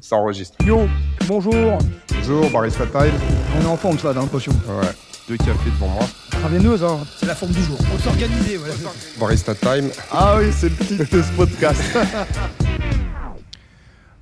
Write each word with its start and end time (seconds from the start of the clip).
Ça 0.00 0.16
enregistre. 0.16 0.56
Yo, 0.64 0.88
bonjour. 1.28 1.78
Bonjour, 2.14 2.50
Barista 2.50 2.86
Time. 2.86 3.12
On 3.56 3.62
est 3.62 3.66
en 3.66 3.76
forme, 3.76 3.98
ça, 3.98 4.12
j'ai 4.12 4.18
l'impression. 4.20 4.52
Ouais, 4.52 4.88
deux 5.28 5.36
cafés 5.36 5.70
devant 5.70 5.88
moi. 5.88 6.04
Traveineuse, 6.30 6.82
hein. 6.82 7.00
C'est 7.18 7.26
la 7.26 7.34
forme 7.34 7.52
du 7.52 7.62
jour. 7.62 7.76
On 7.94 7.98
s'organiser, 7.98 8.56
voilà. 8.56 8.74
Barista 9.18 9.54
Time. 9.54 9.90
Ah 10.10 10.36
oui, 10.38 10.50
c'est 10.52 10.68
le 10.70 10.76
titre 10.76 11.16
de 11.16 11.22
ce 11.22 11.32
podcast. 11.32 11.82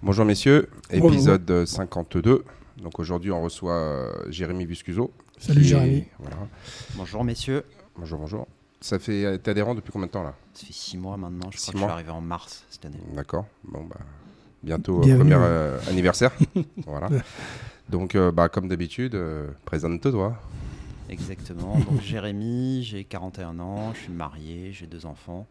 Bonjour 0.02 0.24
messieurs, 0.24 0.68
Bonjour. 0.92 1.12
épisode 1.12 1.50
euh, 1.50 1.66
52. 1.66 2.44
Donc 2.80 2.98
aujourd'hui 3.00 3.32
on 3.32 3.42
reçoit 3.42 3.72
euh, 3.74 4.12
Jérémy 4.30 4.64
Buscuso. 4.64 5.10
Salut, 5.38 5.60
qui 5.62 5.68
Jérémy. 5.68 6.04
Voilà. 6.20 6.36
Bonjour 6.94 7.24
messieurs, 7.24 7.64
Bonjour, 7.96 8.20
bonjour. 8.20 8.46
Ça 8.80 9.00
fait, 9.00 9.24
euh, 9.24 9.38
t'es 9.38 9.50
adhérent 9.50 9.74
depuis 9.74 9.90
combien 9.90 10.06
de 10.06 10.12
temps 10.12 10.22
là? 10.22 10.34
Ça 10.54 10.64
fait 10.66 10.72
six 10.72 10.96
mois 10.96 11.16
maintenant, 11.16 11.50
je 11.50 11.58
Six 11.58 11.72
crois 11.72 11.72
que 11.72 11.78
mois. 11.78 11.88
je 11.88 11.92
suis 11.92 11.94
arrivé 11.94 12.10
en 12.12 12.20
mars 12.20 12.64
cette 12.70 12.84
année. 12.86 13.00
D'accord. 13.12 13.44
Bon 13.64 13.82
bah 13.84 13.96
bientôt 14.62 14.98
euh, 15.00 15.04
Bienvenue. 15.04 15.30
premier 15.30 15.44
euh, 15.46 15.78
anniversaire. 15.88 16.32
voilà. 16.86 17.08
Donc 17.88 18.14
euh, 18.14 18.30
bah 18.32 18.48
comme 18.48 18.68
d'habitude, 18.68 19.14
euh, 19.14 19.48
présente-toi. 19.64 20.36
Exactement, 21.08 21.78
donc 21.78 22.00
Jérémy, 22.02 22.82
j'ai 22.84 23.04
41 23.04 23.58
ans, 23.60 23.94
je 23.94 24.00
suis 24.00 24.12
marié, 24.12 24.72
j'ai 24.72 24.86
deux 24.86 25.06
enfants. 25.06 25.46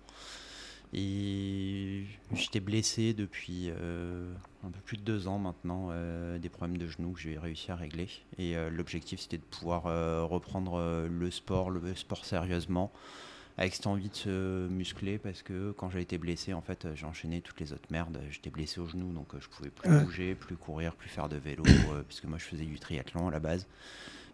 Et 0.93 2.05
j'étais 2.33 2.61
blessé 2.61 3.13
depuis 3.13 3.69
euh, 3.69 4.31
un 4.65 4.69
peu 4.69 4.79
plus 4.85 4.95
de 4.97 5.01
deux 5.01 5.27
ans 5.27 5.37
maintenant, 5.37 5.89
euh, 5.91 6.37
des 6.39 6.47
problèmes 6.47 6.77
de 6.77 6.87
genoux 6.87 7.11
que 7.11 7.19
j'ai 7.19 7.37
réussi 7.37 7.71
à 7.71 7.75
régler. 7.75 8.07
Et 8.37 8.55
euh, 8.55 8.69
l'objectif 8.69 9.19
c'était 9.19 9.37
de 9.37 9.43
pouvoir 9.43 9.87
euh, 9.87 10.23
reprendre 10.23 10.75
euh, 10.79 11.07
le 11.09 11.29
sport, 11.29 11.71
le 11.71 11.93
sport 11.95 12.23
sérieusement, 12.23 12.93
avec 13.57 13.73
cette 13.73 13.87
envie 13.87 14.09
de 14.09 14.15
se 14.15 14.67
muscler 14.67 15.17
parce 15.17 15.41
que 15.41 15.71
quand 15.71 15.89
j'ai 15.89 16.01
été 16.01 16.17
blessé, 16.17 16.53
en 16.53 16.61
fait, 16.61 16.87
j'ai 16.93 17.05
enchaîné 17.05 17.41
toutes 17.41 17.59
les 17.59 17.73
autres 17.73 17.87
merdes. 17.89 18.21
J'étais 18.29 18.51
blessé 18.51 18.79
au 18.79 18.87
genou, 18.87 19.11
donc 19.13 19.33
euh, 19.33 19.39
je 19.41 19.49
pouvais 19.49 19.69
plus 19.71 19.89
Ouais. 19.89 20.03
bouger, 20.03 20.35
plus 20.35 20.55
courir, 20.55 20.93
plus 20.95 21.09
faire 21.09 21.27
de 21.27 21.37
vélo, 21.37 21.63
euh, 21.93 22.03
puisque 22.07 22.25
moi 22.25 22.37
je 22.37 22.45
faisais 22.45 22.65
du 22.65 22.77
triathlon 22.79 23.27
à 23.27 23.31
la 23.31 23.39
base. 23.39 23.65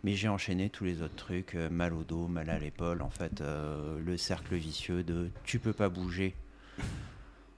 Mais 0.04 0.16
j'ai 0.16 0.28
enchaîné 0.28 0.70
tous 0.70 0.84
les 0.84 1.02
autres 1.02 1.16
trucs, 1.16 1.56
euh, 1.56 1.70
mal 1.70 1.94
au 1.94 2.04
dos, 2.04 2.28
mal 2.28 2.50
à 2.50 2.60
l'épaule, 2.60 3.02
en 3.02 3.10
fait, 3.10 3.40
euh, 3.40 3.98
le 4.00 4.18
cercle 4.18 4.56
vicieux 4.56 5.04
de 5.04 5.30
tu 5.46 5.60
peux 5.60 5.72
pas 5.72 5.88
bouger, 5.88 6.36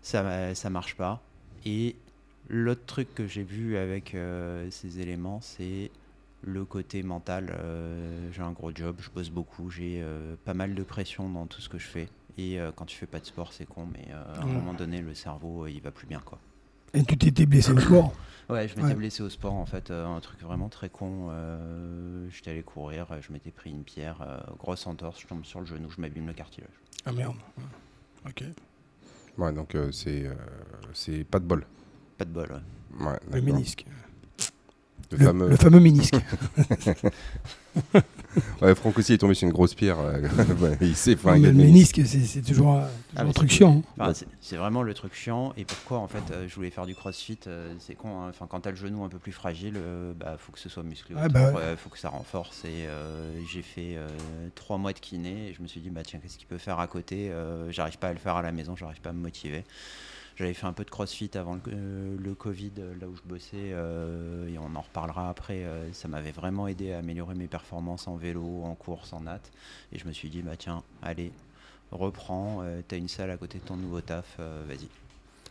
ça, 0.02 0.54
ça 0.54 0.70
marche 0.70 0.96
pas. 0.96 1.24
Et 1.66 1.96
l'autre 2.48 2.86
truc 2.86 3.16
que 3.16 3.26
j'ai 3.26 3.42
vu 3.44 3.78
avec 3.78 4.14
euh, 4.14 4.70
ces 4.70 5.00
éléments, 5.00 5.42
c'est 5.42 5.90
le 6.46 6.64
côté 6.66 7.04
mental. 7.04 7.56
Euh, 7.60 8.30
j'ai 8.32 8.42
un 8.42 8.52
gros 8.52 8.72
job, 8.74 8.98
je 9.00 9.10
bosse 9.10 9.30
beaucoup, 9.30 9.70
j'ai 9.70 10.02
euh, 10.02 10.36
pas 10.46 10.54
mal 10.54 10.76
de 10.76 10.84
pression 10.84 11.30
dans 11.30 11.48
tout 11.48 11.62
ce 11.62 11.70
que 11.70 11.78
je 11.78 11.88
fais. 11.88 12.08
Et 12.38 12.60
euh, 12.60 12.72
quand 12.76 12.86
tu 12.86 12.98
fais 12.98 13.08
pas 13.08 13.20
de 13.20 13.26
sport, 13.26 13.54
c'est 13.54 13.66
con, 13.66 13.88
mais 13.92 14.08
euh, 14.12 14.40
à 14.40 14.44
un 14.44 14.48
moment 14.48 14.74
donné, 14.74 15.02
le 15.02 15.14
cerveau, 15.16 15.64
euh, 15.66 15.72
il 15.72 15.82
va 15.82 15.92
plus 15.92 16.08
bien, 16.08 16.20
quoi. 16.24 16.38
Et 16.94 17.04
tu 17.04 17.18
t'étais 17.18 17.46
blessé 17.46 17.72
au 17.72 17.80
sport? 17.80 18.14
Ouais, 18.50 18.68
je 18.68 18.76
m'étais 18.76 18.90
Ouais. 18.90 18.96
blessé 18.96 19.24
au 19.24 19.30
sport 19.30 19.54
en 19.54 19.66
fait, 19.66 19.90
euh, 19.90 20.06
un 20.06 20.20
truc 20.20 20.40
vraiment 20.42 20.70
très 20.70 20.88
con. 20.90 21.30
euh, 21.32 22.30
J'étais 22.30 22.52
allé 22.52 22.62
courir, 22.62 23.08
je 23.20 23.34
m'étais 23.34 23.50
pris 23.52 23.72
une 23.72 23.84
pierre, 23.84 24.22
euh, 24.22 24.38
grosse 24.60 24.86
entorse, 24.86 25.20
je 25.20 25.28
tombe 25.28 25.44
sur 25.44 25.60
le 25.62 25.66
genou, 25.66 25.90
je 25.90 26.00
m'abîme 26.00 26.28
le 26.28 26.34
cartilage. 26.34 26.70
Ah 27.06 27.12
merde. 27.12 27.36
Ok. 28.28 28.44
Ouais 29.38 29.52
donc 29.52 29.74
euh, 29.76 29.92
c'est 29.92 30.28
euh, 30.28 30.36
c'est 30.94 31.24
pas 31.24 31.40
de 31.40 31.46
bol. 31.46 31.66
Pas 32.18 32.26
de 32.26 32.30
bol. 32.30 32.62
ouais. 33.00 33.08
Ouais, 33.08 33.20
Le 33.34 33.42
ménisque. 33.42 33.86
Le 35.12 35.18
Le, 35.18 35.26
fameux. 35.26 35.50
le 35.50 35.56
fameux 35.56 35.80
ménisque. 35.80 36.16
Ouais, 38.62 38.74
Franck 38.76 38.98
aussi 39.00 39.14
est 39.14 39.18
tombé 39.18 39.34
sur 39.34 39.48
une 39.48 39.54
grosse 39.54 39.74
pierre. 39.76 39.98
euh, 40.00 40.22
ouais, 40.62 40.78
il 40.82 40.88
Non, 40.90 41.18
flingué 41.18 41.40
mais 41.42 41.48
le 41.48 41.54
ménisque. 41.54 42.02
c'est 42.06 42.42
toujours, 42.42 42.46
toujours 42.48 42.82
Ah, 43.16 43.22
un 43.22 43.24
mais 43.26 43.34
truc 43.34 43.50
chiant. 43.50 43.82
hein. 43.98 44.04
Enfin, 44.10 44.14
c'est- 44.42 44.56
vraiment 44.58 44.82
le 44.82 44.94
truc 44.94 45.14
chiant. 45.14 45.54
Et 45.58 45.64
pourquoi 45.66 46.00
en 46.00 46.08
fait 46.08 46.24
euh, 46.32 46.46
je 46.48 46.56
voulais 46.56 46.70
faire 46.70 46.86
du 46.86 46.96
crossfit 46.96 47.38
euh, 47.48 47.74
C'est 47.80 47.96
con. 47.96 48.22
hein. 48.22 48.28
Enfin, 48.30 48.46
quand 48.50 48.62
t'as 48.62 48.72
le 48.72 48.76
genou 48.78 49.04
un 49.06 49.10
peu 49.10 49.20
plus 49.20 49.32
fragile, 49.32 49.76
euh, 49.78 50.14
bah 50.18 50.36
faut 50.38 50.52
que 50.52 50.60
ce 50.60 50.68
soit 50.70 50.84
musclé. 50.84 51.16
Ouais, 51.16 51.22
autour, 51.26 51.34
bah 51.34 51.52
ouais. 51.52 51.62
euh, 51.62 51.78
faut 51.78 51.90
que 51.90 52.00
ça 52.00 52.10
renforce. 52.10 52.64
Et 52.66 52.88
euh, 52.88 53.32
j'ai 53.52 53.62
fait 53.62 53.96
euh, 53.96 54.08
trois 54.56 54.78
mois 54.78 54.92
de 54.94 55.00
kiné 55.00 55.50
et 55.50 55.54
je 55.54 55.62
me 55.62 55.68
suis 55.68 55.80
dit 55.82 55.90
bah 55.90 56.02
tiens 56.06 56.20
qu'est-ce 56.22 56.38
qu'il 56.38 56.48
peut 56.48 56.58
faire 56.58 56.80
à 56.80 56.88
côté 56.88 57.30
Euh, 57.32 57.72
J'arrive 57.72 57.98
pas 58.00 58.08
à 58.10 58.14
le 58.14 58.20
faire 58.20 58.36
à 58.36 58.42
la 58.42 58.52
maison, 58.52 58.76
j'arrive 58.76 59.00
pas 59.02 59.10
à 59.12 59.14
me 59.14 59.22
motiver. 59.22 59.64
J'avais 60.38 60.54
fait 60.54 60.66
un 60.66 60.74
peu 60.74 60.84
de 60.84 60.90
crossfit 60.90 61.32
avant 61.36 61.56
le, 61.56 61.62
euh, 61.70 62.18
le 62.20 62.36
Covid, 62.36 62.72
euh, 62.80 62.94
là 63.00 63.08
où 63.08 63.16
je 63.16 63.22
bossais, 63.28 63.72
euh, 63.72 64.48
et 64.50 64.58
on 64.58 64.76
en 64.76 64.82
reparlera 64.82 65.30
après. 65.30 65.66
ça 65.94 66.08
m'avait 66.08 66.32
vraiment 66.32 66.68
aidé 66.68 66.92
à 66.92 67.00
améliorer 67.00 67.36
mes 67.36 67.48
performances 67.48 68.08
en 68.08 68.16
vélo, 68.16 68.64
en 68.64 68.76
course, 68.76 69.14
en 69.14 69.22
natte. 69.22 69.52
Et 69.94 70.00
je 70.00 70.06
me 70.08 70.12
suis 70.12 70.30
dit, 70.30 70.42
bah 70.42 70.58
tiens, 70.58 70.84
allez, 71.02 71.32
reprends, 71.92 72.64
t'as 72.88 72.98
une 72.98 73.08
salle 73.08 73.32
à 73.32 73.38
côté 73.38 73.60
de 73.60 73.64
ton 73.64 73.78
nouveau 73.78 74.02
taf, 74.02 74.38
vas-y. 74.68 74.88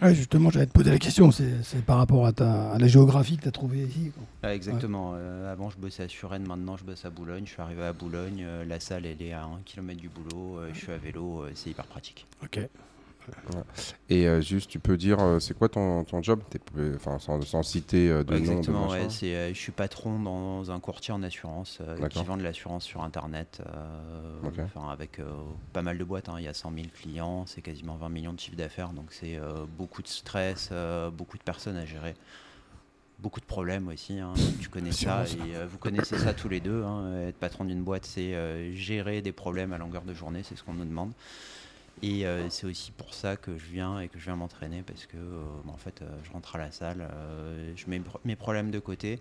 Ouais, 0.02 0.14
justement, 0.14 0.50
j'allais 0.50 0.66
te 0.66 0.72
poser 0.72 0.90
la 0.90 0.98
question. 0.98 1.30
C'est 1.30 1.84
par 1.86 1.98
rapport 1.98 2.26
à, 2.26 2.32
ta, 2.32 2.72
à 2.72 2.78
la 2.78 2.86
géographie 2.88 3.36
que 3.36 3.42
tu 3.42 3.48
as 3.48 3.52
trouvée 3.52 3.84
ici. 3.84 4.10
quoi. 4.14 4.24
Ah, 4.42 4.54
exactement. 4.54 5.12
euh, 5.14 5.50
avant, 5.52 5.70
je 5.70 5.78
bossais 5.78 6.02
à 6.02 6.08
Suresnes, 6.08 6.46
maintenant, 6.46 6.76
je 6.76 6.84
bosse 6.84 7.04
à 7.04 7.10
Boulogne. 7.10 7.44
Je 7.46 7.52
suis 7.52 7.62
arrivé 7.62 7.84
à 7.84 7.92
Boulogne, 7.92 8.42
euh, 8.44 8.64
la 8.64 8.80
salle, 8.80 9.06
elle 9.06 9.22
est 9.22 9.32
à 9.32 9.44
1 9.44 9.60
km 9.64 10.00
du 10.00 10.08
boulot. 10.08 10.58
euh, 10.58 10.70
je 10.74 10.78
suis 10.80 10.92
à 10.92 10.96
vélo, 10.98 11.44
c'est 11.54 11.70
hyper 11.70 11.86
pratique. 11.86 12.26
Ok. 12.42 12.58
Et 14.08 14.26
euh, 14.26 14.40
juste, 14.40 14.70
tu 14.70 14.78
peux 14.78 14.96
dire, 14.96 15.20
euh, 15.20 15.38
c'est 15.40 15.54
quoi 15.56 15.68
ton, 15.68 16.04
ton 16.04 16.22
job? 16.22 16.40
T'es- 16.50 16.60
Enfin, 16.96 17.18
sans, 17.18 17.40
sans 17.42 17.62
citer 17.62 18.10
euh, 18.10 18.22
de 18.24 18.32
Ouais, 18.34 18.40
nom, 18.40 18.52
de 18.54 18.56
exactement, 18.58 18.82
machin. 18.82 18.92
ouais, 19.04 19.10
c'est, 19.10 19.34
euh, 19.34 19.48
je 19.54 19.58
suis 19.58 19.72
patron 19.72 20.18
dans 20.20 20.70
un 20.70 20.80
courtier 20.80 21.12
en 21.14 21.22
assurance 21.22 21.78
euh, 21.80 22.08
qui 22.08 22.24
vend 22.24 22.36
de 22.36 22.42
l'assurance 22.42 22.84
sur 22.84 23.02
Internet. 23.02 23.62
euh, 23.66 24.40
Ok. 24.44 24.60
enfin, 24.66 24.88
avec 24.90 25.18
euh, 25.20 25.24
pas 25.72 25.82
mal 25.82 25.98
de 25.98 26.04
boîtes, 26.04 26.28
hein, 26.28 26.36
il 26.38 26.44
y 26.44 26.48
a 26.48 26.54
100 26.54 26.70
000 26.70 26.90
clients, 26.92 27.44
c'est 27.46 27.62
quasiment 27.62 27.96
20 27.96 28.08
millions 28.08 28.32
de 28.32 28.40
chiffre 28.40 28.56
d'affaires. 28.56 28.90
Donc, 28.90 29.06
c'est 29.10 29.36
euh, 29.36 29.64
beaucoup 29.68 30.02
de 30.02 30.08
stress, 30.08 30.68
euh, 30.72 31.10
beaucoup 31.10 31.38
de 31.38 31.42
personnes 31.42 31.76
à 31.76 31.84
gérer. 31.86 32.14
Beaucoup 33.20 33.40
de 33.40 33.46
problèmes 33.46 33.86
aussi, 33.88 34.18
hein, 34.18 34.34
tu 34.58 34.68
connais 34.68 34.92
ça 34.92 35.28
et 35.28 35.54
euh, 35.56 35.66
vous 35.70 35.78
connaissez 35.78 36.18
ça 36.18 36.34
tous 36.34 36.48
les 36.48 36.60
deux. 36.60 36.82
hein, 36.82 37.28
être 37.28 37.38
patron 37.38 37.64
d'une 37.64 37.82
boîte, 37.82 38.04
c'est 38.06 38.34
euh, 38.34 38.72
gérer 38.74 39.22
des 39.22 39.30
problèmes 39.32 39.72
à 39.72 39.78
longueur 39.78 40.02
de 40.02 40.12
journée, 40.12 40.42
c'est 40.42 40.56
ce 40.56 40.64
qu'on 40.64 40.74
nous 40.74 40.84
demande. 40.84 41.12
Et 42.02 42.26
euh, 42.26 42.50
c'est 42.50 42.66
aussi 42.66 42.90
pour 42.92 43.14
ça 43.14 43.36
que 43.36 43.56
je 43.56 43.66
viens 43.66 44.00
et 44.00 44.08
que 44.08 44.18
je 44.18 44.24
viens 44.24 44.36
m'entraîner 44.36 44.82
parce 44.82 45.06
que 45.06 45.16
euh, 45.16 45.44
en 45.68 45.76
fait, 45.76 46.02
euh, 46.02 46.08
je 46.24 46.32
rentre 46.32 46.56
à 46.56 46.58
la 46.58 46.70
salle, 46.70 47.08
je 47.76 47.86
mets 47.88 48.00
mes 48.24 48.36
problèmes 48.36 48.70
de 48.70 48.78
côté 48.78 49.20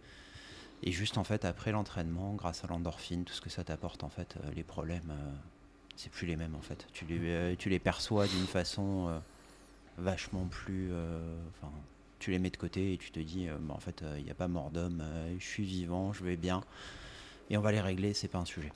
et 0.81 0.91
juste 0.91 1.17
en 1.17 1.23
fait 1.23 1.45
après 1.45 1.72
l'entraînement, 1.72 2.33
grâce 2.33 2.63
à 2.63 2.67
l'endorphine, 2.67 3.23
tout 3.23 3.33
ce 3.33 3.41
que 3.41 3.50
ça 3.50 3.63
t'apporte 3.63 4.03
en 4.03 4.09
fait, 4.09 4.35
les 4.56 4.63
problèmes, 4.63 5.13
c'est 5.95 6.12
plus 6.12 6.28
les 6.28 6.35
mêmes 6.35 6.56
en 6.56 6.62
fait. 6.62 6.88
Tu 6.94 7.06
les, 7.06 7.56
tu 7.57 7.69
les 7.69 7.79
perçois 7.79 8.28
d'une 8.28 8.47
façon 8.47 9.22
vachement 9.97 10.45
plus, 10.45 10.91
enfin, 11.50 11.72
tu 12.19 12.31
les 12.31 12.39
mets 12.39 12.50
de 12.50 12.57
côté 12.57 12.94
et 12.94 12.97
tu 12.97 13.12
te 13.12 13.19
dis, 13.19 13.47
bah, 13.62 13.75
en 13.75 13.79
fait, 13.79 14.03
il 14.17 14.25
n'y 14.25 14.31
a 14.31 14.35
pas 14.35 14.50
mort 14.50 14.72
d'homme, 14.72 15.01
je 15.39 15.45
suis 15.45 15.63
vivant, 15.63 16.12
je 16.12 16.25
vais 16.25 16.35
bien 16.35 16.62
et 17.50 17.56
on 17.56 17.62
va 17.62 17.72
les 17.72 17.81
régler, 17.81 18.13
c'est 18.13 18.28
pas 18.28 18.39
un 18.39 18.45
sujet. 18.45 18.73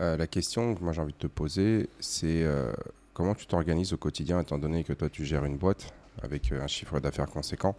Euh, 0.00 0.16
la 0.16 0.26
question 0.26 0.74
que 0.74 0.82
moi 0.84 0.92
j'ai 0.92 1.00
envie 1.00 1.12
de 1.12 1.18
te 1.18 1.26
poser, 1.26 1.88
c'est 1.98 2.44
euh, 2.44 2.72
comment 3.14 3.34
tu 3.34 3.46
t'organises 3.46 3.92
au 3.92 3.96
quotidien, 3.96 4.40
étant 4.40 4.58
donné 4.58 4.84
que 4.84 4.92
toi 4.92 5.08
tu 5.10 5.24
gères 5.24 5.44
une 5.44 5.56
boîte 5.56 5.92
avec 6.22 6.52
euh, 6.52 6.62
un 6.62 6.66
chiffre 6.68 7.00
d'affaires 7.00 7.26
conséquent. 7.26 7.76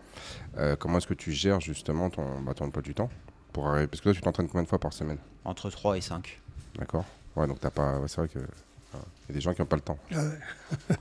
Euh, 0.57 0.75
comment 0.75 0.97
est-ce 0.97 1.07
que 1.07 1.13
tu 1.13 1.31
gères 1.31 1.61
justement 1.61 2.09
ton, 2.09 2.41
bah, 2.41 2.53
ton 2.53 2.65
emploi 2.65 2.81
du 2.81 2.93
temps 2.93 3.09
pour 3.53 3.67
arri- 3.67 3.87
Parce 3.87 3.99
que 4.01 4.03
toi 4.03 4.13
tu 4.13 4.21
t'entraînes 4.21 4.47
combien 4.47 4.63
de 4.63 4.67
fois 4.69 4.79
par 4.79 4.91
semaine? 4.93 5.17
Entre 5.45 5.69
3 5.69 5.97
et 5.97 6.01
5. 6.01 6.41
D'accord 6.77 7.05
Ouais, 7.35 7.47
donc 7.47 7.59
t'as 7.61 7.69
pas. 7.69 7.99
ouais, 7.99 8.07
c'est 8.07 8.17
vrai 8.17 8.27
que. 8.27 8.39
Il 8.39 8.99
y 9.29 9.31
a 9.31 9.33
des 9.35 9.41
gens 9.41 9.53
qui 9.53 9.61
n'ont 9.61 9.67
pas 9.67 9.75
le 9.75 9.81
temps. 9.83 9.97
Ah 10.11 10.15
ouais. 10.23 10.95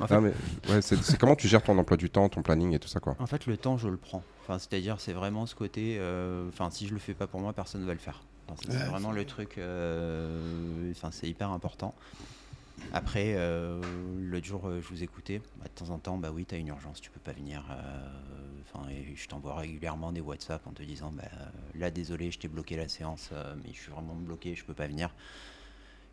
En 0.00 0.06
fait, 0.06 0.14
Non, 0.14 0.20
mais, 0.20 0.32
ouais, 0.72 0.82
c'est 0.82 1.18
comment 1.18 1.34
tu 1.34 1.48
gères 1.48 1.62
ton 1.62 1.76
emploi 1.78 1.96
du 1.96 2.10
temps, 2.10 2.28
ton 2.28 2.42
planning 2.42 2.74
et 2.74 2.78
tout 2.78 2.88
ça 2.88 3.00
quoi? 3.00 3.16
En 3.18 3.26
fait, 3.26 3.46
le 3.46 3.56
temps, 3.56 3.76
je 3.78 3.88
le 3.88 3.96
prends. 3.96 4.22
Enfin, 4.42 4.58
c'est-à-dire, 4.58 5.00
c'est 5.00 5.12
vraiment 5.14 5.46
ce 5.46 5.54
côté. 5.54 5.96
euh, 5.98 6.48
Enfin, 6.48 6.70
si 6.70 6.86
je 6.86 6.92
le 6.92 6.98
fais 7.00 7.14
pas 7.14 7.26
pour 7.26 7.40
moi, 7.40 7.52
personne 7.54 7.80
ne 7.80 7.86
va 7.86 7.92
le 7.94 7.98
faire. 7.98 8.22
Enfin, 8.52 8.62
c'est 8.62 8.76
Ouais, 8.76 8.84
vraiment 8.86 9.12
le 9.12 9.24
truc. 9.24 9.58
euh, 9.58 10.90
Enfin, 10.92 11.10
c'est 11.12 11.28
hyper 11.28 11.50
important. 11.50 11.94
Après, 12.92 13.34
euh, 13.36 13.80
l'autre 14.20 14.46
jour, 14.46 14.66
euh, 14.66 14.80
je 14.80 14.88
vous 14.88 15.02
écoutais. 15.02 15.40
Bah, 15.58 15.66
de 15.66 15.70
temps 15.86 15.90
en 15.92 15.98
temps, 15.98 16.16
bah 16.18 16.30
oui, 16.32 16.44
t'as 16.46 16.56
une 16.56 16.68
urgence, 16.68 17.00
tu 17.00 17.10
peux 17.10 17.20
pas 17.20 17.32
venir. 17.32 17.62
Enfin, 18.72 18.88
je 19.14 19.26
t'envoie 19.28 19.56
régulièrement 19.56 20.12
des 20.12 20.20
WhatsApp 20.20 20.66
en 20.66 20.72
te 20.72 20.82
disant, 20.82 21.12
bah 21.12 21.24
là, 21.74 21.90
désolé, 21.90 22.30
je 22.30 22.38
t'ai 22.38 22.48
bloqué 22.48 22.76
la 22.76 22.88
séance, 22.88 23.30
mais 23.64 23.72
je 23.72 23.78
suis 23.80 23.90
vraiment 23.92 24.14
bloqué, 24.14 24.54
je 24.54 24.64
peux 24.64 24.74
pas 24.74 24.86
venir. 24.86 25.14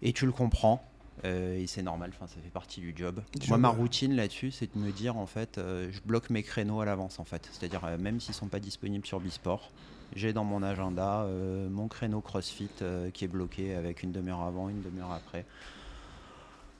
Et 0.01 0.11
tu 0.13 0.25
le 0.25 0.31
comprends. 0.31 0.83
et 1.23 1.65
c'est 1.67 1.81
normal, 1.83 2.11
enfin, 2.13 2.27
ça 2.27 2.39
fait 2.41 2.49
partie 2.49 2.81
du 2.81 2.93
job. 2.95 3.21
Du 3.33 3.47
Moi, 3.47 3.57
job, 3.57 3.59
ma 3.61 3.69
ouais. 3.71 3.75
routine 3.77 4.15
là-dessus, 4.15 4.51
c'est 4.51 4.73
de 4.75 4.79
me 4.79 4.91
dire, 4.91 5.17
en 5.17 5.25
fait, 5.25 5.57
je 5.57 5.99
bloque 6.05 6.29
mes 6.29 6.43
créneaux 6.43 6.81
à 6.81 6.85
l'avance, 6.85 7.19
en 7.19 7.25
fait. 7.25 7.47
C'est-à-dire, 7.53 7.97
même 7.97 8.19
s'ils 8.19 8.35
sont 8.35 8.47
pas 8.49 8.59
disponibles 8.59 9.05
sur 9.05 9.19
Bisport, 9.19 9.71
j'ai 10.15 10.33
dans 10.33 10.43
mon 10.43 10.63
agenda 10.63 11.21
euh, 11.21 11.69
mon 11.69 11.87
créneau 11.87 12.21
CrossFit 12.21 12.69
euh, 12.81 13.09
qui 13.11 13.25
est 13.25 13.27
bloqué 13.27 13.75
avec 13.75 14.03
une 14.03 14.11
demi-heure 14.11 14.41
avant, 14.41 14.69
une 14.69 14.81
demi-heure 14.81 15.11
après. 15.11 15.45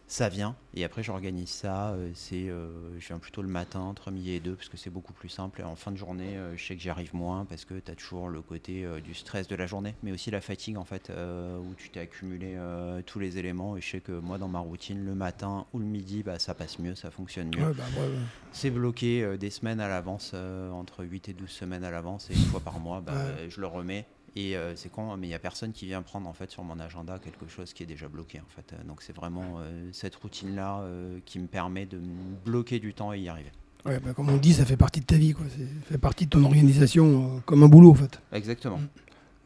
Ça 0.08 0.30
vient. 0.30 0.56
Et 0.74 0.84
après, 0.84 1.04
j'organise 1.04 1.50
ça. 1.50 1.90
euh, 1.90 2.12
c'est, 2.14 2.48
euh, 2.50 2.98
je 3.00 3.08
viens 3.08 3.20
plutôt 3.20 3.42
le 3.42 3.48
matin, 3.50 3.82
entre 3.82 4.10
midi 4.10 4.32
et 4.32 4.40
deux, 4.40 4.56
parce 4.56 4.70
que 4.70 4.78
c'est 4.78 4.90
beaucoup 4.90 5.12
plus 5.14 5.28
simple. 5.30 5.60
Et 5.62 5.64
en 5.64 5.76
fin 5.76 5.92
de 5.92 5.98
journée, 5.98 6.38
euh, 6.38 6.56
je 6.56 6.66
sais 6.66 6.76
que 6.76 6.82
j'y 6.82 6.90
arrive 6.90 7.14
moins, 7.14 7.46
parce 7.46 7.66
que 7.66 7.74
tu 7.80 7.92
as 7.92 7.96
toujours 7.96 8.30
le 8.30 8.42
côté 8.42 8.86
euh, 8.86 9.02
du 9.02 9.14
stress 9.14 9.48
de 9.48 9.56
la 9.56 9.68
journée, 9.68 9.96
mais 10.04 10.12
aussi 10.12 10.32
la 10.32 10.40
fatigue, 10.42 10.78
en 10.78 10.86
fait, 10.86 11.12
où 11.12 11.74
tu 11.76 11.90
t'es 11.90 12.00
accumulé 12.00 12.58
tous 13.06 13.20
les 13.20 13.38
éléments. 13.38 13.76
Et 13.78 13.82
je 13.82 13.90
sais 13.90 14.00
que 14.00 14.12
moi, 14.14 14.38
dans 14.38 14.48
ma 14.48 14.60
routine, 14.60 15.04
le 15.06 15.16
matin 15.16 15.66
ou 15.74 15.80
le 15.80 15.86
midi, 15.86 16.24
bah, 16.24 16.40
ça 16.40 16.54
passe 16.54 16.80
mieux, 16.80 16.96
ça 16.96 17.12
fonctionne 17.12 17.50
mieux. 17.56 17.66
Ouais, 17.68 17.74
bah, 17.74 17.84
ouais, 17.98 18.04
ouais. 18.08 18.14
C'est 18.52 18.70
bloqué 18.72 19.38
des 19.38 19.50
semaines 19.50 19.80
à 19.80 19.88
l'avance, 19.88 20.34
entre 20.74 21.04
8 21.04 21.30
et 21.30 21.34
12 21.34 21.50
semaines 21.50 21.84
à 21.84 21.92
l'avance, 21.92 22.30
et 22.30 22.34
une 22.34 22.40
fois 22.46 22.60
par 22.60 22.80
mois, 22.80 23.02
bah, 23.02 23.14
je 23.50 23.60
le 23.60 23.68
remets. 23.68 24.06
Et 24.40 24.56
euh, 24.56 24.76
c'est 24.76 24.90
con, 24.90 25.18
mais 25.18 25.26
il 25.26 25.30
n'y 25.30 25.36
a 25.36 25.40
personne 25.40 25.72
qui 25.72 25.88
vient 25.88 26.04
prendre 26.04 26.28
en 26.30 26.34
fait 26.34 26.52
sur 26.52 26.64
mon 26.64 26.80
agenda 26.80 27.18
quelque 27.18 27.48
chose 27.48 27.74
qui 27.74 27.82
est 27.82 27.88
déjà 27.88 28.08
bloqué. 28.08 28.40
En 28.40 28.50
fait. 28.50 28.76
Donc 28.88 29.02
c'est 29.02 29.16
vraiment 29.16 29.56
euh, 29.60 29.90
cette 29.94 30.16
routine-là 30.16 30.82
euh, 30.82 31.18
qui 31.26 31.40
me 31.40 31.48
permet 31.48 31.88
de 31.88 31.98
me 31.98 32.36
bloquer 32.46 32.80
du 32.80 32.94
temps 32.94 33.14
et 33.14 33.20
y 33.20 33.30
arriver. 33.30 33.52
Ouais, 33.86 34.00
bah, 34.00 34.14
comme 34.14 34.30
on 34.30 34.38
dit, 34.38 34.54
ça 34.54 34.66
fait 34.66 34.78
partie 34.78 35.00
de 35.00 35.06
ta 35.06 35.16
vie, 35.16 35.34
quoi. 35.34 35.46
C'est- 35.50 35.64
Ça 35.66 35.92
fait 35.94 35.98
partie 35.98 36.26
de 36.26 36.30
ton 36.32 36.44
organisation, 36.44 37.38
euh, 37.38 37.40
comme 37.46 37.64
un 37.64 37.68
boulot, 37.68 37.92
en 37.92 37.96
fait. 37.96 38.20
Exactement. 38.32 38.78
Mm. 38.78 38.88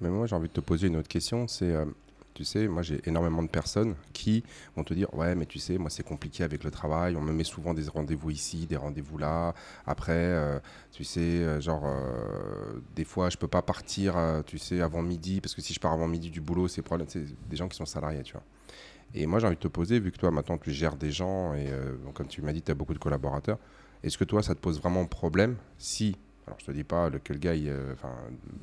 Mais 0.02 0.10
moi, 0.10 0.26
j'ai 0.28 0.36
envie 0.36 0.48
de 0.48 0.54
te 0.54 0.62
poser 0.62 0.88
une 0.88 0.96
autre 0.98 1.08
question. 1.08 1.48
C'est, 1.48 1.66
euh, 1.72 1.86
tu 2.34 2.46
sais, 2.46 2.68
moi, 2.68 2.82
j'ai 2.82 3.02
énormément 3.08 3.44
de 3.44 3.50
personnes 3.50 3.96
qui 4.14 4.44
vont 4.76 4.84
te 4.84 4.94
dire, 4.94 5.14
ouais, 5.14 5.36
mais 5.36 5.46
tu 5.46 5.60
sais, 5.60 5.78
moi, 5.78 5.90
c'est 5.90 6.04
compliqué 6.04 6.44
avec 6.44 6.64
le 6.64 6.72
travail. 6.72 7.16
On 7.16 7.22
me 7.22 7.34
met 7.34 7.44
souvent 7.44 7.74
des 7.74 7.88
rendez-vous 7.88 8.30
ici, 8.30 8.68
des 8.68 8.78
rendez-vous 8.78 9.18
là. 9.18 9.54
Après, 9.86 10.14
euh, 10.14 10.60
tu 10.92 11.04
sais, 11.04 11.20
euh, 11.20 11.60
genre, 11.60 11.84
euh, 11.86 12.80
des 12.96 13.04
fois, 13.04 13.30
je 13.30 13.38
peux 13.38 13.48
pas 13.48 13.62
partir, 13.62 14.16
tu 14.46 14.58
sais, 14.58 14.82
avant 14.82 15.02
midi, 15.02 15.42
parce 15.42 15.56
que 15.56 15.62
si 15.62 15.74
je 15.74 15.80
pars 15.80 15.94
avant 15.94 16.08
midi 16.08 16.30
du 16.30 16.42
boulot, 16.42 16.68
c'est 16.68 16.84
des 17.50 17.56
gens 17.56 17.68
qui 17.68 17.78
sont 17.78 17.86
salariés, 17.86 18.24
tu 18.24 18.34
vois. 18.34 18.44
Et 19.14 19.26
moi, 19.26 19.40
j'ai 19.40 19.48
envie 19.48 19.58
de 19.58 19.62
te 19.62 19.68
poser, 19.68 20.00
vu 20.00 20.12
que 20.12 20.18
toi, 20.18 20.32
maintenant, 20.32 20.58
tu 20.58 20.72
gères 20.72 20.96
des 20.96 21.12
gens, 21.12 21.54
et 21.54 21.70
comme 22.14 22.28
tu 22.28 22.42
m'as 22.42 22.54
dit, 22.54 22.62
tu 22.62 22.72
as 22.72 22.76
beaucoup 22.76 22.94
de 22.94 23.00
collaborateurs, 23.00 23.58
est-ce 24.04 24.18
que 24.18 24.24
toi, 24.24 24.42
ça 24.42 24.56
te 24.56 24.60
pose 24.60 24.80
vraiment 24.80 25.06
problème 25.06 25.58
si, 25.78 26.16
alors 26.48 26.58
je 26.60 26.66
te 26.66 26.72
dis 26.72 26.86
pas 26.86 27.10
que 27.10 27.34
le 27.34 27.40
gars, 27.40 27.54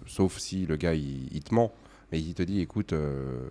sauf 0.07 0.39
si 0.39 0.65
le 0.65 0.77
gars, 0.77 0.95
il 0.95 1.43
te 1.43 1.55
ment, 1.55 1.73
mais 2.13 2.21
il 2.21 2.35
te 2.35 2.43
dit, 2.43 2.61
écoute, 2.61 2.93
euh, 2.93 3.49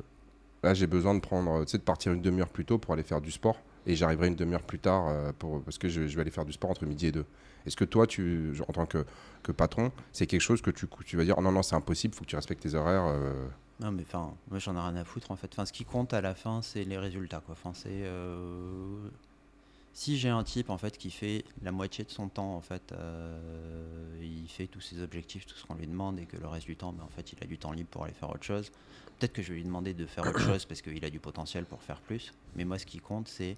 là, 0.63 0.73
j'ai 0.73 0.87
besoin 0.87 1.13
de 1.13 1.19
prendre, 1.19 1.63
tu 1.65 1.71
sais, 1.71 1.77
de 1.77 1.83
partir 1.83 2.13
une 2.13 2.21
demi-heure 2.21 2.49
plus 2.49 2.65
tôt 2.65 2.77
pour 2.77 2.93
aller 2.93 3.03
faire 3.03 3.21
du 3.21 3.31
sport, 3.31 3.57
et 3.85 3.95
j'arriverai 3.95 4.27
une 4.27 4.35
demi-heure 4.35 4.63
plus 4.63 4.79
tard, 4.79 5.07
euh, 5.07 5.31
pour, 5.37 5.61
parce 5.63 5.77
que 5.77 5.89
je, 5.89 6.01
vais 6.01 6.21
aller 6.21 6.31
faire 6.31 6.45
du 6.45 6.53
sport 6.53 6.71
entre 6.71 6.85
midi 6.85 7.07
et 7.07 7.11
deux. 7.11 7.25
Est-ce 7.65 7.75
que 7.75 7.85
toi, 7.85 8.07
tu, 8.07 8.53
en 8.67 8.73
tant 8.73 8.85
que, 8.85 9.05
que 9.43 9.51
patron, 9.51 9.91
c'est 10.11 10.25
quelque 10.25 10.41
chose 10.41 10.61
que 10.61 10.71
tu, 10.71 10.87
tu 11.05 11.17
vas 11.17 11.23
dire, 11.23 11.35
oh 11.37 11.41
non, 11.41 11.51
non, 11.51 11.63
c'est 11.63 11.75
impossible, 11.75 12.13
il 12.13 12.17
faut 12.17 12.23
que 12.23 12.29
tu 12.29 12.35
respectes 12.35 12.63
tes 12.63 12.75
horaires 12.75 13.05
euh, 13.07 13.47
Non, 13.79 13.91
mais 13.91 14.03
enfin, 14.03 14.33
moi 14.49 14.59
j'en 14.59 14.75
ai 14.75 14.79
rien 14.79 14.95
à 14.95 15.03
foutre 15.03 15.31
en 15.31 15.35
fait. 15.35 15.53
Ce 15.63 15.73
qui 15.73 15.83
compte 15.83 16.13
à 16.13 16.21
la 16.21 16.33
fin, 16.33 16.61
c'est 16.61 16.83
les 16.83 16.97
résultats 16.97 17.41
quoi. 17.45 17.55
C'est 17.73 18.05
si 19.97 20.15
j'ai 20.15 20.29
un 20.29 20.43
type 20.43 20.69
en 20.69 20.77
fait 20.77 20.95
qui 20.95 21.09
fait 21.09 21.43
la 21.63 21.71
moitié 21.71 22.03
de 22.03 22.11
son 22.11 22.29
temps 22.29 22.55
en 22.55 22.61
fait, 22.61 22.91
euh, 22.91 24.19
il 24.21 24.47
fait 24.47 24.67
tous 24.67 24.79
ses 24.79 25.01
objectifs, 25.01 25.47
tout 25.47 25.55
ce 25.55 25.65
qu'on 25.65 25.73
lui 25.73 25.87
demande 25.87 26.19
et 26.19 26.27
que 26.27 26.37
le 26.37 26.47
reste 26.47 26.67
du 26.67 26.75
temps, 26.75 26.93
ben, 26.93 27.03
en 27.03 27.09
fait, 27.09 27.33
il 27.33 27.43
a 27.43 27.47
du 27.47 27.57
temps 27.57 27.71
libre 27.71 27.89
pour 27.89 28.03
aller 28.03 28.13
faire 28.13 28.29
autre 28.29 28.43
chose. 28.43 28.69
Peut-être 29.17 29.33
que 29.33 29.41
je 29.41 29.49
vais 29.49 29.55
lui 29.55 29.63
demander 29.63 29.95
de 29.95 30.05
faire 30.05 30.27
autre 30.27 30.39
chose 30.51 30.65
parce 30.65 30.83
qu'il 30.83 31.03
a 31.03 31.09
du 31.09 31.19
potentiel 31.19 31.65
pour 31.65 31.81
faire 31.81 31.99
plus. 31.99 32.31
Mais 32.55 32.63
moi, 32.63 32.77
ce 32.77 32.85
qui 32.85 32.99
compte, 32.99 33.27
c'est 33.27 33.57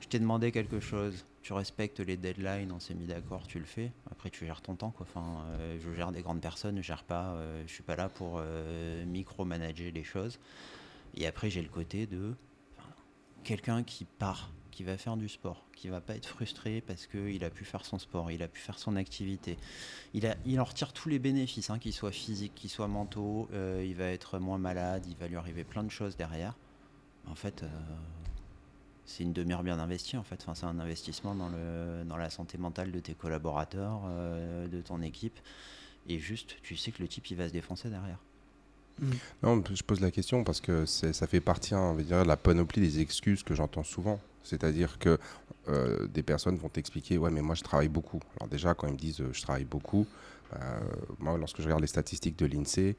je 0.00 0.08
t'ai 0.08 0.18
demandé 0.18 0.52
quelque 0.52 0.80
chose, 0.80 1.26
tu 1.42 1.52
respectes 1.52 2.00
les 2.00 2.16
deadlines, 2.16 2.72
on 2.72 2.80
s'est 2.80 2.94
mis 2.94 3.04
d'accord, 3.04 3.46
tu 3.46 3.58
le 3.58 3.66
fais. 3.66 3.92
Après, 4.10 4.30
tu 4.30 4.46
gères 4.46 4.62
ton 4.62 4.74
temps, 4.74 4.90
quoi. 4.90 5.06
Enfin, 5.06 5.44
euh, 5.50 5.76
je 5.84 5.92
gère 5.92 6.12
des 6.12 6.22
grandes 6.22 6.40
personnes, 6.40 6.78
je 6.78 6.82
gère 6.82 7.04
pas, 7.04 7.34
euh, 7.34 7.62
je 7.66 7.74
suis 7.74 7.82
pas 7.82 7.96
là 7.96 8.08
pour 8.08 8.38
euh, 8.38 9.04
micromanager 9.04 9.90
les 9.90 10.04
choses. 10.04 10.38
Et 11.14 11.26
après, 11.26 11.50
j'ai 11.50 11.60
le 11.60 11.68
côté 11.68 12.06
de 12.06 12.34
enfin, 12.78 12.88
quelqu'un 13.44 13.82
qui 13.82 14.06
part, 14.06 14.50
qui 14.76 14.84
va 14.84 14.98
faire 14.98 15.16
du 15.16 15.30
sport, 15.30 15.64
qui 15.74 15.88
va 15.88 16.02
pas 16.02 16.14
être 16.16 16.26
frustré 16.26 16.82
parce 16.86 17.06
qu'il 17.06 17.42
a 17.44 17.48
pu 17.48 17.64
faire 17.64 17.86
son 17.86 17.98
sport, 17.98 18.30
il 18.30 18.42
a 18.42 18.48
pu 18.48 18.60
faire 18.60 18.78
son 18.78 18.94
activité. 18.96 19.56
Il, 20.12 20.60
en 20.60 20.64
retire 20.64 20.92
tous 20.92 21.08
les 21.08 21.18
bénéfices, 21.18 21.70
hein, 21.70 21.78
qu'ils 21.78 21.94
soient 21.94 22.12
physiques, 22.12 22.54
qu'ils 22.54 22.68
soient 22.68 22.86
mentaux. 22.86 23.48
euh, 23.54 23.82
il 23.86 23.94
va 23.94 24.04
être 24.04 24.38
moins 24.38 24.58
malade, 24.58 25.06
il 25.08 25.16
va 25.16 25.28
lui 25.28 25.36
arriver 25.36 25.64
plein 25.64 25.82
de 25.82 25.90
choses 25.90 26.18
derrière. 26.18 26.58
En 27.26 27.34
fait, 27.34 27.62
euh, 27.62 27.68
c'est 29.06 29.22
une 29.22 29.32
demi-heure 29.32 29.62
bien 29.62 29.78
investie 29.78 30.18
en 30.18 30.22
fait. 30.22 30.44
C'est 30.54 30.66
un 30.66 30.78
investissement 30.78 31.34
dans, 31.34 32.16
la 32.18 32.28
santé 32.28 32.58
mentale 32.58 32.92
de 32.92 33.00
tes 33.00 33.14
collaborateurs, 33.14 34.02
euh, 34.04 34.68
de 34.68 34.82
ton 34.82 35.00
équipe. 35.00 35.38
Et 36.06 36.18
juste, 36.18 36.56
tu 36.62 36.76
sais 36.76 36.92
que 36.92 37.00
le 37.00 37.08
type, 37.08 37.30
il 37.30 37.38
va 37.38 37.48
se 37.48 37.52
défoncer 37.54 37.88
derrière. 37.88 38.18
Je 39.42 39.82
pose 39.82 40.02
la 40.02 40.10
question 40.10 40.44
parce 40.44 40.60
que 40.60 40.84
ça 40.84 41.26
fait 41.26 41.40
partie, 41.40 41.74
hein, 41.74 41.80
on 41.80 41.94
dire, 41.94 42.22
de 42.22 42.28
la 42.28 42.36
panoplie 42.36 42.82
des 42.82 43.00
excuses 43.00 43.42
que 43.42 43.54
j'entends 43.54 43.82
souvent. 43.82 44.20
C'est-à-dire 44.46 44.98
que 44.98 45.18
euh, 45.68 46.06
des 46.06 46.22
personnes 46.22 46.56
vont 46.56 46.68
t'expliquer, 46.68 47.18
ouais, 47.18 47.30
mais 47.30 47.42
moi 47.42 47.54
je 47.54 47.62
travaille 47.62 47.88
beaucoup. 47.88 48.20
Alors 48.38 48.48
déjà, 48.48 48.74
quand 48.74 48.86
ils 48.86 48.92
me 48.92 48.98
disent 48.98 49.20
euh, 49.20 49.32
je 49.32 49.42
travaille 49.42 49.64
beaucoup, 49.64 50.06
euh, 50.54 50.58
moi 51.18 51.36
lorsque 51.36 51.58
je 51.58 51.64
regarde 51.64 51.80
les 51.80 51.86
statistiques 51.88 52.38
de 52.38 52.46
l'INSEE, 52.46 52.96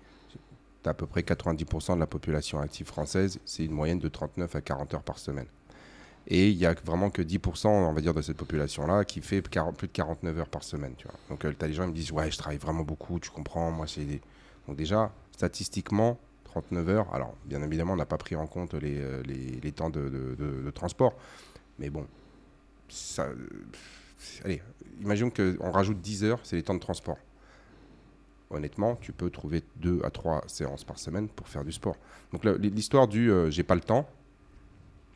à 0.86 0.94
peu 0.94 1.06
près 1.06 1.22
90% 1.22 1.96
de 1.96 2.00
la 2.00 2.08
population 2.08 2.60
active 2.60 2.86
française, 2.86 3.40
c'est 3.46 3.66
une 3.66 3.74
moyenne 3.74 4.00
de 4.00 4.08
39 4.08 4.56
à 4.56 4.62
40 4.62 4.94
heures 4.94 5.04
par 5.04 5.20
semaine. 5.20 5.48
Et 6.28 6.50
il 6.50 6.58
y 6.58 6.66
a 6.66 6.74
vraiment 6.86 7.10
que 7.10 7.22
10%, 7.22 7.68
on 7.68 7.94
va 7.94 8.02
dire, 8.02 8.14
de 8.14 8.22
cette 8.22 8.38
population-là 8.38 9.06
qui 9.06 9.22
fait 9.22 9.42
40 9.42 9.78
plus 9.78 9.88
de 9.88 9.94
49 9.94 10.40
heures 10.40 10.50
par 10.50 10.64
semaine. 10.64 10.94
Donc, 11.30 11.40
tu 11.40 11.48
as 11.48 11.68
des 11.68 11.74
gens 11.74 11.84
qui 11.84 11.92
me 11.92 11.96
disent, 11.96 12.12
ouais, 12.12 12.30
je 12.30 12.38
travaille 12.38 12.58
vraiment 12.58 12.84
beaucoup, 12.84 13.20
tu 13.20 13.30
comprends, 13.30 13.72
moi, 13.72 13.88
c'est... 13.88 14.22
Donc 14.68 14.76
déjà, 14.76 15.14
statistiquement, 15.32 16.20
39 16.62 16.90
heures, 16.90 17.14
alors, 17.14 17.36
bien 17.46 17.62
évidemment, 17.62 17.94
on 17.94 17.98
n'a 17.98 18.06
pas 18.06 18.18
pris 18.18 18.36
en 18.36 18.48
compte 18.48 18.74
les, 18.74 19.00
euh, 19.00 19.22
les, 19.24 19.72
temps 19.72 19.90
de, 19.90 20.72
transport, 20.74 21.14
mais 21.80 21.90
bon, 21.90 22.06
ça... 22.90 23.28
Allez, 24.44 24.62
imaginons 25.02 25.30
qu'on 25.30 25.72
rajoute 25.72 26.02
10 26.02 26.24
heures, 26.24 26.40
c'est 26.44 26.56
les 26.56 26.64
temps 26.64 26.74
de 26.74 26.80
transport. 26.80 27.18
Honnêtement, 28.50 28.96
tu 28.96 29.12
peux 29.12 29.30
trouver 29.30 29.62
2 29.76 30.02
à 30.04 30.10
3 30.10 30.44
séances 30.48 30.84
par 30.84 30.98
semaine 30.98 31.28
pour 31.28 31.48
faire 31.48 31.64
du 31.64 31.72
sport. 31.72 31.98
Donc 32.32 32.44
l'histoire 32.46 33.08
du 33.08 33.30
euh, 33.30 33.52
j'ai 33.52 33.64
pas 33.64 33.76
le 33.76 33.82
temps, 33.82 34.08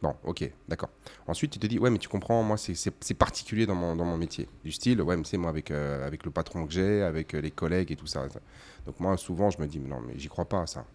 Bon, 0.02 0.16
ok, 0.24 0.50
d'accord. 0.68 0.90
Ensuite, 1.28 1.52
tu 1.52 1.60
te 1.60 1.68
dis, 1.68 1.78
ouais, 1.78 1.92
mais 1.92 2.00
tu 2.00 2.10
comprends, 2.10 2.42
moi, 2.42 2.58
c'est- 2.58 3.14
particulier 3.14 3.68
dans 3.68 3.76
mon, 3.76 3.96
dans 3.96 4.06
mon 4.06 4.18
métier. 4.18 4.48
Du 4.64 4.72
style, 4.72 5.00
ouais, 5.02 5.16
mais 5.16 5.24
c'est 5.24 5.38
moi, 5.38 5.50
avec, 5.52 5.70
euh, 5.70 6.06
avec 6.06 6.26
le 6.26 6.32
patron 6.32 6.66
que 6.66 6.74
j'ai, 6.74 7.04
avec 7.04 7.36
euh, 7.36 7.42
les 7.42 7.52
collègues 7.52 7.92
et 7.92 7.96
tout 7.96 8.08
ça. 8.08 8.26
Donc, 8.86 9.00
moi, 9.00 9.16
souvent, 9.18 9.52
je 9.52 9.62
me 9.62 9.68
dis, 9.68 9.80
non, 9.80 10.02
mais 10.02 10.18
j'y 10.18 10.28
crois 10.28 10.46
pas 10.46 10.62
à 10.62 10.68
ça. 10.68 10.86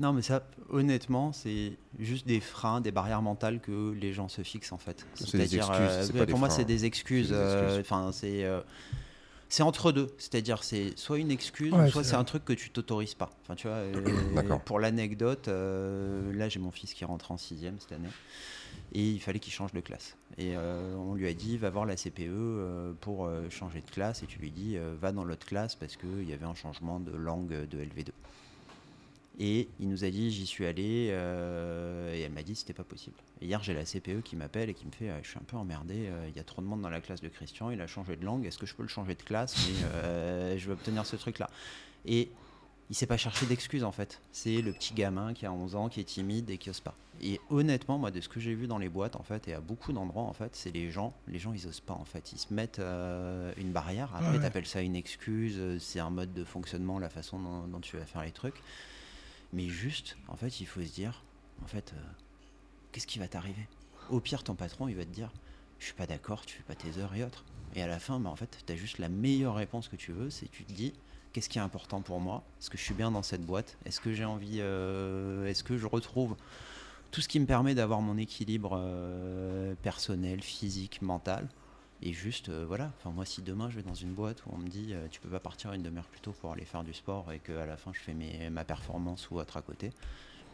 Non, 0.00 0.12
mais 0.12 0.22
ça, 0.22 0.44
honnêtement, 0.70 1.32
c'est 1.32 1.72
juste 1.98 2.26
des 2.26 2.40
freins, 2.40 2.80
des 2.80 2.92
barrières 2.92 3.22
mentales 3.22 3.58
que 3.60 3.92
les 3.92 4.12
gens 4.12 4.28
se 4.28 4.42
fixent 4.42 4.70
en 4.72 4.78
fait. 4.78 5.04
C'est 5.14 5.24
des 5.24 5.30
C'est-à-dire, 5.46 5.68
excuses, 5.70 6.10
euh, 6.20 6.24
des 6.24 6.30
pour 6.30 6.38
moi, 6.38 6.48
freins. 6.48 6.58
c'est 6.58 6.64
des 6.64 6.84
excuses. 6.84 7.30
Euh, 7.32 7.80
Enfin, 7.80 8.10
c'est 8.12 8.44
euh, 8.44 8.60
c'est 9.48 9.62
entre 9.62 9.90
deux. 9.92 10.08
C'est-à-dire, 10.18 10.62
c'est 10.62 10.96
soit 10.96 11.18
une 11.18 11.30
excuse, 11.30 11.72
Ouais, 11.72 11.90
soit 11.90 12.04
c'est 12.04 12.14
un 12.16 12.22
truc 12.24 12.44
que 12.44 12.52
tu 12.52 12.70
t'autorises 12.70 13.14
pas. 13.14 13.30
Enfin, 13.42 13.54
tu 13.56 13.66
vois. 13.66 13.76
euh, 13.78 13.92
D'accord. 14.34 14.60
pour 14.60 14.78
l'anecdote, 14.78 15.48
euh, 15.48 16.32
là, 16.34 16.48
j'ai 16.48 16.60
mon 16.60 16.70
fils 16.70 16.92
qui 16.94 17.04
rentre 17.04 17.32
en 17.32 17.36
sixième 17.38 17.78
cette 17.80 17.92
année. 17.92 18.08
Et 18.92 19.02
il 19.02 19.20
fallait 19.20 19.40
qu'il 19.40 19.52
change 19.52 19.72
de 19.72 19.80
classe. 19.80 20.16
Et 20.36 20.54
euh, 20.56 20.94
on 20.96 21.14
lui 21.14 21.26
a 21.26 21.32
dit, 21.34 21.56
va 21.58 21.70
voir 21.70 21.86
la 21.86 21.96
CPE 21.96 22.20
euh, 22.28 22.92
pour 23.00 23.26
euh, 23.26 23.48
changer 23.50 23.80
de 23.80 23.90
classe. 23.90 24.22
Et 24.22 24.26
tu 24.26 24.38
lui 24.38 24.50
dis, 24.50 24.76
euh, 24.76 24.94
va 25.00 25.10
dans 25.12 25.24
l'autre 25.24 25.46
classe 25.46 25.74
parce 25.74 25.96
qu'il 25.96 26.28
y 26.28 26.32
avait 26.32 26.44
un 26.46 26.54
changement 26.54 27.00
de 27.00 27.10
langue 27.16 27.66
de 27.68 27.78
LV2. 27.78 28.10
Et 29.40 29.68
il 29.78 29.88
nous 29.88 30.04
a 30.04 30.10
dit, 30.10 30.30
j'y 30.32 30.46
suis 30.46 30.66
allé, 30.66 31.08
euh, 31.12 32.12
et 32.14 32.20
elle 32.22 32.32
m'a 32.32 32.42
dit, 32.42 32.56
c'était 32.56 32.72
pas 32.72 32.82
possible. 32.82 33.14
Et 33.40 33.46
hier, 33.46 33.62
j'ai 33.62 33.72
la 33.72 33.84
CPE 33.84 34.22
qui 34.24 34.34
m'appelle 34.34 34.68
et 34.68 34.74
qui 34.74 34.84
me 34.86 34.90
fait, 34.90 35.10
euh, 35.10 35.18
je 35.22 35.28
suis 35.28 35.38
un 35.38 35.44
peu 35.46 35.56
emmerdé, 35.56 36.08
euh, 36.08 36.26
il 36.28 36.36
y 36.36 36.40
a 36.40 36.44
trop 36.44 36.60
de 36.60 36.66
monde 36.66 36.82
dans 36.82 36.90
la 36.90 37.00
classe 37.00 37.20
de 37.20 37.28
Christian, 37.28 37.70
il 37.70 37.80
a 37.80 37.86
changé 37.86 38.16
de 38.16 38.24
langue, 38.24 38.44
est-ce 38.46 38.58
que 38.58 38.66
je 38.66 38.74
peux 38.74 38.82
le 38.82 38.88
changer 38.88 39.14
de 39.14 39.22
classe 39.22 39.54
Mais 39.68 39.84
euh, 39.94 40.58
je 40.58 40.66
veux 40.66 40.72
obtenir 40.72 41.06
ce 41.06 41.14
truc-là. 41.14 41.48
Et 42.04 42.30
il 42.90 42.96
s'est 42.96 43.06
pas 43.06 43.16
cherché 43.16 43.46
d'excuses 43.46 43.84
en 43.84 43.92
fait. 43.92 44.20
C'est 44.32 44.60
le 44.60 44.72
petit 44.72 44.92
gamin 44.94 45.34
qui 45.34 45.46
a 45.46 45.52
11 45.52 45.76
ans, 45.76 45.88
qui 45.88 46.00
est 46.00 46.04
timide 46.04 46.50
et 46.50 46.58
qui 46.58 46.70
ose 46.70 46.80
pas. 46.80 46.94
Et 47.20 47.40
honnêtement, 47.50 47.98
moi, 47.98 48.10
de 48.10 48.20
ce 48.20 48.28
que 48.28 48.40
j'ai 48.40 48.54
vu 48.54 48.66
dans 48.66 48.78
les 48.78 48.88
boîtes, 48.88 49.14
en 49.16 49.22
fait, 49.24 49.46
et 49.48 49.52
à 49.52 49.60
beaucoup 49.60 49.92
d'endroits, 49.92 50.22
en 50.22 50.32
fait, 50.32 50.54
c'est 50.56 50.70
les 50.70 50.90
gens, 50.90 51.12
les 51.26 51.38
gens, 51.40 51.52
ils 51.52 51.66
osent 51.66 51.80
pas, 51.80 51.94
en 51.94 52.04
fait. 52.04 52.32
Ils 52.32 52.38
se 52.38 52.54
mettent 52.54 52.78
euh, 52.78 53.52
une 53.56 53.72
barrière. 53.72 54.10
Après, 54.14 54.28
Ouais, 54.30 54.36
ouais. 54.36 54.40
t'appelles 54.42 54.66
ça 54.66 54.80
une 54.82 54.94
excuse, 54.96 55.60
c'est 55.80 55.98
un 56.00 56.10
mode 56.10 56.32
de 56.32 56.44
fonctionnement, 56.44 56.98
la 57.00 57.08
façon 57.08 57.38
dont, 57.40 57.66
dont 57.66 57.80
tu 57.80 57.96
vas 57.96 58.04
faire 58.04 58.22
les 58.22 58.30
trucs. 58.30 58.62
Mais 59.52 59.68
juste, 59.68 60.16
en 60.28 60.36
fait, 60.36 60.60
il 60.60 60.66
faut 60.66 60.82
se 60.82 60.92
dire, 60.92 61.22
en 61.62 61.66
fait, 61.66 61.92
euh, 61.94 62.00
qu'est-ce 62.92 63.06
qui 63.06 63.18
va 63.18 63.28
t'arriver? 63.28 63.66
Au 64.10 64.20
pire, 64.20 64.42
ton 64.42 64.54
patron, 64.54 64.88
il 64.88 64.96
va 64.96 65.04
te 65.04 65.10
dire, 65.10 65.32
je 65.78 65.86
suis 65.86 65.94
pas 65.94 66.06
d'accord, 66.06 66.44
tu 66.44 66.56
fais 66.56 66.62
pas 66.62 66.74
tes 66.74 66.98
heures 66.98 67.14
et 67.14 67.24
autres. 67.24 67.44
Et 67.74 67.82
à 67.82 67.86
la 67.86 67.98
fin, 67.98 68.20
bah, 68.20 68.30
en 68.30 68.36
fait, 68.36 68.62
tu 68.66 68.72
as 68.72 68.76
juste 68.76 68.98
la 68.98 69.08
meilleure 69.08 69.54
réponse 69.54 69.88
que 69.88 69.96
tu 69.96 70.12
veux, 70.12 70.30
c'est 70.30 70.50
tu 70.50 70.64
te 70.64 70.72
dis, 70.72 70.92
qu'est-ce 71.32 71.48
qui 71.48 71.58
est 71.58 71.62
important 71.62 72.00
pour 72.02 72.20
moi? 72.20 72.44
Est-ce 72.60 72.70
que 72.70 72.78
je 72.78 72.82
suis 72.82 72.94
bien 72.94 73.10
dans 73.10 73.22
cette 73.22 73.44
boîte? 73.44 73.76
Est-ce 73.84 74.00
que 74.00 74.12
j'ai 74.12 74.24
envie, 74.24 74.58
euh, 74.60 75.46
est-ce 75.46 75.64
que 75.64 75.76
je 75.76 75.86
retrouve 75.86 76.36
tout 77.10 77.20
ce 77.20 77.28
qui 77.28 77.40
me 77.40 77.46
permet 77.46 77.74
d'avoir 77.74 78.00
mon 78.00 78.18
équilibre 78.18 78.78
euh, 78.78 79.74
personnel, 79.82 80.42
physique, 80.42 81.00
mental? 81.00 81.48
Et 82.00 82.12
juste, 82.12 82.48
euh, 82.48 82.64
voilà, 82.66 82.92
enfin 82.98 83.10
moi 83.10 83.24
si 83.24 83.42
demain 83.42 83.70
je 83.70 83.76
vais 83.76 83.82
dans 83.82 83.94
une 83.94 84.12
boîte 84.12 84.46
où 84.46 84.50
on 84.52 84.58
me 84.58 84.68
dit 84.68 84.90
euh, 84.92 85.08
tu 85.10 85.20
peux 85.20 85.28
pas 85.28 85.40
partir 85.40 85.72
une 85.72 85.82
demi-heure 85.82 86.06
plus 86.06 86.20
tôt 86.20 86.32
pour 86.32 86.52
aller 86.52 86.64
faire 86.64 86.84
du 86.84 86.94
sport 86.94 87.32
et 87.32 87.40
qu'à 87.40 87.66
la 87.66 87.76
fin 87.76 87.92
je 87.92 87.98
fais 87.98 88.14
mes, 88.14 88.50
ma 88.50 88.64
performance 88.64 89.30
ou 89.30 89.38
autre 89.38 89.56
à 89.56 89.62
côté, 89.62 89.92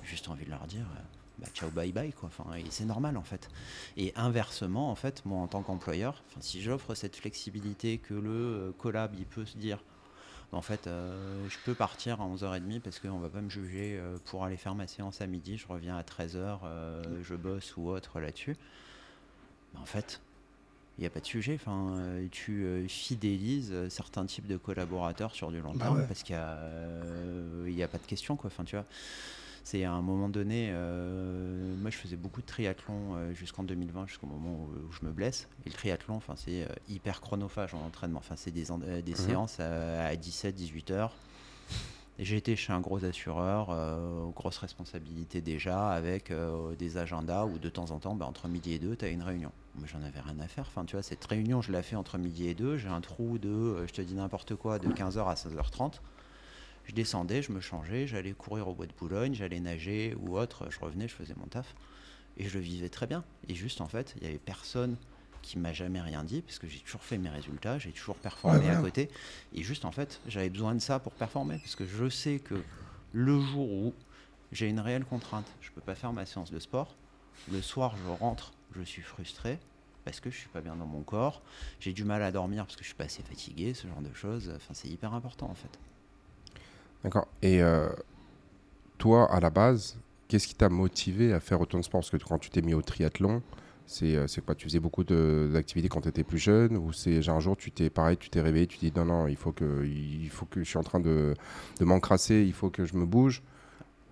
j'ai 0.03 0.11
juste 0.11 0.29
envie 0.29 0.47
de 0.47 0.51
leur 0.51 0.67
dire, 0.67 0.87
euh, 0.97 1.01
bah, 1.39 1.47
ciao 1.53 1.71
bye 1.71 1.93
bye 1.93 2.13
quoi. 2.15 2.29
Enfin, 2.29 2.55
et 2.55 2.65
c'est 2.71 2.87
normal 2.87 3.19
en 3.19 3.23
fait. 3.23 3.51
Et 3.99 4.13
inversement, 4.17 4.91
en 4.91 4.95
fait, 4.95 5.25
moi 5.27 5.39
en 5.39 5.47
tant 5.47 5.63
qu'employeur, 5.63 6.23
si 6.41 6.63
j'offre 6.63 6.95
cette 6.95 7.17
flexibilité 7.17 7.99
que 7.99 8.15
le 8.15 8.31
euh, 8.31 8.73
collab 8.79 9.15
il 9.19 9.27
peut 9.27 9.45
se 9.45 9.59
dire, 9.59 9.85
en 10.53 10.63
fait, 10.63 10.85
je 10.85 11.57
peux 11.65 11.75
partir 11.75 12.21
à 12.21 12.29
11h30 12.29 12.79
parce 12.79 13.01
qu'on 13.01 13.19
va 13.19 13.29
pas 13.29 13.41
me 13.41 13.49
juger 13.49 14.01
pour 14.27 14.45
aller 14.45 14.57
faire 14.57 14.77
ma 14.77 14.87
séance 14.87 15.21
à 15.21 15.27
midi, 15.27 15.59
je 15.59 15.67
reviens 15.67 15.97
à 15.97 16.03
13h, 16.03 16.61
je 17.23 17.35
bosse 17.35 17.77
ou 17.77 17.89
autre 17.89 18.21
là-dessus. 18.21 18.57
en 19.77 19.85
fait, 19.85 20.21
il 20.99 21.01
n'y 21.01 21.07
a 21.07 21.11
pas 21.11 21.21
de 21.21 21.27
sujet. 21.27 21.55
Enfin, 21.55 21.97
tu 22.31 22.85
fidélises 22.89 23.75
certains 23.89 24.27
types 24.27 24.47
de 24.47 24.57
collaborateurs 24.57 25.35
sur 25.35 25.51
du 25.51 25.61
long 25.61 25.73
bah 25.75 25.87
terme 25.87 26.07
parce 26.07 26.23
qu'il 26.23 26.37
n'y 26.37 27.83
a, 27.83 27.85
a, 27.85 27.89
pas 27.89 27.99
de 27.99 28.07
question. 28.07 28.37
Quoi. 28.37 28.49
Enfin, 28.49 28.65
tu 28.65 28.77
vois, 28.77 28.87
c'est 29.65 29.83
à 29.85 29.93
un 29.93 30.03
moment 30.03 30.29
donné, 30.29 30.69
euh, 30.73 31.75
moi 31.81 31.91
je 31.91 31.97
faisais 31.97 32.17
beaucoup 32.17 32.43
de 32.43 32.47
triathlon 32.47 33.17
euh, 33.17 33.33
jusqu'en 33.33 33.63
2020, 33.63 34.07
jusqu'au 34.07 34.27
moment 34.27 34.69
où, 34.69 34.93
je 34.93 35.07
me 35.07 35.11
blesse. 35.11 35.49
Et 35.65 35.71
le 35.71 35.75
triathlon, 35.75 36.17
enfin, 36.17 36.35
c'est 36.37 36.65
euh, 36.65 36.69
hyper 36.91 37.23
chronophage 37.23 37.73
en 37.73 37.81
entraînement. 37.81 38.19
Enfin, 38.19 38.37
c'est 38.37 38.51
des, 38.51 38.67
des 39.03 39.13
mhm. 39.13 39.17
séances 39.17 39.61
à, 39.61 40.15
17-18 40.15 40.93
heures. 40.93 41.15
J'ai 42.19 42.37
été 42.37 42.55
chez 42.55 42.73
un 42.73 42.81
gros 42.81 43.05
assureur, 43.05 43.75
grosse 44.35 44.59
responsabilité 44.59 45.41
déjà, 45.41 45.91
avec 45.91 46.33
des 46.79 46.97
agendas 46.97 47.45
où 47.45 47.59
de 47.59 47.69
temps 47.69 47.91
en 47.91 47.99
temps, 47.99 48.15
bah, 48.15 48.25
entre 48.25 48.47
midi 48.47 48.75
et 48.75 48.79
deux, 48.79 48.95
tu 48.95 49.05
as 49.05 49.09
une 49.09 49.23
réunion. 49.23 49.51
Moi, 49.75 49.89
j'en 49.91 50.01
avais 50.03 50.21
rien 50.21 50.39
à 50.39 50.47
faire. 50.47 50.65
Enfin, 50.69 50.85
tu 50.85 50.95
vois, 50.95 51.03
cette 51.03 51.25
réunion, 51.25 51.61
je 51.61 51.73
la 51.73 51.83
fais 51.83 51.97
entre 51.97 52.17
midi 52.19 52.47
et 52.49 52.55
deux. 52.55 52.77
J'ai 52.77 52.89
un 52.89 53.01
trou 53.01 53.39
de, 53.39 53.85
je 53.87 53.93
te 53.93 54.01
dis 54.01 54.15
n'importe 54.15 54.55
quoi, 54.55 54.79
de 54.79 54.89
15h 54.89 55.27
à 55.27 55.35
16h30 55.35 55.95
je 56.87 56.93
descendais, 56.93 57.43
je 57.43 57.53
me 57.53 57.61
changeais, 57.61 58.07
j'allais 58.07 58.33
courir 58.33 58.69
au 58.69 58.75
bois 58.75 58.87
de 58.87 58.93
Boulogne, 58.93 59.35
j'allais 59.35 59.61
nager 59.61 60.15
ou 60.21 60.39
autre, 60.39 60.67
je 60.71 60.79
revenais, 60.81 61.09
je 61.09 61.15
faisais 61.15 61.35
mon 61.37 61.47
taf. 61.47 61.75
Et 62.37 62.49
je 62.49 62.59
vivais 62.59 62.89
très 62.89 63.07
bien. 63.07 63.25
Et 63.49 63.55
juste, 63.55 63.81
en 63.81 63.87
fait, 63.87 64.15
il 64.17 64.27
y 64.27 64.27
avait 64.29 64.39
personne 64.39 64.97
qui 65.45 65.59
m'a 65.59 65.73
jamais 65.73 66.01
rien 66.01 66.25
dit, 66.25 66.43
parce 66.43 66.59
que 66.59 66.67
j'ai 66.67 66.81
toujours 66.81 67.03
fait 67.03 67.19
mes 67.19 67.29
résultats, 67.29 67.79
j'ai 67.79 67.93
toujours 67.93 68.17
performé 68.17 68.69
à 68.69 68.77
côté. 68.77 69.11
Et 69.55 69.63
juste, 69.63 69.85
en 69.85 69.93
fait, 69.93 70.21
j'avais 70.27 70.51
besoin 70.51 70.75
de 70.75 70.81
ça 70.81 70.99
pour 70.99 71.13
performer, 71.13 71.59
parce 71.59 71.77
que 71.77 71.87
je 71.87 72.09
sais 72.09 72.39
que 72.39 72.57
le 73.13 73.41
jour 73.41 73.71
où 73.71 73.95
j'ai 74.53 74.69
une 74.69 74.81
réelle 74.81 75.05
contrainte, 75.05 75.47
je 75.61 75.71
ne 75.71 75.75
peux 75.75 75.81
pas 75.81 75.95
faire 75.95 76.13
ma 76.13 76.27
séance 76.27 76.51
de 76.51 76.59
sport, 76.59 76.97
le 77.53 77.61
soir, 77.63 77.95
je 77.97 78.09
rentre, 78.09 78.53
je 78.75 78.83
suis 78.83 79.03
frustré, 79.03 79.59
parce 80.05 80.21
que 80.21 80.31
je 80.31 80.37
suis 80.37 80.49
pas 80.49 80.61
bien 80.61 80.77
dans 80.77 80.87
mon 80.87 81.03
corps, 81.03 81.43
j'ai 81.81 81.93
du 81.93 82.05
mal 82.05 82.23
à 82.23 82.31
dormir 82.31 82.65
parce 82.65 82.77
que 82.77 82.83
je 82.83 82.89
suis 82.89 82.97
pas 82.97 83.05
assez 83.05 83.23
fatigué, 83.23 83.75
ce 83.75 83.87
genre 83.87 84.03
de 84.03 84.13
choses. 84.13 84.53
Enfin, 84.55 84.75
c'est 84.75 84.89
hyper 84.89 85.15
important 85.15 85.49
en 85.51 85.55
fait. 85.55 85.79
D'accord. 87.03 87.27
Et 87.43 87.63
euh, 87.63 87.89
toi, 88.99 89.31
à 89.33 89.41
la 89.41 89.51
base, 89.51 89.99
qu'est-ce 90.29 90.47
qui 90.47 90.55
t'a 90.55 90.69
motivé 90.69 91.33
à 91.33 91.41
faire 91.41 91.61
autant 91.61 91.79
de 91.79 91.85
sport? 91.85 92.01
Parce 92.01 92.11
que 92.11 92.17
quand 92.17 92.39
tu 92.39 92.51
t'es 92.51 92.63
mis 92.63 92.75
au 92.75 92.83
triathlon, 92.83 93.43
c'est 93.87 94.17
euh, 94.17 94.27
quoi 94.45 94.55
Tu 94.55 94.65
faisais 94.65 94.81
beaucoup 94.81 95.05
d'activités 95.05 95.89
quand 95.89 96.01
tu 96.01 96.09
étais 96.09 96.25
plus 96.25 96.39
jeune 96.39 96.77
Ou 96.77 96.93
c'est 96.93 97.29
un 97.29 97.41
jour, 97.41 97.57
tu 97.57 97.71
t'es 97.71 97.91
pareil, 97.91 98.17
tu 98.17 98.31
t'es 98.31 98.41
réveillé, 98.41 98.67
tu 98.67 98.79
dis 98.79 98.93
non, 98.95 99.05
non, 99.05 99.27
il 99.27 99.37
faut 99.37 99.53
que, 99.53 99.85
il 99.85 100.29
faut 100.31 100.47
que 100.47 100.61
je 100.61 100.69
suis 100.69 100.79
en 100.79 100.83
train 100.83 101.01
de, 101.01 101.35
de 101.79 101.85
m'encrasser, 101.85 102.43
il 102.43 102.53
faut 102.53 102.71
que 102.71 102.85
je 102.85 102.95
me 102.97 103.05
bouge? 103.05 103.43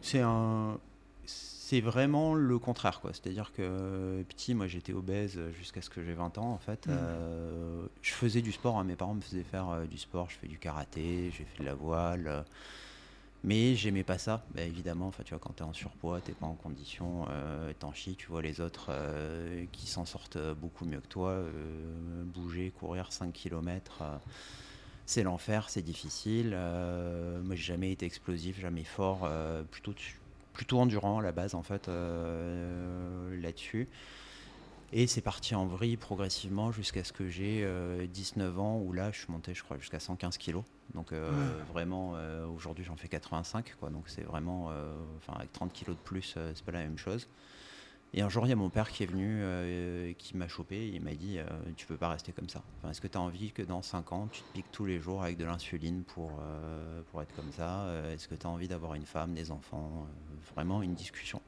C'est 0.00 0.20
un. 0.20 0.78
C'est 1.24 1.80
vraiment 1.80 2.34
le 2.34 2.58
contraire, 2.58 3.00
quoi. 3.00 3.12
C'est-à-dire 3.14 3.50
que 3.56 4.22
petit, 4.28 4.54
moi 4.54 4.66
j'étais 4.66 4.92
obèse 4.92 5.40
jusqu'à 5.58 5.80
ce 5.80 5.88
que 5.88 6.02
j'ai 6.02 6.12
20 6.12 6.36
ans, 6.36 6.50
en 6.50 6.58
fait. 6.58 6.86
Mmh. 6.86 6.90
Euh, 6.90 7.86
je 8.02 8.12
faisais 8.12 8.42
du 8.42 8.52
sport, 8.52 8.78
hein. 8.78 8.84
mes 8.84 8.94
parents 8.94 9.14
me 9.14 9.22
faisaient 9.22 9.42
faire 9.42 9.86
du 9.90 9.96
sport, 9.96 10.28
je 10.28 10.36
fais 10.36 10.48
du 10.48 10.58
karaté, 10.58 11.32
j'ai 11.34 11.44
fait 11.44 11.62
de 11.62 11.64
la 11.64 11.74
voile. 11.74 12.44
Mais 13.44 13.74
j'aimais 13.74 14.04
pas 14.04 14.18
ça, 14.18 14.44
bah, 14.54 14.62
évidemment. 14.62 15.08
Enfin, 15.08 15.24
tu 15.24 15.30
vois, 15.30 15.40
quand 15.40 15.54
tu 15.56 15.62
es 15.62 15.66
en 15.66 15.72
surpoids, 15.72 16.20
tu 16.20 16.32
pas 16.32 16.46
en 16.46 16.54
condition, 16.54 17.26
euh, 17.30 17.72
t'en 17.76 17.92
chies, 17.92 18.14
tu 18.14 18.28
vois 18.28 18.40
les 18.40 18.60
autres 18.60 18.86
euh, 18.90 19.64
qui 19.72 19.88
s'en 19.88 20.04
sortent 20.04 20.38
beaucoup 20.60 20.84
mieux 20.84 21.00
que 21.00 21.08
toi. 21.08 21.30
Euh, 21.30 22.22
bouger, 22.24 22.72
courir 22.78 23.12
5 23.12 23.32
km, 23.32 24.04
c'est 25.06 25.24
l'enfer, 25.24 25.70
c'est 25.70 25.82
difficile. 25.82 26.50
moi, 26.50 27.56
j'ai 27.56 27.62
jamais 27.62 27.90
été 27.90 28.06
explosif, 28.06 28.60
jamais 28.60 28.84
fort, 28.84 29.28
plutôt, 29.72 29.92
plutôt 30.52 30.78
endurant 30.78 31.18
à 31.18 31.22
la 31.22 31.32
base, 31.32 31.56
en 31.56 31.64
fait, 31.64 31.88
là-dessus. 31.88 33.88
Et 34.92 35.06
c'est 35.06 35.22
parti 35.22 35.54
en 35.54 35.66
vrille 35.66 35.96
progressivement 35.96 36.70
jusqu'à 36.70 37.02
ce 37.02 37.12
que 37.12 37.28
j'ai 37.28 37.66
19 38.12 38.60
ans, 38.60 38.78
où 38.78 38.92
là, 38.92 39.10
je 39.10 39.18
suis 39.18 39.32
monté, 39.32 39.52
je 39.52 39.64
crois, 39.64 39.78
jusqu'à 39.78 39.98
115 39.98 40.38
kilos. 40.38 40.62
Donc 40.94 41.12
euh, 41.12 41.30
vraiment, 41.72 42.12
euh, 42.16 42.46
aujourd'hui 42.46 42.84
j'en 42.84 42.96
fais 42.96 43.08
85, 43.08 43.74
quoi. 43.80 43.90
Donc 43.90 44.04
c'est 44.08 44.22
vraiment, 44.22 44.68
euh, 44.70 44.94
enfin 45.18 45.38
avec 45.38 45.52
30 45.52 45.72
kilos 45.72 45.96
de 45.96 46.02
plus, 46.02 46.36
c'est 46.54 46.64
pas 46.64 46.72
la 46.72 46.80
même 46.80 46.98
chose. 46.98 47.28
Et 48.14 48.20
un 48.20 48.28
jour, 48.28 48.44
il 48.44 48.50
y 48.50 48.52
a 48.52 48.56
mon 48.56 48.68
père 48.68 48.90
qui 48.90 49.04
est 49.04 49.06
venu, 49.06 49.42
qui 50.16 50.36
m'a 50.36 50.46
chopé, 50.46 50.86
il 50.86 51.00
m'a 51.00 51.14
dit 51.14 51.38
Tu 51.78 51.86
peux 51.86 51.96
pas 51.96 52.10
rester 52.10 52.32
comme 52.32 52.48
ça. 52.50 52.62
Est-ce 52.90 53.00
que 53.00 53.06
tu 53.06 53.16
as 53.16 53.20
envie 53.22 53.52
que 53.52 53.62
dans 53.62 53.80
5 53.80 54.12
ans, 54.12 54.28
tu 54.30 54.42
te 54.42 54.52
piques 54.52 54.70
tous 54.70 54.84
les 54.84 55.00
jours 55.00 55.22
avec 55.22 55.38
de 55.38 55.46
l'insuline 55.46 56.02
pour, 56.04 56.38
pour 57.10 57.22
être 57.22 57.34
comme 57.34 57.50
ça 57.52 57.86
Est-ce 58.12 58.28
que 58.28 58.34
tu 58.34 58.46
as 58.46 58.50
envie 58.50 58.68
d'avoir 58.68 58.92
une 58.92 59.06
femme, 59.06 59.32
des 59.32 59.50
enfants 59.50 60.06
Vraiment 60.54 60.82
une 60.82 60.92
discussion 60.92 61.40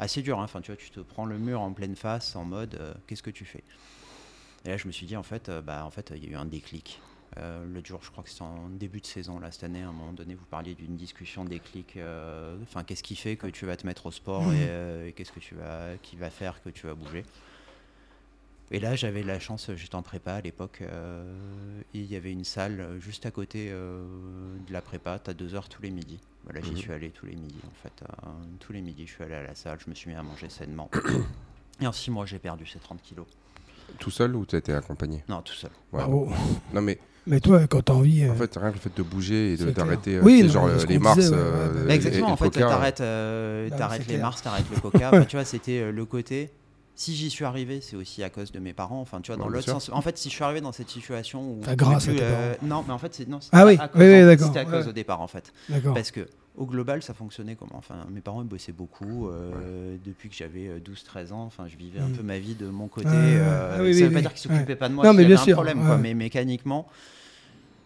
assez 0.00 0.22
dure. 0.22 0.40
Hein. 0.40 0.44
Enfin, 0.44 0.60
tu 0.60 0.72
vois, 0.72 0.76
tu 0.76 0.90
te 0.90 0.98
prends 0.98 1.24
le 1.24 1.38
mur 1.38 1.60
en 1.60 1.72
pleine 1.72 1.94
face 1.94 2.34
en 2.34 2.44
mode 2.44 2.96
Qu'est-ce 3.06 3.22
que 3.22 3.30
tu 3.30 3.44
fais? 3.44 3.62
Et 4.64 4.70
là, 4.70 4.76
je 4.76 4.88
me 4.88 4.92
suis 4.92 5.06
dit 5.06 5.16
En 5.16 5.22
fait, 5.22 5.52
bah, 5.52 5.84
en 5.84 5.90
fait, 5.92 6.12
il 6.16 6.24
y 6.24 6.26
a 6.26 6.30
eu 6.32 6.34
un 6.34 6.46
déclic. 6.46 7.00
Euh, 7.38 7.64
le 7.64 7.82
jour, 7.84 8.00
je 8.02 8.10
crois 8.10 8.22
que 8.22 8.30
c'est 8.30 8.42
en 8.42 8.68
début 8.68 9.00
de 9.00 9.06
saison, 9.06 9.38
là, 9.38 9.50
cette 9.50 9.64
année, 9.64 9.82
à 9.82 9.88
un 9.88 9.92
moment 9.92 10.12
donné, 10.12 10.34
vous 10.34 10.44
parliez 10.44 10.74
d'une 10.74 10.96
discussion 10.96 11.44
déclic. 11.44 11.96
Euh, 11.96 12.56
enfin, 12.62 12.84
qu'est-ce 12.84 13.02
qui 13.02 13.16
fait 13.16 13.36
que 13.36 13.46
tu 13.46 13.64
vas 13.64 13.76
te 13.76 13.86
mettre 13.86 14.06
au 14.06 14.10
sport 14.10 14.42
mmh. 14.42 14.54
euh, 14.54 15.08
et, 15.08 15.12
qu'est-ce 15.12 15.32
que 15.32 15.40
tu 15.40 15.54
vas, 15.54 15.96
qui 16.02 16.16
va 16.16 16.30
faire 16.30 16.62
que 16.62 16.68
tu 16.68 16.86
vas 16.86 16.94
bouger? 16.94 17.24
Et 18.70 18.80
là, 18.80 18.96
j'avais 18.96 19.22
la 19.22 19.38
chance, 19.38 19.70
j'étais 19.74 19.94
en 19.94 20.02
prépa 20.02 20.34
à 20.34 20.40
l'époque, 20.40 20.82
il 21.92 22.06
y 22.06 22.16
avait 22.16 22.32
une 22.32 22.44
salle 22.44 22.96
juste 23.00 23.26
à 23.26 23.30
côté 23.30 23.68
de 23.68 24.72
la 24.72 24.80
prépa, 24.80 25.18
tu 25.18 25.28
as 25.28 25.34
deux 25.34 25.54
heures 25.54 25.68
tous 25.68 25.82
les 25.82 25.90
midis. 25.90 26.20
Voilà, 26.44 26.62
j'y 26.62 26.72
mmh. 26.72 26.76
suis 26.78 26.92
allé 26.92 27.10
tous 27.10 27.26
les 27.26 27.36
midis, 27.36 27.60
en 27.66 27.82
fait. 27.82 28.02
tous 28.60 28.72
les 28.72 28.80
midis, 28.80 29.06
je 29.06 29.12
suis 29.12 29.22
allé 29.24 29.34
à 29.34 29.42
la 29.42 29.54
salle, 29.54 29.78
je 29.84 29.90
me 29.90 29.94
suis 29.94 30.08
mis 30.08 30.16
à 30.16 30.22
manger 30.22 30.48
sainement. 30.48 30.90
et 31.82 31.86
en 31.86 31.92
six 31.92 32.10
mois, 32.10 32.24
j'ai 32.24 32.38
perdu 32.38 32.64
ces 32.64 32.78
30 32.78 33.02
kilos. 33.02 33.26
Tout 33.98 34.10
seul 34.10 34.34
ou 34.34 34.46
tu 34.46 34.56
étais 34.56 34.72
accompagné? 34.72 35.22
Non, 35.28 35.42
tout 35.42 35.52
seul. 35.52 35.70
Non, 35.92 36.80
mais 36.80 36.98
mais 37.26 37.40
toi, 37.40 37.66
quand 37.68 37.82
t'as 37.82 37.92
envie. 37.92 38.28
En 38.28 38.34
fait, 38.34 38.56
rien 38.56 38.70
que 38.70 38.74
le 38.74 38.80
fait 38.80 38.96
de 38.96 39.02
bouger 39.02 39.52
et 39.52 39.56
d'arrêter 39.56 40.16
euh, 40.16 40.48
genre 40.48 40.68
les 40.88 40.98
Mars. 40.98 41.30
Euh, 41.32 41.88
exactement, 41.88 42.32
en 42.32 42.36
fait, 42.36 42.50
t'arrêtes 42.50 43.00
euh, 43.00 43.68
les 44.08 44.18
Mars, 44.18 44.42
t'arrêtes 44.42 44.66
le 44.74 44.80
Coca. 44.90 45.24
tu 45.26 45.36
vois, 45.36 45.44
c'était 45.44 45.92
le 45.92 46.04
côté. 46.04 46.50
Si 46.94 47.14
j'y 47.14 47.30
suis 47.30 47.44
arrivé, 47.44 47.80
c'est 47.80 47.96
aussi 47.96 48.22
à 48.22 48.28
cause 48.28 48.52
de 48.52 48.58
mes 48.58 48.74
parents. 48.74 49.00
Enfin, 49.00 49.20
tu 49.22 49.32
vois, 49.32 49.42
dans 49.42 49.48
l'autre 49.48 49.68
sens. 49.68 49.90
En 49.92 50.02
fait, 50.02 50.18
si 50.18 50.28
je 50.28 50.34
suis 50.34 50.44
arrivé 50.44 50.60
dans 50.60 50.72
cette 50.72 50.90
situation 50.90 51.40
où. 51.42 51.60
grâce 51.76 52.08
à 52.08 52.12
Non, 52.62 52.84
mais 52.86 52.92
en 52.92 52.98
fait, 52.98 53.14
c'est 53.14 53.28
non. 53.28 53.40
Ah 53.52 53.66
oui, 53.66 53.78
oui, 53.94 54.06
oui 54.06 54.24
d'accord. 54.24 54.48
C'était 54.48 54.60
à 54.60 54.64
cause 54.64 54.88
au 54.88 54.92
départ, 54.92 55.20
en 55.20 55.28
fait. 55.28 55.52
Parce 55.94 56.10
que 56.10 56.26
au 56.56 56.66
global, 56.66 57.02
ça 57.02 57.14
fonctionnait 57.14 57.56
comment? 57.56 57.76
Enfin, 57.76 58.06
mes 58.10 58.20
parents 58.20 58.42
ils 58.42 58.48
bossaient 58.48 58.72
beaucoup 58.72 59.30
depuis 60.04 60.28
que 60.28 60.34
j'avais 60.34 60.68
12-13 60.80 61.32
ans. 61.32 61.44
Enfin, 61.44 61.66
je 61.68 61.76
vivais 61.76 62.00
un 62.00 62.08
mm. 62.08 62.12
peu 62.12 62.22
ma 62.22 62.38
vie 62.38 62.54
de 62.54 62.68
mon 62.68 62.88
côté. 62.88 63.08
Ah, 63.08 63.76
ça 63.76 63.82
ne 63.82 63.92
veut 63.92 64.10
pas 64.10 64.20
dire 64.20 64.34
qu'ils 64.34 64.50
s'occupaient 64.50 64.76
pas 64.76 64.88
de 64.88 64.94
moi. 64.94 65.04
Non, 65.04 65.14
mais 65.14 65.24
bien 65.24 65.36
sûr. 65.36 65.52
un 65.52 65.62
problème, 65.62 65.84
quoi. 65.84 65.96
Mais 65.98 66.14
mécaniquement, 66.14 66.88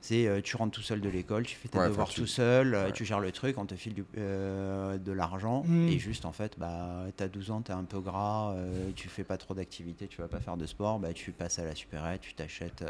c'est 0.07 0.29
euh, 0.29 0.41
tu 0.41 0.57
rentres 0.57 0.73
tout 0.73 0.83
seul 0.83 1.01
de 1.01 1.09
l'école, 1.09 1.45
tu 1.45 1.57
fais 1.57 1.69
tes 1.69 1.79
devoirs 1.79 2.09
tout 2.09 2.27
seul, 2.27 2.75
euh, 2.75 2.91
tu 2.93 3.05
gères 3.05 3.19
le 3.19 3.33
truc, 3.33 3.59
on 3.59 3.67
te 3.67 3.75
file 3.75 4.05
euh, 4.17 4.99
de 4.99 5.11
l'argent. 5.13 5.65
Mm. 5.67 5.89
Et 5.89 5.99
juste 5.99 6.25
en 6.25 6.33
fait, 6.33 6.53
bah, 6.59 7.07
tu 7.17 7.25
as 7.25 7.29
12 7.29 7.51
ans, 7.51 7.63
tu 7.63 7.73
es 7.73 7.75
un 7.75 7.83
peu 7.83 7.99
gras, 7.99 8.55
tu 8.95 9.09
fais 9.09 9.25
pas 9.25 9.37
trop 9.37 9.55
d'activité, 9.55 10.07
tu 10.07 10.21
vas 10.21 10.29
pas 10.29 10.39
faire 10.39 10.57
de 10.57 10.67
sport, 10.67 11.01
bah, 11.01 11.13
tu 11.13 11.33
passes 11.33 11.59
à 11.59 11.65
la 11.65 11.75
supérette, 11.75 12.21
tu 12.21 12.35
t'achètes 12.35 12.85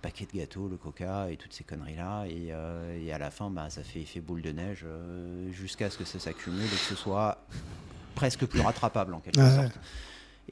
paquet 0.00 0.26
de 0.32 0.38
gâteaux, 0.38 0.68
le 0.68 0.76
coca 0.76 1.30
et 1.30 1.36
toutes 1.36 1.52
ces 1.52 1.64
conneries-là. 1.64 2.24
Et, 2.26 2.52
et, 3.04 3.12
à 3.12 3.18
la 3.18 3.30
fin, 3.30 3.50
bah, 3.50 3.68
ça 3.68 3.82
fait 3.82 4.00
effet 4.00 4.20
boule 4.20 4.42
de 4.42 4.52
neige 4.52 4.86
jusqu'à 5.50 5.90
ce 5.90 5.98
que 5.98 6.04
ça 6.04 6.18
s'accumule 6.18 6.64
et 6.64 6.68
que 6.68 6.76
ce 6.76 6.94
soit 6.94 7.44
presque 8.14 8.46
plus 8.46 8.60
rattrapable 8.60 9.12
en 9.14 9.20
quelque 9.20 9.40
sorte. 9.40 9.78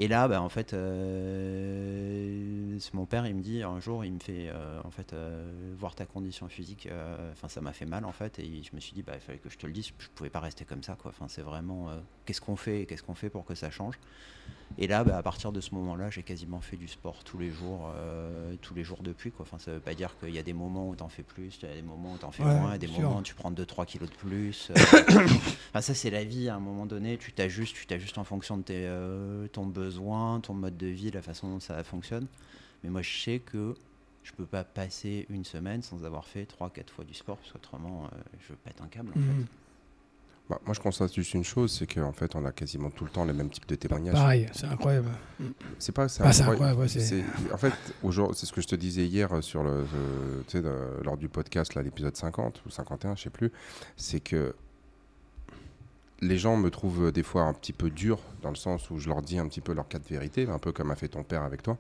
Et 0.00 0.07
là, 0.07 0.28
bah, 0.28 0.40
en 0.40 0.49
fait, 0.49 0.75
euh, 0.75 2.78
mon 2.93 3.05
père, 3.05 3.26
il 3.26 3.35
me 3.35 3.43
dit 3.43 3.64
un 3.64 3.81
jour, 3.81 4.05
il 4.05 4.12
me 4.12 4.21
fait, 4.21 4.49
euh, 4.49 4.81
en 4.85 4.93
fait, 4.93 5.12
euh, 5.12 5.75
voir 5.76 5.97
ta 5.97 6.07
condition 6.07 6.49
physique. 6.49 6.88
Enfin, 7.33 7.49
ça 7.49 7.61
m'a 7.61 7.73
fait 7.73 7.85
mal, 7.85 8.05
en 8.05 8.12
fait, 8.12 8.38
et 8.38 8.62
je 8.62 8.76
me 8.76 8.81
suis 8.81 8.93
dit, 8.93 9.02
bah, 9.02 9.14
il 9.14 9.21
fallait 9.21 9.38
que 9.38 9.50
je 9.50 9.59
te 9.59 9.67
le 9.67 9.73
dise. 9.73 9.90
Je 9.99 10.07
pouvais 10.14 10.31
pas 10.31 10.38
rester 10.38 10.64
comme 10.64 10.85
ça. 10.85 10.97
Enfin, 11.05 11.26
c'est 11.28 11.43
vraiment, 11.43 11.90
qu'est-ce 12.25 12.40
qu'on 12.40 12.55
fait, 12.55 12.87
qu'est-ce 12.87 13.02
qu'on 13.02 13.17
fait 13.17 13.28
pour 13.28 13.45
que 13.45 13.57
ça 13.57 13.71
change? 13.71 13.99
Et 14.76 14.87
là, 14.87 15.02
bah, 15.02 15.16
à 15.16 15.22
partir 15.22 15.50
de 15.50 15.60
ce 15.60 15.75
moment-là, 15.75 16.10
j'ai 16.10 16.22
quasiment 16.22 16.60
fait 16.60 16.76
du 16.76 16.88
sport 16.88 17.25
tous 17.25 17.38
les 17.38 17.50
jours, 17.50 17.90
euh, 17.96 18.54
tous 18.60 18.75
les 18.75 18.84
jours 18.84 19.02
depuis. 19.02 19.30
Quoi. 19.30 19.44
Enfin, 19.44 19.58
ça 19.58 19.72
veut 19.72 19.80
pas 19.80 19.94
dire 19.94 20.16
qu'il 20.18 20.34
y 20.34 20.38
a 20.38 20.42
des 20.42 20.52
moments 20.52 20.88
où 20.88 20.96
tu 20.96 21.02
en 21.02 21.08
fais 21.08 21.22
plus, 21.22 21.58
il 21.62 21.68
y 21.68 21.72
a 21.72 21.75
des 21.75 21.82
moments 21.82 22.12
où 22.12 22.18
tu 22.18 22.25
en 22.25 22.30
fais 22.30 22.44
moins, 22.44 22.76
des 22.78 22.87
moments 22.87 23.18
où 23.18 23.22
tu 23.22 23.34
prends 23.34 23.50
2-3 23.50 23.87
kilos 23.87 24.10
de 24.10 24.14
plus. 24.14 24.70
Euh. 24.70 25.28
ça, 25.80 25.94
c'est 25.94 26.10
la 26.10 26.25
vie. 26.25 26.48
À 26.48 26.56
un 26.56 26.60
moment 26.60 26.87
donné, 26.87 27.16
tu 27.16 27.32
t'ajustes, 27.32 27.75
tu 27.75 27.87
t'ajustes 27.87 28.18
en 28.18 28.25
fonction 28.25 28.58
de 28.58 28.62
tes, 28.62 28.87
euh, 28.87 29.48
ton 29.48 29.66
besoin, 29.66 30.40
ton 30.40 30.54
mode 30.54 30.76
de 30.76 30.87
vie, 30.87 31.10
la 31.10 31.22
façon 31.22 31.48
dont 31.48 31.60
ça 31.60 31.82
fonctionne. 31.82 32.26
Mais 32.84 32.90
moi, 32.90 33.02
je 33.02 33.18
sais 33.20 33.38
que 33.40 33.75
je 34.22 34.32
peux 34.32 34.46
pas 34.46 34.62
passer 34.62 35.26
une 35.30 35.44
semaine 35.44 35.82
sans 35.82 36.04
avoir 36.04 36.26
fait 36.26 36.44
3-4 36.44 36.90
fois 36.90 37.04
du 37.04 37.14
sport, 37.14 37.38
parce 37.38 37.50
qu'autrement, 37.50 38.08
je 38.46 38.52
pète 38.54 38.80
un 38.80 38.87
câble. 38.87 39.10
En 39.16 39.18
mmh. 39.18 39.22
fait. 39.22 39.67
Bah, 40.49 40.59
moi, 40.64 40.73
je 40.75 40.81
constate 40.81 41.12
juste 41.14 41.35
une 41.35 41.45
chose, 41.45 41.76
c'est 41.78 41.87
qu'en 41.93 42.12
fait, 42.12 42.35
on 42.35 42.45
a 42.47 42.52
quasiment 42.52 42.90
tout 42.90 43.05
le 43.05 43.11
temps 43.11 43.25
les 43.26 43.35
mêmes 43.35 43.50
types 43.50 43.69
de 43.69 43.75
témoignages. 43.75 44.14
Pareil, 44.14 44.49
c'est 44.55 44.64
incroyable. 44.67 45.11
C'est 45.78 45.93
pas 45.93 46.09
ça. 46.09 46.25
Ah, 46.26 46.33
c'est 46.33 46.43
incroyable, 46.45 46.81
ouais, 46.81 46.88
c'est- 46.88 47.00
C'est- 47.00 47.25
En 47.52 47.59
fait, 47.59 47.73
c'est 48.35 48.47
ce 48.47 48.52
que 48.52 48.62
je 48.62 48.67
te 48.67 48.75
disais 48.75 49.05
hier 49.07 49.31
euh, 49.35 49.43
sur 49.43 49.62
le, 49.62 49.85
lors 51.05 51.19
du 51.19 51.28
podcast, 51.28 51.75
là, 51.75 51.83
l'épisode 51.83 52.17
50 52.17 52.62
ou 52.64 52.71
51, 52.71 53.14
je 53.14 53.25
sais 53.25 53.31
plus. 53.31 53.52
C'est 53.97 54.21
que 54.21 54.55
les 56.21 56.38
gens 56.38 56.57
me 56.57 56.71
trouvent 56.71 57.07
euh, 57.07 57.12
des 57.12 57.23
fois 57.23 57.43
un 57.43 57.52
petit 57.52 57.73
peu 57.73 57.90
dur 57.90 58.19
dans 58.43 58.49
le 58.50 58.57
sens 58.57 58.90
où 58.90 58.99
je 58.99 59.09
leur 59.09 59.23
dis 59.23 59.38
un 59.38 59.47
petit 59.49 59.61
peu 59.61 59.73
leur 59.73 59.87
cas 59.87 59.99
de 59.99 60.05
vérité, 60.09 60.49
un 60.49 60.59
peu 60.59 60.73
comme 60.73 60.90
a 60.90 60.97
fait 60.97 61.09
ton 61.09 61.23
père 61.23 61.43
avec 61.43 61.62
toi. 61.62 61.76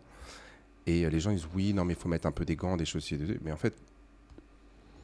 Et 0.86 1.04
euh, 1.04 1.10
les 1.10 1.20
gens 1.20 1.32
disent 1.32 1.48
oui, 1.54 1.72
non, 1.72 1.84
mais 1.84 1.94
il 1.94 1.98
faut 1.98 2.08
mettre 2.08 2.26
un 2.26 2.32
peu 2.32 2.44
des 2.44 2.54
gants, 2.54 2.76
des 2.76 2.84
choses. 2.84 3.08
Mais 3.42 3.50
en 3.50 3.56
fait, 3.56 3.74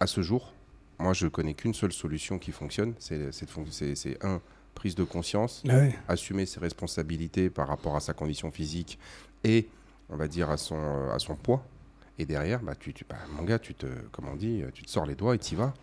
à 0.01 0.07
ce 0.07 0.21
jour, 0.23 0.53
moi, 0.99 1.13
je 1.13 1.27
connais 1.27 1.55
qu'une 1.55 1.75
seule 1.75 1.93
solution 1.93 2.39
qui 2.39 2.53
fonctionne. 2.53 2.95
C'est 2.99 3.33
c'est 3.33 3.49
c'est- 3.71 3.95
c'est 3.95 4.25
un 4.25 4.41
prise 4.75 4.95
de 4.95 5.05
conscience 5.05 5.63
Ah 5.69 5.75
ouais. 5.77 5.95
assumer 6.09 6.47
ses 6.47 6.61
responsabilités 6.61 7.49
par 7.51 7.69
rapport 7.69 7.95
à 7.97 8.01
sa 8.01 8.13
condition 8.13 8.51
physique 8.51 8.99
et 9.45 9.69
on 10.09 10.17
va 10.17 10.27
dire 10.29 10.51
à 10.51 10.57
son, 10.57 10.77
euh, 10.77 11.15
à 11.15 11.19
son 11.19 11.37
poids. 11.37 11.65
Et 12.19 12.27
derrière, 12.27 12.61
bah, 12.63 12.75
tu, 12.75 12.93
tu- 12.93 13.05
bah, 13.09 13.17
mon 13.37 13.43
gars, 13.45 13.59
tu 13.59 13.75
te, 13.75 13.87
comme 14.13 14.29
on 14.29 14.37
dit, 14.37 14.63
tu 14.73 14.83
te 14.85 14.91
sors 14.91 15.07
les 15.07 15.15
doigts 15.15 15.35
et 15.35 15.39
tu 15.39 15.55
y 15.55 15.57
vas. 15.57 15.75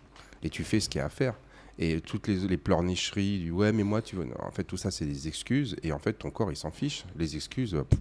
Et 0.42 0.50
tu 0.50 0.64
fais 0.64 0.80
ce 0.80 0.88
qu'il 0.88 0.98
y 0.98 1.02
a 1.02 1.06
à 1.06 1.10
faire. 1.10 1.34
Et 1.78 2.00
toutes 2.00 2.26
les, 2.28 2.36
les 2.48 2.56
pleurnicheries 2.56 3.38
du 3.38 3.50
ouais, 3.50 3.72
mais 3.72 3.82
moi, 3.82 4.02
tu 4.02 4.16
veux. 4.16 4.24
non, 4.24 4.34
En 4.40 4.50
fait, 4.50 4.64
tout 4.64 4.76
ça, 4.76 4.90
c'est 4.90 5.04
des 5.06 5.28
excuses. 5.28 5.76
Et 5.82 5.92
en 5.92 5.98
fait, 5.98 6.14
ton 6.14 6.30
corps, 6.30 6.50
il 6.50 6.56
s'en 6.56 6.70
fiche. 6.70 7.04
Les 7.16 7.34
excuses, 7.36 7.76
pff, 7.88 8.00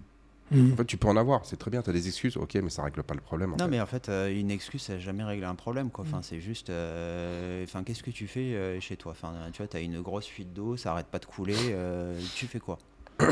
Mhm. 0.51 0.73
en 0.73 0.75
fait, 0.75 0.85
tu 0.85 0.97
peux 0.97 1.07
en 1.07 1.15
avoir. 1.17 1.45
C'est 1.45 1.57
très 1.57 1.71
bien, 1.71 1.81
tu 1.81 1.89
as 1.89 1.93
des 1.93 2.07
excuses. 2.07 2.37
Ok, 2.37 2.55
mais 2.55 2.69
ça 2.69 2.83
règle 2.83 3.01
pas 3.03 3.13
le 3.13 3.21
problème. 3.21 3.53
en 3.53 3.57
Non, 3.57 3.65
fait. 3.65 3.71
mais 3.71 3.81
en 3.81 3.85
fait, 3.85 4.09
euh, 4.09 4.29
une 4.37 4.51
excuse, 4.51 4.81
ça 4.81 4.93
n'a 4.93 4.99
jamais 4.99 5.23
réglé 5.23 5.45
un 5.45 5.55
problème. 5.55 5.89
Quoi. 5.91 6.03
Mm. 6.03 6.07
Enfin, 6.07 6.21
c'est 6.21 6.41
juste. 6.41 6.69
euh, 6.69 7.63
Enfin, 7.63 7.83
qu'est-ce 7.83 8.03
que 8.03 8.11
tu 8.11 8.27
fais 8.27 8.53
euh, 8.55 8.79
chez 8.79 8.97
toi? 8.97 9.13
Enfin, 9.13 9.33
Tu 9.53 9.57
vois, 9.59 9.67
tu 9.67 9.77
as 9.77 9.81
une 9.81 10.01
grosse 10.01 10.27
fuite 10.27 10.53
d'eau, 10.53 10.75
ça 10.77 10.91
arrête 10.91 11.07
pas 11.07 11.19
de 11.19 11.25
couler. 11.25 11.55
euh, 11.57 12.19
tu 12.35 12.47
fais 12.47 12.59
quoi? 12.59 12.77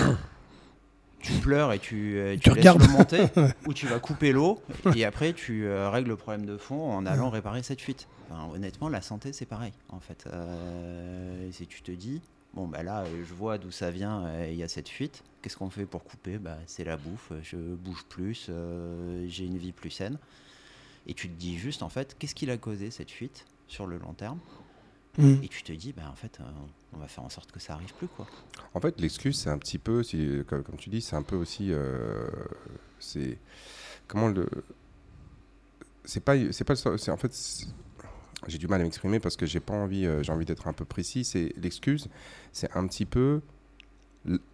Tu 1.22 1.34
pleures 1.34 1.74
et 1.74 1.80
tu, 1.80 2.18
euh, 2.18 2.36
Tu 2.36 2.40
tu, 2.40 2.50
laisses 2.52 2.58
regardes. 2.60 2.82
l'eau 2.82 2.88
monter, 2.94 3.26
ou 3.68 3.74
tu 3.74 3.88
vas 3.88 4.00
couper 4.00 4.32
l'eau 4.32 4.62
et 4.96 5.04
après 5.04 5.34
tu 5.34 5.66
euh, 5.66 5.90
règles 5.90 6.08
le 6.12 6.16
problème 6.16 6.46
de 6.46 6.56
fond 6.58 6.90
en 6.94 7.06
allant 7.06 7.30
réparer 7.30 7.62
cette 7.62 7.82
fuite. 7.82 8.08
Enfin, 8.32 8.48
honnêtement, 8.54 8.88
la 8.88 9.02
santé, 9.02 9.34
c'est 9.34 9.46
pareil. 9.46 9.74
En 9.90 10.00
fait, 10.00 10.24
Euh, 10.32 11.50
si 11.52 11.68
tu 11.68 11.82
te 11.82 11.92
dis. 11.92 12.22
Bon, 12.54 12.68
bah 12.68 12.84
là, 12.84 13.04
euh, 13.04 13.24
je 13.24 13.34
vois 13.34 13.58
d'où 13.58 13.72
ça 13.72 13.92
vient, 13.92 14.26
euh, 14.26 14.50
il 14.50 14.58
y 14.58 14.64
a 14.64 14.68
cette 14.68 14.90
fuite. 14.90 15.24
Qu'est-ce 15.42 15.56
qu'on 15.56 15.70
fait 15.70 15.86
pour 15.86 16.04
couper? 16.04 16.38
Bah, 16.40 16.58
C'est 16.68 16.84
la 16.84 16.98
bouffe, 16.98 17.32
je 17.44 17.58
bouge 17.58 18.04
plus, 18.10 18.48
euh, 18.50 19.26
j'ai 19.28 19.46
une 19.46 19.58
vie 19.58 19.72
plus 19.72 19.92
saine. 19.92 20.18
Et 21.08 21.14
tu 21.14 21.30
te 21.30 21.34
dis 21.36 21.58
juste, 21.58 21.84
en 21.84 21.90
fait, 21.90 22.16
qu'est-ce 22.20 22.36
qui 22.36 22.50
a 22.50 22.58
causé 22.58 22.92
cette 22.92 23.12
fuite 23.12 23.46
sur 23.68 23.88
le 23.88 23.98
long 23.98 24.14
terme? 24.14 24.40
Mhm. 25.18 25.40
Et 25.44 25.48
tu 25.48 25.64
te 25.64 25.72
dis, 25.74 25.94
bah, 25.94 26.10
en 26.12 26.16
fait, 26.16 26.40
euh, 26.40 26.44
on 26.94 26.98
va 26.98 27.08
faire 27.08 27.24
en 27.24 27.30
sorte 27.30 27.52
que 27.52 27.60
ça 27.60 27.74
arrive 27.74 27.94
plus. 27.96 28.08
quoi. 28.08 28.28
En 28.74 28.80
fait, 28.82 29.00
l'excuse, 29.00 29.38
c'est 29.40 29.50
un 29.50 29.58
petit 29.58 29.78
peu, 29.78 30.04
si- 30.04 30.44
comme, 30.48 30.64
comme 30.64 30.78
tu 30.78 30.90
dis, 30.90 31.02
c'est 31.02 31.16
un 31.16 31.24
peu 31.24 31.36
aussi. 31.36 31.72
euh, 31.72 32.28
c'est. 33.00 33.38
Comment 34.08 34.28
le. 34.30 34.48
C'est 36.06 36.20
pas. 36.24 36.36
C'est 36.52 36.64
pas. 36.64 36.74
En 36.88 37.18
fait. 37.18 37.66
J'ai 38.48 38.58
du 38.58 38.68
mal 38.68 38.82
à 38.82 38.84
m'exprimer 38.84 39.20
parce 39.20 39.36
que 39.36 39.46
j'ai 39.46 39.60
pas 39.60 39.74
envie. 39.74 40.06
euh, 40.06 40.24
j'ai 40.24 40.32
envie 40.32 40.46
d'être 40.46 40.68
un 40.68 40.74
peu 40.74 40.86
précis. 40.86 41.24
C'est 41.26 41.54
l'excuse. 41.58 42.08
C'est 42.54 42.76
un 42.76 42.88
petit 42.88 43.06
peu 43.06 43.42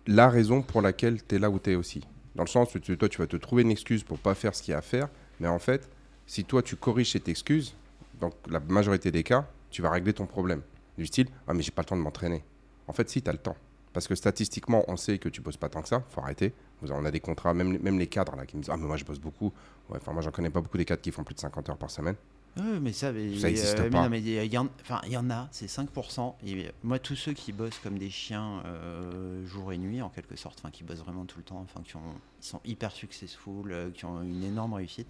la 0.08 0.30
raison 0.30 0.62
pour 0.62 0.82
laquelle 0.82 1.24
tu 1.24 1.36
es 1.36 1.40
là 1.40 1.50
où 1.50 1.60
tu 1.60 1.72
es 1.72 1.76
aussi. 1.76 2.02
Dans 2.36 2.44
le 2.44 2.50
sens 2.50 2.74
où 2.76 2.80
toi, 2.80 3.10
tu 3.10 3.18
vas 3.20 3.28
te 3.28 3.38
trouver 3.38 3.64
une 3.64 3.72
excuse 3.72 4.04
pour 4.04 4.20
pas 4.20 4.36
faire 4.36 4.56
ce 4.56 4.62
qu'il 4.64 4.72
y 4.72 4.76
a 4.76 4.80
à 4.80 4.82
faire. 4.82 5.08
Mais 5.40 5.48
en 5.48 5.60
fait, 5.60 5.90
si 6.26 6.44
toi, 6.44 6.62
tu 6.62 6.76
corriges 6.76 7.12
cette 7.12 7.30
excuse, 7.30 7.76
dans 8.20 8.32
la 8.50 8.60
majorité 8.60 9.12
des 9.12 9.24
cas, 9.24 9.48
tu 9.70 9.82
vas 9.82 9.90
régler 9.90 10.14
ton 10.14 10.26
problème. 10.26 10.62
Du 10.98 11.06
style, 11.06 11.28
ah, 11.48 11.54
mais 11.54 11.62
j'ai 11.62 11.72
pas 11.72 11.82
le 11.82 11.88
temps 11.88 11.98
de 11.98 12.02
m'entraîner. 12.02 12.44
En 12.88 12.94
fait, 12.94 13.10
si, 13.10 13.22
tu 13.22 13.30
as 13.30 13.34
le 13.34 13.40
temps. 13.40 13.58
Parce 13.94 14.08
que 14.08 14.16
statistiquement, 14.16 14.84
on 14.88 14.98
sait 14.98 15.18
que 15.20 15.30
tu 15.30 15.42
bosses 15.42 15.58
pas 15.58 15.70
tant 15.70 15.82
que 15.82 15.88
ça. 15.88 16.04
faut 16.10 16.22
arrêter. 16.22 16.54
On 16.82 17.06
a 17.06 17.12
des 17.12 17.20
contrats, 17.22 17.54
même, 17.54 17.78
même 17.80 17.98
les 17.98 18.08
cadres 18.08 18.36
là, 18.36 18.46
qui 18.46 18.58
me 18.58 18.62
disent 18.62 18.72
Ah, 18.72 18.78
mais 18.78 18.86
moi, 18.86 18.98
je 18.98 19.06
bosse 19.06 19.20
beaucoup. 19.20 19.54
Ouais, 19.90 19.98
Enfin, 19.98 20.12
moi, 20.12 20.22
j'en 20.22 20.32
connais 20.32 20.50
pas 20.50 20.62
beaucoup 20.62 20.78
des 20.78 20.86
cadres 20.86 21.02
qui 21.02 21.12
font 21.12 21.24
plus 21.24 21.36
de 21.36 21.40
50 21.40 21.70
heures 21.70 21.78
par 21.78 21.90
semaine. 21.90 22.16
Ouais, 22.58 22.80
mais 22.80 22.94
ça, 22.94 23.12
mais, 23.12 23.38
Ça 23.38 23.50
existe 23.50 23.76
pas. 23.90 24.04
non, 24.04 24.10
mais 24.10 24.22
il 24.22 24.30
y, 24.54 24.58
en- 24.58 24.70
y 25.08 25.16
a, 25.16 25.48
c'est 25.52 25.68
5%. 25.68 26.36
Et 26.46 26.70
moi, 26.84 27.00
tous 27.00 27.16
ceux 27.18 27.34
qui 27.34 27.52
bossent 27.52 27.80
comme 27.80 27.98
des 27.98 28.10
chiens 28.10 28.62
euh, 28.66 29.46
jour 29.46 29.74
et 29.74 29.78
nuit, 29.78 30.02
en 30.02 30.10
quelque 30.10 30.38
sorte, 30.38 30.60
enfin, 30.60 30.72
qui 30.72 30.84
bossent 30.86 31.00
vraiment 31.04 31.26
tout 31.26 31.38
le 31.38 31.44
temps, 31.44 31.60
enfin, 31.60 31.82
qui 31.84 31.98
ont, 31.98 32.02
ils 32.42 32.46
sont 32.46 32.62
hyper 32.64 32.92
successful, 32.92 33.72
euh, 33.72 33.92
qui 33.92 34.06
ont 34.06 34.22
une 34.22 34.44
énorme 34.44 34.74
réussite. 34.74 35.10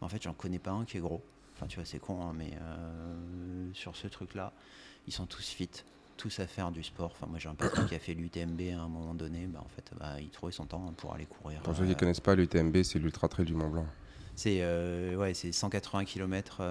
En 0.00 0.08
fait, 0.08 0.22
j'en 0.22 0.32
connais 0.32 0.58
pas 0.58 0.70
un 0.70 0.84
qui 0.84 0.96
est 0.96 1.00
gros. 1.00 1.22
Enfin, 1.56 1.66
tu 1.66 1.76
vois, 1.76 1.84
c'est 1.84 1.98
con, 1.98 2.22
hein, 2.22 2.32
mais 2.36 2.52
euh, 2.60 3.68
sur 3.74 3.94
ce 3.94 4.06
truc-là, 4.08 4.52
ils 5.06 5.12
sont 5.12 5.26
tous 5.26 5.48
fit, 5.50 5.70
tous 6.16 6.40
à 6.40 6.46
faire 6.46 6.70
du 6.70 6.82
sport. 6.82 7.12
Enfin, 7.14 7.26
moi, 7.28 7.38
j'ai 7.38 7.48
un 7.50 7.54
patron 7.54 7.84
qui 7.86 7.94
a 7.94 7.98
fait 7.98 8.14
l'UTMB 8.14 8.60
à 8.72 8.80
un 8.82 8.88
moment 8.88 9.14
donné. 9.14 9.46
Bah, 9.46 9.60
en 9.64 9.68
fait, 9.68 9.90
bah, 10.00 10.18
il 10.20 10.30
trouvait 10.30 10.52
son 10.52 10.64
temps 10.64 10.92
pour 10.96 11.12
aller 11.14 11.26
courir. 11.26 11.60
Pour 11.60 11.76
ceux 11.76 11.84
qui 11.84 11.90
ne 11.90 11.94
connaissent 11.94 12.20
pas, 12.20 12.34
l'UTMB, 12.34 12.82
c'est 12.82 12.98
l'Ultra 12.98 13.28
Trail 13.28 13.44
du 13.44 13.54
Mont 13.54 13.68
Blanc. 13.68 13.86
C'est 14.36 14.58
euh, 14.60 15.16
ouais, 15.16 15.34
c'est 15.34 15.52
180 15.52 16.04
km 16.04 16.62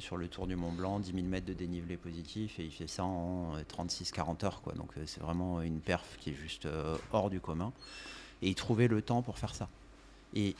sur 0.00 0.16
le 0.16 0.28
tour 0.28 0.46
du 0.46 0.56
Mont 0.56 0.72
Blanc, 0.72 1.00
10 1.00 1.12
000 1.12 1.26
mètres 1.26 1.46
de 1.46 1.52
dénivelé 1.52 1.96
positif, 1.96 2.58
et 2.58 2.64
il 2.64 2.70
fait 2.70 2.86
ça 2.86 3.04
en 3.04 3.56
36-40 3.58 4.44
heures. 4.44 4.62
Quoi. 4.62 4.74
Donc 4.74 4.90
euh, 4.96 5.04
c'est 5.06 5.20
vraiment 5.20 5.62
une 5.62 5.80
perf 5.80 6.16
qui 6.18 6.30
est 6.30 6.34
juste 6.34 6.66
euh, 6.66 6.96
hors 7.12 7.30
du 7.30 7.40
commun. 7.40 7.72
Et 8.42 8.48
il 8.48 8.54
trouvait 8.54 8.88
le 8.88 9.00
temps 9.02 9.22
pour 9.22 9.38
faire 9.38 9.54
ça. 9.54 9.68
Et 10.34 10.54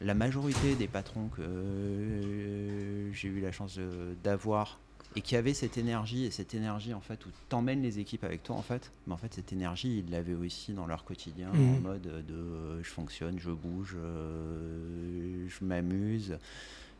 la 0.00 0.14
majorité 0.14 0.74
des 0.74 0.88
patrons 0.88 1.28
que 1.28 1.40
euh, 1.40 3.12
j'ai 3.12 3.28
eu 3.28 3.40
la 3.40 3.52
chance 3.52 3.78
d'avoir 4.22 4.78
et 5.16 5.20
qui 5.20 5.36
avaient 5.36 5.54
cette 5.54 5.78
énergie, 5.78 6.24
et 6.24 6.30
cette 6.30 6.54
énergie 6.54 6.92
en 6.94 7.00
fait 7.00 7.24
où 7.26 7.28
t'emmènes 7.48 7.82
les 7.82 7.98
équipes 8.00 8.24
avec 8.24 8.42
toi 8.42 8.56
en 8.56 8.62
fait, 8.62 8.90
mais 9.06 9.12
en 9.12 9.16
fait 9.16 9.32
cette 9.32 9.52
énergie 9.52 9.98
ils 10.04 10.10
l'avaient 10.10 10.34
aussi 10.34 10.72
dans 10.72 10.86
leur 10.86 11.04
quotidien 11.04 11.50
en 11.50 11.56
Mhm. 11.56 11.80
mode 11.82 12.02
de 12.26 12.34
euh, 12.34 12.82
je 12.82 12.90
fonctionne, 12.90 13.38
je 13.38 13.50
bouge, 13.50 13.96
euh, 13.96 15.46
je 15.48 15.64
m'amuse. 15.64 16.38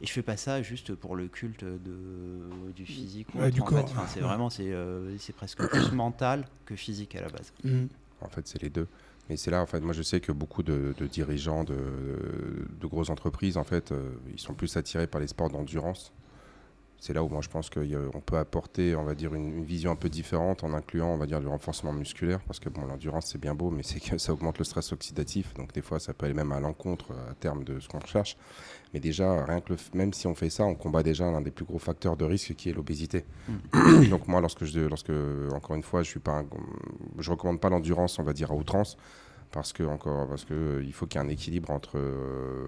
Et 0.00 0.07
je 0.07 0.12
fais 0.12 0.22
pas 0.22 0.37
ça 0.37 0.61
juste 0.61 0.94
pour 0.94 1.14
le 1.16 1.29
culte 1.29 1.64
de, 1.64 2.72
du 2.74 2.85
physique. 2.85 3.29
ou 3.35 3.38
Ouais, 3.38 3.46
autre, 3.46 3.55
du 3.55 3.61
en 3.61 3.64
corps. 3.64 3.85
Enfin, 3.85 4.07
c'est 4.12 4.20
ouais. 4.20 4.27
vraiment, 4.27 4.50
c'est 4.50 4.72
euh, 4.72 5.16
c'est 5.18 5.33
presque 5.35 5.66
plus 5.68 5.92
mental 5.92 6.46
que 6.66 6.74
physique 6.77 7.14
à 7.14 7.22
la 7.22 7.29
base. 7.29 7.53
Mhm. 7.62 7.88
En 8.20 8.29
fait, 8.29 8.46
c'est 8.46 8.61
les 8.61 8.70
deux. 8.70 8.88
Mais 9.29 9.37
c'est 9.37 9.50
là, 9.50 9.62
en 9.62 9.66
fait, 9.66 9.81
moi, 9.81 9.94
je 9.94 10.03
sais 10.03 10.20
que 10.20 10.33
beaucoup 10.33 10.62
de, 10.62 10.94
de 10.98 11.07
dirigeants 11.07 11.64
de, 11.64 11.77
de 12.81 12.87
grosses 12.87 13.09
entreprises, 13.09 13.57
en 13.57 13.64
fait, 13.64 13.92
euh, 13.92 14.11
ils 14.33 14.38
sont 14.40 14.53
plus 14.53 14.77
attirés 14.77 15.07
par 15.07 15.20
les 15.20 15.29
sports 15.29 15.48
d'endurance. 15.48 16.12
C'est 16.98 17.12
là 17.12 17.22
où 17.22 17.28
moi, 17.28 17.42
je 17.42 17.50
pense 17.50 17.68
qu'on 17.68 18.20
peut 18.24 18.38
apporter, 18.38 18.96
on 18.96 19.04
va 19.04 19.14
dire, 19.14 19.35
une, 19.35 19.59
une 19.59 19.64
vision 19.64 19.90
un 19.90 19.96
peu 19.96 20.09
différente 20.09 20.64
en 20.64 20.72
incluant, 20.72 21.09
on 21.09 21.18
va 21.18 21.26
dire, 21.26 21.38
du 21.40 21.46
renforcement 21.46 21.92
musculaire. 21.92 22.40
Parce 22.46 22.61
que, 22.61 22.70
bon, 22.70 22.87
l'endurance, 22.87 23.26
c'est 23.26 23.38
bien 23.40 23.54
beau, 23.54 23.68
mais 23.70 23.83
c'est 23.83 24.00
que 24.00 24.16
ça 24.16 24.33
augmente 24.33 24.59
le 24.59 24.64
stress 24.64 24.90
oxydatif. 24.92 25.52
Donc, 25.54 25.72
des 25.74 25.83
fois, 25.83 26.00
ça 26.00 26.14
peut 26.14 26.24
aller 26.24 26.35
même 26.35 26.52
à 26.52 26.61
l'encontre 26.61 27.12
euh, 27.12 27.30
à 27.30 27.35
terme 27.35 27.62
de 27.64 27.78
ce 27.78 27.88
qu'on 27.88 27.98
recherche. 27.98 28.38
Mais 28.94 29.00
déjà, 29.00 29.44
rien 29.44 29.61
que 29.61 29.74
le 29.74 29.78
même 29.92 30.14
si 30.14 30.26
on 30.26 30.35
fait 30.35 30.48
ça, 30.48 30.64
on 30.64 30.74
combat 30.74 31.02
déjà 31.02 31.30
l'un 31.30 31.42
des 31.42 31.50
plus 31.50 31.66
gros 31.66 31.78
facteurs 31.78 32.16
de 32.16 32.24
risque 32.24 32.54
qui 32.54 32.70
est 32.70 32.72
l'obésité. 32.72 33.24
Donc 34.11 34.26
moi, 34.26 34.40
lorsque 34.40 34.64
je, 34.64 34.80
lorsque 34.80 35.12
encore 35.52 35.76
une 35.76 35.83
fois, 35.83 36.02
je 36.02 36.09
suis 36.09 36.20
pas, 36.20 36.38
un- 36.38 36.46
je 37.18 37.30
recommande 37.30 37.61
pas 37.61 37.68
l'endurance, 37.68 38.18
on 38.18 38.22
va 38.22 38.33
dire 38.33 38.50
à 38.50 38.54
outrance, 38.54 38.96
parce 39.54 39.72
que 39.72 39.84
encore, 39.84 40.28
parce 40.28 40.44
que 40.44 40.52
euh, 40.52 40.84
il 40.84 40.92
faut 40.92 41.06
qu'il 41.06 41.20
y 41.20 41.24
ait 41.24 41.26
un 41.26 41.30
équilibre 41.30 41.70
entre 41.70 41.96
euh, 41.96 42.66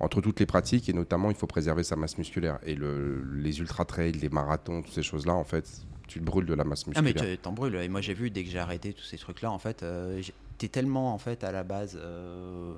entre 0.00 0.20
toutes 0.22 0.40
les 0.40 0.46
pratiques 0.46 0.88
et 0.88 0.92
notamment 0.94 1.30
il 1.30 1.36
faut 1.36 1.46
préserver 1.46 1.82
sa 1.84 1.94
masse 1.94 2.16
musculaire 2.18 2.58
et 2.64 2.74
le, 2.74 3.22
les 3.34 3.60
ultra 3.60 3.84
trails, 3.84 4.12
les 4.12 4.30
marathons, 4.30 4.82
toutes 4.82 4.94
ces 4.94 5.02
choses-là, 5.02 5.34
en 5.34 5.44
fait, 5.44 5.70
tu 6.08 6.18
te 6.20 6.24
brûles 6.24 6.46
de 6.46 6.54
la 6.54 6.64
masse 6.64 6.84
Ah 6.94 7.02
mais 7.02 7.12
musculaire. 7.12 7.36
tu- 7.36 7.42
t'en 7.42 7.52
brûles. 7.52 7.76
Et 7.76 7.88
moi 7.88 8.00
j'ai 8.00 8.14
vu 8.14 8.30
dès 8.30 8.42
que 8.44 8.50
j'ai 8.50 8.58
arrêté 8.58 8.94
tous 8.94 9.04
ces 9.04 9.18
trucs-là, 9.18 9.50
en 9.52 9.58
fait, 9.58 9.82
euh, 9.82 10.22
t'es 10.58 10.68
tellement 10.68 11.12
en 11.12 11.18
fait 11.18 11.44
à 11.44 11.52
la 11.52 11.62
base. 11.64 11.98
euh, 12.00 12.74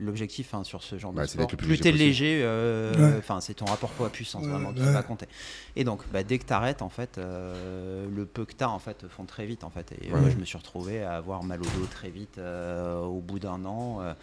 L'objectif 0.00 0.54
hein, 0.54 0.62
sur 0.62 0.84
ce 0.84 0.96
genre 0.96 1.12
Bah, 1.12 1.22
de 1.22 1.26
sport, 1.26 1.48
plus 1.48 1.80
t'es 1.80 1.90
léger, 1.90 2.40
euh, 2.44 3.14
Ouais. 3.14 3.18
enfin 3.18 3.40
c'est 3.40 3.54
ton 3.54 3.64
rapport 3.64 3.90
poids-puissance 3.90 4.44
Ouais, 4.44 4.50
vraiment 4.50 4.72
qui 4.72 4.84
ouais. 4.84 4.92
va 4.92 5.02
compter. 5.02 5.26
Et 5.74 5.82
donc 5.82 6.02
bah, 6.12 6.22
dès 6.22 6.38
que 6.38 6.44
t'arrêtes 6.44 6.82
en 6.82 6.88
fait, 6.88 7.18
euh, 7.18 8.06
le 8.14 8.24
peu 8.24 8.44
que 8.44 8.52
t'as 8.52 8.68
en 8.68 8.78
fait 8.78 9.08
font 9.08 9.24
très 9.24 9.44
vite 9.44 9.64
en 9.64 9.70
fait. 9.70 9.92
Et 10.00 10.12
Ouais. 10.12 10.20
moi 10.20 10.30
je 10.30 10.36
me 10.36 10.44
suis 10.44 10.56
retrouvé 10.56 11.02
à 11.02 11.16
avoir 11.16 11.42
mal 11.42 11.60
au 11.62 11.64
dos 11.64 11.86
très 11.90 12.10
vite 12.10 12.38
euh, 12.38 13.00
au 13.02 13.20
bout 13.20 13.38
d'un 13.40 13.64
an. 13.64 13.98
euh, 14.02 14.14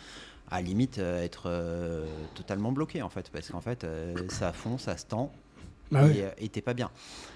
à 0.51 0.61
limite 0.61 0.99
euh, 0.99 1.23
être 1.23 1.45
euh, 1.47 2.05
totalement 2.35 2.71
bloqué 2.71 3.01
en 3.01 3.09
fait 3.09 3.29
parce 3.31 3.49
qu'en 3.49 3.61
fait 3.61 3.83
euh, 3.83 4.13
ça 4.29 4.53
fond, 4.53 4.77
ça 4.77 4.95
se 4.95 5.05
tend 5.05 5.31
Ah 5.93 6.03
ouais. 6.05 6.23
et 6.39 6.45
et 6.45 6.49
t'es 6.49 6.61
pas 6.61 6.73
bien. 6.75 6.91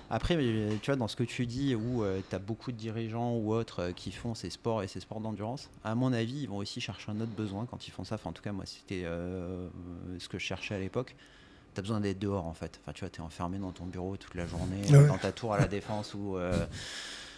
Après, 0.10 0.36
euh, 0.38 0.76
tu 0.82 0.88
vois, 0.88 0.96
dans 0.96 1.08
ce 1.08 1.16
que 1.16 1.24
tu 1.24 1.46
dis, 1.46 1.76
où 1.76 2.04
tu 2.30 2.36
as 2.36 2.40
beaucoup 2.40 2.72
de 2.72 2.78
dirigeants 2.78 3.36
ou 3.36 3.54
autres 3.54 3.80
euh, 3.80 3.92
qui 3.92 4.12
font 4.12 4.34
ces 4.34 4.50
sports 4.50 4.82
et 4.82 4.88
ces 4.88 5.00
sports 5.00 5.20
d'endurance, 5.20 5.70
à 5.84 5.94
mon 5.94 6.14
avis, 6.14 6.42
ils 6.42 6.50
vont 6.50 6.58
aussi 6.58 6.82
chercher 6.82 7.12
un 7.12 7.22
autre 7.22 7.32
besoin 7.32 7.66
quand 7.66 7.88
ils 7.88 7.92
font 7.92 8.04
ça. 8.04 8.16
Enfin, 8.16 8.32
en 8.32 8.34
tout 8.34 8.42
cas, 8.42 8.52
moi, 8.52 8.66
c'était 8.66 9.04
euh, 9.06 9.68
ce 10.18 10.28
que 10.28 10.40
je 10.40 10.46
cherchais 10.46 10.76
à 10.76 10.80
l'époque. 10.80 11.16
Tu 11.76 11.80
as 11.80 11.82
besoin 11.84 12.00
d'être 12.00 12.18
dehors, 12.18 12.48
en 12.48 12.54
fait. 12.54 12.80
Enfin, 12.82 12.94
tu 12.94 13.02
vois, 13.02 13.10
tu 13.10 13.22
es 13.22 13.24
enfermé 13.24 13.60
dans 13.60 13.72
ton 13.72 13.86
bureau 13.86 14.18
toute 14.18 14.34
la 14.34 14.48
journée, 14.48 14.82
ouais. 14.90 15.08
dans 15.08 15.20
ta 15.20 15.32
tour 15.32 15.54
à 15.54 15.60
la 15.60 15.68
défense 15.68 16.16
où 16.16 16.38
tu 16.38 17.29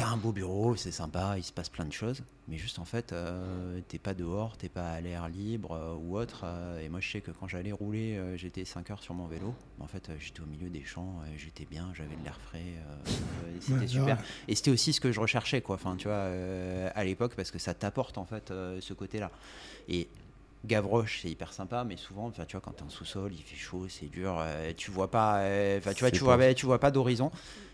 t'as 0.00 0.08
un 0.08 0.16
beau 0.16 0.32
bureau, 0.32 0.76
c'est 0.76 0.92
sympa, 0.92 1.34
il 1.36 1.42
se 1.42 1.52
passe 1.52 1.68
plein 1.68 1.84
de 1.84 1.92
choses, 1.92 2.22
mais 2.48 2.56
juste 2.56 2.78
en 2.78 2.84
fait, 2.84 3.12
euh, 3.12 3.80
t'es 3.88 3.98
pas 3.98 4.14
dehors, 4.14 4.56
t'es 4.56 4.68
pas 4.68 4.90
à 4.92 5.00
l'air 5.00 5.28
libre 5.28 5.72
euh, 5.72 5.94
ou 5.94 6.16
autre. 6.16 6.42
euh, 6.44 6.80
et 6.80 6.88
moi, 6.88 7.00
je 7.00 7.10
sais 7.10 7.20
que 7.20 7.30
quand 7.30 7.46
j'allais 7.48 7.72
rouler, 7.72 8.18
j'étais 8.36 8.64
5 8.64 8.90
heures 8.90 9.02
sur 9.02 9.14
mon 9.14 9.26
vélo. 9.26 9.54
En 9.78 9.86
fait, 9.86 10.10
j'étais 10.18 10.40
au 10.40 10.46
milieu 10.46 10.70
des 10.70 10.84
champs, 10.84 11.20
j'étais 11.36 11.66
bien, 11.66 11.90
j'avais 11.94 12.16
de 12.16 12.24
l'air 12.24 12.40
frais, 12.40 12.64
et 12.64 13.60
c'était 13.60 13.80
Ouais, 13.80 13.86
super. 13.86 14.18
Et 14.48 14.54
c'était 14.54 14.70
aussi 14.70 14.92
ce 14.92 15.00
que 15.00 15.12
je 15.12 15.20
recherchais, 15.20 15.60
quoi. 15.60 15.76
Enfin, 15.76 15.96
tu 15.96 16.08
vois, 16.08 16.30
à 16.94 17.04
l'époque, 17.04 17.34
parce 17.34 17.50
que 17.50 17.58
ça 17.58 17.74
t'apporte 17.74 18.18
en 18.18 18.24
fait 18.24 18.48
ce 18.48 18.92
côté-là. 18.94 19.30
Et 19.88 20.08
Gavroche, 20.66 21.20
c'est 21.22 21.28
hyper 21.30 21.52
sympa, 21.54 21.84
mais 21.84 21.96
souvent, 21.96 22.26
enfin, 22.26 22.44
tu 22.46 22.54
vois, 22.56 22.60
quand 22.60 22.72
t'es 22.72 22.82
en 22.82 22.90
sous-sol, 22.90 23.32
il 23.32 23.42
fait 23.42 23.56
chaud, 23.56 23.86
c'est 23.88 24.10
dur, 24.10 24.36
euh, 24.38 24.72
tu 24.76 24.90
vois 24.90 25.10
pas, 25.10 25.38
euh, 25.38 25.78
enfin, 25.78 25.92
tu 25.94 26.00
vois, 26.04 26.10
tu 26.10 26.22
vois, 26.22 26.36
pas- 26.36 26.52
tu 26.54 26.66
vois 26.66 26.78
pas 26.78 26.90
d'horizon. 26.90 27.30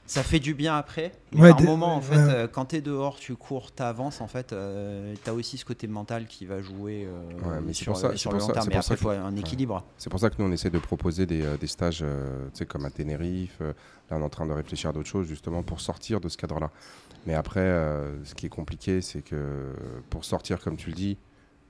Ça 0.09 0.23
fait 0.23 0.39
du 0.39 0.55
bien 0.55 0.77
après. 0.77 1.11
Mais 1.33 1.41
Ouais, 1.41 1.49
par 1.49 1.57
t'es- 1.59 1.65
moment, 1.65 1.97
en 1.97 1.99
ouais, 1.99 2.05
fait, 2.05 2.15
ouais. 2.17 2.31
euh, 2.33 2.47
quand 2.47 2.67
t'es 2.67 2.81
dehors, 2.81 3.17
tu 3.19 3.35
cours, 3.35 3.73
t'avances, 3.73 4.21
en 4.21 4.29
fait, 4.29 4.53
euh, 4.53 5.17
t'as 5.25 5.33
aussi 5.33 5.59
ce 5.59 5.65
côté 5.65 5.89
mental 5.89 6.29
qui 6.29 6.47
va 6.47 6.63
jouer 6.63 7.09
euh, 7.09 7.33
Ouais, 7.51 7.61
mais 7.61 7.73
c'est 7.73 7.83
sur, 7.83 7.93
pour 7.95 8.01
ça- 8.01 8.11
c'est 8.13 8.19
sur 8.19 8.31
pour 8.31 8.35
le 8.39 8.41
long 8.43 8.47
ça- 8.47 8.53
terme. 8.53 8.65
c'est 8.67 8.69
Mais 8.71 8.75
pour 8.77 8.85
après, 8.93 8.97
faut 8.97 9.09
que- 9.09 9.15
un 9.35 9.37
équilibre. 9.37 9.85
C'est 9.99 10.09
pour 10.09 10.21
ça 10.21 10.31
que 10.31 10.37
nous, 10.41 10.49
on 10.49 10.53
essaie 10.53 10.71
de 10.71 10.79
proposer 10.79 11.27
des, 11.27 11.43
euh, 11.43 11.57
des 11.57 11.67
stages 11.67 12.03
euh, 12.05 12.45
tu 12.53 12.59
sais, 12.59 12.67
comme 12.67 12.85
à 12.85 12.91
Tenerife. 12.91 13.59
euh, 13.63 13.73
là, 14.11 14.17
on 14.17 14.21
est 14.21 14.25
en 14.25 14.29
train 14.29 14.47
de 14.47 14.53
réfléchir 14.53 14.91
à 14.91 14.93
d'autres 14.93 15.09
choses, 15.09 15.27
justement, 15.27 15.65
pour 15.65 15.81
sortir 15.81 16.21
de 16.21 16.29
ce 16.29 16.37
cadre-là. 16.37 16.71
Mais 17.27 17.35
après, 17.35 17.59
euh, 17.59 18.25
ce 18.25 18.37
qui 18.37 18.47
est 18.47 18.51
compliqué, 18.51 19.01
c'est 19.01 19.23
que 19.23 19.73
pour 20.09 20.25
sortir, 20.25 20.61
comme 20.61 20.77
tu 20.77 20.91
le 20.91 20.95
dis, 20.95 21.19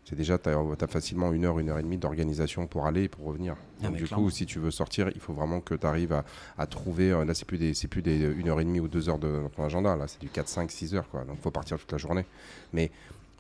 c'est 0.08 0.14
déjà, 0.16 0.38
tu 0.38 0.48
as, 0.48 0.86
facilement 0.86 1.32
une 1.32 1.44
heure, 1.44 1.58
une 1.58 1.68
heure 1.68 1.78
et 1.78 1.82
demie 1.82 1.98
d'organisation 1.98 2.66
pour 2.68 2.86
aller 2.86 3.02
et 3.04 3.08
pour 3.08 3.24
revenir. 3.26 3.56
Ah, 3.82 3.88
Donc, 3.88 3.96
du 3.96 4.04
clairement. 4.04 4.24
coup, 4.24 4.30
si 4.30 4.46
tu 4.46 4.58
veux 4.60 4.70
sortir, 4.70 5.10
il 5.14 5.20
faut 5.20 5.32
vraiment 5.32 5.60
que 5.60 5.74
tu 5.74 5.84
arrives 5.86 6.12
à, 6.12 6.24
à 6.56 6.66
trouver. 6.66 7.10
euh, 7.10 7.24
Là, 7.24 7.34
c'est 7.34 7.44
plus 7.44 7.58
des, 7.58 7.72
plus 7.90 8.02
des 8.02 8.16
une 8.20 8.48
heure 8.48 8.60
et 8.60 8.64
demie 8.64 8.78
ou 8.80 8.86
deux 8.88 9.08
heures 9.08 9.18
de, 9.18 9.42
dans 9.42 9.48
ton 9.48 9.64
agenda. 9.64 9.96
Là, 9.96 10.06
c'est 10.06 10.20
du 10.20 10.28
4, 10.28 10.48
5, 10.48 10.70
6 10.70 10.94
heures. 10.94 11.08
Quoi. 11.10 11.24
Donc, 11.24 11.36
il 11.40 11.42
faut 11.42 11.50
partir 11.50 11.76
toute 11.78 11.90
la 11.90 11.98
journée. 11.98 12.24
Mais 12.72 12.90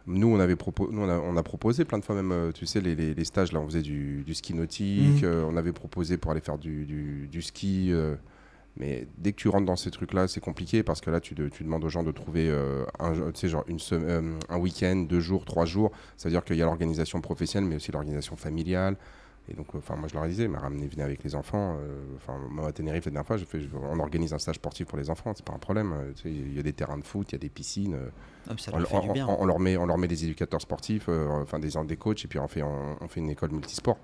nous, 0.08 0.26
on, 0.28 0.40
avait 0.40 0.56
nous 0.56 1.00
on, 1.00 1.08
a, 1.08 1.18
on 1.18 1.36
a 1.36 1.42
proposé 1.44 1.84
plein 1.84 1.98
de 1.98 2.04
fois, 2.04 2.14
même, 2.16 2.32
euh, 2.32 2.50
tu 2.52 2.66
sais, 2.66 2.80
les, 2.80 2.94
les- 2.96 3.14
les 3.14 3.24
stages, 3.24 3.52
là, 3.52 3.60
on 3.60 3.66
faisait 3.66 3.82
du, 3.82 4.22
du 4.24 4.34
ski 4.34 4.52
nautique, 4.54 5.22
Mhm. 5.22 5.24
euh, 5.24 5.44
on 5.48 5.56
avait 5.56 5.72
proposé 5.72 6.16
pour 6.16 6.32
aller 6.32 6.40
faire 6.40 6.58
du, 6.58 6.84
du- 6.84 7.28
du 7.30 7.42
ski. 7.42 7.92
euh, 7.92 8.16
mais 8.78 9.06
dès 9.18 9.32
que 9.32 9.36
tu 9.36 9.48
rentres 9.48 9.66
dans 9.66 9.76
ces 9.76 9.90
trucs-là, 9.90 10.28
c'est 10.28 10.40
compliqué 10.40 10.82
parce 10.82 11.00
que 11.00 11.10
là, 11.10 11.20
tu, 11.20 11.34
de- 11.34 11.48
tu 11.48 11.64
demandes 11.64 11.84
aux 11.84 11.88
gens 11.88 12.02
de 12.02 12.12
trouver 12.12 12.48
euh, 12.50 12.84
un, 12.98 13.14
genre 13.14 13.64
une 13.68 13.78
sem- 13.78 14.04
euh, 14.04 14.38
un 14.48 14.58
week-end, 14.58 14.96
deux 15.08 15.20
jours, 15.20 15.44
trois 15.44 15.64
jours. 15.64 15.90
Ça 16.16 16.28
veut 16.28 16.32
dire 16.32 16.44
qu'il 16.44 16.56
y 16.56 16.62
a 16.62 16.66
l'organisation 16.66 17.20
professionnelle, 17.20 17.68
mais 17.70 17.76
aussi 17.76 17.90
l'organisation 17.92 18.36
familiale. 18.36 18.96
Et 19.48 19.54
donc, 19.54 19.68
euh, 19.74 19.78
enfin, 19.78 19.94
moi, 19.94 20.08
je 20.08 20.14
leur 20.14 20.26
disais, 20.26 20.48
mais 20.48 20.58
ramenez, 20.58 20.88
venez 20.88 21.04
avec 21.04 21.22
les 21.22 21.34
enfants. 21.36 21.76
euh, 21.80 22.02
Enfin, 22.16 22.36
moi, 22.50 22.66
à 22.68 22.72
Tenerife, 22.72 23.04
la 23.06 23.12
dernière 23.12 23.26
fois, 23.26 23.36
je 23.36 23.44
fais, 23.44 23.60
je- 23.60 23.68
on 23.74 23.98
organise 24.00 24.32
un 24.34 24.38
stage 24.38 24.56
sportif 24.56 24.88
pour 24.88 24.98
les 24.98 25.08
enfants, 25.08 25.32
c'est 25.36 25.44
pas 25.46 25.52
un 25.54 25.58
problème. 25.58 25.92
euh, 25.92 26.12
tu 26.16 26.22
sais, 26.22 26.30
Il 26.30 26.52
y 26.54 26.58
a 26.58 26.62
des 26.62 26.72
terrains 26.72 26.98
de 26.98 27.04
foot, 27.04 27.28
il 27.30 27.34
y 27.34 27.36
a 27.36 27.38
des 27.38 27.48
piscines. 27.48 27.96
Ah, 28.48 28.54
ça 28.58 28.72
on, 28.74 28.78
leur 28.78 28.88
fait 28.88 29.00
du 29.00 29.08
on- 29.08 29.12
bien. 29.12 29.26
on- 29.28 29.42
on 29.42 29.44
leur 29.46 29.58
met, 29.60 29.76
on 29.76 29.86
leur 29.86 29.98
met 29.98 30.08
des 30.08 30.24
éducateurs 30.24 30.60
sportifs, 30.60 31.08
enfin 31.08 31.58
des, 31.60 31.70
des 31.86 31.96
coachs, 31.96 32.24
et 32.24 32.28
puis 32.28 32.38
on 32.40 32.48
fait, 32.48 32.62
on, 32.62 32.96
on 33.00 33.08
fait 33.08 33.20
une 33.20 33.30
école 33.30 33.52
multisport. 33.52 33.98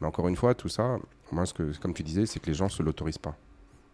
Mais 0.00 0.06
encore 0.08 0.26
une 0.28 0.36
fois, 0.36 0.54
tout 0.54 0.68
ça, 0.68 0.98
moi, 1.30 1.46
ce 1.46 1.54
que, 1.54 1.78
comme 1.78 1.94
tu 1.94 2.02
disais, 2.02 2.26
c'est 2.26 2.40
que 2.40 2.46
les 2.46 2.54
gens 2.54 2.68
se 2.68 2.82
l'autorisent 2.82 3.18
pas. 3.18 3.36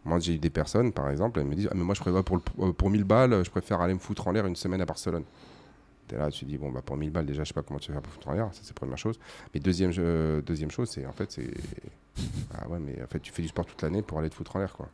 Moi, 0.06 0.18
j'ai 0.20 0.34
eu 0.34 0.38
des 0.38 0.50
personnes, 0.50 0.92
par 0.92 1.10
exemple, 1.10 1.40
elles 1.40 1.46
me 1.46 1.54
disent 1.54 1.68
ah, 1.70 1.74
mais 1.74 1.84
Moi, 1.84 1.94
je 1.94 2.00
prévois 2.00 2.22
pour, 2.22 2.36
le- 2.58 2.72
pour 2.72 2.88
1000 2.90 3.04
balles, 3.04 3.44
je 3.44 3.50
préfère 3.50 3.80
aller 3.80 3.92
me 3.94 3.98
foutre 3.98 4.26
en 4.28 4.32
l'air 4.32 4.46
une 4.46 4.56
semaine 4.56 4.80
à 4.80 4.86
Barcelone. 4.86 5.24
T'es 6.08 6.16
là, 6.16 6.30
tu 6.30 6.44
dis 6.44 6.56
Bon, 6.56 6.70
bah, 6.70 6.80
pour 6.84 6.96
1000 6.96 7.10
balles, 7.10 7.26
déjà, 7.26 7.42
je 7.44 7.48
sais 7.48 7.54
pas 7.54 7.62
comment 7.62 7.80
tu 7.80 7.88
vas 7.90 7.94
faire 7.94 8.02
pour 8.02 8.12
foutre 8.12 8.28
en 8.28 8.32
l'air, 8.32 8.48
ça, 8.52 8.60
c'est 8.62 8.70
la 8.70 8.74
première 8.74 8.98
chose. 8.98 9.18
Mais 9.52 9.60
deuxième, 9.60 9.92
euh, 9.98 10.40
deuxième 10.40 10.70
chose, 10.70 10.88
c'est 10.88 11.04
en 11.06 11.12
fait, 11.12 11.30
c'est. 11.32 11.50
Ah 12.54 12.68
ouais, 12.68 12.78
mais 12.78 13.02
en 13.02 13.06
fait, 13.08 13.20
tu 13.20 13.32
fais 13.32 13.42
du 13.42 13.48
sport 13.48 13.66
toute 13.66 13.82
l'année 13.82 14.00
pour 14.02 14.18
aller 14.18 14.30
te 14.30 14.34
foutre 14.36 14.56
en 14.56 14.60
l'air, 14.60 14.72
quoi. 14.72 14.88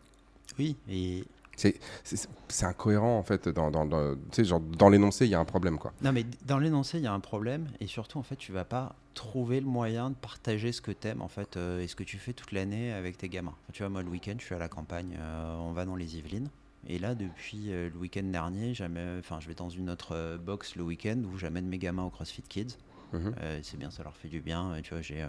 Oui, 0.58 0.76
et 0.88 1.24
C'est 1.56 2.64
incohérent, 2.64 3.18
en 3.18 3.22
fait, 3.22 3.48
dans, 3.48 3.70
dans, 3.70 3.84
dans- 3.86 4.14
genre, 4.42 4.60
dans 4.60 4.88
l'énoncé, 4.88 5.26
il 5.26 5.30
y 5.30 5.34
a 5.34 5.40
un 5.40 5.44
problème, 5.44 5.78
quoi. 5.78 5.92
Non, 6.02 6.12
mais 6.12 6.24
dans 6.46 6.58
l'énoncé, 6.58 6.98
il 6.98 7.04
y 7.04 7.06
a 7.06 7.12
un 7.12 7.20
problème, 7.20 7.68
et 7.80 7.86
surtout, 7.86 8.18
en 8.18 8.22
fait, 8.22 8.36
tu 8.36 8.52
vas 8.52 8.64
pas 8.64 8.94
trouver 9.14 9.60
le 9.60 9.66
moyen 9.66 10.10
de 10.10 10.14
partager 10.14 10.72
ce 10.72 10.80
que 10.80 10.90
t'aimes, 10.90 11.20
en 11.22 11.28
fait, 11.28 11.56
euh, 11.56 11.80
et 11.82 11.86
ce 11.88 11.94
que 11.96 12.04
tu 12.04 12.18
fais 12.18 12.32
toute 12.32 12.52
l'année 12.52 12.92
avec 12.92 13.18
tes 13.18 13.28
gamins. 13.28 13.54
Enfin, 13.64 13.72
tu 13.72 13.82
vois, 13.82 13.90
moi, 13.90 14.02
le 14.02 14.08
week-end, 14.08 14.34
je 14.38 14.44
suis 14.44 14.54
à 14.54 14.58
la 14.58 14.68
campagne, 14.68 15.16
euh, 15.20 15.56
on 15.58 15.72
va 15.72 15.84
dans 15.84 15.96
les 15.96 16.16
Yvelines, 16.16 16.48
et 16.88 16.98
là, 16.98 17.14
depuis 17.14 17.70
euh, 17.72 17.90
le 17.92 17.98
week-end 17.98 18.24
dernier, 18.24 18.72
enfin, 19.18 19.38
je 19.40 19.46
vais 19.48 19.54
dans 19.54 19.68
une 19.70 19.90
autre 19.90 20.16
euh, 20.16 20.38
box 20.38 20.74
le 20.76 20.82
week-end 20.82 21.20
où 21.32 21.38
j'amène 21.38 21.66
mes 21.66 21.78
gamins 21.78 22.04
au 22.04 22.10
CrossFit 22.10 22.42
Kids. 22.42 22.76
Euh, 23.14 23.60
c'est 23.62 23.76
bien, 23.76 23.90
ça 23.90 24.02
leur 24.02 24.16
fait 24.16 24.28
du 24.28 24.40
bien. 24.40 24.72
euh, 24.72 24.80
Tu 24.82 24.94
vois, 24.94 25.02
j'ai. 25.02 25.24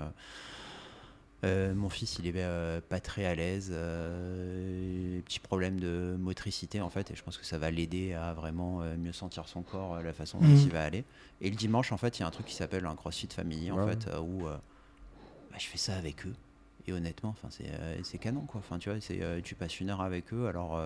Euh, 1.44 1.74
mon 1.76 1.90
fils, 1.90 2.20
il 2.20 2.28
est 2.28 2.34
euh, 2.38 2.80
pas 2.82 3.00
très 3.02 3.26
à 3.26 3.36
l'aise, 3.36 3.70
euh, 3.74 5.22
petit 5.24 5.40
problème 5.40 5.80
de 5.80 6.16
motricité 6.18 6.80
en 6.82 6.90
fait, 6.90 7.12
et 7.12 7.16
je 7.16 7.24
pense 7.24 7.38
que 7.38 7.46
ça 7.46 7.58
va 7.58 7.70
l'aider 7.72 8.14
à 8.14 8.34
vraiment 8.34 8.80
mieux 8.98 9.12
sentir 9.12 9.48
son 9.48 9.64
corps, 9.64 10.02
la 10.02 10.14
façon 10.14 10.42
dont 10.42 10.54
Mhm. 10.54 10.66
il 10.66 10.72
va 10.72 10.84
aller. 10.84 11.06
Et 11.42 11.50
le 11.50 11.56
dimanche, 11.56 11.92
en 11.92 11.98
fait, 11.98 12.18
il 12.20 12.22
y 12.22 12.24
a 12.24 12.28
un 12.28 12.32
truc 12.32 12.48
qui 12.48 12.56
s'appelle 12.56 12.86
un 12.86 12.96
CrossFit 12.96 13.28
Family 13.34 13.72
en 13.72 13.78
Ouais, 13.78 13.82
fait, 13.82 14.10
où 14.22 14.46
bah, 14.48 15.58
je 15.60 15.68
fais 15.68 15.78
ça 15.78 15.96
avec 15.98 16.26
eux. 16.26 16.36
Et 16.86 16.94
honnêtement, 16.94 17.30
enfin, 17.30 17.50
c'est 17.52 18.20
canon 18.20 18.46
quoi. 18.46 18.60
Enfin, 18.60 18.80
tu 18.80 18.90
vois, 18.90 19.00
c'est 19.00 19.42
tu 19.44 19.56
passes 19.56 19.80
une 19.80 19.90
heure 19.90 20.02
avec 20.02 20.34
eux, 20.34 20.48
alors. 20.48 20.80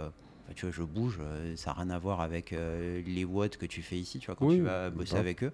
tu 0.56 0.65
vois, 0.65 0.72
je 0.72 0.84
bouge, 0.84 1.20
ça 1.56 1.72
n'a 1.72 1.82
rien 1.82 1.89
à 1.89 2.00
voir 2.00 2.22
avec 2.22 2.52
les 2.52 3.26
watts 3.26 3.58
que 3.58 3.65
tu 3.65 3.82
fais 3.82 3.98
ici, 3.98 4.20
tu 4.20 4.28
vois, 4.28 4.36
quand 4.36 4.46
Oui, 4.46 4.58
tu 4.58 4.62
vas 4.63 4.89
bosser 4.91 5.17
avec 5.17 5.43
eux. 5.43 5.52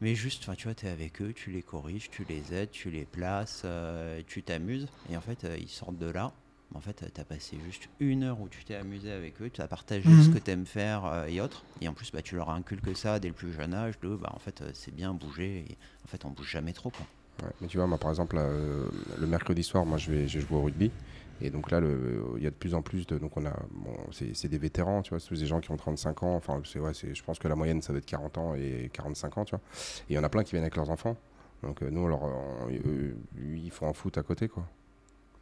Mais 0.00 0.14
juste, 0.14 0.44
tu 0.56 0.64
vois, 0.64 0.74
tu 0.74 0.86
es 0.86 0.90
avec 0.90 1.22
eux, 1.22 1.32
tu 1.32 1.50
les 1.50 1.62
corriges, 1.62 2.10
tu 2.10 2.24
les 2.28 2.52
aides, 2.52 2.70
tu 2.70 2.90
les 2.90 3.04
places, 3.04 3.62
euh, 3.64 4.22
tu 4.26 4.42
t'amuses. 4.42 4.86
Et 5.08 5.16
en 5.16 5.20
fait, 5.20 5.44
euh, 5.44 5.56
ils 5.58 5.68
sortent 5.68 5.98
de 5.98 6.10
là. 6.10 6.32
En 6.74 6.80
fait, 6.80 7.04
tu 7.14 7.20
as 7.20 7.24
passé 7.24 7.56
juste 7.64 7.88
une 8.00 8.24
heure 8.24 8.40
où 8.40 8.48
tu 8.48 8.64
t'es 8.64 8.74
amusé 8.74 9.12
avec 9.12 9.40
eux, 9.40 9.48
tu 9.48 9.60
as 9.60 9.68
partagé 9.68 10.08
Mhm. 10.08 10.22
ce 10.24 10.28
que 10.30 10.38
tu 10.38 10.50
aimes 10.50 10.66
faire 10.66 11.04
euh, 11.06 11.26
et 11.26 11.40
autres. 11.40 11.62
Et 11.80 11.86
en 11.88 11.94
plus, 11.94 12.10
bah, 12.10 12.20
tu 12.20 12.34
leur 12.34 12.50
inculques 12.50 12.96
ça 12.96 13.20
dès 13.20 13.28
le 13.28 13.34
plus 13.34 13.52
jeune 13.52 13.72
âge 13.74 13.94
de, 14.00 14.16
bah, 14.16 14.30
en 14.34 14.38
fait, 14.40 14.60
euh, 14.62 14.70
c'est 14.74 14.92
bien 14.94 15.14
bouger. 15.14 15.64
Et 15.70 15.76
en 16.04 16.08
fait, 16.08 16.24
on 16.24 16.30
bouge 16.30 16.50
jamais 16.50 16.72
trop, 16.72 16.90
quoi. 16.90 17.06
Ouais, 17.42 17.52
mais 17.60 17.68
tu 17.68 17.76
vois, 17.78 17.86
moi, 17.86 17.98
par 17.98 18.10
exemple, 18.10 18.36
euh, 18.38 18.88
le 19.18 19.26
mercredi 19.26 19.62
soir, 19.62 19.86
moi, 19.86 19.98
je 19.98 20.10
vais, 20.10 20.26
je 20.28 20.40
joue 20.40 20.56
au 20.56 20.62
rugby. 20.62 20.90
Et 21.40 21.50
donc 21.50 21.70
là, 21.70 21.80
il 22.36 22.42
y 22.42 22.46
a 22.46 22.50
de 22.50 22.54
plus 22.54 22.74
en 22.74 22.82
plus 22.82 23.06
de. 23.06 23.18
Donc 23.18 23.36
on 23.36 23.44
a. 23.44 23.54
C'est 24.12 24.48
des 24.48 24.58
vétérans, 24.58 25.02
tu 25.02 25.10
vois, 25.10 25.20
c'est 25.20 25.34
des 25.34 25.46
gens 25.46 25.60
qui 25.60 25.70
ont 25.70 25.76
35 25.76 26.22
ans. 26.22 26.36
Enfin, 26.36 26.60
c'est, 26.64 26.78
ouais, 26.78 26.92
je 26.94 27.22
pense 27.22 27.38
que 27.38 27.48
la 27.48 27.56
moyenne, 27.56 27.82
ça 27.82 27.92
doit 27.92 27.98
être 27.98 28.06
40 28.06 28.38
ans 28.38 28.54
et 28.54 28.90
45 28.92 29.38
ans, 29.38 29.44
tu 29.44 29.50
vois. 29.50 29.60
Et 30.08 30.12
il 30.12 30.16
y 30.16 30.18
en 30.18 30.24
a 30.24 30.28
plein 30.28 30.44
qui 30.44 30.52
viennent 30.52 30.64
avec 30.64 30.76
leurs 30.76 30.90
enfants. 30.90 31.16
Donc 31.62 31.82
euh, 31.82 31.90
nous, 31.90 32.02
on 32.02 32.68
ils 33.38 33.70
font 33.70 33.88
un 33.88 33.92
foot 33.92 34.18
à 34.18 34.22
côté, 34.22 34.48
quoi. 34.48 34.66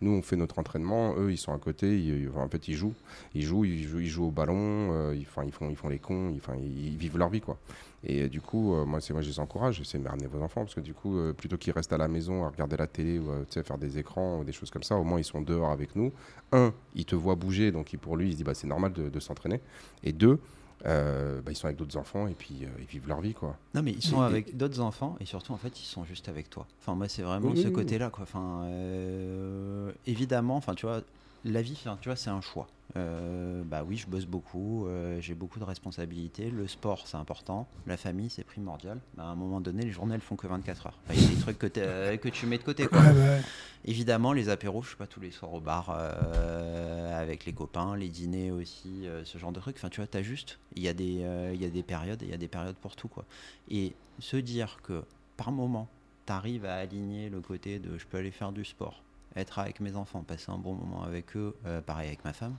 Nous, 0.03 0.11
on 0.11 0.21
fait 0.21 0.37
notre 0.37 0.59
entraînement. 0.59 1.15
Eux, 1.17 1.31
ils 1.31 1.39
sont 1.39 1.55
à 1.55 1.59
côté. 1.59 1.99
Ils, 1.99 2.29
en 2.37 2.49
fait, 2.49 2.69
ils 2.69 2.75
jouent. 2.75 2.95
Ils 3.35 3.43
jouent, 3.43 3.65
ils 3.65 3.85
jouent, 3.85 4.01
ils 4.01 4.09
jouent 4.09 4.27
au 4.27 4.31
ballon. 4.31 4.91
euh, 4.93 5.15
ils, 5.15 5.21
ils, 5.21 5.53
font, 5.53 5.71
ils 5.71 5.77
font 5.77 5.89
les 5.89 5.99
cons. 5.99 6.35
Ils, 6.59 6.97
vivent 6.97 7.17
leur 7.17 7.31
vie, 7.31 7.41
quoi. 7.41 7.57
Et 8.05 8.23
euh, 8.23 8.29
du 8.29 8.41
coup, 8.41 8.75
euh, 8.75 8.85
moi, 8.85 9.01
c'est 9.01 9.13
moi, 9.13 9.23
je 9.23 9.29
les 9.29 9.39
encourage. 9.39 9.81
C'est 9.85 9.99
mais 9.99 10.09
ramenez 10.09 10.27
vos 10.27 10.43
enfants 10.43 10.63
parce 10.63 10.75
que 10.75 10.81
du 10.81 10.93
coup, 10.93 11.17
plutôt 11.37 11.57
qu'ils 11.57 11.73
restent 11.73 11.93
à 11.93 11.99
la 11.99 12.09
maison 12.09 12.45
à 12.45 12.51
regarder 12.51 12.77
la 12.77 12.89
télé 12.89 13.19
ou 13.21 13.31
sais, 13.49 13.63
faire 13.63 13.79
des 13.79 13.99
écrans 13.99 14.41
ou 14.41 14.45
des 14.45 14.53
choses 14.53 14.71
comme 14.71 14.83
ça, 14.83 14.97
au 14.97 15.05
moins 15.05 15.21
ils 15.21 15.25
sont 15.25 15.41
dehors 15.41 15.71
avec 15.71 15.95
nous. 15.95 16.13
Un, 16.51 16.75
ils 16.95 17.07
te 17.07 17.15
voient 17.15 17.37
bouger, 17.37 17.71
donc 17.71 17.97
pour 17.97 18.17
lui, 18.17 18.29
il 18.29 18.33
se 18.33 18.37
dit 18.39 18.45
bah 18.45 18.55
c'est 18.55 18.67
normal 18.67 18.93
de 18.93 19.21
s'entraîner. 19.21 19.61
Et 20.03 20.13
deux, 20.13 20.41
euh, 20.87 21.41
bah, 21.43 21.53
ils 21.53 21.57
sont 21.57 21.67
avec 21.67 21.77
d'autres 21.77 21.97
enfants 21.97 22.27
et 22.27 22.35
puis 22.35 22.61
euh, 22.65 22.69
ils 22.79 22.87
vivent 22.87 23.07
leur 23.09 23.21
vie, 23.21 23.35
quoi. 23.35 23.57
Non, 23.75 23.83
mais 23.83 23.93
ils 23.93 24.03
sont 24.03 24.23
Et- 24.23 24.27
avec 24.27 24.57
d'autres 24.57 24.81
enfants 24.81 25.17
et 25.21 25.27
surtout, 25.27 25.53
en 25.53 25.57
fait, 25.57 25.81
ils 25.81 25.85
sont 25.87 26.05
juste 26.05 26.29
avec 26.29 26.51
toi. 26.51 26.67
Enfin, 26.81 26.95
moi, 26.95 27.09
c'est 27.09 27.23
vraiment 27.23 27.51
Oui, 27.51 27.57
ce 27.57 27.63
oui, 27.63 27.69
oui. 27.69 27.73
côté-là, 27.73 28.11
quoi. 28.11 28.25
Enfin, 28.25 28.65
euh, 28.65 29.93
évidemment, 30.07 30.57
enfin, 30.57 30.75
tu 30.75 30.87
vois, 30.87 31.03
la 31.45 31.63
vie, 31.63 31.77
enfin, 31.81 31.99
tu 32.01 32.09
vois, 32.09 32.17
c'est 32.17 32.31
un 32.31 32.41
choix. 32.41 32.67
Euh, 32.97 33.63
bah 33.65 33.85
oui, 33.87 33.97
je 33.97 34.07
bosse 34.07 34.27
beaucoup, 34.27 34.87
euh, 34.87 35.21
j'ai 35.21 35.35
beaucoup 35.35 35.59
de 35.59 35.65
responsabilités. 35.65 36.51
Le 36.51 36.69
sport, 36.69 37.07
c'est 37.07 37.17
important. 37.17 37.67
La 37.87 37.97
famille, 37.97 38.29
c'est 38.29 38.45
primordial. 38.45 39.01
Bah, 39.17 39.25
à 39.25 39.27
un 39.27 39.35
moment 39.35 39.61
donné, 39.61 39.83
les 39.83 39.91
journées, 39.91 40.15
elles 40.15 40.21
font 40.21 40.37
que 40.37 40.47
24 40.47 40.87
heures. 40.87 40.99
Enfin, 41.05 41.15
Il 41.15 41.23
y 41.23 41.27
a 41.27 41.29
des 41.35 41.41
trucs 41.41 41.59
que, 41.59 42.17
que 42.17 42.29
tu 42.29 42.47
mets 42.47 42.59
de 42.59 42.65
côté, 42.65 42.87
quoi. 42.87 43.01
Ouais, 43.01 43.13
ouais. 43.13 43.43
Évidemment, 43.85 44.33
les 44.33 44.49
apéros, 44.49 44.83
je 44.83 44.89
suis 44.89 44.97
pas 44.97 45.07
tous 45.09 45.21
les 45.21 45.33
soirs 45.33 45.53
au 45.55 45.61
bar 45.61 45.89
euh, 45.91 47.21
avec 47.21 47.47
les 47.47 47.53
copains, 47.53 47.97
les 47.97 48.09
dîners 48.09 48.53
aussi, 48.53 49.07
euh, 49.07 49.25
ce 49.25 49.39
genre 49.39 49.53
de 49.53 49.59
trucs. 49.59 49.77
Enfin, 49.77 49.89
tu 49.89 50.01
vois, 50.01 50.07
t'as 50.07 50.23
juste, 50.23 50.59
il 50.77 50.83
y 50.83 50.89
a 50.89 50.95
des, 50.95 51.23
euh, 51.23 51.55
y 51.59 51.65
a 51.65 51.71
des 51.71 51.83
périodes, 51.83 52.23
il 52.23 52.29
y 52.29 52.35
a 52.35 52.37
des 52.37 52.49
périodes 52.49 52.77
pour 52.77 52.95
tout, 52.95 53.09
quoi. 53.09 53.25
Et 53.71 53.95
se 54.21 54.37
dire 54.37 54.79
que 54.83 55.03
par 55.37 55.51
moment, 55.51 55.89
t'arrives 56.27 56.65
à 56.65 56.77
aligner 56.77 57.29
le 57.29 57.41
côté 57.41 57.79
de, 57.81 57.99
je 57.99 58.07
peux 58.07 58.19
aller 58.19 58.31
faire 58.31 58.53
du 58.53 58.65
sport, 58.65 59.03
être 59.35 59.59
avec 59.59 59.81
mes 59.81 59.97
enfants, 59.97 60.23
passer 60.23 60.53
un 60.53 60.59
bon 60.59 60.75
moment 60.75 61.03
avec 61.03 61.37
eux, 61.37 61.57
euh, 61.67 61.81
pareil 61.81 62.07
avec 62.07 62.25
ma 62.25 62.33
femme. 62.33 62.55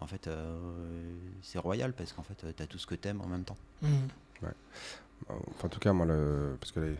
En 0.00 0.06
fait, 0.06 0.26
euh, 0.26 0.58
c'est 1.42 1.58
royal 1.58 1.92
parce 1.92 2.12
qu'en 2.12 2.22
fait, 2.22 2.34
t'as 2.56 2.66
tout 2.66 2.78
ce 2.78 2.86
que 2.86 2.94
t'aimes 2.96 3.20
en 3.20 3.26
même 3.26 3.44
temps. 3.44 3.56
Mhm. 3.82 4.08
Enfin, 5.28 5.66
en 5.66 5.68
tout 5.68 5.78
cas, 5.78 5.92
moi, 5.92 6.06
le... 6.06 6.56
parce 6.60 6.72
que 6.72 6.80
les- 6.80 6.96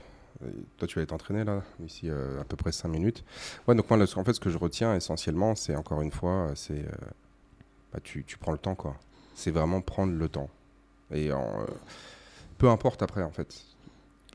toi, 0.76 0.86
tu 0.88 0.98
vas 0.98 1.06
t'entraîner 1.06 1.44
là, 1.44 1.62
ici 1.84 2.08
euh, 2.08 2.40
à 2.40 2.44
peu 2.44 2.56
près 2.56 2.72
5 2.72 2.88
minutes. 2.88 3.24
Ouais, 3.66 3.74
donc 3.74 3.88
moi, 3.90 3.96
le- 3.98 4.06
en 4.18 4.24
fait, 4.24 4.32
ce 4.32 4.40
que 4.40 4.50
je 4.50 4.58
retiens 4.58 4.94
essentiellement, 4.94 5.54
c'est 5.54 5.74
encore 5.76 6.02
une 6.02 6.12
fois, 6.12 6.52
c'est. 6.54 6.80
euh, 6.84 6.90
bah, 7.92 7.98
tu, 8.02 8.24
tu 8.24 8.38
prends 8.38 8.52
le 8.52 8.58
temps, 8.58 8.74
quoi. 8.74 8.96
C'est 9.34 9.50
vraiment 9.50 9.80
prendre 9.80 10.12
le 10.16 10.28
temps. 10.28 10.48
Et 11.10 11.32
en, 11.32 11.60
euh, 11.62 11.66
peu 12.58 12.68
importe 12.70 13.02
après, 13.02 13.22
en 13.22 13.30
fait. 13.30 13.54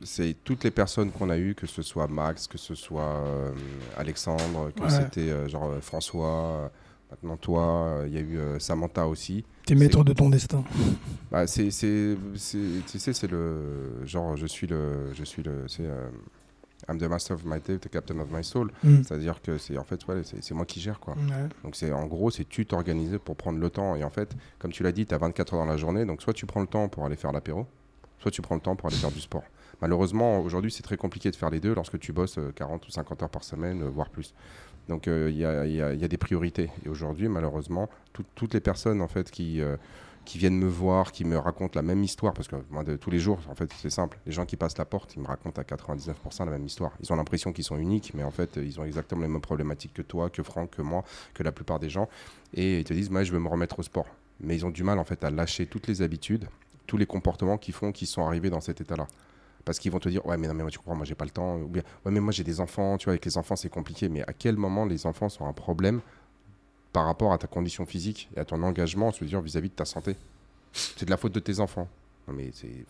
C'est 0.03 0.35
toutes 0.43 0.63
les 0.63 0.69
personnes 0.71 1.11
qu'on 1.11 1.29
a 1.29 1.37
eues, 1.37 1.55
que 1.55 1.65
ce 1.65 1.81
soit 1.81 2.07
Max, 2.07 2.45
que 2.47 2.57
ce 2.59 2.75
soit 2.75 3.01
euh, 3.25 3.51
Alexandre, 3.97 4.71
que 4.75 4.83
Ouais. 4.83 4.89
c'était 4.89 5.29
euh, 5.31 5.47
genre 5.47 5.69
euh, 5.71 5.81
François, 5.81 6.71
Maintenant, 7.09 7.37
toi, 7.37 8.03
il 8.05 8.13
y 8.13 8.17
a 8.17 8.21
eu 8.21 8.39
Samantha 8.59 9.07
aussi. 9.07 9.45
T'es 9.65 9.75
maître 9.75 10.03
de 10.03 10.13
ton 10.13 10.29
destin. 10.29 10.63
Bah, 11.29 11.45
c'est, 11.45 11.71
c'est, 11.71 12.17
tu 12.33 12.99
sais, 12.99 13.11
c'est 13.11 13.29
le 13.29 14.05
genre, 14.05 14.37
je 14.37 14.45
suis 14.45 14.65
le, 14.65 15.13
je 15.13 15.25
suis 15.25 15.43
le, 15.43 15.67
c'est, 15.67 15.83
I'm 16.87 16.97
the 16.97 17.09
master 17.09 17.35
of 17.35 17.43
my 17.43 17.59
day, 17.59 17.77
the 17.77 17.89
captain 17.89 18.19
of 18.19 18.31
my 18.31 18.43
soul. 18.43 18.71
Mm. 18.83 19.03
C'est-à-dire 19.03 19.41
que 19.41 19.57
c'est 19.57 19.77
en 19.77 19.83
fait, 19.83 20.05
ouais, 20.07 20.21
c'est, 20.23 20.53
moi 20.53 20.65
qui 20.65 20.79
gère 20.79 20.99
quoi. 20.99 21.15
Donc 21.63 21.75
c'est 21.75 21.91
en 21.91 22.05
gros, 22.05 22.31
c'est 22.31 22.47
tu 22.47 22.65
t'organiser 22.65 23.19
pour 23.19 23.35
prendre 23.35 23.59
le 23.59 23.69
temps. 23.69 23.95
Et 23.95 24.03
en 24.03 24.09
fait, 24.09 24.35
comme 24.59 24.71
tu 24.71 24.83
l'as 24.83 24.91
dit, 24.91 25.05
tu 25.05 25.13
as 25.13 25.17
24 25.17 25.53
heures 25.53 25.59
dans 25.59 25.65
la 25.65 25.77
journée, 25.77 26.05
donc 26.05 26.21
soit 26.21 26.33
tu 26.33 26.45
prends 26.45 26.61
le 26.61 26.67
temps 26.67 26.87
pour 26.87 27.05
aller 27.05 27.15
faire 27.15 27.31
l'apéro, 27.31 27.65
soit 28.19 28.31
tu 28.31 28.41
prends 28.41 28.55
le 28.55 28.61
temps 28.61 28.75
pour 28.75 28.87
aller 28.87 28.97
faire 28.97 29.11
du 29.11 29.19
sport. 29.19 29.43
Malheureusement, 29.81 30.39
aujourd'hui, 30.39 30.71
c'est 30.71 30.81
très 30.81 30.97
compliqué 30.97 31.29
de 31.29 31.35
faire 31.35 31.49
les 31.49 31.59
deux 31.59 31.73
lorsque 31.73 31.99
tu 31.99 32.11
bosses 32.11 32.39
40 32.55 32.83
euh, 32.83 32.87
ou 32.87 32.91
50 32.91 33.23
heures 33.23 33.29
par 33.29 33.43
semaine, 33.43 33.83
euh, 33.83 33.89
voire 33.89 34.09
plus. 34.09 34.33
Donc 34.89 35.07
euh, 35.07 35.29
il 35.29 35.37
y, 35.37 35.45
a, 35.45 36.07
des 36.07 36.17
priorités. 36.17 36.69
Et 36.85 36.89
aujourd'hui, 36.89 37.27
malheureusement, 37.27 37.89
toutes 38.35 38.53
les 38.53 38.61
personnes 38.61 39.01
en 39.01 39.07
fait 39.07 39.29
qui 39.31 39.61
qui 40.27 40.37
viennent 40.37 40.57
me 40.57 40.67
voir, 40.67 41.13
qui 41.13 41.23
me 41.23 41.37
racontent 41.37 41.71
la 41.79 41.81
même 41.81 42.03
histoire, 42.03 42.33
parce 42.33 42.49
que 42.49 42.57
de 42.57 42.97
tous 42.97 43.09
les 43.09 43.17
jours, 43.17 43.39
en 43.49 43.55
fait, 43.55 43.71
c'est 43.77 43.89
simple. 43.89 44.19
Les 44.25 44.33
gens 44.33 44.45
qui 44.45 44.57
passent 44.57 44.77
la 44.77 44.83
porte, 44.83 45.15
ils 45.15 45.21
me 45.21 45.27
racontent 45.27 45.61
à 45.61 45.63
99% 45.63 46.39
la 46.39 46.51
même 46.51 46.65
histoire. 46.65 46.91
Ils 47.01 47.13
ont 47.13 47.15
l'impression 47.15 47.53
qu'ils 47.53 47.63
sont 47.63 47.77
uniques, 47.77 48.11
mais 48.13 48.23
en 48.23 48.31
fait, 48.31 48.57
ils 48.57 48.77
ont 48.77 48.83
exactement 48.83 49.21
les 49.21 49.29
mêmes 49.29 49.39
problématiques 49.39 49.93
que 49.93 50.01
toi, 50.01 50.29
que 50.29 50.43
Franck, 50.43 50.71
que 50.71 50.81
moi, 50.81 51.05
que 51.33 51.43
la 51.43 51.53
plupart 51.53 51.79
des 51.79 51.89
gens. 51.89 52.09
Et 52.53 52.79
ils 52.79 52.83
te 52.83 52.93
disent, 52.93 53.09
moi, 53.09 53.23
je 53.23 53.31
veux 53.31 53.39
me 53.39 53.47
remettre 53.47 53.79
au 53.79 53.83
sport. 53.83 54.07
Mais 54.41 54.53
ils 54.53 54.65
ont 54.65 54.69
du 54.69 54.83
mal, 54.83 54.99
en 54.99 55.05
fait, 55.05 55.23
à 55.23 55.31
lâcher 55.31 55.65
toutes 55.65 55.87
les 55.87 56.01
habitudes, 56.01 56.49
tous 56.87 56.97
les 56.97 57.05
comportements 57.05 57.57
qui 57.57 57.71
font 57.71 57.93
qu'ils 57.93 58.07
sont 58.07 58.27
arrivés 58.27 58.49
dans 58.49 58.61
cet 58.61 58.81
état-là 58.81 59.07
parce 59.67 59.79
qu'ils 59.79 59.91
vont 59.91 59.99
te 59.99 60.07
dire 60.07 60.25
ouais 60.25 60.37
mais 60.37 60.47
non 60.47 60.53
mais 60.53 60.63
moi 60.63 60.71
tu 60.71 60.77
comprends 60.77 60.95
moi 60.95 61.05
j'ai 61.05 61.13
pas 61.13 61.25
le 61.25 61.31
temps 61.31 61.57
ou 61.57 61.67
bien 61.67 61.83
ouais 62.05 62.11
mais 62.11 62.21
moi 62.21 62.31
j'ai 62.31 62.45
des 62.45 62.61
enfants 62.61 62.97
tu 62.97 63.05
vois 63.05 63.11
avec 63.11 63.25
les 63.25 63.37
enfants 63.37 63.57
c'est 63.57 63.69
compliqué 63.69 64.07
mais 64.07 64.21
à 64.21 64.31
quel 64.31 64.55
moment 64.55 64.85
les 64.85 65.05
enfants 65.05 65.27
sont 65.27 65.45
un 65.45 65.51
problème 65.51 65.99
par 66.93 67.05
rapport 67.05 67.33
à 67.33 67.37
ta 67.37 67.47
condition 67.47 67.85
physique 67.85 68.29
et 68.35 68.39
à 68.39 68.45
ton 68.45 68.63
engagement 68.63 69.11
se 69.11 69.25
dire 69.25 69.41
vis-à-vis 69.41 69.69
de 69.69 69.75
ta 69.75 69.85
santé? 69.85 70.15
C'est 70.71 71.05
de 71.05 71.11
la 71.11 71.17
faute 71.17 71.33
de 71.33 71.39
tes 71.39 71.59
enfants. 71.59 71.87
Non 72.27 72.33
mais 72.33 72.49
c'est 72.53 72.85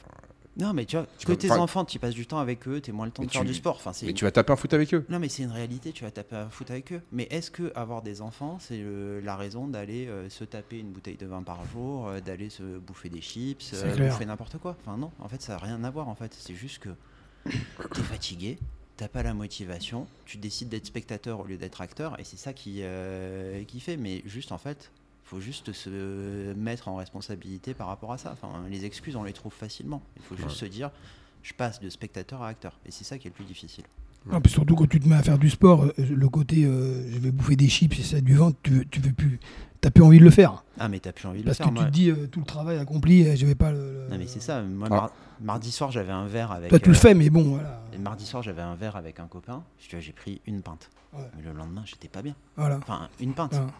non, 0.57 0.73
mais 0.73 0.85
tu 0.85 0.97
vois, 0.97 1.05
que 1.25 1.33
tes 1.33 1.51
enfants, 1.51 1.85
tu 1.85 1.99
passes 1.99 2.15
du 2.15 2.25
temps 2.25 2.39
avec 2.39 2.67
eux, 2.67 2.81
tu 2.81 2.91
moins 2.91 3.05
le 3.05 3.11
temps 3.11 3.23
de 3.23 3.31
faire 3.31 3.45
du 3.45 3.53
sport. 3.53 3.75
Enfin, 3.75 3.91
mais 4.03 4.13
tu 4.13 4.25
vas 4.25 4.31
taper 4.31 4.53
un 4.53 4.55
foot 4.55 4.73
avec 4.73 4.93
eux. 4.93 5.05
Non, 5.09 5.19
mais 5.19 5.29
c'est 5.29 5.43
une 5.43 5.51
réalité, 5.51 5.91
tu 5.91 6.03
vas 6.03 6.11
taper 6.11 6.35
un 6.35 6.49
foot 6.49 6.71
avec 6.71 6.93
eux. 6.93 7.01
Mais 7.11 7.27
est-ce 7.29 7.51
que 7.51 7.71
avoir 7.75 8.01
des 8.01 8.21
enfants, 8.21 8.57
c'est 8.59 8.83
la 9.23 9.35
raison 9.35 9.67
d'aller 9.67 10.07
euh, 10.07 10.29
se 10.29 10.43
taper 10.43 10.79
une 10.79 10.91
bouteille 10.91 11.17
de 11.17 11.25
vin 11.25 11.43
par 11.43 11.65
jour, 11.65 12.07
euh, 12.07 12.19
d'aller 12.19 12.49
se 12.49 12.63
bouffer 12.79 13.09
des 13.09 13.21
chips, 13.21 13.71
euh, 13.73 14.09
bouffer 14.09 14.25
n'importe 14.25 14.57
quoi? 14.57 14.75
Enfin, 14.81 14.97
non, 14.97 15.11
en 15.19 15.27
fait, 15.27 15.41
ça 15.41 15.53
n'a 15.53 15.59
rien 15.59 15.83
à 15.83 15.89
voir. 15.89 16.07
En 16.07 16.15
fait, 16.15 16.35
c'est 16.37 16.55
juste 16.55 16.79
que 16.79 16.89
tu 17.49 17.99
es 17.99 18.03
fatigué, 18.03 18.57
t'as 18.97 19.07
pas 19.07 19.23
la 19.23 19.33
motivation, 19.33 20.07
tu 20.25 20.37
décides 20.37 20.69
d'être 20.69 20.87
spectateur 20.87 21.39
au 21.39 21.43
lieu 21.43 21.57
d'être 21.57 21.81
acteur, 21.81 22.19
et 22.19 22.23
c'est 22.23 22.37
ça 22.37 22.53
qui, 22.53 22.81
qui 23.67 23.79
fait. 23.79 23.97
Mais 23.97 24.23
juste, 24.25 24.51
en 24.51 24.57
fait, 24.57 24.91
faut 25.27 25.39
juste 25.41 25.73
se 25.73 26.53
mettre 26.53 26.87
en 26.87 26.95
responsabilité 26.95 27.73
par 27.73 27.87
rapport 27.87 28.13
à 28.13 28.17
ça. 28.17 28.31
Enfin, 28.31 28.63
les 28.69 28.85
excuses, 28.85 29.15
on 29.15 29.23
les 29.23 29.33
trouve 29.33 29.53
facilement. 29.53 30.01
Il 30.15 30.21
faut 30.21 30.37
juste 30.37 30.55
se 30.55 30.65
dire, 30.65 30.89
je 31.43 31.53
passe 31.53 31.81
de 31.81 31.89
spectateur 31.89 32.41
à 32.41 32.47
acteur. 32.47 32.79
Et 32.85 32.91
c'est 32.91 33.03
ça 33.03 33.17
qui 33.17 33.27
est 33.27 33.31
le 33.31 33.35
plus 33.35 33.45
difficile. 33.45 33.83
Non, 34.25 34.41
puis 34.41 34.51
surtout 34.51 34.75
quand 34.75 34.87
tu 34.89 34.99
te 34.99 35.07
mets 35.07 35.15
à 35.15 35.23
faire 35.23 35.37
du 35.37 35.49
sport, 35.49 35.85
euh, 35.85 35.91
le 35.97 36.29
côté 36.29 36.65
euh, 36.65 37.09
je 37.11 37.19
vais 37.19 37.31
bouffer 37.31 37.55
des 37.55 37.69
chips 37.69 37.97
et 37.97 38.03
ça 38.03 38.19
du 38.19 38.35
ventre, 38.35 38.57
tu, 38.61 38.85
tu 38.89 38.99
veux 38.99 39.13
plus, 39.13 39.39
t'as 39.79 39.89
plus 39.89 40.03
envie 40.03 40.19
de 40.19 40.23
le 40.23 40.31
faire. 40.31 40.65
Ah 40.79 40.89
mais 40.89 40.99
t'as 40.99 41.13
plus 41.13 41.27
envie 41.27 41.43
de 41.43 41.47
le 41.47 41.53
faire. 41.53 41.65
Parce 41.65 41.77
que 41.77 41.85
tu 41.85 41.85
te 41.85 41.93
dis 41.93 42.09
euh, 42.09 42.27
tout 42.27 42.41
le 42.41 42.45
travail 42.45 42.77
accompli, 42.77 43.37
je 43.37 43.45
vais 43.45 43.55
pas 43.55 43.71
le. 43.71 44.07
Non 44.09 44.17
mais 44.17 44.27
c'est 44.27 44.41
ça. 44.41 44.61
Moi, 44.61 44.89
ah. 44.91 45.11
mardi 45.39 45.71
soir 45.71 45.91
j'avais 45.91 46.11
un 46.11 46.27
verre 46.27 46.51
avec. 46.51 46.69
Pas 46.69 46.79
tu 46.79 46.89
le 46.89 46.95
fais, 46.95 47.13
mais 47.13 47.29
bon 47.29 47.43
voilà. 47.43 47.81
mardi 47.99 48.25
soir 48.25 48.43
j'avais 48.43 48.61
un 48.61 48.75
verre 48.75 48.97
avec 48.97 49.21
un 49.21 49.27
copain. 49.27 49.63
J'ai 49.79 50.11
pris 50.11 50.41
une 50.45 50.61
pinte. 50.61 50.89
Mais 51.13 51.43
le 51.43 51.53
lendemain 51.53 51.83
j'étais 51.85 52.09
pas 52.09 52.21
bien. 52.21 52.35
Voilà. 52.57 52.77
Enfin 52.77 53.07
une 53.21 53.33
pinte. 53.33 53.53
Oui. 53.53 53.71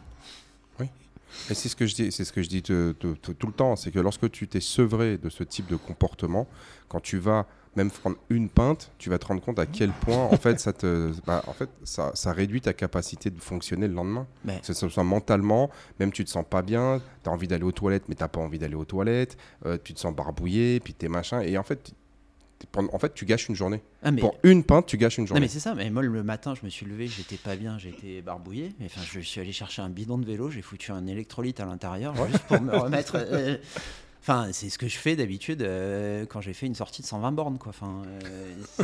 Et 1.50 1.54
c'est 1.54 1.70
ce 1.70 1.76
que 1.76 1.86
je 1.86 1.96
dis, 1.96 2.12
c'est 2.12 2.26
ce 2.26 2.34
que 2.34 2.42
je 2.42 2.50
dis 2.50 2.62
tout 2.62 2.74
le 2.74 3.54
temps, 3.54 3.76
c'est 3.76 3.92
que 3.92 4.00
lorsque 4.00 4.30
tu 4.32 4.48
t'es 4.48 4.60
sevré 4.62 5.18
de 5.18 5.30
ce 5.30 5.44
type 5.44 5.68
de 5.68 5.76
comportement, 5.76 6.48
quand 6.88 7.00
tu 7.00 7.18
vas 7.18 7.46
même 7.78 7.92
prendre 7.92 8.18
une 8.30 8.50
pinte, 8.50 8.92
tu 8.98 9.10
vas 9.10 9.20
te 9.20 9.28
rendre 9.28 9.42
compte 9.42 9.60
à 9.60 9.68
quel 9.68 9.92
point 9.92 10.26
en 10.26 10.38
fait 10.38 10.60
ça 10.60 10.74
te, 10.74 11.12
bah, 11.28 11.44
en 11.46 11.54
fait 11.54 11.70
ça, 11.84 12.12
ça, 12.16 12.34
réduit 12.34 12.60
ta 12.60 12.74
capacité 12.74 13.30
de 13.30 13.40
fonctionner 13.40 13.88
le 13.88 13.94
lendemain. 13.94 14.26
Mais... 14.44 14.60
Que 14.60 14.74
ce 14.74 14.90
soit 14.90 15.04
mentalement, 15.04 15.70
même 16.00 16.12
tu 16.12 16.26
te 16.26 16.30
sens 16.30 16.44
pas 16.50 16.64
bien, 16.64 17.00
tu 17.24 17.30
as 17.30 17.34
envie 17.34 17.48
d'aller 17.48 17.64
aux 17.64 17.72
toilettes, 17.72 18.10
mais 18.10 18.16
t'as 18.16 18.28
pas 18.28 18.40
envie 18.40 18.58
d'aller 18.58 18.76
aux 18.76 18.86
toilettes, 18.86 19.38
euh, 19.66 19.78
tu 19.82 19.94
te 19.94 20.00
sens 20.00 20.14
barbouillé, 20.14 20.80
puis 20.80 20.94
t'es 20.94 21.08
machin, 21.08 21.42
et 21.42 21.58
en 21.58 21.64
fait 21.64 21.94
en 22.76 23.00
fait, 23.00 23.14
tu 23.14 23.26
gâches 23.26 23.50
une 23.50 23.56
journée. 23.56 23.82
Ah, 24.04 24.12
Pour 24.12 24.36
une 24.44 24.64
pinte, 24.64 24.86
tu 24.86 24.98
gâches 24.98 25.18
une 25.18 25.28
journée. 25.28 25.40
Non, 25.40 25.46
mais 25.46 25.50
c'est 25.50 25.60
ça. 25.60 25.76
Mais 25.76 25.90
moi, 25.90 26.04
le 26.04 26.24
matin, 26.24 26.54
je 26.56 26.66
me 26.66 26.70
suis 26.70 26.86
levé, 26.86 27.08
j'étais 27.08 27.38
pas 27.38 27.56
bien, 27.56 27.78
j'étais 27.78 28.22
barbouillé. 28.22 28.74
Enfin, 28.84 29.02
je 29.04 29.20
suis 29.20 29.42
allé 29.42 29.52
chercher 29.52 29.82
un 29.82 29.90
bidon 29.90 30.18
de 30.18 30.26
vélo, 30.26 30.50
j'ai 30.50 30.62
foutu 30.62 30.92
un 30.92 31.08
électrolyte 31.08 31.60
à 31.60 31.66
l'intérieur 31.66 32.16
juste 32.28 32.44
pour 32.44 32.62
me 32.62 32.76
remettre. 32.78 33.14
Euh, 33.16 33.58
enfin, 34.22 34.50
c'est 34.52 34.70
ce 34.70 34.78
que 34.78 34.88
je 34.88 34.98
fais 34.98 35.16
d'habitude 35.16 35.62
euh, 35.62 36.26
quand 36.26 36.42
j'ai 36.42 36.54
fait 36.54 36.66
une 36.66 36.76
sortie 36.76 37.02
de 37.02 37.08
120 37.08 37.32
bornes, 37.32 37.58
quoi. 37.58 37.70
Enfin. 37.70 38.04
Euh, 38.24 38.84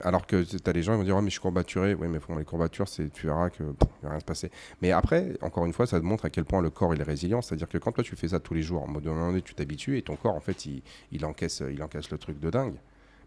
alors 0.00 0.26
que 0.26 0.42
tu 0.42 0.56
as 0.64 0.72
les 0.72 0.82
gens 0.82 0.92
qui 0.92 0.98
vont 0.98 1.04
dire 1.04 1.20
mais 1.22 1.28
je 1.28 1.32
suis 1.32 1.40
courbaturé. 1.40 1.94
Oui, 1.94 2.08
mais 2.08 2.18
les 2.36 2.44
courbatures, 2.44 2.88
tu 2.88 3.26
verras 3.26 3.50
que 3.50 3.62
ne 3.62 3.68
va 4.02 4.10
rien 4.10 4.20
se 4.20 4.24
passer. 4.24 4.50
Mais 4.82 4.92
après, 4.92 5.36
encore 5.40 5.66
une 5.66 5.72
fois, 5.72 5.86
ça 5.86 6.00
te 6.00 6.04
montre 6.04 6.24
à 6.24 6.30
quel 6.30 6.44
point 6.44 6.60
le 6.60 6.70
corps 6.70 6.94
il 6.94 7.00
est 7.00 7.04
résilient. 7.04 7.42
C'est-à-dire 7.42 7.68
que 7.68 7.78
quand 7.78 7.92
toi 7.92 8.04
tu 8.04 8.16
fais 8.16 8.28
ça 8.28 8.40
tous 8.40 8.54
les 8.54 8.62
jours, 8.62 8.82
en 8.82 8.88
mode 8.88 9.04
donné, 9.04 9.42
tu 9.42 9.54
t'habitues 9.54 9.98
et 9.98 10.02
ton 10.02 10.16
corps 10.16 10.34
en 10.34 10.40
fait 10.40 10.66
il, 10.66 11.24
encaisse, 11.24 11.62
il 11.70 11.82
encaisse 11.82 12.10
le 12.10 12.18
truc 12.18 12.38
de 12.40 12.50
dingue. 12.50 12.74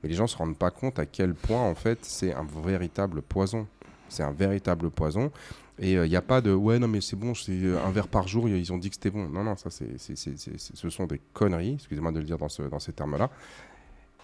Mais 0.04 0.10
les 0.10 0.16
gens 0.16 0.28
se 0.28 0.38
rendent 0.38 0.58
pas 0.58 0.72
compte 0.72 1.00
à 1.00 1.06
quel 1.06 1.34
point 1.34 1.62
en 1.62 1.76
fait 1.76 2.00
c'est 2.04 2.34
un 2.34 2.46
véritable 2.64 3.22
poison. 3.22 3.68
C'est 4.10 4.24
un 4.24 4.32
véritable 4.32 4.90
poison. 4.90 5.32
Et 5.80 5.92
il 5.92 5.98
euh, 5.98 6.08
n'y 6.08 6.16
a 6.16 6.22
pas 6.22 6.42
de 6.42 6.52
ouais, 6.52 6.80
non, 6.80 6.88
mais 6.88 7.02
c'est 7.02 7.16
bon, 7.16 7.36
c'est 7.36 7.52
un 7.54 7.92
verre 7.92 8.08
par 8.08 8.28
jour, 8.28 8.50
ils 8.50 8.74
ont 8.74 8.78
dit 8.78 8.90
que 8.90 8.96
c'était 8.96 9.12
bon. 9.12 9.30
Non, 9.30 9.44
non, 9.44 9.56
ça, 9.56 9.70
c'est, 9.70 9.98
ce 9.98 10.90
sont 10.90 11.06
des 11.06 11.22
conneries, 11.34 11.74
excusez-moi 11.76 12.12
de 12.12 12.20
le 12.20 12.26
dire 12.26 12.38
dans, 12.38 12.50
ce, 12.50 12.64
dans 12.64 12.80
ces 12.80 12.94
termes-là. 12.94 13.30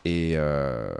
Et, 0.03 0.33
euh, 0.35 0.95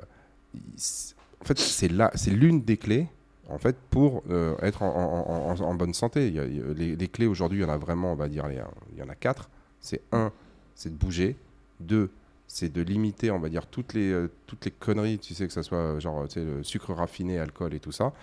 en 1.41 1.45
fait, 1.45 1.59
c'est 1.59 1.91
c'est 2.15 2.31
l'une 2.31 2.61
des 2.61 2.77
clés 2.77 3.07
en 3.49 3.57
fait 3.57 3.75
pour 3.89 4.23
euh, 4.29 4.55
être 4.61 4.81
en, 4.83 5.75
bonne 5.75 5.93
santé. 5.93 6.31
les, 6.31 7.07
clés 7.07 7.27
aujourd'hui, 7.27 7.59
il 7.59 7.61
y 7.61 7.65
en 7.65 7.69
a 7.69 7.77
vraiment, 7.77 8.13
on 8.13 8.15
va 8.15 8.27
dire, 8.27 8.45
il 8.49 8.97
y 8.97 9.03
en 9.03 9.09
a 9.09 9.15
quatre. 9.15 9.49
C'est 9.79 10.01
un, 10.11 10.31
c'est 10.75 10.89
de 10.89 10.95
bouger. 10.95 11.35
Deux, 11.79 12.09
c'est 12.47 12.71
de 12.71 12.81
limiter, 12.81 13.31
on 13.31 13.39
va 13.39 13.49
dire, 13.49 13.67
toutes 13.67 13.93
les, 13.93 14.11
euh, 14.11 14.29
toutes 14.47 14.65
les 14.65 14.71
conneries, 14.71 15.19
tu 15.19 15.33
sais, 15.33 15.47
que 15.47 15.53
ce 15.53 15.61
soit 15.61 15.77
euh, 15.77 15.99
genre 15.99 16.27
tu 16.27 16.35
sais, 16.35 16.45
le 16.45 16.63
sucre 16.63 16.93
raffiné, 16.93 17.39
alcool 17.39 17.73
et 17.73 17.79
tout 17.79 17.91
ça. 17.91 18.13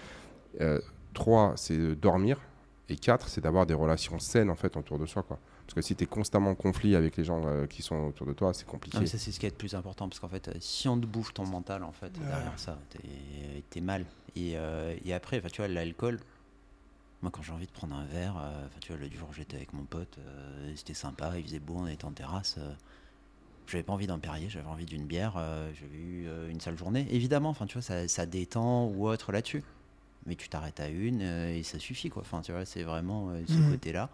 trois, 1.13 1.55
c'est 1.57 1.77
de 1.77 1.95
dormir. 1.95 2.41
Et 2.89 2.97
quatre, 2.97 3.29
c'est 3.29 3.41
d'avoir 3.41 3.67
des 3.67 3.75
relations 3.75 4.19
saines 4.19 4.51
en 4.51 4.57
fait 4.57 4.77
autour 4.77 4.99
de 4.99 5.07
soi. 5.07 5.23
Quoi. 5.23 5.39
Parce 5.71 5.87
que 5.87 5.87
si 5.87 5.95
tu 5.95 6.03
es 6.03 6.07
constamment 6.09 6.51
en 6.51 6.55
conflit 6.57 6.97
avec 6.97 7.17
les 7.17 7.23
gens 7.23 7.43
euh, 7.47 7.69
qui 7.69 7.81
sont 7.81 8.07
autour 8.07 8.27
de 8.27 8.33
toi, 8.33 8.53
c'est 8.53 8.67
compliqué. 8.67 9.07
ça, 9.07 9.19
c'est 9.19 9.31
ce 9.31 9.39
qui 9.39 9.47
est 9.47 9.51
le 9.51 9.55
plus 9.55 9.77
important. 9.77 10.09
Parce 10.09 10.19
qu'en 10.19 10.29
fait, 10.29 10.49
euh, 10.49 10.55
si 10.59 10.89
on 10.89 10.99
te 10.99 11.07
bouffe 11.07 11.33
ton 11.33 11.47
mental, 11.47 11.85
en 11.85 11.93
fait, 11.93 12.11
derrière 12.11 12.59
ça, 12.59 12.77
t'es 12.91 13.79
es 13.79 13.81
mal. 13.81 14.05
Et, 14.35 14.55
euh, 14.57 14.97
et 15.05 15.15
après, 15.15 15.41
tu 15.43 15.59
vois, 15.59 15.69
l'alcool, 15.69 16.19
moi, 17.23 17.31
quand 17.33 17.43
j'ai 17.43 17.53
envie 17.53 17.69
de 17.69 17.71
prendre 17.71 17.95
un 17.95 18.05
verre, 18.05 18.43
tu 18.81 18.91
vois, 18.91 19.01
le 19.01 19.09
jour 19.17 19.29
où 19.31 19.33
j'étais 19.33 19.59
avec 19.59 19.73
mon 19.73 19.85
pote, 19.85 20.19
c'était 20.75 20.95
sympa, 20.95 21.35
il 21.37 21.45
faisait 21.45 21.61
beau, 21.61 21.77
on 21.77 21.87
était 21.87 22.05
en 22.05 22.11
terrasse. 22.11 22.59
j'avais 23.69 23.85
pas 23.85 23.93
envie 23.93 24.09
d'un 24.09 24.19
Perrier, 24.19 24.49
j'avais 24.51 24.67
envie 24.67 24.87
d'une 24.87 25.05
bière, 25.05 25.35
j'avais 25.35 25.99
eu 25.99 26.27
une 26.51 26.59
sale 26.59 26.79
journée. 26.79 27.07
Évidemment, 27.11 27.51
enfin, 27.51 27.67
tu 27.67 27.75
vois, 27.75 27.83
ça, 27.83 28.09
ça 28.09 28.27
détend 28.27 28.87
ou 28.87 29.07
autre 29.07 29.31
là-dessus. 29.31 29.63
Mais 30.27 30.35
tu 30.35 30.49
t'arrêtes 30.49 30.81
à 30.81 30.89
une 30.89 31.21
et 31.21 31.63
ça 31.63 31.79
suffit, 31.79 32.11
quoi. 32.11 32.23
Enfin, 32.23 32.41
tu 32.41 32.51
vois, 32.51 32.65
c'est 32.65 32.83
vraiment 32.83 33.31
ce 33.47 33.53
mmh. 33.53 33.71
côté-là. 33.71 34.11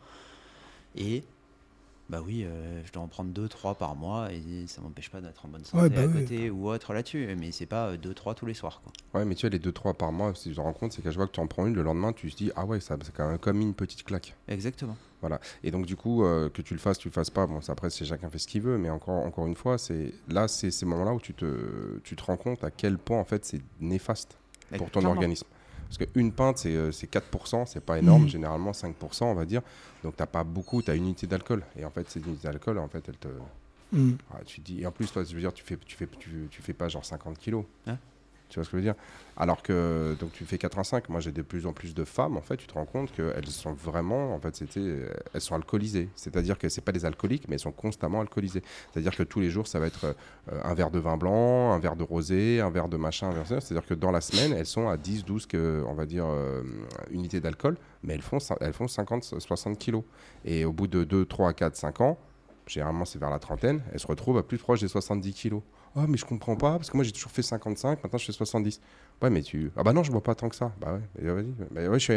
Et 0.97 1.23
bah 2.09 2.21
oui, 2.25 2.45
euh, 2.45 2.83
je 2.85 2.93
dois 2.93 3.03
en 3.03 3.09
prendre 3.09 3.33
2-3 3.33 3.77
par 3.77 3.97
mois 3.97 4.33
et 4.33 4.67
ça 4.69 4.81
m'empêche 4.81 5.11
pas 5.11 5.21
d'être 5.21 5.45
en 5.45 5.49
bonne 5.49 5.65
santé 5.65 5.89
bah 5.89 6.03
à 6.03 6.09
côté 6.09 6.51
ou 6.51 6.69
autre 6.69 6.93
là-dessus. 6.93 7.35
Mais 7.39 7.51
c'est 7.51 7.67
pas 7.67 7.97
2-3 7.97 8.35
tous 8.35 8.47
les 8.47 8.55
soirs. 8.55 8.81
Quoi. 8.83 8.93
Ouais, 9.21 9.27
mais 9.27 9.35
tu 9.35 9.47
vois, 9.47 9.51
les 9.51 9.59
2-3 9.59 9.95
par 9.95 10.13
mois, 10.13 10.33
si 10.35 10.55
je 10.55 10.61
me 10.61 10.65
rends 10.65 10.73
compte, 10.73 10.93
c'est 10.93 11.03
qu'à 11.03 11.11
chaque 11.11 11.17
fois 11.17 11.27
que 11.27 11.33
tu 11.33 11.41
en 11.41 11.49
prends 11.49 11.67
une, 11.67 11.75
le 11.75 11.83
lendemain, 11.83 12.13
tu 12.13 12.31
te 12.31 12.37
dis, 12.37 12.53
ah 12.55 12.65
ouais, 12.65 12.79
ça, 12.79 12.97
c'est 13.03 13.15
quand 13.15 13.29
même 13.29 13.39
comme 13.39 13.61
une 13.61 13.75
petite 13.75 14.05
claque. 14.05 14.37
Exactement. 14.47 14.97
Voilà. 15.21 15.41
Et 15.65 15.73
donc, 15.73 15.87
du 15.87 15.97
coup, 15.97 16.25
euh, 16.25 16.49
que 16.49 16.63
tu 16.63 16.75
le 16.75 16.81
fasses, 16.81 16.99
tu 16.99 17.09
le 17.09 17.13
fasses 17.13 17.31
pas, 17.31 17.47
bon, 17.47 17.59
après, 17.67 17.91
c'est 17.91 18.05
chacun 18.05 18.31
fait 18.31 18.39
ce 18.39 18.47
qu'il 18.47 18.63
veut, 18.63 18.79
mais 18.79 18.91
encore, 18.91 19.25
encore 19.25 19.47
une 19.47 19.57
fois, 19.57 19.77
c'est 19.77 20.13
là, 20.29 20.47
c'est 20.47 20.71
ces 20.71 20.87
moments-là 20.87 21.13
où 21.13 21.21
tu 21.21 21.35
te, 21.35 21.99
tu 22.05 22.15
te 22.15 22.23
rends 22.23 22.37
compte 22.37 22.63
à 22.63 22.71
quel 22.71 22.99
point, 22.99 23.19
en 23.19 23.25
fait, 23.25 23.45
c'est 23.45 23.61
néfaste 23.81 24.39
pour 24.79 24.91
ton 24.91 25.05
organisme. 25.05 25.47
Parce 25.89 25.99
qu'une 25.99 26.33
pinte, 26.33 26.59
c'est 26.59 26.71
4%, 26.71 27.61
euh, 27.61 27.65
c'est 27.67 27.81
pas 27.81 27.99
énorme, 27.99 28.25
mmh. 28.25 28.29
généralement 28.29 28.73
5%, 28.73 29.25
on 29.25 29.35
va 29.35 29.45
dire. 29.45 29.63
Donc 30.03 30.17
t'as 30.17 30.27
pas 30.27 30.45
beaucoup, 30.45 30.83
tu 30.83 30.91
as 30.91 30.95
une 30.95 31.05
unité 31.05 31.27
d'alcool. 31.27 31.63
Et 31.79 31.85
en 31.85 31.91
fait, 31.91 32.09
cette 32.11 32.27
unité 32.27 32.49
d'alcool, 32.49 32.79
en 32.79 32.89
fait, 32.89 33.05
elle 33.09 33.17
te. 33.17 33.29
Mmh. 33.93 34.13
Ah, 34.33 34.39
tu 34.45 34.61
dis, 34.61 34.83
et 34.83 34.87
en 34.87 34.93
plus, 34.93 35.11
toi, 35.13 35.23
je 35.25 35.33
veux 35.35 35.41
dire, 35.41 35.53
tu 35.53 35.65
fais, 35.65 35.77
tu 35.77 35.97
fais, 35.97 36.09
tu, 36.19 36.63
fais 36.63 36.73
pas 36.73 36.89
genre 36.89 37.05
50 37.05 37.39
kilos. 37.39 37.65
Hein? 37.87 37.99
Tu 38.49 38.57
vois 38.59 38.65
ce 38.65 38.71
que 38.71 38.77
je 38.77 38.83
veux 38.83 38.83
dire? 38.83 38.95
Alors 39.37 39.63
que 39.63 40.17
donc 40.19 40.33
tu 40.33 40.45
fais 40.45 40.59
85. 40.59 41.09
Moi, 41.09 41.21
j'ai 41.21 41.33
de 41.33 41.43
plus 41.43 41.67
en 41.67 41.73
plus 41.73 41.95
de 41.95 42.05
femmes. 42.05 42.37
En 42.37 42.41
fait, 42.41 42.57
tu 42.57 42.67
te 42.67 42.75
rends 42.75 42.87
compte 42.87 43.13
qu'elles 43.13 43.47
sont 43.49 43.73
vraiment, 43.73 44.35
en 44.35 44.41
fait, 44.41 44.57
c'était, 44.57 45.03
elles 45.35 45.41
sont 45.41 45.55
alcoolisées. 45.55 46.09
C'est-à-dire 46.15 46.59
que 46.59 46.69
c'est 46.69 46.81
pas 46.81 46.93
des 46.93 47.05
alcooliques, 47.05 47.49
mais 47.49 47.55
elles 47.55 47.61
sont 47.61 47.73
constamment 47.73 48.21
alcoolisées. 48.21 48.63
C'est-à-dire 48.93 49.15
que 49.17 49.23
tous 49.23 49.41
les 49.41 49.51
jours, 49.51 49.67
ça 49.67 49.79
va 49.79 49.87
être 49.87 50.07
euh, 50.07 50.61
un 50.65 50.75
verre 50.75 50.91
de 50.91 50.99
vin 50.99 51.17
blanc, 51.17 51.73
un 51.73 51.79
verre 51.79 51.97
de 51.97 52.05
rosé, 52.05 52.61
un 52.61 52.71
verre 52.71 52.89
de 52.89 52.97
machin. 52.97 53.31
C'est-à-dire 53.45 53.87
que 53.87 53.95
dans 53.95 54.11
la 54.11 54.21
semaine, 54.21 54.53
elles 54.53 54.67
sont 54.67 54.89
à 54.89 54.97
10, 54.97 55.25
12, 55.25 55.47
que, 55.47 55.85
on 55.87 55.95
va 55.95 56.07
dire, 56.07 56.25
euh, 56.27 56.63
unités 57.11 57.41
d'alcool, 57.41 57.77
mais 58.03 58.15
elles 58.15 58.23
font, 58.23 58.39
elles 58.61 58.73
font 58.73 58.89
50, 58.89 59.25
60 59.39 59.79
kilos. 59.79 60.05
Et 60.45 60.65
au 60.65 60.73
bout 60.73 60.87
de 60.87 61.05
2, 61.05 61.27
3, 61.27 61.53
4, 61.53 61.77
5 61.77 62.01
ans, 62.01 62.19
généralement 62.67 63.05
c'est 63.05 63.19
vers 63.19 63.31
la 63.31 63.39
trentaine, 63.39 63.83
elles 63.93 64.01
se 64.01 64.07
retrouvent 64.07 64.39
à 64.39 64.43
plus 64.43 64.59
proche 64.59 64.81
des 64.81 64.89
70 64.89 65.33
kilos. 65.33 65.63
Ah, 65.97 66.05
mais 66.07 66.19
je 66.19 66.27
comprends 66.27 66.57
pas, 66.57 66.73
parce 66.77 66.91
que 66.91 66.97
moi 66.97 67.05
j'ai 67.05 67.13
toujours 67.13 67.31
fait 67.31 67.43
55, 67.43 68.03
maintenant 68.05 68.19
je 68.19 68.27
fais 68.27 68.33
70. 68.33 68.81
Ouais, 69.23 69.31
mais 69.31 69.43
tu. 69.43 69.71
Ah, 69.77 69.83
bah 69.83 69.95
non, 69.95 70.03
je 70.03 70.13
bois 70.13 70.23
pas 70.23 70.35
tant 70.35 70.49
que 70.51 70.55
ça. 70.57 70.71
Bah 70.79 70.95
ouais, 70.95 71.31
vas-y. 71.33 71.55
Bah 71.71 71.89
ouais, 71.89 71.99
je 71.99 72.05
suis. 72.05 72.17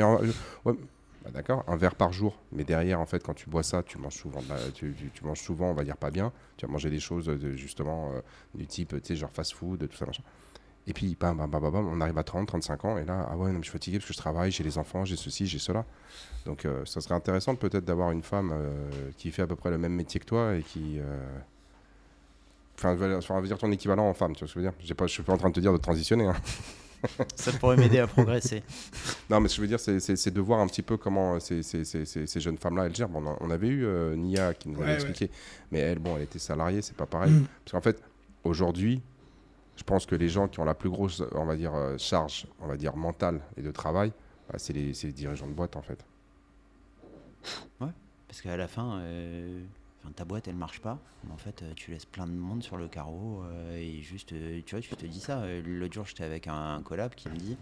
Bah 1.23 1.31
d'accord, 1.31 1.63
un 1.67 1.75
verre 1.75 1.95
par 1.95 2.13
jour. 2.13 2.37
Mais 2.51 2.63
derrière, 2.63 2.99
en 2.99 3.05
fait, 3.05 3.21
quand 3.23 3.33
tu 3.33 3.49
bois 3.49 3.63
ça, 3.63 3.83
tu 3.83 3.97
manges 3.97 4.15
souvent, 4.15 4.41
la- 4.49 4.71
tu, 4.71 4.93
manges 5.23 5.41
souvent, 5.41 5.69
on 5.69 5.73
va 5.73 5.83
dire 5.83 5.97
pas 5.97 6.11
bien. 6.11 6.31
Tu 6.57 6.65
vas 6.65 6.71
manger 6.71 6.89
des 6.89 6.99
choses 6.99 7.25
de, 7.25 7.51
justement 7.57 8.11
euh, 8.13 8.21
du 8.55 8.65
type, 8.67 8.89
tu 8.89 8.99
sais, 9.03 9.15
genre 9.17 9.31
fast-food, 9.31 9.87
tout 9.89 9.97
ça, 9.97 10.05
machin. 10.05 10.23
Et 10.87 10.93
puis, 10.93 11.15
bam, 11.19 11.37
bam, 11.37 11.49
bam, 11.49 11.61
bam, 11.61 11.87
on 11.87 12.01
arrive 12.01 12.17
à 12.17 12.23
30, 12.23 12.47
35 12.47 12.85
ans, 12.85 12.97
et 12.97 13.05
là, 13.05 13.27
ah 13.29 13.37
ouais, 13.37 13.47
non, 13.47 13.55
mais 13.55 13.59
je 13.59 13.63
suis 13.69 13.71
fatigué 13.73 13.97
parce 13.99 14.07
que 14.07 14.13
je 14.13 14.17
travaille, 14.17 14.51
j'ai 14.51 14.63
les 14.63 14.77
enfants, 14.77 15.03
j'ai 15.05 15.17
ceci, 15.17 15.45
j'ai 15.45 15.59
cela. 15.59 15.85
Donc, 16.45 16.65
euh, 16.65 16.85
ça 16.85 17.01
serait 17.01 17.15
intéressant 17.15 17.55
peut-être 17.55 17.85
d'avoir 17.85 18.11
une 18.11 18.23
femme 18.23 18.51
euh, 18.53 19.11
qui 19.17 19.31
fait 19.31 19.41
à 19.41 19.47
peu 19.47 19.55
près 19.57 19.71
le 19.71 19.77
même 19.77 19.93
métier 19.93 20.19
que 20.19 20.25
toi 20.25 20.55
et 20.55 20.63
qui. 20.63 20.99
Enfin, 22.79 22.95
je 22.97 23.03
veux 23.03 23.47
dire- 23.47 23.57
ton 23.57 23.71
équivalent 23.71 24.07
en 24.09 24.13
femme, 24.13 24.33
tu 24.33 24.39
vois 24.39 24.47
ce 24.47 24.53
que 24.53 24.61
je 24.61 24.65
veux 24.65 24.71
dire 24.85 24.95
pas, 24.95 25.05
Je 25.07 25.11
suis 25.11 25.23
pas 25.23 25.33
en 25.33 25.37
train 25.37 25.49
de 25.49 25.53
te 25.53 25.59
dire 25.59 25.73
de 25.73 25.77
transitionner. 25.77 26.25
hein. 26.27 26.35
Ça 27.35 27.51
pourrait 27.53 27.77
m'aider 27.77 27.99
à 27.99 28.07
progresser. 28.07 28.63
Non, 29.29 29.39
mais 29.39 29.47
ce 29.47 29.53
que 29.53 29.57
je 29.57 29.61
veux 29.61 29.67
dire, 29.67 29.79
c'est- 29.79 30.29
de 30.31 30.41
voir 30.41 30.59
un 30.59 30.67
petit 30.67 30.81
peu 30.81 30.97
comment 30.97 31.35
euh, 31.35 31.39
ces, 31.39 31.61
ces- 31.61 31.83
ces- 31.85 32.05
ces- 32.05 32.25
ces 32.27 32.39
jeunes 32.39 32.57
femmes-là, 32.57 32.85
elles 32.87 32.95
gèrent. 32.95 33.09
Bon, 33.09 33.21
on, 33.23 33.29
a- 33.31 33.37
on 33.41 33.49
avait 33.51 33.67
eu 33.67 33.85
euh, 33.85 34.15
Nia 34.15 34.53
qui 34.53 34.69
nous 34.69 34.77
avait 34.81 34.91
Ouais, 34.91 34.95
expliqué, 34.95 35.29
mais 35.71 35.79
elle, 35.79 35.99
bon, 35.99 36.15
elle 36.17 36.23
était 36.23 36.39
salariée, 36.39 36.81
c'est 36.81 36.95
pas 36.95 37.05
pareil. 37.05 37.31
Mm. 37.31 37.45
Parce 37.65 37.71
qu'en 37.73 37.81
fait, 37.81 38.01
aujourd'hui, 38.43 39.01
je 39.75 39.83
pense 39.83 40.05
que 40.05 40.15
les 40.15 40.29
gens 40.29 40.47
qui 40.47 40.59
ont 40.59 40.65
la 40.65 40.73
plus 40.75 40.89
grosse, 40.89 41.21
on 41.33 41.45
va 41.45 41.55
dire, 41.55 41.73
euh, 41.75 41.97
charge, 41.97 42.47
on 42.59 42.67
va 42.67 42.75
dire, 42.75 42.95
mentale 42.97 43.39
et 43.55 43.61
de 43.61 43.71
travail, 43.71 44.11
bah, 44.49 44.55
c'est 44.57 44.73
les, 44.73 44.93
dirigeants 45.13 45.47
de 45.47 45.53
boîte, 45.53 45.75
en 45.75 45.81
fait. 45.81 46.03
Parce 48.27 48.41
qu'à 48.41 48.57
la 48.57 48.67
fin, 48.67 48.99
euh, 48.99 49.63
enfin, 50.03 50.11
ta 50.13 50.25
boîte 50.25 50.47
elle 50.47 50.55
marche 50.55 50.81
pas. 50.81 51.03
Mais 51.23 51.31
en 51.31 51.37
fait, 51.37 51.61
euh, 51.63 51.73
tu 51.75 51.91
laisses 51.91 52.05
plein 52.05 52.27
de 52.27 52.31
monde 52.33 52.63
sur 52.63 52.77
le 52.77 52.87
carreau 52.87 53.43
euh, 53.43 53.77
et 53.77 54.01
juste, 54.01 54.33
euh, 54.33 54.61
tu 54.65 54.75
vois, 54.75 54.81
tu 54.81 54.95
te 54.95 55.05
dis 55.05 55.21
ça. 55.21 55.45
L'autre 55.61 55.93
jour, 55.93 56.05
j'étais 56.05 56.23
avec 56.23 56.47
un, 56.47 56.75
un 56.75 56.83
collab 56.83 57.15
qui 57.15 57.29
me 57.29 57.37
dit 57.37 57.59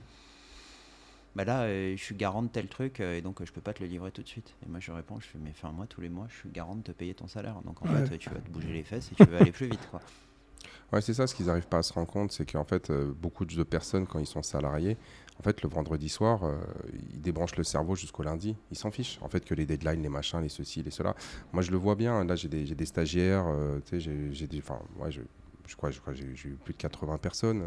Bah 1.36 1.44
là, 1.46 1.64
euh, 1.64 1.96
je 1.96 2.04
suis 2.04 2.16
garant 2.16 2.42
de 2.42 2.48
tel 2.48 2.68
truc 2.68 3.00
euh, 3.00 3.16
et 3.18 3.22
donc 3.22 3.44
je 3.46 3.52
peux 3.52 3.62
pas 3.62 3.74
te 3.74 3.84
le 3.84 3.90
livrer 3.90 4.12
tout 4.12 4.24
de 4.24 4.28
suite. 4.28 4.56
Et 4.66 4.70
moi, 4.70 4.80
je 4.80 4.92
réponds 4.92 5.20
Je 5.20 5.28
fais 5.28 5.38
Mais 5.38 5.52
enfin, 5.52 5.72
moi, 5.72 5.86
tous 5.88 6.02
les 6.02 6.10
mois, 6.10 6.28
je 6.30 6.36
suis 6.36 6.50
garant 6.50 6.76
de 6.76 6.82
te 6.82 6.92
payer 6.92 7.14
ton 7.14 7.28
salaire. 7.28 7.62
Donc 7.64 7.82
en 7.82 7.88
Ouais. 7.88 8.04
fait, 8.08 8.18
tu 8.18 8.34
vas 8.34 8.42
te 8.42 8.50
bouger 8.50 8.74
les 8.74 8.84
fesses 8.84 9.12
et 9.12 9.16
tu 9.16 9.30
vas 9.30 9.40
aller 9.40 9.52
plus 9.52 9.68
vite. 9.68 9.88
Quoi. 9.88 10.02
Ouais, 10.94 11.02
c'est 11.02 11.14
ça, 11.14 11.28
ce 11.28 11.36
qu'ils 11.36 11.48
n'arrivent 11.48 11.68
pas 11.68 11.80
à 11.80 11.84
se 11.84 11.92
rendre 11.92 12.08
compte, 12.08 12.32
c'est 12.32 12.50
qu'en 12.50 12.64
fait, 12.64 12.90
euh, 12.90 13.12
beaucoup 13.14 13.44
de 13.46 13.64
personnes, 13.64 14.08
quand 14.08 14.20
ils 14.20 14.26
sont 14.26 14.42
salariés, 14.42 14.98
en 15.38 15.44
fait, 15.44 15.62
le 15.62 15.68
vendredi 15.70 16.08
soir, 16.08 16.44
euh, 16.46 16.56
ils 17.12 17.22
débranchent 17.22 17.58
le 17.58 17.64
cerveau 17.66 17.96
jusqu'au 17.96 18.24
lundi. 18.24 18.56
Ils 18.72 18.78
s'en 18.78 18.90
fichent. 18.90 19.20
En 19.22 19.28
fait, 19.28 19.44
que 19.44 19.54
les 19.54 19.66
deadlines, 19.66 20.02
les 20.02 20.10
machins, 20.10 20.40
les 20.42 20.48
ceci, 20.50 20.82
les 20.84 20.92
cela. 20.92 21.14
Moi, 21.52 21.62
je 21.62 21.72
le 21.72 21.78
vois 21.78 21.96
bien. 21.96 22.24
Là, 22.24 22.36
j'ai 22.36 22.48
des, 22.48 22.64
des 22.74 22.86
stagiaires, 22.86 23.46
euh, 23.48 23.80
tu 23.86 24.00
sais, 24.02 24.32
j'ai- 24.32 24.48
des. 24.48 24.60
Enfin, 24.60 24.80
ouais, 24.98 25.12
je, 25.12 25.22
je 25.68 25.76
je 25.92 26.34
j'ai 26.36 26.50
eu 26.50 26.58
plus 26.64 26.74
de 26.74 26.78
80 26.78 27.18
personnes, 27.18 27.62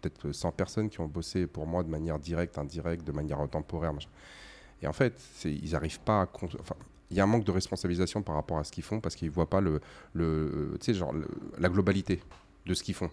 peut-être 0.00 0.32
100 0.32 0.50
personnes 0.52 0.88
qui 0.88 1.00
ont 1.00 1.06
bossé 1.06 1.46
pour 1.46 1.66
moi 1.66 1.82
de 1.82 1.88
manière 1.90 2.18
directe, 2.18 2.58
indirecte, 2.58 3.06
de 3.06 3.12
manière 3.12 3.46
temporaire. 3.50 3.92
Machin. 3.92 4.08
Et 4.82 4.86
en 4.88 4.92
fait, 4.92 5.20
ils 5.44 5.72
n'arrivent 5.72 6.00
pas 6.00 6.22
à. 6.22 6.28
Il 7.10 7.16
y 7.16 7.20
a 7.20 7.24
un 7.24 7.26
manque 7.26 7.44
de 7.44 7.52
responsabilisation 7.52 8.22
par 8.22 8.34
rapport 8.34 8.58
à 8.58 8.64
ce 8.64 8.72
qu'ils 8.72 8.84
font 8.84 9.00
parce 9.00 9.14
qu'ils 9.16 9.28
ne 9.28 9.32
voient 9.32 9.48
pas 9.48 9.60
le, 9.60 9.80
le, 10.12 10.78
genre, 10.88 11.14
la 11.58 11.68
globalité 11.68 12.20
de 12.66 12.74
ce 12.74 12.82
qu'ils 12.82 12.94
font. 12.94 13.10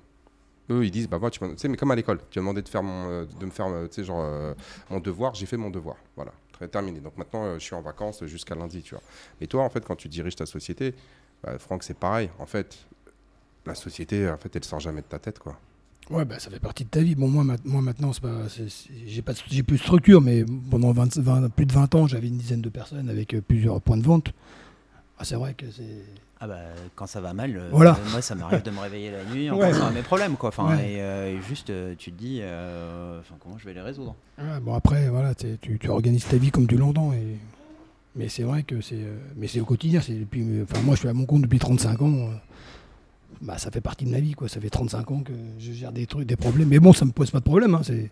Eux, 0.69 0.83
ils 0.83 0.91
disent, 0.91 1.07
bah 1.07 1.19
moi, 1.19 1.29
tu 1.29 1.39
sais, 1.57 1.67
mais 1.67 1.77
comme 1.77 1.91
à 1.91 1.95
l'école, 1.95 2.19
tu 2.29 2.39
m'as 2.39 2.43
demandé 2.43 2.61
de, 2.61 2.69
faire 2.69 2.81
mon, 2.81 3.09
euh, 3.09 3.25
de 3.39 3.45
me 3.45 3.51
faire 3.51 3.67
euh, 3.67 3.87
genre, 3.97 4.21
euh, 4.21 4.53
mon 4.89 4.99
devoir, 4.99 5.35
j'ai 5.35 5.45
fait 5.45 5.57
mon 5.57 5.69
devoir. 5.69 5.95
Voilà, 6.15 6.31
très 6.51 6.67
terminé. 6.67 6.99
Donc 6.99 7.17
maintenant, 7.17 7.53
je 7.53 7.59
suis 7.59 7.75
en 7.75 7.81
vacances 7.81 8.25
jusqu'à 8.25 8.55
lundi, 8.55 8.81
tu 8.81 8.95
vois. 8.95 9.03
Mais 9.39 9.47
toi, 9.47 9.63
en 9.63 9.69
fait, 9.69 9.85
quand 9.85 9.95
tu 9.95 10.09
diriges 10.09 10.35
ta 10.35 10.47
société, 10.47 10.95
bah, 11.43 11.59
Franck, 11.59 11.83
c'est 11.83 11.97
pareil. 11.97 12.31
En 12.39 12.47
fait, 12.47 12.77
la 13.65 13.75
société, 13.75 14.27
en 14.27 14.37
fait, 14.37 14.55
elle 14.55 14.63
sort 14.63 14.79
jamais 14.79 15.01
de 15.01 15.07
ta 15.07 15.19
tête, 15.19 15.37
quoi. 15.39 15.57
Ouais, 16.11 16.23
bah, 16.25 16.37
ça 16.39 16.49
fait 16.51 16.59
partie 16.59 16.83
de 16.85 16.89
ta 16.89 17.01
vie. 17.01 17.15
Bon, 17.15 17.27
moi, 17.27 17.43
ma- 17.43 17.55
moi 17.65 17.81
maintenant, 17.81 18.11
j'ai 18.13 19.21
plus 19.63 19.77
de 19.77 19.81
structure, 19.81 20.21
mais 20.21 20.45
pendant 20.69 20.91
20 20.91 21.17
20 21.17 21.49
plus 21.49 21.65
de 21.65 21.73
20 21.73 21.95
ans, 21.95 22.07
j'avais 22.07 22.27
une 22.27 22.37
dizaine 22.37 22.61
de 22.61 22.69
personnes 22.69 23.09
avec 23.09 23.33
euh, 23.33 23.41
plusieurs 23.41 23.81
points 23.81 23.97
de 23.97 24.03
vente. 24.03 24.31
Ah, 25.17 25.23
c'est 25.25 25.35
vrai 25.35 25.53
que 25.55 25.65
c'est. 25.71 26.03
Ah 26.39 26.47
bah, 26.47 26.57
quand 26.95 27.07
ça 27.07 27.21
va 27.21 27.33
mal, 27.33 27.55
euh, 27.57 27.69
Voilà. 27.71 27.97
moi 28.11 28.21
ça 28.21 28.35
m'arrive 28.35 28.61
de 28.61 28.69
me 28.69 28.79
réveiller 28.79 29.09
la 29.09 29.23
nuit 29.33 29.49
en 29.49 29.57
Ouais. 29.57 29.71
pensant 29.71 29.87
à 29.87 29.91
mes 29.91 30.01
problèmes 30.01 30.35
quoi. 30.35 30.49
Enfin, 30.49 30.75
Ouais. 30.75 30.91
et, 30.95 31.01
euh, 31.01 31.41
juste 31.41 31.71
tu 31.97 32.11
te 32.11 32.17
dis, 32.17 32.39
euh, 32.41 33.19
enfin, 33.21 33.35
comment 33.39 33.57
je 33.57 33.65
vais 33.65 33.73
les 33.73 33.81
résoudre? 33.81 34.15
Ouais, 34.37 34.59
bon, 34.61 34.73
après, 34.75 35.09
voilà, 35.09 35.33
tu, 35.33 35.57
tu 35.79 35.87
organises 35.89 36.27
ta 36.27 36.37
vie 36.37 36.51
comme 36.51 36.67
tu 36.67 36.75
l'entends. 36.77 37.13
Et... 37.13 37.37
Mais 38.17 38.29
c'est 38.29 38.43
vrai 38.43 38.63
que 38.63 38.79
c'est. 38.81 38.99
Mais 39.37 39.47
c'est 39.47 39.59
au 39.59 39.65
quotidien. 39.65 40.01
C'est 40.01 40.13
depuis, 40.19 40.45
enfin, 40.61 40.81
moi, 40.83 40.93
je 40.95 40.99
suis 40.99 41.09
à 41.09 41.13
mon 41.13 41.25
compte 41.25 41.41
depuis 41.41 41.59
35 41.59 42.01
ans. 42.01 42.29
Euh, 43.35 43.45
Bah, 43.45 43.57
ça 43.57 43.71
fait 43.71 43.81
partie 43.81 44.05
de 44.05 44.11
ma 44.11 44.19
vie, 44.19 44.33
quoi. 44.33 44.47
Ça 44.49 44.59
fait 44.59 44.69
35 44.69 45.11
ans 45.11 45.19
que 45.21 45.33
je 45.59 45.71
gère 45.71 45.91
des 45.91 46.05
trucs, 46.05 46.27
des 46.27 46.35
problèmes. 46.35 46.67
Mais 46.69 46.79
bon, 46.79 46.93
ça 46.93 47.05
me 47.05 47.11
pose 47.11 47.31
pas 47.31 47.39
de 47.39 47.43
problème. 47.43 47.75
hein, 47.75 47.81
c'est... 47.83 48.09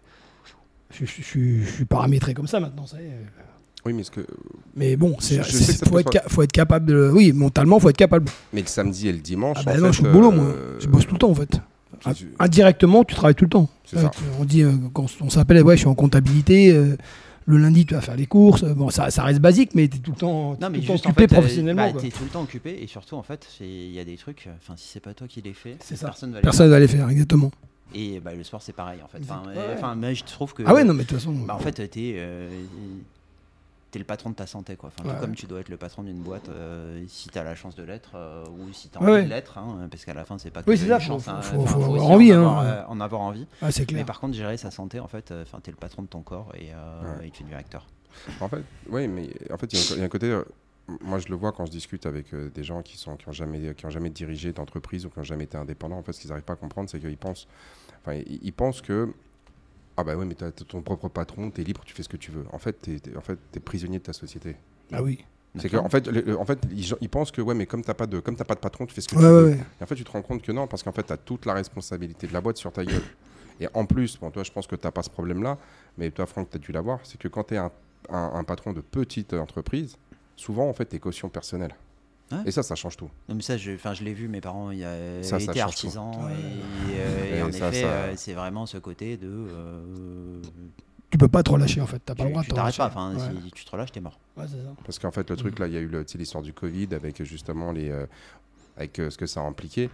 Je, 0.91 1.05
je- 1.05 1.11
je 1.17 1.21
suis- 1.23 1.63
je 1.65 1.71
suis 1.71 1.85
paramétré 1.85 2.33
comme 2.35 2.45
ça 2.47 2.59
maintenant, 2.59 2.85
ça 2.85 3.01
y 3.01 3.05
est. 3.05 3.11
Oui, 3.85 3.91
mais 3.93 4.03
ce 4.03 4.11
que, 4.11 4.25
Mais 4.75 4.95
bon, 4.95 5.17
c'est, 5.19 5.41
faut, 5.89 5.99
être 5.99 6.09
ca- 6.13 6.23
faut 6.27 6.41
être 6.43 6.51
capable 6.53 6.85
de. 6.85 7.09
Oui, 7.13 7.33
mentalement, 7.33 7.79
faut 7.79 7.89
être 7.89 7.97
capable. 7.97 8.29
mais 8.53 8.61
le 8.61 8.67
samedi 8.67 9.09
et 9.09 9.11
le 9.11 9.17
dimanche. 9.19 9.57
Ah 9.59 9.63
bah 9.65 9.71
en 9.73 9.75
non, 9.77 9.81
fait, 9.87 9.91
je 9.93 9.97
suis 9.97 10.07
au 10.07 10.11
boulot, 10.11 10.31
moi. 10.31 10.45
euh, 10.45 10.77
Je 10.79 10.87
bosse 10.87 11.05
tout 11.05 11.15
le 11.15 11.19
temps, 11.19 11.31
en 11.31 11.35
fait. 11.35 11.59
tu- 12.15 12.29
Indirectement, 12.39 13.03
tu 13.03 13.13
travailles 13.15 13.35
tout 13.35 13.43
le 13.45 13.49
temps. 13.49 13.69
C'est 13.83 13.97
ça. 13.97 14.03
Ouais, 14.05 14.09
tu- 14.11 14.23
On 14.39 14.45
dit, 14.45 14.61
euh, 14.63 14.71
quand 14.93 15.07
on 15.19 15.29
s'appelle, 15.29 15.61
ouais, 15.63 15.75
je 15.75 15.79
suis 15.79 15.89
en 15.89 15.95
comptabilité. 15.95 16.71
euh, 16.71 16.95
le 17.45 17.57
lundi, 17.57 17.85
tu 17.85 17.93
vas 17.93 18.01
faire 18.01 18.15
les 18.15 18.25
courses. 18.25 18.63
Bon, 18.63 18.89
ça, 18.89 19.11
ça 19.11 19.23
reste 19.23 19.39
basique, 19.39 19.71
mais 19.75 19.87
tu 19.87 19.97
es 19.97 19.99
tout 19.99 20.11
le 20.11 20.17
temps, 20.17 20.57
Non, 20.61 20.69
mais 20.69 20.77
tout 20.79 20.81
le 20.83 20.87
temps 20.87 20.93
juste 20.93 21.05
en 21.07 21.09
occupé 21.09 21.27
fait, 21.27 21.33
euh, 21.35 21.39
professionnellement. 21.39 21.85
bah, 21.85 21.91
quoi. 21.91 22.01
t'es 22.01 22.09
tout 22.09 22.23
le 22.23 22.29
temps 22.29 22.41
occupé 22.43 22.79
et 22.81 22.87
surtout 22.87 23.15
en 23.15 23.23
fait, 23.23 23.47
il 23.61 23.91
y 23.91 23.99
a 23.99 24.05
des 24.05 24.15
trucs. 24.17 24.47
Enfin, 24.61 24.73
si 24.77 24.87
c'est 24.87 24.99
pas 24.99 25.13
toi 25.13 25.27
qui 25.27 25.41
les 25.41 25.53
fais, 25.53 25.77
personne 25.99 26.31
va 26.31 26.37
les 26.39 26.41
Personne 26.43 26.65
ne 26.67 26.71
va 26.71 26.79
les 26.79 26.87
faire, 26.87 27.09
exactement. 27.09 27.51
Et 27.95 28.19
bah, 28.19 28.33
le 28.33 28.43
soir, 28.43 28.61
c'est 28.61 28.73
pareil 28.73 28.99
en 29.03 29.07
fait. 29.07 29.19
Enfin, 29.21 29.43
Ouais. 29.47 29.53
euh, 29.57 29.75
enfin, 29.75 29.95
mais 29.95 30.15
je 30.15 30.23
trouve 30.23 30.53
que. 30.53 30.63
Ah 30.65 30.73
ouais, 30.73 30.83
non, 30.83 30.93
mais 30.93 31.03
de 31.03 31.07
toute 31.09 31.17
façon. 31.19 31.33
Bah, 31.33 31.55
en 31.55 31.59
fait, 31.59 31.73
t'es 31.89 32.13
euh, 32.17 32.49
t'es 33.93 33.99
le 33.99 34.05
patron 34.05 34.31
de 34.31 34.35
ta 34.35 34.47
santé 34.47 34.75
quoi. 34.75 34.89
Enfin, 34.97 35.07
tout 35.13 35.19
comme 35.21 35.35
tu 35.35 35.45
dois 35.45 35.59
être 35.59 35.69
le 35.69 35.77
patron 35.77 36.01
d'une 36.03 36.17
boîte 36.21 36.49
euh, 36.49 37.03
si 37.07 37.29
t'as 37.29 37.43
la 37.43 37.53
chance 37.53 37.75
de 37.75 37.83
l'être 37.83 38.11
euh, 38.15 38.43
ou 38.47 38.73
si 38.73 38.89
t'as 38.89 38.99
envie 38.99 39.11
ouais. 39.11 39.23
de 39.23 39.29
l'être, 39.29 39.57
hein, 39.59 39.87
parce 39.91 40.03
qu'à 40.03 40.15
la 40.15 40.25
fin, 40.25 40.37
c'est 40.39 40.49
pas 40.49 40.63
que 40.63 40.69
Oui, 40.69 40.77
c'est 40.77 40.87
ça, 40.87 40.99
chance. 40.99 41.25
faut- 41.25 41.29
hein. 41.31 41.41
faut- 41.43 41.57
Enfin, 41.61 41.73
faut 41.79 41.83
avoir 41.95 42.09
envie, 42.09 42.33
en 42.33 42.37
hein. 42.37 42.39
avoir, 42.39 42.59
euh, 42.65 42.83
en 42.87 42.99
avoir 43.01 43.21
envie. 43.21 43.45
Ah, 43.61 43.71
c'est 43.71 43.81
Mais 43.81 43.85
clair. 43.85 44.05
par 44.05 44.19
contre, 44.19 44.33
gérer 44.35 44.57
sa 44.57 44.71
santé, 44.71 44.99
en 44.99 45.07
fait, 45.07 45.29
euh, 45.31 45.43
enfin, 45.43 45.59
t'es 45.61 45.69
le 45.71 45.77
patron 45.77 46.01
de 46.01 46.07
ton 46.07 46.21
corps 46.21 46.51
et, 46.55 46.71
euh, 46.73 47.17
Ouais. 47.19 47.27
et 47.27 47.31
tu 47.31 47.43
deviens 47.43 47.59
acteur. 47.59 47.85
En 48.41 48.49
fait, 48.49 48.63
oui, 48.89 49.07
mais 49.07 49.29
en 49.51 49.57
fait, 49.57 49.71
il 49.71 49.77
y 49.79 49.81
a 49.81 49.85
un- 49.85 49.95
il 49.95 49.99
y, 49.99 50.01
a 50.01 50.05
un 50.05 50.09
côté. 50.09 50.31
euh, 50.31 50.43
moi, 51.01 51.19
je 51.19 51.27
le 51.29 51.35
vois 51.35 51.51
quand 51.51 51.65
je 51.67 51.71
discute 51.71 52.05
avec 52.07 52.33
euh, 52.33 52.49
des 52.49 52.63
gens 52.63 52.81
qui 52.81 52.97
sont 52.97 53.15
qui 53.15 53.29
ont 53.29 53.31
jamais 53.31 53.73
qui 53.75 53.85
ont 53.85 53.89
jamais 53.91 54.09
dirigé 54.09 54.51
d'entreprise 54.53 55.05
ou 55.05 55.09
qui 55.09 55.19
ont 55.19 55.23
jamais 55.23 55.45
été 55.45 55.57
indépendants. 55.57 55.97
En 55.97 56.03
fait, 56.03 56.13
ce 56.13 56.19
qu'ils 56.21 56.29
n'arrivent 56.29 56.43
pas 56.45 56.53
à 56.53 56.57
comprendre, 56.57 56.89
c'est 56.89 56.99
qu'ils 56.99 57.15
pensent, 57.17 57.47
enfin, 58.01 58.15
ils, 58.15 58.39
ils 58.43 58.53
pensent 58.53 58.81
que 58.81 59.13
ah 59.97 60.03
bah 60.03 60.15
oui, 60.15 60.25
mais 60.25 60.35
tu 60.35 60.43
as 60.43 60.51
ton 60.51 60.81
propre 60.81 61.07
patron, 61.09 61.51
tu 61.51 61.61
es 61.61 61.63
libre, 61.63 61.81
tu 61.85 61.93
fais 61.93 62.03
ce 62.03 62.09
que 62.09 62.17
tu 62.17 62.31
veux. 62.31 62.45
En 62.51 62.59
fait, 62.59 62.81
tu 62.81 62.95
es, 62.95 63.17
en 63.17 63.21
fait, 63.21 63.37
es 63.55 63.59
prisonnier 63.59 63.99
de 63.99 64.03
ta 64.03 64.13
société. 64.13 64.55
Ah 64.91 65.01
oui. 65.03 65.23
C'est 65.59 65.69
que 65.69 65.77
en 65.77 65.87
fait, 65.89 66.07
le- 66.07 66.35
en 66.39 66.45
fait, 66.45 66.57
ils, 66.71 66.95
ils 66.99 67.09
pensent 67.09 67.29
que 67.31 67.39
ouais, 67.39 67.53
mais 67.53 67.67
comme 67.67 67.83
t'as 67.83 67.93
pas 67.93 68.07
de 68.07 68.19
comme 68.19 68.35
t'as 68.35 68.43
pas 68.43 68.55
de 68.55 68.59
patron, 68.59 68.87
tu 68.87 68.93
fais 68.95 69.01
ce 69.01 69.07
que 69.07 69.15
Ouais, 69.15 69.21
tu 69.21 69.27
ouais, 69.27 69.31
veux. 69.33 69.49
ouais. 69.51 69.57
Et 69.79 69.83
en 69.83 69.85
fait, 69.85 69.93
tu 69.95 70.03
te 70.03 70.09
rends 70.11 70.23
compte 70.23 70.41
que 70.41 70.51
non, 70.51 70.65
parce 70.65 70.81
qu'en 70.81 70.91
fait, 70.91 71.03
tu 71.03 71.13
as 71.13 71.17
toute 71.17 71.45
la 71.45 71.53
responsabilité 71.53 72.25
de 72.25 72.33
la 72.33 72.41
boîte 72.41 72.57
sur 72.57 72.71
ta 72.71 72.83
gueule. 72.83 73.03
Et 73.59 73.67
en 73.75 73.85
plus, 73.85 74.17
bon, 74.19 74.31
toi, 74.31 74.41
je 74.43 74.51
pense 74.51 74.65
que 74.65 74.75
tu 74.75 74.85
n'as 74.87 74.91
pas 74.91 75.03
ce 75.03 75.11
problème-là, 75.11 75.59
mais 75.99 76.09
toi, 76.09 76.25
Franck, 76.25 76.49
tu 76.49 76.57
as 76.57 76.59
dû 76.59 76.71
l'avoir, 76.71 76.99
c'est 77.03 77.19
que 77.19 77.27
quand 77.27 77.43
tu 77.43 77.53
es 77.53 77.57
un, 77.57 77.71
un- 78.09 78.31
un 78.33 78.43
patron 78.43 78.73
de 78.73 78.81
petite 78.81 79.33
entreprise, 79.33 79.95
souvent, 80.35 80.67
en 80.67 80.73
fait, 80.73 80.87
tu 80.87 80.95
es 80.95 80.99
caution 80.99 81.29
personnelle. 81.29 81.75
Ouais. 82.33 82.43
Et 82.45 82.51
ça, 82.51 82.63
ça 82.63 82.75
change 82.75 82.97
tout. 82.97 83.09
Non, 83.29 83.35
mais 83.35 83.41
ça, 83.41 83.57
je, 83.57 83.71
je 83.77 84.03
l'ai 84.03 84.13
vu, 84.13 84.27
mes 84.27 84.41
parents 84.41 84.71
y 84.71 84.83
a, 84.83 85.21
Ça, 85.23 85.39
ça 85.39 85.43
étaient 85.43 85.53
tout. 85.53 85.59
artisans. 85.59 86.11
Et, 86.13 86.95
euh, 86.97 87.35
et 87.35 87.37
Et 87.39 87.41
en 87.43 87.51
ça, 87.51 87.67
effet, 87.69 87.81
ça- 87.81 87.87
euh, 87.87 88.13
c'est 88.15 88.33
vraiment 88.33 88.65
ce 88.65 88.77
côté 88.77 89.17
de. 89.17 89.27
euh, 89.29 90.41
Tu 91.11 91.17
peux 91.17 91.27
pas 91.27 91.43
te 91.43 91.51
relâcher, 91.51 91.81
en 91.81 91.87
fait. 91.87 91.99
T'as 92.03 92.15
pas 92.15 92.23
le 92.23 92.29
tu 92.29 92.33
droit 92.33 92.43
de 92.43 92.47
te 92.49 92.55
t'arrêtes 92.55 92.75
relâcher. 92.75 92.93
pas. 92.95 93.01
Enfin, 93.01 93.15
Ouais. 93.15 93.39
si 93.45 93.51
tu 93.51 93.65
te 93.65 93.71
relâches, 93.71 93.91
t'es 93.91 93.99
mort. 94.01 94.19
Ouais, 94.37 94.47
ça. 94.47 94.55
Parce 94.85 94.99
qu'en 94.99 95.11
fait, 95.11 95.29
le 95.29 95.35
truc, 95.35 95.59
là, 95.59 95.67
il 95.67 95.73
y 95.73 95.77
a 95.77 95.79
eu 95.81 95.91
l'histoire 96.15 96.43
du 96.43 96.53
Covid 96.53 96.87
avec 96.93 97.21
euh, 97.21 97.23
justement 97.25 97.71
les, 97.71 97.89
euh, 97.91 98.05
avec 98.77 98.99
euh, 98.99 99.09
ce 99.09 99.17
que 99.17 99.25
ça 99.25 99.41
a 99.41 99.43
impliqué. 99.43 99.89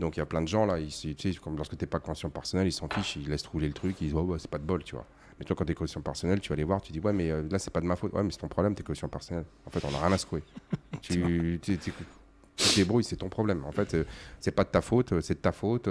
Donc, 0.00 0.16
il 0.16 0.20
y 0.20 0.22
a 0.22 0.26
plein 0.26 0.42
de 0.42 0.48
gens, 0.48 0.66
là, 0.66 0.78
ils, 0.80 0.88
tu 0.88 1.14
sais, 1.32 1.38
comme 1.38 1.56
lorsque 1.56 1.76
tu 1.76 1.84
n'es 1.84 1.88
pas 1.88 2.00
conscient 2.00 2.28
personnel, 2.28 2.66
ils 2.66 2.72
s'en 2.72 2.88
fichent, 2.88 3.14
ils 3.16 3.28
laissent 3.28 3.46
rouler 3.46 3.68
le 3.68 3.72
truc, 3.74 3.94
ils 4.00 4.06
disent, 4.06 4.14
ouais, 4.14 4.38
c'est 4.40 4.50
pas 4.50 4.58
de 4.58 4.64
bol, 4.64 4.82
tu 4.82 4.96
vois. 4.96 5.06
Toi, 5.44 5.54
quand 5.56 5.64
tu 5.64 5.72
es 5.72 5.74
caution 5.74 6.00
personnelle, 6.00 6.40
tu 6.40 6.48
vas 6.50 6.56
les 6.56 6.64
voir, 6.64 6.80
tu 6.80 6.92
dis, 6.92 7.00
ouais, 7.00 7.12
mais 7.12 7.30
euh, 7.30 7.42
là, 7.50 7.58
c'est 7.58 7.70
pas 7.72 7.80
de 7.80 7.86
ma 7.86 7.96
faute. 7.96 8.12
Ouais, 8.12 8.22
mais 8.22 8.30
c'est 8.30 8.38
ton 8.38 8.48
problème, 8.48 8.74
tes 8.74 8.82
caution 8.82 9.08
personnelle. 9.08 9.44
En 9.66 9.70
fait, 9.70 9.84
on 9.84 9.94
a 9.94 9.98
rien 9.98 10.12
à 10.12 10.18
secouer. 10.18 10.42
tu, 11.02 11.58
tu, 11.62 11.78
tu- 11.78 11.92
tu 12.56 12.68
te 12.70 12.74
débrouilles, 12.76 13.04
c'est 13.04 13.16
ton 13.16 13.28
problème. 13.28 13.64
En 13.64 13.72
fait, 13.72 13.94
euh, 13.94 14.04
c'est 14.40 14.52
pas 14.52 14.64
de 14.64 14.68
ta 14.70 14.80
faute, 14.80 15.12
euh, 15.12 15.20
c'est 15.20 15.34
de 15.34 15.38
ta 15.40 15.52
faute. 15.52 15.88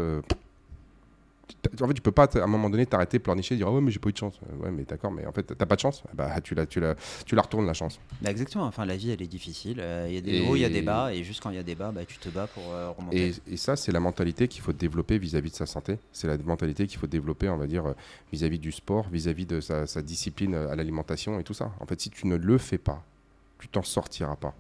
Euh, 1.68 1.84
en 1.84 1.88
fait, 1.88 1.94
tu 1.94 2.02
peux 2.02 2.12
pas 2.12 2.26
à 2.34 2.44
un 2.44 2.48
moment 2.48 2.70
donné 2.70 2.86
t'arrêter, 2.86 3.20
pleurnicher, 3.20 3.56
dire 3.56 3.68
ah 3.68 3.72
ouais 3.72 3.82
mais 3.82 3.92
j'ai 3.92 4.00
pas 4.00 4.10
eu 4.10 4.14
de 4.14 4.18
chance. 4.18 4.40
Ouais 4.60 4.72
mais 4.72 4.84
d'accord, 4.84 5.12
mais 5.12 5.26
en 5.26 5.32
fait 5.32 5.44
t'as 5.58 5.66
pas 5.66 5.76
de 5.76 5.82
chance. 5.82 6.04
Bah 6.14 6.40
tu 6.42 6.56
la, 6.56 6.66
tu 6.66 6.80
la, 6.80 6.96
tu 7.26 7.36
la 7.36 7.42
retournes 7.42 7.66
la 7.66 7.74
chance. 7.74 8.00
Bah, 8.22 8.32
exactement. 8.32 8.66
Enfin 8.66 8.86
la 8.86 8.96
vie 8.96 9.12
elle 9.12 9.22
est 9.22 9.28
difficile. 9.28 9.78
Euh, 9.80 10.08
Il 10.10 10.16
y 10.16 10.18
a 10.18 10.22
des 10.22 10.42
hauts, 10.48 10.56
il 10.56 10.62
y 10.62 10.66
a 10.66 10.70
des 10.70 10.82
bas, 10.82 11.14
et 11.14 11.24
juste 11.24 11.42
quand 11.42 11.50
il 11.50 11.56
y 11.56 11.60
a 11.60 11.64
des 11.64 11.76
bas, 11.76 11.92
bah, 11.92 12.06
tu 12.06 12.18
te 12.18 12.30
bats 12.30 12.48
pour 12.48 12.64
euh, 12.72 12.92
remonter. 12.92 13.34
Et, 13.48 13.54
et 13.54 13.58
ça 13.58 13.76
c'est 13.76 13.92
la 13.92 14.00
mentalité 14.00 14.48
qu'il 14.48 14.62
faut 14.62 14.74
développer 14.74 15.18
vis-à-vis 15.18 15.52
de 15.52 15.56
sa 15.56 15.66
santé. 15.66 15.98
C'est 16.12 16.28
la 16.28 16.38
mentalité 16.38 16.88
qu'il 16.88 17.00
faut 17.00 17.08
développer, 17.08 17.50
on 17.50 17.58
va 17.58 17.68
dire, 17.68 17.86
euh, 17.86 17.94
vis-à-vis 18.32 18.60
du 18.60 18.72
sport, 18.72 19.08
vis-à-vis 19.10 19.46
de 19.46 19.62
sa, 19.62 19.88
sa 19.88 20.02
discipline 20.02 20.56
à 20.56 20.76
l'alimentation 20.76 21.40
et 21.40 21.44
tout 21.44 21.54
ça. 21.54 21.72
En 21.80 21.86
fait, 21.86 22.00
si 22.02 22.10
tu 22.10 22.28
ne 22.28 22.36
le 22.36 22.58
fais 22.58 22.78
pas, 22.78 23.04
tu 23.60 23.68
t'en 23.68 23.84
sortiras 23.84 24.36
pas. 24.36 24.54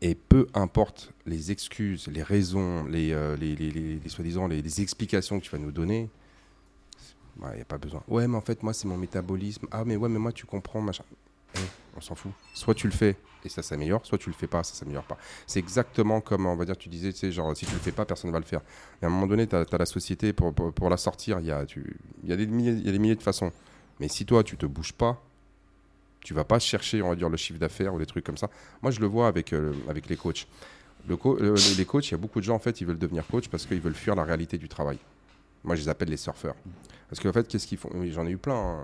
Et 0.00 0.14
peu 0.14 0.46
importe 0.54 1.12
les 1.26 1.50
excuses, 1.50 2.08
les 2.08 2.22
raisons, 2.22 2.84
les, 2.84 3.12
euh, 3.12 3.36
les, 3.36 3.54
les, 3.54 4.08
soi-disant 4.08 4.46
les, 4.46 4.80
explications 4.80 5.38
que 5.38 5.44
tu 5.44 5.50
vas 5.50 5.58
nous 5.58 5.72
donner, 5.72 6.08
il 7.40 7.54
n'y 7.56 7.60
a 7.60 7.64
pas 7.64 7.78
besoin. 7.78 8.02
Ouais, 8.08 8.28
mais 8.28 8.36
en 8.36 8.40
fait, 8.40 8.62
moi, 8.62 8.72
c'est 8.72 8.86
mon 8.86 8.96
métabolisme. 8.96 9.66
Ah, 9.70 9.84
mais 9.84 9.96
ouais, 9.96 10.08
mais 10.08 10.18
moi, 10.18 10.32
tu 10.32 10.46
comprends, 10.46 10.80
machin. 10.80 11.04
Eh, 11.56 11.58
on 11.96 12.00
s'en 12.00 12.14
fout. 12.14 12.32
Soit 12.54 12.74
tu 12.74 12.86
le 12.86 12.92
fais 12.92 13.16
et 13.44 13.48
ça 13.48 13.62
s'améliore, 13.62 14.06
soit 14.06 14.18
tu 14.18 14.28
le 14.30 14.34
fais 14.34 14.46
pas, 14.46 14.62
ça 14.62 14.74
s'améliore 14.74 15.04
pas. 15.04 15.18
C'est 15.46 15.58
exactement 15.58 16.20
comme, 16.20 16.46
on 16.46 16.54
va 16.56 16.64
dire, 16.64 16.76
tu 16.76 16.88
disais, 16.88 17.12
tu 17.12 17.18
sais, 17.18 17.32
genre, 17.32 17.56
si 17.56 17.66
tu 17.66 17.72
le 17.72 17.80
fais 17.80 17.92
pas, 17.92 18.04
personne 18.04 18.30
ne 18.30 18.32
va 18.32 18.38
le 18.38 18.44
faire. 18.44 18.60
Et 19.00 19.04
à 19.04 19.08
un 19.08 19.10
moment 19.10 19.26
donné, 19.26 19.46
tu 19.46 19.56
as, 19.56 19.66
la 19.76 19.86
société, 19.86 20.32
pour, 20.32 20.54
pour, 20.54 20.90
la 20.90 20.96
sortir, 20.96 21.40
il 21.40 21.46
y 21.46 21.50
a, 21.50 21.64
y, 21.64 22.36
des 22.36 22.46
milliers- 22.46 22.72
il 22.72 22.86
y 22.86 22.88
a 22.88 22.92
des 22.92 22.98
milliers 22.98 23.16
de 23.16 23.22
façons. 23.22 23.52
Mais 23.98 24.08
si 24.08 24.24
toi, 24.24 24.44
tu 24.44 24.56
te 24.56 24.66
bouges 24.66 24.92
pas, 24.92 25.22
tu 26.24 26.34
vas 26.34 26.44
pas 26.44 26.58
chercher, 26.58 27.02
on 27.02 27.08
va 27.10 27.16
dire, 27.16 27.28
le 27.28 27.36
chiffre 27.36 27.58
d'affaires 27.58 27.94
ou 27.94 27.98
des 27.98 28.06
trucs 28.06 28.24
comme 28.24 28.36
ça. 28.36 28.48
Moi, 28.82 28.90
je 28.90 29.00
le 29.00 29.06
vois 29.06 29.26
avec, 29.28 29.52
euh, 29.52 29.72
avec 29.88 30.08
les 30.08 30.16
coachs. 30.16 30.46
Le 31.08 31.16
co- 31.16 31.36
euh, 31.40 31.56
les 31.76 31.84
coachs, 31.84 32.08
il 32.08 32.12
y 32.12 32.14
a 32.14 32.18
beaucoup 32.18 32.38
de 32.38 32.44
gens, 32.44 32.54
en 32.54 32.60
fait, 32.60 32.80
ils 32.80 32.86
veulent 32.86 32.98
devenir 32.98 33.26
coach 33.26 33.48
parce 33.48 33.66
qu'ils 33.66 33.80
veulent 33.80 33.94
fuir 33.94 34.14
la 34.14 34.24
réalité 34.24 34.56
du 34.56 34.68
travail. 34.68 34.98
Moi, 35.64 35.74
je 35.76 35.82
les 35.82 35.88
appelle 35.88 36.08
les 36.08 36.16
surfeurs. 36.16 36.54
Parce 37.08 37.20
qu'en 37.20 37.32
fait, 37.32 37.46
qu'est-ce 37.48 37.66
qu'ils 37.66 37.78
font? 37.78 37.90
J'en 38.10 38.26
ai 38.26 38.30
eu 38.30 38.36
plein. 38.38 38.54
hein. 38.54 38.80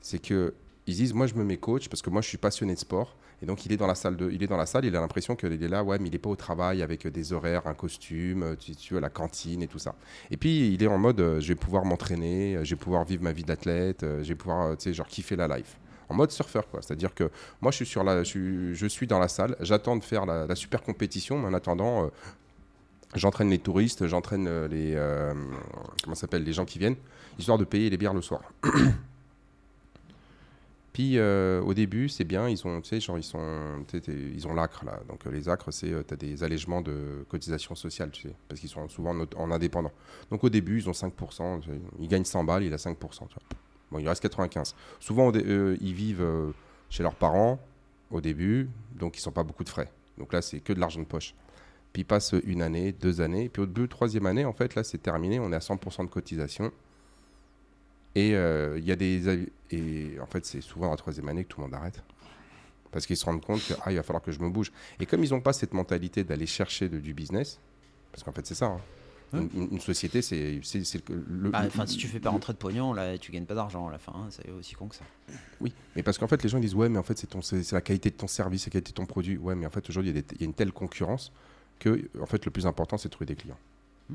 C'est 0.00 0.18
que 0.18 0.54
ils 0.86 0.94
disent, 0.94 1.14
moi, 1.14 1.26
je 1.26 1.34
me 1.34 1.42
mets 1.42 1.56
coach 1.56 1.88
parce 1.88 2.00
que 2.00 2.10
moi, 2.10 2.22
je 2.22 2.28
suis 2.28 2.38
passionné 2.38 2.74
de 2.74 2.78
sport. 2.78 3.16
Et 3.42 3.46
donc, 3.46 3.66
il 3.66 3.72
est 3.72 3.76
dans 3.76 3.88
la 3.88 3.94
salle, 3.96 4.16
de, 4.16 4.30
il 4.30 4.42
est 4.42 4.46
dans 4.46 4.56
la 4.56 4.64
salle, 4.66 4.84
il 4.86 4.96
a 4.96 5.00
l'impression 5.00 5.34
qu'il 5.36 5.62
est 5.62 5.68
là, 5.68 5.82
ouais, 5.84 5.98
mais 5.98 6.08
il 6.08 6.12
n'est 6.12 6.18
pas 6.18 6.30
au 6.30 6.36
travail 6.36 6.80
avec 6.80 7.06
des 7.06 7.32
horaires, 7.34 7.66
un 7.66 7.74
costume, 7.74 8.42
euh, 8.44 8.54
tu, 8.56 8.74
tu 8.76 8.94
vois, 8.94 9.00
la 9.00 9.10
cantine 9.10 9.62
et 9.62 9.66
tout 9.66 9.78
ça. 9.78 9.94
Et 10.30 10.36
puis, 10.38 10.72
il 10.72 10.82
est 10.82 10.86
en 10.86 10.96
mode, 10.96 11.20
euh, 11.20 11.40
je 11.40 11.48
vais 11.48 11.54
pouvoir 11.54 11.84
m'entraîner, 11.84 12.56
euh, 12.56 12.64
je 12.64 12.74
vais 12.74 12.78
pouvoir 12.78 13.04
vivre 13.04 13.22
ma 13.22 13.32
vie 13.32 13.44
d'athlète, 13.44 14.04
euh, 14.04 14.22
je 14.22 14.28
vais 14.28 14.34
pouvoir, 14.36 14.68
euh, 14.68 14.76
tu 14.76 14.84
sais, 14.84 14.94
genre, 14.94 15.06
kiffer 15.08 15.36
la 15.36 15.48
life. 15.58 15.76
En 16.08 16.14
mode 16.14 16.30
surfeur. 16.30 16.64
C'est-à-dire 16.80 17.14
que 17.14 17.30
moi, 17.60 17.72
je 17.72 17.84
suis, 18.88 19.06
dans 19.06 19.18
la 19.18 19.28
salle, 19.28 19.56
j'attends 19.60 19.96
de 19.96 20.04
faire 20.04 20.26
la, 20.26 20.54
super 20.54 20.82
compétition, 20.82 21.38
mais 21.38 21.48
en 21.48 21.54
attendant, 21.54 22.04
euh, 22.04 22.08
j'entraîne 23.14 23.50
les 23.50 23.58
touristes, 23.58 24.06
j'entraîne 24.06 24.46
euh, 24.46 24.68
les, 24.68 24.94
euh, 24.94 25.34
les 26.32 26.52
gens 26.52 26.64
qui 26.64 26.78
viennent, 26.78 26.96
histoire 27.38 27.58
de 27.58 27.64
payer 27.64 27.90
les 27.90 27.96
bières 27.96 28.14
le 28.14 28.22
soir. 28.22 28.42
Puis 30.96 31.18
euh, 31.18 31.60
au 31.60 31.74
début, 31.74 32.08
c'est 32.08 32.24
bien, 32.24 32.48
ils 32.48 32.66
ont, 32.66 32.80
genre 32.82 33.18
ils 33.18 33.22
sont, 33.22 33.84
ils 34.08 34.48
ont 34.48 34.54
l'acre 34.54 34.82
là. 34.86 34.98
Donc 35.10 35.26
euh, 35.26 35.30
les 35.30 35.46
acres, 35.46 35.70
c'est, 35.70 35.92
as 35.92 36.16
des 36.16 36.42
allègements 36.42 36.80
de 36.80 37.22
cotisations 37.28 37.74
sociales, 37.74 38.10
tu 38.10 38.22
sais, 38.22 38.34
parce 38.48 38.62
qu'ils 38.62 38.70
sont 38.70 38.88
souvent 38.88 39.14
en, 39.36 39.50
indépendant. 39.50 39.92
Donc 40.30 40.42
au 40.42 40.48
début, 40.48 40.78
ils 40.78 40.88
ont 40.88 40.92
5%, 40.92 41.60
tu 41.60 41.68
sais, 41.68 41.78
ils 42.00 42.08
gagnent 42.08 42.24
100 42.24 42.44
balles, 42.44 42.64
il 42.64 42.72
a 42.72 42.78
5%. 42.78 42.96
Tu 42.96 43.08
vois. 43.18 43.28
Il 43.98 44.08
reste 44.08 44.22
95. 44.22 44.74
Souvent, 45.00 45.32
euh, 45.34 45.76
ils 45.80 45.94
vivent 45.94 46.22
euh, 46.22 46.52
chez 46.90 47.02
leurs 47.02 47.14
parents 47.14 47.58
au 48.10 48.20
début, 48.20 48.68
donc 48.94 49.16
ils 49.16 49.20
sont 49.20 49.32
pas 49.32 49.42
beaucoup 49.42 49.64
de 49.64 49.68
frais. 49.68 49.90
Donc 50.18 50.32
là, 50.32 50.42
c'est 50.42 50.60
que 50.60 50.72
de 50.72 50.80
l'argent 50.80 51.00
de 51.00 51.06
poche. 51.06 51.34
Puis 51.92 52.02
ils 52.02 52.06
passent 52.06 52.34
une 52.44 52.62
année, 52.62 52.92
deux 52.92 53.20
années, 53.20 53.48
puis 53.48 53.62
au 53.62 53.66
de 53.66 53.86
troisième 53.86 54.26
année, 54.26 54.44
en 54.44 54.52
fait, 54.52 54.74
là, 54.74 54.84
c'est 54.84 54.98
terminé, 54.98 55.40
on 55.40 55.50
est 55.52 55.56
à 55.56 55.60
100% 55.60 56.04
de 56.04 56.10
cotisation. 56.10 56.70
Et 58.14 58.34
euh, 58.34 58.78
il 58.78 58.84
y 58.84 58.92
a 58.92 58.96
des 58.96 59.48
et 59.70 60.18
en 60.20 60.26
fait 60.26 60.46
c'est 60.46 60.62
souvent 60.62 60.90
la 60.90 60.96
troisième 60.96 61.28
année 61.28 61.44
que 61.44 61.48
tout 61.48 61.60
le 61.60 61.66
monde 61.66 61.74
arrête 61.74 62.02
parce 62.90 63.04
qu'ils 63.04 63.18
se 63.18 63.26
rendent 63.26 63.44
compte 63.44 63.60
que 63.66 63.74
ah, 63.84 63.92
va 63.92 64.02
falloir 64.02 64.22
que 64.22 64.32
je 64.32 64.40
me 64.40 64.48
bouge. 64.48 64.72
Et 64.98 65.04
comme 65.04 65.22
ils 65.22 65.32
n'ont 65.32 65.40
pas 65.42 65.52
cette 65.52 65.74
mentalité 65.74 66.24
d'aller 66.24 66.46
chercher 66.46 66.88
du 66.88 67.12
business, 67.12 67.60
parce 68.10 68.22
qu'en 68.24 68.32
fait 68.32 68.46
c'est 68.46 68.54
ça. 68.54 68.66
hein. 68.66 68.80
Ouais. 69.32 69.40
Une, 69.54 69.68
une 69.72 69.80
société, 69.80 70.22
c'est 70.22 70.60
le, 71.08 71.50
Bah, 71.50 71.62
le- 71.62 71.66
Enfin, 71.66 71.84
si 71.86 71.96
tu 71.96 72.06
fais 72.06 72.20
pas 72.20 72.30
rentrer 72.30 72.52
de 72.52 72.58
pognon, 72.58 72.92
là, 72.92 73.18
tu 73.18 73.32
gagnes 73.32 73.44
pas 73.44 73.54
d'argent 73.54 73.88
à 73.88 73.90
la 73.92 73.98
fin. 73.98 74.12
hein, 74.14 74.26
C'est 74.30 74.48
aussi 74.50 74.74
con 74.74 74.86
que 74.86 74.94
ça. 74.94 75.04
Oui, 75.60 75.72
mais 75.96 76.02
parce 76.04 76.16
qu'en 76.16 76.28
fait, 76.28 76.42
les 76.42 76.48
gens 76.48 76.60
disent 76.60 76.74
ouais, 76.74 76.88
mais 76.88 76.98
en 76.98 77.02
fait, 77.02 77.18
c'est 77.42 77.72
la 77.72 77.80
qualité 77.80 78.10
de 78.10 78.14
ton 78.14 78.28
service, 78.28 78.66
la 78.66 78.70
qualité 78.70 78.92
de 78.92 78.94
ton 78.96 79.06
produit. 79.06 79.36
Ouais, 79.36 79.54
mais 79.56 79.66
en 79.66 79.70
fait, 79.70 79.88
aujourd'hui, 79.90 80.12
il 80.12 80.16
y, 80.16 80.20
a 80.20 80.22
y 80.40 80.44
une 80.44 80.54
telle 80.54 80.70
concurrence 80.72 81.32
que, 81.80 82.08
en 82.20 82.26
fait, 82.26 82.44
le 82.44 82.50
plus 82.52 82.66
important, 82.66 82.96
c'est 82.98 83.08
de 83.08 83.12
trouver 83.12 83.26
des 83.26 83.34
clients. 83.34 83.58
Hmm. 84.08 84.14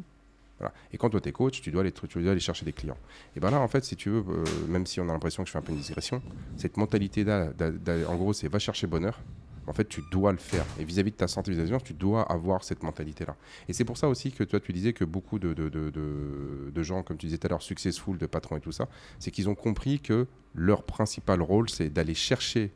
Voilà. 0.60 0.74
Et 0.94 0.98
quand 0.98 1.10
toi, 1.10 1.20
tu 1.20 1.28
es 1.30 1.32
coach, 1.34 1.62
tu 1.62 1.72
dois, 1.72 1.82
aller, 1.82 1.92
tu 1.92 2.22
dois 2.22 2.32
aller 2.32 2.40
chercher 2.40 2.64
des 2.66 2.74
clients. 2.74 2.98
Et 3.36 3.40
ben 3.42 3.52
là, 3.52 3.60
en 3.60 3.68
fait, 3.68 3.84
si 3.84 3.96
tu 3.98 4.10
veux, 4.10 4.24
euh, 4.30 4.44
même 4.70 4.86
si 4.86 5.02
on 5.02 5.10
a 5.10 5.12
l'impression 5.14 5.44
que 5.44 5.48
je 5.48 5.52
fais 5.52 5.60
un 5.60 5.62
peu 5.62 5.74
une 5.74 5.80
digression, 5.80 6.22
cette 6.58 6.78
mentalité-là, 6.78 7.52
d'a- 7.58 7.72
d'a- 7.72 8.10
en 8.10 8.16
gros, 8.16 8.32
c'est 8.34 8.48
va 8.48 8.60
chercher 8.60 8.88
bonheur. 8.88 9.20
En 9.68 9.74
fait, 9.74 9.88
tu 9.88 10.02
dois 10.12 10.32
le 10.32 10.38
faire. 10.38 10.66
Et 10.80 10.86
vis-à-vis 10.86 11.12
de 11.12 11.16
ta 11.18 11.28
santé, 11.28 11.52
vis-à-vis 11.52 11.72
de 11.72 11.78
tu 11.78 11.94
dois 11.94 12.24
avoir 12.24 12.64
cette 12.64 12.84
mentalité-là. 12.84 13.36
Et 13.68 13.74
c'est 13.74 13.86
pour 13.86 13.98
ça 13.98 14.08
aussi 14.08 14.32
que 14.32 14.44
toi, 14.44 14.60
tu 14.60 14.74
disais 14.74 14.94
que 14.94 15.06
beaucoup 15.06 15.40
de, 15.40 15.54
de, 15.54 16.84
gens, 16.84 17.04
comme 17.04 17.18
tu 17.18 17.28
disais 17.28 17.38
tout 17.38 17.48
à 17.48 17.50
l'heure, 17.50 17.62
successful, 17.62 18.18
de 18.18 18.26
patrons 18.26 18.58
et 18.58 18.62
tout 18.62 18.72
ça, 18.72 18.88
c'est 19.20 19.32
qu'ils 19.32 19.50
ont 19.50 19.56
compris 19.56 20.00
que 20.00 20.28
leur 20.56 20.84
principal 20.84 21.42
rôle, 21.42 21.70
c'est 21.70 21.90
d'aller 21.90 22.16
chercher 22.16 22.72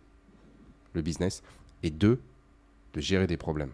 le 0.94 1.02
business 1.02 1.44
et 1.84 1.90
deux, 1.90 2.20
de 2.94 3.02
gérer 3.02 3.28
des 3.28 3.38
problèmes. 3.38 3.72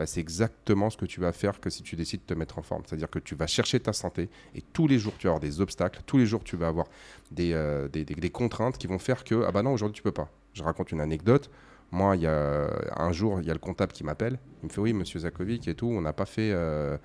Bah, 0.00 0.06
c'est 0.06 0.20
exactement 0.20 0.88
ce 0.88 0.96
que 0.96 1.04
tu 1.04 1.20
vas 1.20 1.30
faire 1.30 1.60
que 1.60 1.68
si 1.68 1.82
tu 1.82 1.94
décides 1.94 2.22
de 2.22 2.34
te 2.34 2.38
mettre 2.38 2.58
en 2.58 2.62
forme. 2.62 2.82
C'est-à-dire 2.86 3.10
que 3.10 3.18
tu 3.18 3.34
vas 3.34 3.46
chercher 3.46 3.80
ta 3.80 3.92
santé 3.92 4.30
et 4.54 4.62
tous 4.62 4.88
les 4.88 4.98
jours 4.98 5.12
tu 5.18 5.26
vas 5.26 5.32
avoir 5.32 5.40
des 5.40 5.60
obstacles, 5.60 6.00
tous 6.06 6.16
les 6.16 6.24
jours 6.24 6.42
tu 6.42 6.56
vas 6.56 6.68
avoir 6.68 6.86
des, 7.30 7.52
euh, 7.52 7.86
contraintes 8.32 8.78
qui 8.78 8.86
vont 8.86 8.98
faire 8.98 9.24
que 9.24 9.44
ah 9.46 9.52
bah 9.52 9.62
non 9.62 9.74
aujourd'hui 9.74 9.96
tu 9.96 10.02
peux 10.02 10.10
pas. 10.10 10.30
Je 10.54 10.62
raconte 10.62 10.90
une 10.90 11.02
anecdote. 11.02 11.50
Moi, 11.92 12.14
il 12.16 12.22
y 12.22 12.26
a 12.26 12.68
un 12.96 13.10
jour, 13.12 13.40
il 13.40 13.46
y 13.46 13.50
a 13.50 13.52
le 13.52 13.58
comptable 13.58 13.92
qui 13.92 14.04
m'appelle. 14.04 14.38
Il 14.62 14.66
me 14.66 14.72
fait 14.72 14.80
oui, 14.80 14.92
monsieur 14.92 15.18
Zakovic 15.20 15.66
et 15.66 15.74
tout, 15.74 15.88
on 15.88 16.00
n'a 16.00 16.12
pas 16.12 16.24
fait. 16.26 16.50
euh, 16.52 16.96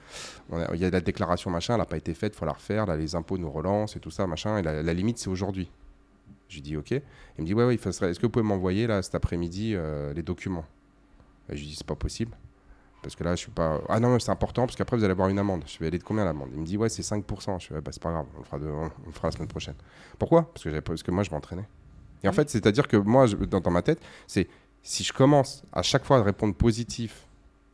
Il 0.73 0.79
y 0.79 0.85
a 0.85 0.89
la 0.91 1.01
déclaration 1.01 1.49
machin, 1.49 1.73
elle 1.73 1.79
n'a 1.79 1.85
pas 1.85 1.97
été 1.97 2.13
faite, 2.13 2.33
il 2.35 2.37
faut 2.37 2.45
la 2.45 2.51
refaire. 2.53 2.85
Là, 2.85 2.95
les 2.95 3.15
impôts 3.15 3.37
nous 3.39 3.49
relancent 3.49 3.95
et 3.95 3.99
tout 3.99 4.11
ça 4.11 4.27
machin. 4.27 4.57
Et 4.57 4.61
la, 4.61 4.83
la 4.83 4.93
limite 4.93 5.17
c'est 5.17 5.29
aujourd'hui. 5.29 5.71
Je 6.49 6.55
lui 6.55 6.61
dis 6.61 6.77
ok. 6.77 6.91
Il 6.91 7.01
me 7.39 7.45
dit 7.45 7.53
ouais, 7.55 7.65
ouais, 7.65 7.75
est-ce 7.75 7.99
que 8.19 8.21
vous 8.25 8.29
pouvez 8.29 8.45
m'envoyer 8.45 8.85
là 8.87 9.01
cet 9.01 9.15
après-midi 9.15 9.73
euh, 9.75 10.13
les 10.13 10.21
documents? 10.23 10.65
Et 11.49 11.55
Je 11.55 11.61
lui 11.61 11.69
dis 11.69 11.75
c'est 11.75 11.87
pas 11.87 11.95
possible. 11.95 12.37
Parce 13.01 13.15
que 13.15 13.23
là, 13.23 13.35
je 13.35 13.41
suis 13.41 13.51
pas. 13.51 13.81
Ah 13.87 13.99
non, 13.99 14.13
mais 14.13 14.19
c'est 14.19 14.31
important 14.31 14.65
parce 14.65 14.75
qu'après, 14.75 14.97
vous 14.97 15.03
allez 15.03 15.11
avoir 15.11 15.29
une 15.29 15.37
amende. 15.37 15.63
Je 15.67 15.77
vais 15.77 15.87
aller 15.87 15.99
de 15.99 16.03
combien 16.03 16.25
l'amende? 16.25 16.49
Il 16.53 16.59
me 16.61 16.65
dit, 16.65 16.75
ouais, 16.75 16.89
c'est 16.89 17.03
5%. 17.03 17.59
Je 17.59 17.67
fais, 17.67 17.75
ouais, 17.75 17.81
bah, 17.81 17.91
c'est 17.93 18.01
pas 18.01 18.11
grave, 18.11 18.25
on 18.35 18.39
le, 18.39 18.43
fera 18.45 18.57
de- 18.59 18.65
on 18.67 18.85
le 19.05 19.11
fera 19.11 19.27
la 19.27 19.31
semaine 19.31 19.47
prochaine. 19.47 19.75
Pourquoi? 20.17 20.51
Parce 20.51 20.63
que, 20.63 20.79
parce 20.79 21.03
que 21.03 21.11
moi, 21.11 21.21
je 21.23 21.29
m'entraînais. 21.29 21.65
Et 22.23 22.27
en 22.27 22.31
fait, 22.31 22.49
c'est-à-dire 22.49 22.87
que 22.87 22.97
moi, 22.97 23.27
je- 23.27 23.35
dans, 23.35 23.59
dans 23.59 23.69
ma 23.69 23.83
tête, 23.83 23.99
c'est 24.25 24.47
si 24.85 25.03
je 25.03 25.11
commence 25.11 25.63
à 25.73 25.81
chaque 25.81 26.05
fois 26.05 26.17
à 26.17 26.23
répondre 26.23 26.53
positif 26.53 27.25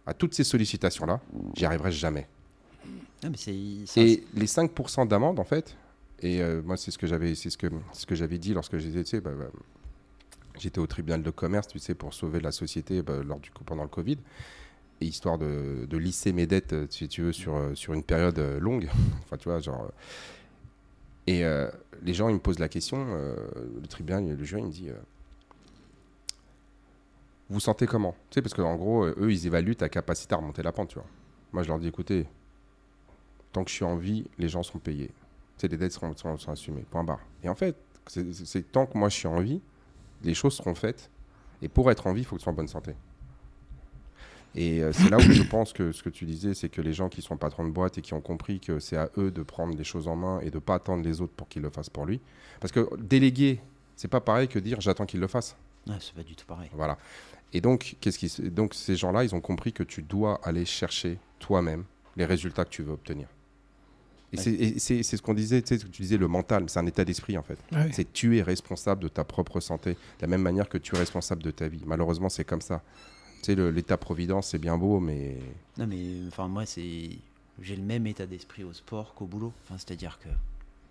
à 0.06 0.14
toutes 0.14 0.34
ces 0.34 0.46
sollicitations-là, 0.46 1.20
j'y 1.56 1.66
arriverai 1.66 1.92
jamais. 1.92 2.28
Mais 3.24 3.30
Et 3.98 4.24
les 4.34 4.46
5% 4.48 5.08
d'amende, 5.08 5.38
en 5.40 5.44
fait, 5.44 5.76
et 6.22 6.42
euh, 6.42 6.62
moi, 6.64 6.78
c'est 6.78 6.90
ce 6.90 6.98
que 6.98 7.08
j'avais 7.08 7.36
c'est 7.36 7.50
ce 7.50 7.58
que, 7.58 7.68
ce 7.92 8.06
que 8.06 8.16
j'avais 8.16 8.38
dit 8.38 8.54
lorsque 8.54 8.78
j'étais, 8.78 9.04
tu 9.04 9.10
sais, 9.10 9.22
bah, 9.22 9.32
bah, 9.38 9.46
j'étais 10.58 10.80
au 10.80 10.88
tribunal 10.88 11.22
de 11.22 11.30
commerce, 11.32 11.68
tu 11.68 11.80
sais, 11.80 11.94
pour 11.94 12.14
sauver 12.14 12.40
la 12.40 12.54
société 12.54 13.02
bah, 13.02 13.22
lors 13.24 13.40
du, 13.40 13.52
pendant 13.66 13.84
le 13.84 13.90
Covid, 13.90 14.18
et 15.02 15.06
histoire 15.06 15.38
de, 15.38 15.86
de 15.90 15.98
lisser 15.98 16.32
mes 16.32 16.48
dettes, 16.48 16.74
euh, 16.74 16.88
si 16.90 17.10
tu 17.10 17.24
veux, 17.24 17.34
sur, 17.34 17.56
euh, 17.56 17.76
sur 17.76 17.94
une 17.94 18.04
période 18.04 18.40
longue. 18.60 18.88
enfin, 19.24 19.36
tu 19.36 19.50
vois, 19.50 19.60
genre. 19.60 19.92
Et 21.28 21.44
euh, 21.44 21.70
les 22.04 22.14
gens, 22.14 22.30
ils 22.30 22.36
me 22.36 22.40
posent 22.40 22.60
la 22.60 22.70
question, 22.70 23.06
euh, 23.10 23.36
le 23.82 23.88
tribunal, 23.88 24.26
le 24.26 24.44
jury, 24.46 24.62
il 24.62 24.68
me 24.68 24.72
dit. 24.72 24.90
Vous 27.52 27.60
sentez 27.60 27.86
comment? 27.86 28.14
Tu 28.30 28.36
sais, 28.36 28.42
parce 28.42 28.54
qu'en 28.54 28.76
gros, 28.76 29.04
euh, 29.04 29.16
eux, 29.20 29.32
ils 29.32 29.46
évaluent 29.46 29.76
ta 29.76 29.90
capacité 29.90 30.34
à 30.34 30.38
remonter 30.38 30.64
la 30.64 30.72
pente, 30.72 30.90
tu 30.90 30.96
vois. 30.96 31.06
Moi, 31.54 31.64
je 31.64 31.68
leur 31.68 31.80
dis, 31.80 31.88
écoutez, 31.88 32.26
tant 33.52 33.64
que 33.64 33.70
je 33.70 33.76
suis 33.76 33.86
en 33.86 33.98
vie, 33.98 34.26
les 34.38 34.48
gens 34.50 34.64
seront 34.64 34.80
payés. 34.80 35.08
Tu 35.08 35.14
sais, 35.58 35.68
les 35.68 35.78
dettes 35.78 35.92
seront, 35.92 36.16
seront- 36.16 36.38
seront 36.38 36.54
assumées. 36.54 36.86
Point 36.90 37.04
barre. 37.04 37.20
Et 37.44 37.50
en 37.50 37.56
fait, 37.56 37.76
c'est 38.08 38.72
tant 38.72 38.86
que 38.88 38.98
moi 38.98 39.10
je 39.10 39.16
suis 39.16 39.28
en 39.28 39.40
vie, 39.42 39.62
les 40.24 40.34
choses 40.34 40.54
seront 40.56 40.74
faites. 40.76 41.10
Et 41.62 41.68
pour 41.68 41.92
être 41.92 42.08
en 42.08 42.14
vie, 42.14 42.22
il 42.22 42.26
faut 42.26 42.36
que 42.36 42.40
tu 42.42 42.44
sois 42.46 42.54
en 42.54 42.56
bonne 42.56 42.68
santé. 42.68 42.96
Et 44.54 44.82
euh, 44.84 44.92
c'est 44.92 45.10
là 45.10 45.18
où 45.18 45.22
je 45.22 45.44
pense 45.44 45.72
que 45.72 45.92
ce 45.94 46.04
que 46.04 46.10
tu 46.10 46.26
disais, 46.26 46.54
c'est 46.54 46.68
que 46.68 46.82
les 46.82 46.92
gens 46.94 47.08
qui 47.10 47.22
sont 47.22 47.38
patrons 47.38 47.64
de 47.66 47.70
boîte 47.72 47.98
et 47.98 48.02
qui 48.02 48.14
ont 48.14 48.20
compris 48.22 48.60
que 48.60 48.80
c'est 48.80 48.98
à 48.98 49.10
eux 49.18 49.32
de 49.32 49.44
prendre 49.44 49.78
les 49.78 49.84
choses 49.86 50.08
en 50.10 50.16
main 50.18 50.40
et 50.42 50.50
de 50.52 50.60
pas 50.60 50.76
attendre 50.76 51.04
les 51.04 51.22
autres 51.22 51.34
pour 51.34 51.48
qu'ils 51.48 51.62
le 51.62 51.70
fassent 51.70 51.90
pour 51.90 52.06
lui. 52.06 52.20
Parce 52.60 52.72
que 52.74 52.90
déléguer, 52.98 53.62
c'est 53.96 54.10
pas 54.10 54.20
pareil 54.20 54.48
que 54.50 54.60
dire 54.60 54.82
j'attends 54.82 55.06
qu'ils 55.06 55.22
le 55.22 55.28
fassent. 55.28 55.56
Ouais, 55.88 55.96
c'est 56.02 56.14
pas 56.14 56.24
du 56.24 56.36
tout 56.36 56.46
pareil. 56.46 56.70
Voilà. 56.74 56.98
Et 57.54 57.62
donc, 57.62 57.96
qu'est-ce 58.00 58.18
qui, 58.18 58.50
donc 58.50 58.74
ces 58.74 58.96
gens-là, 58.96 59.24
ils 59.24 59.36
ont 59.36 59.42
compris 59.42 59.74
que 59.74 59.84
tu 59.84 60.02
dois 60.02 60.40
aller 60.44 60.66
chercher 60.66 61.18
toi-même 61.40 61.84
les 62.16 62.26
résultats 62.26 62.64
que 62.66 62.70
tu 62.70 62.82
veux 62.84 62.94
obtenir. 62.94 63.28
Et 64.34 64.38
Ouais. 64.38 64.76
c'est- 64.80 65.04
ce 65.04 65.22
qu'on 65.22 65.34
disait, 65.34 65.62
tu 65.62 65.68
sais, 65.70 65.78
ce 65.78 65.86
que 65.86 65.90
tu 65.92 66.02
disais, 66.04 66.18
le 66.18 66.30
mental, 66.30 66.64
c'est 66.70 66.80
un 66.80 66.86
état 66.86 67.04
d'esprit 67.04 67.38
en 67.38 67.44
fait. 67.44 67.58
Ah 67.74 67.84
oui. 67.86 67.92
C'est 67.94 68.14
tu 68.14 68.38
es 68.38 68.42
responsable 68.42 69.04
de 69.04 69.10
ta 69.10 69.26
propre 69.26 69.60
santé, 69.60 69.92
de 69.96 69.98
la 70.22 70.28
même 70.28 70.42
manière 70.42 70.70
que 70.70 70.78
tu 70.78 70.96
es 70.96 71.00
responsable 71.00 71.44
de 71.44 71.52
ta 71.52 71.68
vie. 71.68 71.82
Malheureusement, 71.86 72.30
c'est 72.30 72.46
comme 72.46 72.62
ça. 72.62 72.82
Tu 73.44 73.48
sais, 73.48 73.72
l'état-providence, 73.72 74.48
c'est 74.50 74.58
bien 74.60 74.78
beau, 74.78 75.00
mais 75.02 75.38
Non, 75.78 75.88
mais 75.88 76.06
enfin, 76.30 76.48
moi, 76.48 76.66
c'est. 76.66 77.10
j'ai 77.62 77.76
le 77.76 77.82
même 77.84 78.08
état 78.08 78.26
d'esprit 78.26 78.64
au 78.64 78.72
sport 78.72 79.14
qu'au 79.16 79.26
boulot. 79.26 79.52
Enfin, 79.66 79.76
c'est-à-dire 79.78 80.18
que 80.20 80.30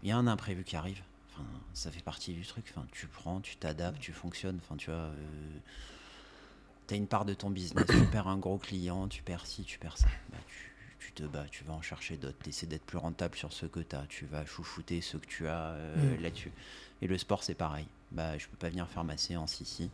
il 0.02 0.08
y 0.10 0.12
a 0.12 0.16
un 0.18 0.26
imprévu 0.26 0.62
qui 0.64 0.76
arrive. 0.76 1.00
Enfin, 1.32 1.44
ça 1.72 1.90
fait 1.90 2.02
partie 2.02 2.34
du 2.34 2.42
truc. 2.44 2.66
Enfin, 2.76 2.86
tu 2.92 3.06
prends, 3.06 3.40
tu 3.40 3.56
t'adaptes, 3.56 4.00
tu 4.00 4.12
fonctionnes. 4.12 4.58
Enfin, 4.62 4.76
tu 4.76 4.90
vois, 4.90 5.10
tu 6.90 6.94
as 6.94 6.96
une 6.96 7.06
part 7.06 7.24
de 7.24 7.34
ton 7.34 7.50
business. 7.50 7.86
tu 7.86 8.04
perds 8.10 8.26
un 8.26 8.36
gros 8.36 8.58
client, 8.58 9.06
tu 9.06 9.22
perds 9.22 9.46
ci, 9.46 9.62
tu 9.62 9.78
perds 9.78 9.96
ça. 9.96 10.08
Bah, 10.32 10.38
tu, 10.48 11.06
tu 11.06 11.12
te 11.12 11.22
bats, 11.22 11.46
tu 11.48 11.62
vas 11.62 11.74
en 11.74 11.82
chercher 11.82 12.16
d'autres, 12.16 12.36
tu 12.42 12.48
essaies 12.48 12.66
d'être 12.66 12.84
plus 12.84 12.98
rentable 12.98 13.36
sur 13.36 13.52
ce 13.52 13.66
que 13.66 13.78
tu 13.80 13.94
as, 13.94 14.04
tu 14.08 14.26
vas 14.26 14.44
chouchouter 14.44 15.00
ce 15.00 15.16
que 15.16 15.26
tu 15.26 15.46
as 15.46 15.68
euh, 15.70 16.16
Mm. 16.18 16.22
là-dessus. 16.22 16.52
Et 17.02 17.06
le 17.06 17.16
sport, 17.16 17.44
c'est 17.44 17.54
pareil. 17.54 17.86
Bah, 18.10 18.36
je 18.38 18.48
peux 18.48 18.56
pas 18.56 18.70
venir 18.70 18.88
faire 18.88 19.04
ma 19.04 19.16
séance 19.16 19.60
ici. 19.60 19.88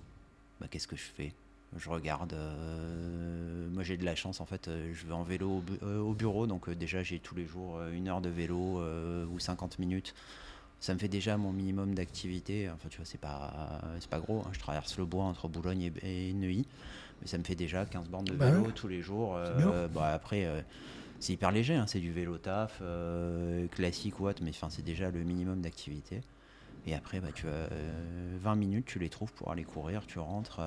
Bah, 0.61 0.66
qu'est-ce 0.70 0.88
que 0.88 0.97
je 0.97 1.03
fais? 1.03 1.34
Je 1.76 1.90
regarde. 1.90 2.32
euh, 2.32 3.68
moi, 3.70 3.82
j'ai 3.82 3.99
de 3.99 4.05
la 4.07 4.14
chance, 4.14 4.40
en 4.40 4.47
fait. 4.47 4.68
euh, 4.68 4.92
je 4.94 5.07
vais 5.07 5.12
en 5.12 5.22
vélo 5.24 5.59
au, 5.59 5.61
bu- 5.61 5.78
euh, 5.82 5.99
au 6.01 6.14
bureau, 6.14 6.47
donc 6.47 6.68
euh, 6.70 6.74
déjà, 6.74 7.03
j'ai 7.03 7.18
tous 7.18 7.34
les 7.34 7.47
jours 7.47 7.82
une 7.92 8.09
heure 8.09 8.22
de 8.22 8.30
vélo 8.30 8.80
ou 9.30 9.38
50 9.38 9.78
minutes. 9.78 10.14
Ça 10.81 10.93
me 10.95 10.99
fait 10.99 11.09
déjà 11.09 11.37
mon 11.37 11.53
minimum 11.53 11.95
d'activité. 11.95 12.68
Enfin, 12.70 12.89
tu 12.91 12.99
vois, 12.99 13.07
c'est 13.07 13.18
pas, 13.20 13.81
c'est 13.99 14.11
pas 14.11 14.20
gros. 14.20 14.41
hein. 14.41 14.51
Je 14.53 14.59
traverse 14.59 14.97
le 14.99 15.05
bois 15.07 15.24
entre 15.24 15.49
Boulogne 15.49 15.91
et, 16.03 16.29
et 16.31 16.33
Neuilly. 16.33 16.66
Mais 17.22 17.27
ça 17.27 17.39
me 17.39 17.45
fait 17.45 17.55
déjà 17.55 17.87
15 17.87 18.09
bornes 18.09 18.27
de 18.27 18.35
Bah 18.35 18.51
vélo 18.51 18.66
ouais. 18.66 18.72
tous 18.72 18.87
les 18.89 19.01
jours. 19.01 19.37
Euh, 19.37 19.89
bah, 19.89 20.09
après, 20.12 20.45
euh, 20.45 20.61
c'est 21.18 21.33
hyper 21.33 21.51
léger. 21.51 21.74
hein. 21.74 21.87
C'est 21.87 21.99
du 22.01 22.12
vélo 22.12 22.37
taf, 22.37 22.79
euh, 22.83 23.66
classique 23.68 24.20
ou 24.20 24.29
autre. 24.29 24.43
Mais 24.45 24.51
enfin, 24.51 24.68
c'est 24.70 24.85
déjà 24.85 25.11
le 25.11 25.20
minimum 25.24 25.62
d'activité. 25.62 26.20
Et 26.87 26.95
après, 26.95 27.18
bah, 27.20 27.29
tu 27.35 27.49
as 27.49 27.51
euh, 27.51 28.37
20 28.43 28.55
minutes, 28.55 28.85
tu 28.87 28.99
les 29.01 29.09
trouves 29.09 29.33
pour 29.33 29.51
aller 29.51 29.64
courir. 29.64 30.07
Tu 30.07 30.18
rentres, 30.20 30.61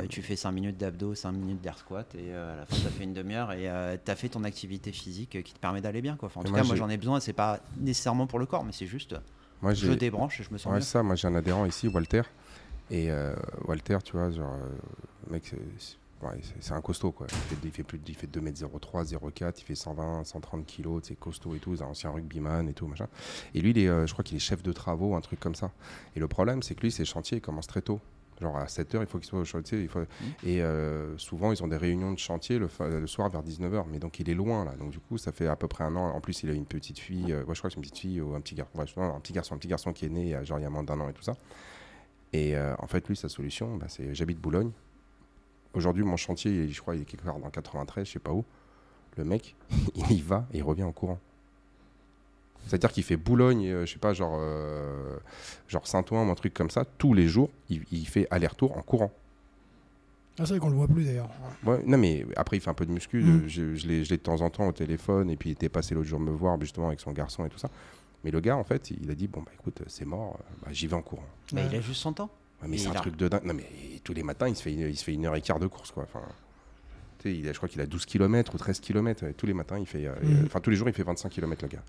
Ouais. 0.00 0.08
tu 0.08 0.22
fais 0.22 0.34
5 0.36 0.50
minutes 0.52 0.78
d'abdos, 0.78 1.14
5 1.14 1.32
minutes 1.32 1.60
d'air 1.60 1.76
squat. 1.78 2.12
Et 2.16 2.32
à 2.32 2.56
la 2.56 2.66
fin, 2.66 2.74
as 2.76 2.90
fait 2.90 3.04
une 3.04 3.12
demi-heure 3.14 3.52
et 3.52 3.68
tu 4.04 4.10
as 4.10 4.16
fait 4.16 4.30
ton 4.30 4.42
activité 4.42 4.90
physique 4.90 5.42
qui 5.44 5.52
te 5.52 5.58
permet 5.60 5.82
d'aller 5.82 6.00
bien. 6.00 6.16
Quoi. 6.16 6.26
Enfin, 6.28 6.40
en 6.40 6.44
Et 6.44 6.46
tout 6.46 6.52
moi, 6.52 6.62
cas, 6.62 6.66
moi 6.66 6.76
j'en 6.76 6.88
ai 6.88 6.96
besoin. 6.96 7.20
C'est 7.20 7.34
pas 7.34 7.60
nécessairement 7.76 8.26
pour 8.26 8.38
le 8.40 8.46
corps, 8.46 8.64
mais 8.64 8.72
c'est 8.72 8.86
juste 8.86 9.14
Moi, 9.62 9.74
je 9.74 9.92
débranche 9.92 10.40
et 10.40 10.44
je 10.44 10.50
me 10.52 10.58
sens 10.58 10.66
Ouais, 10.72 10.76
mieux. 10.78 10.80
ça, 10.84 11.02
moi 11.02 11.14
j'ai 11.16 11.28
un 11.28 11.34
adhérent 11.34 11.64
ici, 11.66 11.88
Walter. 11.88 12.22
Et 12.90 13.10
euh, 13.10 13.34
Walter, 13.66 13.98
tu 14.04 14.12
vois, 14.16 14.30
genre, 14.30 14.54
euh, 14.54 15.30
mec, 15.30 15.46
c'est- 15.46 15.96
ouais, 16.26 16.40
un 16.76 16.80
costaud 16.80 17.12
quoi. 17.12 17.26
Il 17.30 17.42
fait, 17.44 17.56
il 17.62 17.70
fait 17.70 17.82
plus 17.84 17.98
de 17.98 18.08
il 18.08 18.14
fait 18.16 18.26
2m03, 18.26 19.04
04, 19.04 19.60
il 19.60 19.64
fait 19.64 19.74
120, 19.74 20.24
130 20.24 20.66
kilos, 20.66 21.02
c'est 21.04 21.14
costaud 21.14 21.54
et 21.54 21.58
tout, 21.60 21.76
c'est 21.76 21.82
un 21.84 21.88
ancien 21.88 22.10
rugbyman 22.10 22.68
et 22.68 22.72
tout, 22.72 22.86
machin. 22.86 23.06
Et 23.54 23.60
lui, 23.60 23.70
il 23.70 23.78
est, 23.78 23.88
euh, 23.88 24.06
je 24.06 24.12
crois 24.12 24.24
qu'il 24.24 24.36
est 24.36 24.40
chef 24.40 24.62
de 24.62 24.72
travaux, 24.72 25.14
un 25.14 25.20
truc 25.20 25.38
comme 25.38 25.54
ça. 25.54 25.70
Et 26.16 26.20
le 26.20 26.26
problème, 26.26 26.62
c'est 26.62 26.74
que 26.74 26.80
lui, 26.80 26.90
ses 26.90 27.04
chantiers, 27.04 27.38
ils 27.38 27.42
commencent 27.42 27.66
très 27.68 27.82
tôt. 27.82 28.00
Genre 28.40 28.56
à 28.56 28.64
7h, 28.64 29.00
il 29.00 29.06
faut 29.06 29.18
qu'il 29.18 29.28
soit 29.28 29.38
au 29.38 29.44
chantier. 29.44 29.80
Il 29.80 29.88
faut... 29.88 30.00
Et 30.44 30.62
euh, 30.62 31.16
souvent, 31.18 31.52
ils 31.52 31.62
ont 31.62 31.68
des 31.68 31.76
réunions 31.76 32.12
de 32.12 32.18
chantier 32.18 32.58
le, 32.58 32.68
soir 33.06 33.28
vers 33.28 33.42
19h. 33.42 33.84
Mais 33.90 33.98
donc, 33.98 34.18
il 34.18 34.30
est 34.30 34.34
loin, 34.34 34.64
là. 34.64 34.72
Donc, 34.76 34.90
du 34.90 34.98
coup, 34.98 35.18
ça 35.18 35.32
fait 35.32 35.46
à 35.46 35.56
peu 35.56 35.68
près 35.68 35.84
un 35.84 35.94
an. 35.96 36.14
En 36.14 36.20
plus, 36.20 36.42
il 36.42 36.50
a 36.50 36.52
une 36.52 36.66
petite 36.66 36.98
fille. 36.98 37.32
euh, 37.32 37.44
ouais, 37.44 37.54
je 37.54 37.60
crois 37.60 37.68
que 37.68 37.74
c'est 37.74 37.76
une 37.76 37.82
petite 37.82 37.98
fille 37.98 38.20
ou 38.20 38.34
un 38.34 38.40
petit 38.40 38.54
garçon. 38.54 38.78
Ouais, 38.78 39.04
un 39.04 39.20
petit 39.20 39.32
garçon, 39.32 39.54
un 39.54 39.58
petit 39.58 39.68
garçon 39.68 39.92
qui 39.92 40.06
est 40.06 40.10
né, 40.10 40.34
euh, 40.34 40.44
genre, 40.44 40.58
il 40.58 40.62
y 40.62 40.66
a 40.66 40.70
moins 40.70 40.82
d'un 40.82 40.98
an 41.00 41.08
et 41.08 41.12
tout 41.12 41.22
ça. 41.22 41.34
Et 42.32 42.56
euh, 42.56 42.74
en 42.78 42.86
fait, 42.86 43.06
lui, 43.08 43.16
sa 43.16 43.28
solution, 43.28 43.76
bah, 43.76 43.86
c'est 43.88 44.14
j'habite 44.14 44.40
Boulogne. 44.40 44.70
Aujourd'hui, 45.74 46.02
mon 46.02 46.16
chantier, 46.16 46.68
je 46.68 46.80
crois, 46.80 46.96
il 46.96 47.02
est 47.02 47.04
quelque 47.04 47.24
part 47.24 47.38
dans 47.38 47.50
93, 47.50 48.06
je 48.06 48.12
sais 48.12 48.18
pas 48.18 48.32
où. 48.32 48.44
Le 49.16 49.24
mec, 49.24 49.56
il 49.94 50.12
y 50.12 50.20
va 50.20 50.46
et 50.52 50.58
il 50.58 50.62
revient 50.62 50.84
en 50.84 50.92
courant. 50.92 51.18
C'est-à-dire 52.66 52.92
qu'il 52.92 53.02
fait 53.02 53.16
Boulogne, 53.16 53.66
euh, 53.66 53.86
je 53.86 53.92
sais 53.94 53.98
pas, 53.98 54.12
genre, 54.12 54.36
euh, 54.40 55.16
genre 55.68 55.86
Saint-Ouen 55.86 56.26
ou 56.28 56.30
un 56.30 56.34
truc 56.34 56.54
comme 56.54 56.70
ça, 56.70 56.84
tous 56.98 57.14
les 57.14 57.26
jours, 57.26 57.50
il, 57.68 57.82
il 57.90 58.06
fait 58.06 58.26
aller-retour 58.30 58.76
en 58.76 58.82
courant. 58.82 59.10
Ah, 60.38 60.46
c'est 60.46 60.50
vrai 60.50 60.58
qu'on 60.60 60.70
le 60.70 60.76
voit 60.76 60.88
plus 60.88 61.04
d'ailleurs. 61.04 61.28
Ouais, 61.66 61.82
non, 61.84 61.98
mais 61.98 62.24
après, 62.36 62.56
il 62.56 62.60
fait 62.60 62.70
un 62.70 62.74
peu 62.74 62.86
de 62.86 62.92
muscu. 62.92 63.22
Mm. 63.22 63.28
euh, 63.44 63.48
Je, 63.48 63.74
je 63.74 63.86
l'ai 63.88 64.04
je 64.04 64.10
l'ai 64.10 64.16
de 64.16 64.22
temps 64.22 64.40
en 64.40 64.48
temps 64.50 64.66
au 64.68 64.72
téléphone. 64.72 65.28
Et 65.30 65.36
puis, 65.36 65.50
il 65.50 65.52
était 65.52 65.68
passé 65.68 65.94
l'autre 65.94 66.08
jour 66.08 66.20
me 66.20 66.30
voir, 66.30 66.58
justement, 66.60 66.86
avec 66.88 67.00
son 67.00 67.12
garçon 67.12 67.44
et 67.44 67.48
tout 67.50 67.58
ça. 67.58 67.68
Mais 68.24 68.30
le 68.30 68.40
gars, 68.40 68.56
en 68.56 68.64
fait, 68.64 68.90
il 68.90 69.10
a 69.10 69.14
dit 69.14 69.26
Bon, 69.28 69.40
bah 69.42 69.50
écoute, 69.54 69.82
c'est 69.88 70.04
mort, 70.06 70.36
euh, 70.38 70.42
bah, 70.64 70.68
j'y 70.72 70.86
vais 70.86 70.94
en 70.94 71.02
courant. 71.02 71.24
Mais 71.52 71.62
Ouais. 71.62 71.68
il 71.72 71.76
a 71.76 71.80
juste 71.80 72.00
son 72.00 72.12
temps. 72.12 72.30
Ouais, 72.62 72.68
mais 72.68 72.78
c'est 72.78 72.88
un 72.88 72.92
a- 72.92 73.00
truc 73.00 73.16
de 73.16 73.28
dingue. 73.28 73.44
Non, 73.44 73.54
mais 73.54 73.66
tous 74.04 74.14
les 74.14 74.22
matins, 74.22 74.48
il 74.48 74.54
se 74.56 74.62
fait 74.62 74.72
une, 74.72 74.80
il 74.80 74.96
se 74.96 75.04
fait 75.04 75.12
une 75.14 75.26
heure 75.26 75.34
et 75.36 75.40
quart 75.42 75.58
de 75.58 75.66
course, 75.66 75.90
quoi. 75.90 76.04
Enfin, 76.04 76.22
tu 77.18 77.30
sais, 77.30 77.36
il 77.38 77.46
a, 77.48 77.52
je 77.52 77.56
crois 77.58 77.68
qu'il 77.68 77.80
a 77.80 77.86
12 77.86 78.06
km 78.06 78.54
ou 78.54 78.58
13 78.58 78.80
km. 78.80 79.26
Tous 79.36 79.46
les 79.46 79.54
matins, 79.54 79.78
il 79.78 79.86
fait. 79.86 80.06
euh, 80.06 80.14
Mm. 80.22 80.44
Enfin, 80.46 80.60
tous 80.60 80.70
les 80.70 80.76
jours, 80.76 80.88
il 80.88 80.94
fait 80.94 81.02
25 81.02 81.28
km, 81.30 81.62
le 81.62 81.68
gars. 81.68 81.82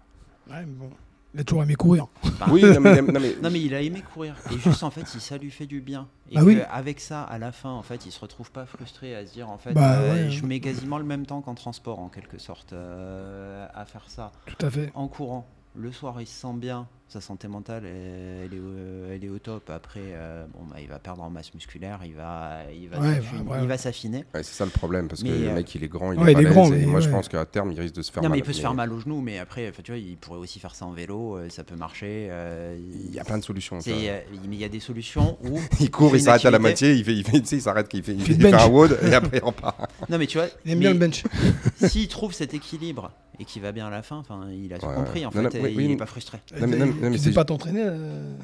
Ouais, 0.52 0.66
mais 0.66 0.74
bon. 0.76 0.90
Il 1.34 1.40
a 1.40 1.44
toujours 1.46 1.64
aimé 1.64 1.76
courir. 1.76 2.08
oui, 2.50 2.62
non, 2.62 2.82
mais, 2.82 3.02
non, 3.02 3.20
mais- 3.22 3.36
Non 3.42 3.50
mais 3.50 3.62
il 3.62 3.74
a 3.74 3.82
aimé 3.82 4.02
courir 4.02 4.36
et 4.52 4.58
juste 4.60 4.84
en 4.84 4.92
fait 4.92 5.08
ça 5.08 5.38
lui 5.38 5.50
fait 5.50 5.66
du 5.66 5.80
bien 5.80 6.10
et 6.30 6.36
Bah 6.36 6.42
oui. 6.44 6.60
avec 6.70 7.00
ça 7.00 7.24
à 7.24 7.38
la 7.38 7.54
fin 7.54 7.70
en 7.70 7.84
fait 7.84 8.06
il 8.06 8.12
se 8.12 8.20
retrouve 8.20 8.52
pas 8.52 8.66
frustré 8.66 9.16
à 9.16 9.26
se 9.26 9.32
dire 9.32 9.50
en 9.50 9.58
fait 9.58 9.74
Bah 9.74 9.94
euh, 10.00 10.26
ouais. 10.26 10.30
je 10.30 10.46
mets 10.46 10.60
quasiment 10.60 10.98
le 10.98 11.06
même 11.06 11.26
temps 11.26 11.40
qu'en 11.42 11.56
transport 11.56 12.00
en 12.00 12.10
quelque 12.10 12.38
sorte 12.38 12.74
euh, 12.74 13.66
à 13.74 13.86
faire 13.86 14.10
ça 14.10 14.34
Tout 14.46 14.66
à 14.66 14.70
fait. 14.70 14.92
en 14.94 15.08
courant 15.08 15.48
le 15.74 15.94
soir 15.94 16.20
il 16.20 16.28
se 16.28 16.34
sent 16.42 16.54
bien 16.56 16.86
sa 17.12 17.22
santé 17.22 17.48
mentale 17.48 17.84
elle, 17.86 18.46
elle 18.52 18.54
est, 18.58 18.60
au- 18.62 19.12
elle 19.12 19.26
est 19.26 19.30
au 19.30 19.40
top 19.40 19.70
après 19.70 20.00
euh, 20.14 20.46
bon 20.54 20.66
bah, 20.70 20.78
il 20.82 20.88
va 20.88 20.98
perdre 21.00 21.22
en 21.24 21.30
masse 21.30 21.54
musculaire 21.54 22.00
il 22.06 22.14
va 22.14 22.60
il 22.74 22.88
va 22.90 23.00
Ouais, 23.00 23.16
s'affiner- 23.16 23.44
bah, 23.44 23.52
ouais. 23.56 23.60
il 23.64 23.68
va 23.68 23.78
s'affiner 23.78 24.18
ouais, 24.34 24.44
c'est 24.44 24.54
ça 24.56 24.66
le 24.66 24.72
problème. 24.72 25.08
Parce 25.08 25.24
que 25.24 25.28
Mais, 25.30 25.38
le 25.40 25.48
euh, 25.50 25.56
mec, 25.56 25.74
il 25.76 25.84
est 25.84 25.88
grand, 25.88 26.12
il 26.14 26.20
ouais, 26.20 26.32
est 26.34 26.42
il 26.42 26.48
grand, 26.48 26.68
et 26.68 26.78
mais 26.78 26.86
moi, 26.86 27.00
je 27.02 27.10
pense 27.10 27.28
qu'à 27.28 27.46
terme, 27.46 27.72
il 27.72 27.80
risque 27.80 27.96
de 27.96 28.02
se 28.02 28.12
faire 28.12 28.22
non 28.24 28.30
mal. 28.30 28.36
mais 28.38 28.40
il 28.42 28.46
peut 28.46 28.54
se 28.54 28.62
faire 28.62 28.74
mal 28.74 28.92
au 28.94 29.00
genou 29.00 29.22
mais 29.22 29.40
après 29.40 29.68
enfin, 29.70 29.82
tu 29.84 29.92
vois 29.92 30.00
il 30.00 30.18
pourrait 30.18 30.40
aussi 30.40 30.60
faire 30.60 30.74
ça 30.76 30.86
en 30.86 30.92
vélo 30.92 31.38
euh, 31.38 31.50
ça 31.50 31.64
peut 31.64 31.76
marcher 31.76 32.28
euh, 32.30 32.78
Il 33.10 33.14
y 33.14 33.20
a 33.20 33.24
plein 33.24 33.38
de 33.38 33.44
solutions. 33.44 33.78
euh, 33.86 34.22
mais 34.32 34.56
il 34.56 34.56
y 34.56 34.64
a 34.64 34.70
des 34.70 34.80
solutions 34.80 35.38
où 35.44 35.60
Il 35.80 35.92
court, 35.92 36.16
il 36.16 36.22
s'arrête 36.22 36.46
à 36.46 36.52
la 36.52 36.60
moitié, 36.60 36.94
il 36.94 37.04
fait, 37.04 37.14
il 37.14 37.26
fait, 37.26 37.46
sais, 37.46 37.58
il 37.58 37.62
s'arrête, 37.62 37.88
il 37.94 38.04
fait, 38.04 38.14
il 38.14 38.20
Il 38.22 38.26
fait, 38.26 38.50
il 38.50 38.56
un. 38.56 38.68
WOD 38.68 38.98
et 39.04 39.14
après 39.14 39.38
il 39.38 39.44
repart. 39.44 39.78
non 40.10 40.18
mais 40.18 40.28
tu 40.28 40.38
vois 40.38 40.48
Il 40.66 40.72
aime 40.72 40.80
bien 40.80 40.94
le 40.94 41.00
bench. 41.00 41.24
s'il 41.76 42.08
trouve 42.08 42.34
cet 42.34 42.54
équilibre 42.54 43.12
et 43.42 43.46
qu'il 43.46 43.62
va 43.62 43.72
bien 43.72 43.88
à 43.88 43.90
la 43.90 44.04
fin, 44.04 44.18
enfin, 44.18 44.48
il 44.52 44.72
a 44.74 44.78
tout 44.80 44.86
Ouais, 44.86 44.96
compris 44.96 45.26
en. 45.26 45.32
Non, 45.34 45.50
fait, 45.50 45.60
non, 45.60 45.66
et 45.66 45.76
oui, 45.76 45.84
il 45.86 45.88
n'est 45.90 45.98
pas 45.98 46.06
frustré. 46.06 46.40
Non, 46.60 46.68
mais- 46.68 46.78
non, 46.78 46.94
mais- 47.10 47.18
tu 47.20 47.32
pas 47.32 47.44
t'entraîner 47.46 47.84
euh, 47.84 48.36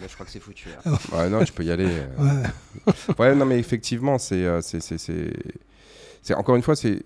Là, 0.00 0.06
je 0.08 0.12
crois 0.14 0.26
que 0.26 0.32
c'est 0.32 0.40
foutu. 0.40 0.68
là. 0.84 0.92
Ouais, 1.12 1.30
non, 1.30 1.42
tu 1.42 1.52
peux 1.52 1.64
y 1.64 1.70
aller. 1.70 1.86
euh. 1.88 2.06
Ouais. 2.86 2.92
Ouais, 3.18 3.34
non, 3.34 3.46
mais 3.46 3.58
effectivement, 3.58 4.18
c'est, 4.18 4.44
euh, 4.44 4.60
c'est, 4.60 4.80
c'est, 4.80 4.98
c'est, 4.98 5.32
c'est- 6.22 6.34
encore 6.34 6.54
une 6.56 6.62
fois, 6.62 6.76
c'est, 6.76 7.02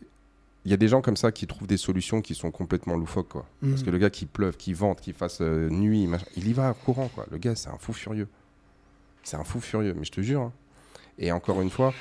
il 0.64 0.70
y 0.70 0.74
a 0.74 0.76
des 0.76 0.88
gens 0.88 1.00
comme 1.00 1.16
ça 1.16 1.30
qui 1.30 1.46
trouvent 1.46 1.68
des 1.68 1.76
solutions 1.76 2.20
qui 2.20 2.34
sont 2.34 2.50
complètement 2.50 2.96
loufoques, 2.96 3.28
quoi. 3.28 3.46
Parce 3.62 3.82
Mm. 3.82 3.84
que 3.84 3.90
le 3.90 3.98
gars 3.98 4.10
qui 4.10 4.26
pleuve, 4.26 4.56
qui 4.56 4.72
vente, 4.72 5.00
qui 5.00 5.12
fasse 5.12 5.38
euh, 5.40 5.70
nuit, 5.70 6.06
machin, 6.08 6.26
il 6.36 6.48
y 6.48 6.52
va 6.52 6.70
en 6.70 6.74
courant, 6.74 7.08
quoi. 7.14 7.26
Le 7.30 7.38
gars, 7.38 7.54
c'est 7.54 7.68
un 7.70 7.78
fou 7.78 7.92
furieux. 7.92 8.26
C'est 9.22 9.36
un 9.36 9.44
fou 9.44 9.60
furieux, 9.60 9.94
mais 9.96 10.04
je 10.04 10.10
te 10.12 10.20
jure. 10.20 10.40
hein. 10.42 10.52
Et 11.18 11.30
encore 11.32 11.60
une 11.62 11.70
fois, 11.70 11.94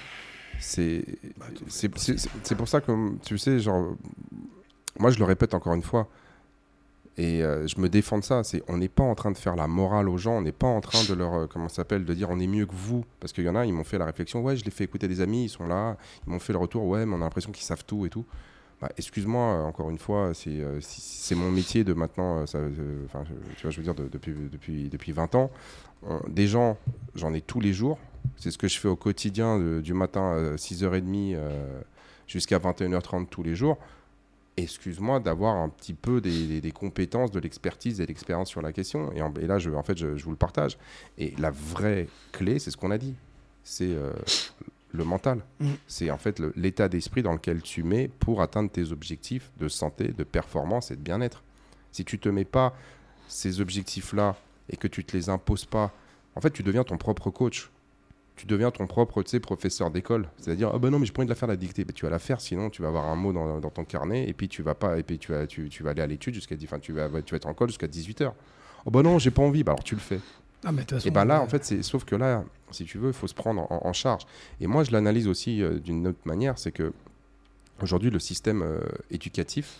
c'est, 0.59 1.05
c'est, 1.67 1.95
c'est, 1.99 2.17
c'est- 2.19 2.30
c'est 2.43 2.55
pour 2.55 2.67
ça 2.67 2.82
que, 2.82 2.91
tu 3.23 3.38
sais, 3.38 3.59
genre, 3.59 3.95
moi, 4.99 5.11
je 5.11 5.19
le 5.19 5.25
répète 5.25 5.53
encore 5.53 5.73
une 5.73 5.81
fois. 5.81 6.07
Et 7.17 7.43
euh, 7.43 7.67
je 7.67 7.79
me 7.81 7.89
défends 7.89 8.17
de 8.19 8.23
ça. 8.23 8.43
C'est, 8.43 8.63
on 8.69 8.77
n'est 8.77 8.87
pas 8.87 9.03
en 9.03 9.13
train 9.15 9.31
de 9.31 9.37
faire 9.37 9.55
la 9.57 9.67
morale 9.67 10.07
aux 10.07 10.17
gens. 10.17 10.37
On 10.37 10.41
n'est 10.41 10.53
pas 10.53 10.67
en 10.67 10.79
train 10.79 11.03
de 11.03 11.13
leur, 11.13 11.33
euh, 11.33 11.47
comment 11.47 11.67
s'appelle, 11.67 12.05
de 12.05 12.13
dire 12.13 12.29
on 12.29 12.39
est 12.39 12.47
mieux 12.47 12.65
que 12.65 12.73
vous. 12.75 13.03
Parce 13.19 13.33
qu'il 13.33 13.43
y 13.43 13.49
en 13.49 13.55
a, 13.55 13.65
ils 13.65 13.73
m'ont 13.73 13.83
fait 13.83 13.97
la 13.97 14.05
réflexion. 14.05 14.41
Ouais, 14.41 14.55
je 14.55 14.63
l'ai 14.63 14.71
fait 14.71 14.85
écouter 14.85 15.07
des 15.09 15.19
amis, 15.19 15.45
ils 15.45 15.49
sont 15.49 15.67
là. 15.67 15.97
Ils 16.25 16.31
m'ont 16.31 16.39
fait 16.39 16.53
le 16.53 16.59
retour. 16.59 16.85
Ouais, 16.85 17.05
mais 17.05 17.13
on 17.13 17.17
a 17.17 17.25
l'impression 17.25 17.51
qu'ils 17.51 17.65
savent 17.65 17.83
tout 17.85 18.05
et 18.05 18.09
tout. 18.09 18.25
Bah, 18.81 18.89
excuse-moi, 18.97 19.41
euh, 19.43 19.63
encore 19.63 19.89
une 19.89 19.97
fois, 19.97 20.31
c'est, 20.33 20.61
euh, 20.61 20.79
c'est 20.81 21.35
mon 21.35 21.51
métier 21.51 21.83
de 21.83 21.93
maintenant. 21.93 22.45
ça, 22.45 22.59
tu 23.57 23.61
vois, 23.63 23.71
je 23.71 23.77
veux 23.77 23.83
dire, 23.83 23.95
de- 23.95 24.07
depuis, 24.07 24.33
depuis, 24.49 24.87
depuis 24.87 25.11
20 25.11 25.35
ans. 25.35 25.51
Des 26.29 26.47
gens, 26.47 26.77
j'en 27.15 27.33
ai 27.33 27.41
tous 27.41 27.59
les 27.59 27.73
jours. 27.73 27.99
C'est 28.37 28.51
ce 28.51 28.57
que 28.57 28.69
je 28.69 28.79
fais 28.79 28.87
au 28.87 28.95
quotidien 28.95 29.59
du 29.81 29.93
matin 29.93 30.53
à 30.53 30.55
6h30 30.57 31.33
euh, 31.35 31.81
jusqu'à 32.27 32.57
21h30 32.59 33.27
tous 33.27 33.43
les 33.43 33.55
jours 33.55 33.77
excuse-moi, 34.64 35.20
d'avoir 35.20 35.55
un 35.55 35.70
petit 35.70 35.93
peu 35.93 36.22
des, 36.22 36.45
des- 36.47 36.62
des 36.62 36.72
compétences, 36.72 37.32
de 37.32 37.39
l'expertise 37.39 37.99
et 37.99 38.03
de 38.03 38.07
l'expérience 38.07 38.49
sur 38.49 38.62
la 38.62 38.72
question. 38.72 39.12
Et, 39.14 39.22
en- 39.22 39.34
et 39.36 39.47
là, 39.47 39.60
je, 39.60 39.70
en 39.72 39.84
fait, 39.84 39.97
je, 39.97 40.16
je 40.18 40.24
vous 40.24 40.32
le 40.32 40.38
partage. 40.38 40.78
Et 41.18 41.34
la 41.39 41.51
vraie 41.51 42.07
clé, 42.32 42.60
c'est 42.60 42.72
ce 42.72 42.78
qu'on 42.78 42.91
a 42.91 42.97
dit. 42.97 43.16
C'est 43.64 43.89
euh, 43.93 44.12
le 44.93 45.03
mental. 45.03 45.41
Mm. 45.60 45.70
C'est 45.88 46.10
en 46.12 46.18
fait 46.18 46.39
l'état 46.55 46.89
d'esprit 46.89 47.22
dans 47.22 47.34
lequel 47.34 47.62
tu 47.62 47.84
mets 47.84 48.07
pour 48.07 48.41
atteindre 48.41 48.70
tes 48.72 48.91
objectifs 48.91 49.51
de 49.60 49.68
santé, 49.68 50.07
de 50.10 50.24
performance 50.24 50.91
et 50.91 50.95
de 50.95 51.01
bien-être. 51.01 51.43
Si 51.91 52.03
tu 52.05 52.18
te 52.20 52.30
mets 52.30 52.45
pas 52.45 52.76
ces 53.28 53.62
objectifs-là 53.62 54.36
et 54.70 54.78
que 54.78 54.88
tu 54.88 55.03
te 55.03 55.16
les 55.16 55.30
imposes 55.30 55.66
pas, 55.66 55.91
en 56.36 56.41
fait, 56.41 56.51
tu 56.51 56.64
deviens 56.64 56.84
ton 56.84 56.97
propre 56.97 57.30
coach. 57.30 57.70
Tu 58.39 58.45
deviens 58.45 58.71
ton 58.71 58.87
propre 58.87 59.21
professeur 59.41 59.91
d'école. 59.91 60.29
C'est-à-dire, 60.37 60.71
ah 60.73 60.79
ben 60.79 60.89
non, 60.89 60.97
mais 60.97 61.05
je 61.05 61.11
envie 61.11 61.25
de 61.25 61.29
la 61.29 61.35
faire 61.35 61.49
la 61.49 61.57
dictée. 61.57 61.83
Ben, 61.83 61.91
tu 61.91 62.05
vas 62.05 62.09
la 62.09 62.19
faire, 62.19 62.39
sinon 62.39 62.69
tu 62.69 62.81
vas 62.81 62.87
avoir 62.87 63.07
un 63.07 63.17
mot 63.17 63.33
dans, 63.33 63.59
dans 63.59 63.69
ton 63.69 63.83
carnet 63.83 64.29
et 64.29 64.33
puis 64.33 64.47
tu 64.47 64.63
vas 64.63 64.75
pas, 64.75 64.97
et 64.97 65.03
puis 65.03 65.19
tu 65.19 65.33
vas, 65.33 65.45
tu, 65.45 65.67
tu 65.67 65.83
vas 65.83 65.89
aller 65.89 66.01
à 66.01 66.07
l'étude 66.07 66.33
jusqu'à, 66.33 66.55
enfin, 66.63 66.79
tu 66.79 66.93
vas, 66.93 67.09
tu 67.21 67.31
vas 67.31 67.35
être 67.35 67.47
en 67.47 67.53
colle 67.53 67.67
jusqu'à 67.67 67.87
18h. 67.87 68.31
Oh 68.85 68.91
ben 68.91 69.01
non, 69.01 69.19
j'ai 69.19 69.29
pas 69.29 69.41
envie. 69.41 69.65
Ben 69.65 69.73
alors 69.73 69.83
tu 69.83 69.93
le 69.93 69.99
fais. 69.99 70.21
Ah, 70.63 70.71
mais 70.71 70.83
façon, 70.83 71.05
Et 71.05 71.11
ben 71.11 71.25
là, 71.25 71.39
euh, 71.39 71.43
en 71.43 71.47
fait, 71.47 71.65
c'est 71.65 71.83
sauf 71.83 72.05
que 72.05 72.15
là, 72.15 72.45
si 72.71 72.85
tu 72.85 72.97
veux, 72.97 73.09
il 73.09 73.13
faut 73.13 73.27
se 73.27 73.33
prendre 73.33 73.69
en, 73.69 73.81
en 73.85 73.91
charge. 73.91 74.25
Et 74.61 74.67
moi, 74.67 74.85
je 74.85 74.91
l'analyse 74.91 75.27
aussi 75.27 75.61
euh, 75.61 75.77
d'une 75.77 76.07
autre 76.07 76.19
manière, 76.23 76.57
c'est 76.57 76.71
que 76.71 76.93
aujourd'hui, 77.81 78.09
le 78.09 78.19
système 78.19 78.61
euh, 78.61 78.79
éducatif 79.11 79.79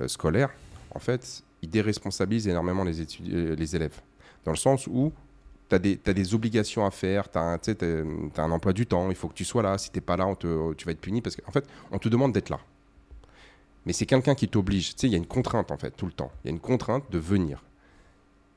euh, 0.00 0.06
scolaire, 0.06 0.50
en 0.94 1.00
fait, 1.00 1.42
il 1.62 1.68
déresponsabilise 1.68 2.46
énormément 2.46 2.84
les 2.84 3.76
élèves, 3.76 4.00
dans 4.44 4.52
le 4.52 4.56
sens 4.56 4.86
où 4.86 5.12
tu 5.68 5.76
as, 5.76 5.78
des 6.14 6.34
obligations 6.34 6.84
à 6.86 6.90
faire, 6.90 7.30
tu 7.30 7.38
as, 7.38 7.58
un 8.42 8.50
emploi 8.50 8.72
du 8.72 8.86
temps, 8.86 9.08
il 9.10 9.16
faut 9.16 9.28
que 9.28 9.34
tu 9.34 9.44
sois 9.44 9.62
là. 9.62 9.78
Si 9.78 9.90
tu 9.90 9.98
n'es 9.98 10.00
pas 10.00 10.16
là, 10.16 10.26
on 10.26 10.34
te- 10.34 10.72
tu 10.74 10.84
vas 10.86 10.92
être 10.92 11.00
puni 11.00 11.20
parce 11.20 11.36
qu'en 11.36 11.52
fait, 11.52 11.66
on 11.90 11.98
te 11.98 12.08
demande 12.08 12.32
d'être 12.32 12.48
là. 12.50 12.58
Mais 13.86 13.92
c'est 13.92 14.06
quelqu'un 14.06 14.34
qui 14.34 14.48
t'oblige. 14.48 14.94
Tu 14.94 15.00
sais, 15.00 15.06
il 15.06 15.12
y 15.12 15.14
a 15.14 15.18
une 15.18 15.26
contrainte, 15.26 15.70
en 15.70 15.76
fait, 15.78 15.90
tout 15.92 16.06
le 16.06 16.12
temps. 16.12 16.30
Il 16.44 16.48
y 16.48 16.50
a 16.50 16.52
une 16.52 16.60
contrainte 16.60 17.04
de 17.10 17.18
venir. 17.18 17.62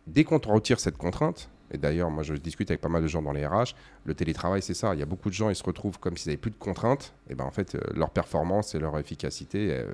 Dès 0.07 0.23
qu'on 0.23 0.39
te 0.39 0.49
retire 0.49 0.79
cette 0.79 0.97
contrainte, 0.97 1.49
et 1.73 1.77
d'ailleurs, 1.77 2.09
moi, 2.09 2.23
je 2.23 2.33
discute 2.33 2.69
avec 2.69 2.81
pas 2.81 2.89
mal 2.89 3.01
de 3.01 3.07
gens 3.07 3.21
dans 3.21 3.31
les 3.31 3.45
RH. 3.47 3.75
Le 4.03 4.13
télétravail, 4.13 4.61
c'est 4.61 4.73
ça. 4.73 4.93
Il 4.93 4.99
y 4.99 5.03
a 5.03 5.05
beaucoup 5.05 5.29
de 5.29 5.33
gens, 5.33 5.49
ils 5.49 5.55
se 5.55 5.63
retrouvent 5.63 5.99
comme 5.99 6.17
s'ils 6.17 6.29
n'avaient 6.31 6.37
plus 6.41 6.51
de 6.51 6.57
contraintes. 6.57 7.13
Et 7.29 7.35
ben, 7.35 7.45
en 7.45 7.51
fait, 7.51 7.75
euh, 7.75 7.79
leur 7.93 8.09
performance 8.09 8.75
et 8.75 8.79
leur 8.79 8.97
efficacité, 8.99 9.71
euh, 9.71 9.93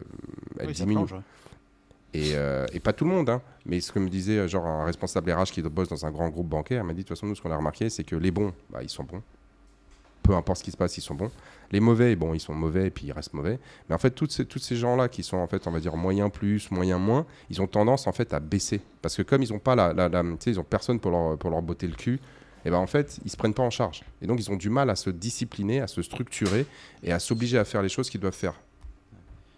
elle 0.60 0.68
Oui, 0.70 0.76
ça 0.76 0.86
diminue. 0.86 1.06
plonge, 1.06 1.14
ouais. 1.14 1.20
Et, 2.14 2.32
euh, 2.36 2.66
et 2.74 2.80
pas 2.80 2.94
tout 2.94 3.04
le 3.06 3.12
monde, 3.12 3.30
hein. 3.30 3.42
mais 3.66 3.82
ce 3.82 3.92
que 3.92 4.00
me 4.00 4.10
disait 4.10 4.38
euh, 4.38 4.48
genre 4.48 4.66
un 4.66 4.86
responsable 4.86 5.32
RH 5.32 5.52
qui 5.52 5.62
bosse 5.62 5.90
dans 5.90 6.06
un 6.06 6.12
grand 6.12 6.30
groupe 6.30 6.48
bancaire, 6.48 6.84
m'a 6.84 6.94
dit 6.94 7.04
de 7.04 7.08
toute 7.08 7.18
façon, 7.18 7.28
nous, 7.28 7.36
ce 7.36 7.42
qu'on 7.42 7.52
a 7.52 7.58
remarqué, 7.58 7.90
c'est 7.90 8.04
que 8.04 8.16
les 8.16 8.32
bons, 8.32 8.54
bah, 8.70 8.80
ils 8.82 8.90
sont 8.90 9.04
bons. 9.04 9.22
Peu 10.24 10.34
importe 10.34 10.60
ce 10.60 10.64
qui 10.64 10.72
se 10.72 10.78
passe, 10.78 10.98
ils 10.98 11.02
sont 11.02 11.16
bons. 11.16 11.32
Les 11.72 11.80
mauvais, 11.80 12.16
bon, 12.16 12.34
ils 12.34 12.40
sont 12.40 12.54
mauvais 12.54 12.88
et 12.88 12.90
puis 12.90 13.08
ils 13.08 13.12
restent 13.12 13.34
mauvais. 13.34 13.60
Mais 13.88 13.96
en 13.96 13.98
fait, 13.98 14.12
toutes 14.12 14.32
ces, 14.32 14.46
tous 14.46 14.60
ces 14.60 14.76
gens-là 14.76 15.08
qui 15.10 15.22
sont, 15.24 15.38
en 15.38 15.48
fait, 15.48 15.68
on 15.68 15.72
va 15.72 15.80
dire, 15.80 15.96
moyen 15.96 16.30
plus, 16.30 16.70
moyen 16.72 16.98
moins, 16.98 17.26
ils 17.50 17.62
ont 17.62 17.68
tendance, 17.68 18.08
en 18.08 18.12
fait, 18.12 18.34
à 18.34 18.40
baisser. 18.40 18.82
Parce 19.02 19.16
que 19.16 19.22
comme 19.22 19.44
ils 19.44 19.52
n'ont 19.54 19.60
pas 19.60 19.76
la, 19.76 19.94
la, 19.94 20.10
la- 20.10 20.24
ils 20.46 20.60
ont 20.60 20.64
personne 20.64 21.00
pour 21.00 21.12
leur, 21.12 21.38
pour 21.38 21.50
leur 21.50 21.62
botter 21.62 21.88
le 21.88 21.96
cul, 21.96 22.20
et 22.66 22.70
ben 22.70 22.78
en 22.78 22.88
fait, 22.88 23.20
ils 23.24 23.32
se 23.32 23.38
prennent 23.38 23.54
pas 23.54 23.64
en 23.64 23.70
charge. 23.70 24.04
Et 24.22 24.28
donc, 24.28 24.40
ils 24.40 24.52
ont 24.52 24.58
du 24.58 24.70
mal 24.70 24.90
à 24.90 24.96
se 24.96 25.10
discipliner, 25.10 25.80
à 25.80 25.88
se 25.88 26.02
structurer 26.02 26.66
et 27.04 27.14
à 27.14 27.20
s'obliger 27.20 27.58
à 27.58 27.64
faire 27.64 27.82
les 27.82 27.88
choses 27.90 28.10
qu'ils 28.10 28.20
doivent 28.20 28.34
faire. 28.34 28.56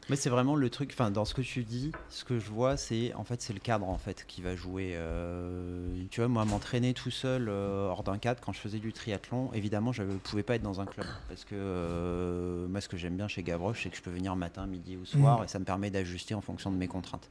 Mais 0.10 0.16
c'est 0.16 0.30
vraiment 0.30 0.56
le 0.56 0.70
truc, 0.70 0.90
enfin 0.94 1.12
dans 1.12 1.26
ce 1.26 1.34
que 1.36 1.42
tu 1.42 1.64
dis, 1.64 1.92
ce 2.10 2.24
que 2.24 2.40
je 2.40 2.50
vois, 2.50 2.78
c'est 2.78 3.14
en 3.14 3.24
fait 3.24 3.42
c'est 3.42 3.54
le 3.54 3.60
cadre 3.60 3.88
en 3.88 3.98
fait 3.98 4.26
qui 4.28 4.42
va 4.42 4.56
jouer. 4.56 4.94
euh, 4.96 6.04
tu 6.10 6.20
vois, 6.22 6.28
moi 6.28 6.46
m'entraîner 6.46 6.94
tout 6.94 7.12
seul 7.12 7.48
euh, 7.48 7.88
hors 7.90 8.04
d'un 8.04 8.18
cadre 8.18 8.42
quand 8.44 8.52
je 8.52 8.60
faisais 8.60 8.80
du 8.80 8.92
triathlon, 8.94 9.52
évidemment 9.54 9.92
je 9.92 10.04
ne 10.04 10.18
pouvais 10.18 10.44
pas 10.44 10.56
être 10.56 10.64
dans 10.64 10.82
un 10.82 10.86
club 10.86 11.06
parce 11.28 11.44
que 11.46 11.54
euh, 11.54 12.68
moi 12.68 12.82
ce 12.82 12.90
que 12.90 12.98
j'aime 12.98 13.18
bien 13.18 13.28
chez 13.28 13.44
Gavroche, 13.44 13.84
c'est 13.84 13.90
que 13.90 13.98
je 13.98 14.02
peux 14.02 14.10
venir 14.12 14.36
matin, 14.36 14.66
midi 14.66 14.98
ou 14.98 15.06
soir 15.06 15.40
Mhm. 15.40 15.46
et 15.46 15.48
ça 15.48 15.60
me 15.60 15.66
permet 15.66 15.92
d'ajuster 15.92 16.34
en 16.34 16.42
fonction 16.42 16.72
de 16.72 16.76
mes 16.78 16.88
contraintes. 16.88 17.30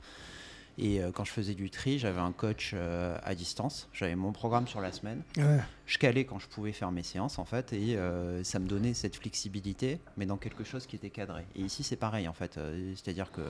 Et 0.80 1.02
euh, 1.02 1.10
quand 1.12 1.24
je 1.24 1.32
faisais 1.32 1.54
du 1.54 1.70
tri, 1.70 1.98
j'avais 1.98 2.20
un 2.20 2.30
coach 2.30 2.70
euh, 2.72 3.18
à 3.24 3.34
distance, 3.34 3.88
j'avais 3.92 4.14
mon 4.14 4.30
programme 4.30 4.68
sur 4.68 4.80
la 4.80 4.92
semaine, 4.92 5.22
Ouais. 5.36 5.58
je 5.86 5.98
calais 5.98 6.24
quand 6.24 6.38
je 6.38 6.46
pouvais 6.46 6.70
faire 6.72 6.92
mes 6.92 7.02
séances 7.02 7.40
en 7.40 7.44
fait 7.44 7.72
et 7.72 7.96
euh, 7.96 8.44
ça 8.44 8.60
me 8.60 8.68
donnait 8.68 8.94
cette 8.94 9.16
flexibilité 9.16 9.98
mais 10.16 10.24
dans 10.26 10.36
quelque 10.36 10.62
chose 10.62 10.86
qui 10.86 10.94
était 10.94 11.10
cadré 11.10 11.42
et 11.56 11.62
ici 11.62 11.82
c'est 11.82 11.96
pareil 11.96 12.28
en 12.28 12.32
fait 12.32 12.58
euh, 12.58 12.92
c'est 12.96 13.10
à 13.10 13.12
dire 13.12 13.32
que 13.32 13.40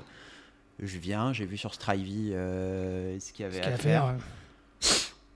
je 0.81 0.99
viens 0.99 1.33
j'ai 1.35 1.45
vu 1.45 1.57
sur 1.59 1.75
Strivey 1.75 2.33
euh, 2.33 3.19
ce 3.21 3.33
qu'il 3.35 3.43
y 3.43 3.47
avait 3.47 3.63
Ce 3.63 3.69
à 3.69 3.77
faire 3.77 4.15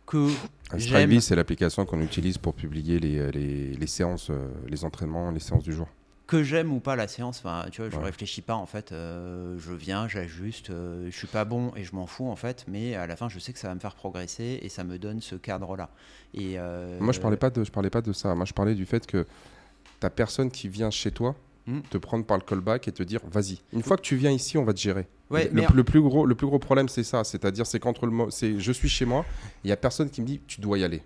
que 0.06 0.28
J'aime. 0.70 0.80
Strivey, 0.80 1.20
c'est 1.20 1.36
l'application 1.36 1.84
qu'on 1.84 2.00
utilise 2.00 2.38
pour 2.38 2.54
publier 2.54 2.98
les, 2.98 3.30
les, 3.32 3.72
les 3.74 3.86
séances, 3.86 4.30
les 4.68 4.84
entraînements, 4.84 5.30
les 5.30 5.40
séances 5.40 5.62
du 5.64 5.72
jour. 5.72 5.88
Que 6.32 6.42
j'aime 6.42 6.72
ou 6.72 6.80
pas 6.80 6.96
la 6.96 7.08
séance 7.08 7.38
enfin 7.44 7.66
tu 7.70 7.80
vois 7.82 7.90
je 7.90 7.96
Ouais. 7.96 8.04
réfléchis 8.04 8.40
pas 8.42 8.54
en 8.54 8.66
fait 8.66 8.90
euh, 8.92 9.56
je 9.58 9.72
viens 9.72 10.08
j'ajuste 10.08 10.70
euh, 10.70 11.08
je 11.10 11.16
suis 11.16 11.26
pas 11.26 11.44
bon 11.44 11.72
et 11.76 11.84
je 11.84 11.94
m'en 11.94 12.06
fous 12.06 12.28
en 12.28 12.36
fait 12.36 12.64
mais 12.68 12.94
à 12.94 13.06
la 13.06 13.16
fin 13.16 13.28
je 13.28 13.38
sais 13.38 13.52
que 13.52 13.58
ça 13.58 13.68
va 13.68 13.74
me 13.74 13.80
faire 13.80 13.94
progresser 13.94 14.58
et 14.62 14.68
ça 14.68 14.82
me 14.84 14.98
donne 14.98 15.20
ce 15.20 15.34
cadre 15.36 15.76
là 15.76 15.90
et 16.34 16.58
euh, 16.58 16.98
Moi, 17.00 17.12
je 17.12 17.20
parlais 17.20 17.36
pas 17.36 17.50
de, 17.50 17.62
je 17.64 17.70
parlais 17.70 17.90
pas 17.90 18.00
de 18.00 18.12
ça. 18.14 18.34
Moi, 18.34 18.46
je 18.46 18.54
parlais 18.54 18.74
du 18.74 18.86
fait 18.86 19.06
que 19.06 19.26
t'as 20.00 20.08
personne 20.10 20.50
qui 20.50 20.68
vient 20.68 20.90
chez 20.90 21.10
toi 21.10 21.34
Hmm. 21.64 21.78
te 21.90 21.96
prendre 21.96 22.24
par 22.26 22.36
le 22.38 22.42
callback 22.42 22.88
et 22.88 22.92
te 22.92 23.04
dire 23.04 23.20
vas-y. 23.30 23.60
Une 23.72 23.84
fois 23.84 23.96
que 23.96 24.02
tu 24.02 24.16
viens 24.16 24.32
ici, 24.32 24.58
on 24.58 24.64
va 24.64 24.72
te 24.72 24.80
gérer. 24.80 25.06
Ouais, 25.30 25.44
le, 25.44 25.50
mais- 25.52 25.66
le 25.72 25.84
plus 25.84 26.00
gros, 26.02 26.26
le 26.26 26.34
plus 26.34 26.48
gros 26.48 26.58
problème, 26.58 26.88
c'est 26.88 27.04
ça. 27.04 27.22
C'est-à-dire, 27.22 27.66
c'est 27.66 27.78
qu'entre 27.78 28.06
le, 28.06 28.30
c'est 28.32 28.58
je 28.58 28.72
suis 28.72 28.88
chez 28.88 29.04
moi, 29.04 29.24
il 29.62 29.68
y 29.70 29.72
a 29.72 29.76
personne 29.76 30.10
qui 30.10 30.22
me 30.22 30.26
dit 30.26 30.40
tu 30.48 30.60
dois 30.60 30.78
y 30.78 30.82
aller. 30.84 31.02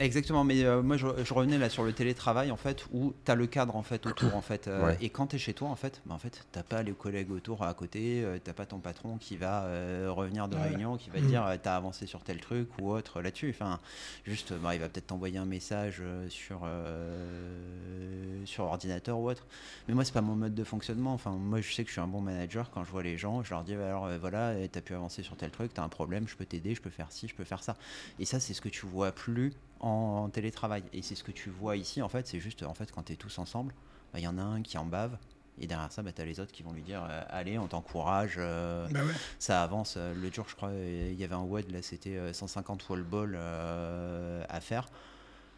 Exactement, 0.00 0.44
mais 0.44 0.62
euh, 0.64 0.80
moi 0.82 0.96
je, 0.96 1.06
je 1.24 1.34
revenais 1.34 1.58
là 1.58 1.68
sur 1.68 1.82
le 1.82 1.92
télétravail 1.92 2.52
en 2.52 2.56
fait 2.56 2.86
où 2.92 3.14
tu 3.24 3.30
as 3.32 3.34
le 3.34 3.46
cadre 3.48 3.74
en 3.74 3.82
fait 3.82 4.06
autour 4.06 4.36
en 4.36 4.40
fait 4.40 4.68
euh, 4.68 4.86
Ouais. 4.86 4.96
et 5.00 5.08
quand 5.10 5.28
tu 5.28 5.36
es 5.36 5.38
chez 5.40 5.54
toi 5.54 5.68
en 5.68 5.74
fait, 5.76 6.00
bah, 6.06 6.14
en 6.14 6.18
fait 6.18 6.46
t'as 6.52 6.62
pas 6.62 6.82
les 6.84 6.92
collègues 6.92 7.32
autour 7.32 7.64
à 7.64 7.74
côté, 7.74 8.22
euh, 8.22 8.38
t'as 8.42 8.52
pas 8.52 8.64
ton 8.64 8.78
patron 8.78 9.18
qui 9.18 9.36
va 9.36 9.64
euh, 9.64 10.08
revenir 10.10 10.46
de 10.48 10.54
Ouais. 10.56 10.62
réunion 10.62 10.96
qui 10.96 11.10
va 11.10 11.18
te 11.20 11.24
dire 11.26 11.44
euh, 11.44 11.56
t'as 11.60 11.74
avancé 11.74 12.06
sur 12.06 12.22
tel 12.22 12.40
truc 12.40 12.68
ou 12.80 12.90
autre 12.90 13.20
là-dessus. 13.22 13.50
Enfin, 13.50 13.80
juste 14.24 14.52
bah, 14.52 14.74
il 14.74 14.80
va 14.80 14.88
peut-être 14.88 15.08
t'envoyer 15.08 15.38
un 15.38 15.44
message 15.46 16.00
sur 16.28 16.60
euh, 16.64 18.44
sur 18.44 18.64
ordinateur 18.64 19.18
ou 19.18 19.28
autre. 19.28 19.46
Mais 19.88 19.94
moi 19.94 20.04
c'est 20.04 20.12
pas 20.14 20.20
mon 20.20 20.36
mode 20.36 20.54
de 20.54 20.64
fonctionnement. 20.64 21.12
Enfin 21.12 21.30
moi 21.32 21.60
je 21.60 21.72
sais 21.74 21.82
que 21.82 21.88
je 21.88 21.94
suis 21.94 22.00
un 22.00 22.06
bon 22.06 22.20
manager 22.20 22.70
quand 22.70 22.84
je 22.84 22.90
vois 22.90 23.02
les 23.02 23.18
gens, 23.18 23.42
je 23.42 23.50
leur 23.50 23.64
dis 23.64 23.74
bah, 23.74 23.86
alors 23.88 24.06
euh, 24.06 24.18
voilà 24.18 24.54
t'as 24.70 24.80
pu 24.80 24.94
avancer 24.94 25.22
sur 25.24 25.36
tel 25.36 25.50
truc, 25.50 25.74
t'as 25.74 25.82
un 25.82 25.88
problème, 25.88 26.28
je 26.28 26.36
peux 26.36 26.44
t'aider, 26.46 26.74
je 26.74 26.80
peux 26.80 26.90
faire 26.90 27.10
ci, 27.10 27.26
je 27.26 27.34
peux 27.34 27.44
faire 27.44 27.62
ça. 27.64 27.76
Et 28.20 28.24
ça, 28.24 28.38
c'est 28.38 28.54
ce 28.54 28.60
que 28.60 28.68
tu 28.68 28.86
vois 28.86 29.10
plus 29.12 29.52
en, 29.80 30.28
télétravail. 30.30 30.82
Et 30.92 31.02
c'est 31.02 31.14
ce 31.14 31.24
que 31.24 31.32
tu 31.32 31.50
vois 31.50 31.76
ici, 31.76 32.02
en 32.02 32.08
fait, 32.08 32.26
c'est 32.26 32.40
juste, 32.40 32.62
en 32.62 32.74
fait, 32.74 32.90
quand 32.92 33.04
tu 33.04 33.12
es 33.12 33.16
tous 33.16 33.38
ensemble, 33.38 33.74
bah, 34.12 34.18
il 34.18 34.24
y 34.24 34.28
en 34.28 34.38
a 34.38 34.42
un 34.42 34.62
qui 34.62 34.78
en 34.78 34.84
bave. 34.86 35.18
Et 35.60 35.66
derrière 35.66 35.90
ça, 35.90 36.02
bah, 36.02 36.12
tu 36.12 36.22
as 36.22 36.24
les 36.24 36.38
autres 36.40 36.52
qui 36.52 36.62
vont 36.62 36.72
lui 36.72 36.82
dire 36.82 37.04
euh, 37.08 37.22
Allez, 37.30 37.58
on 37.58 37.66
t'encourage, 37.66 38.36
euh, 38.38 38.86
Bah 38.90 39.00
ouais. 39.04 39.12
ça 39.40 39.62
avance. 39.62 39.94
Euh, 39.96 40.14
Le 40.14 40.30
jour, 40.32 40.46
je 40.48 40.54
crois, 40.54 40.70
il 40.72 41.14
y 41.14 41.24
avait 41.24 41.34
un 41.34 41.42
WOD, 41.42 41.70
là, 41.72 41.82
c'était 41.82 42.16
euh, 42.16 42.32
150 42.32 42.88
wall 42.88 43.02
ball 43.02 43.34
euh, 43.36 44.44
à 44.48 44.60
faire. 44.60 44.88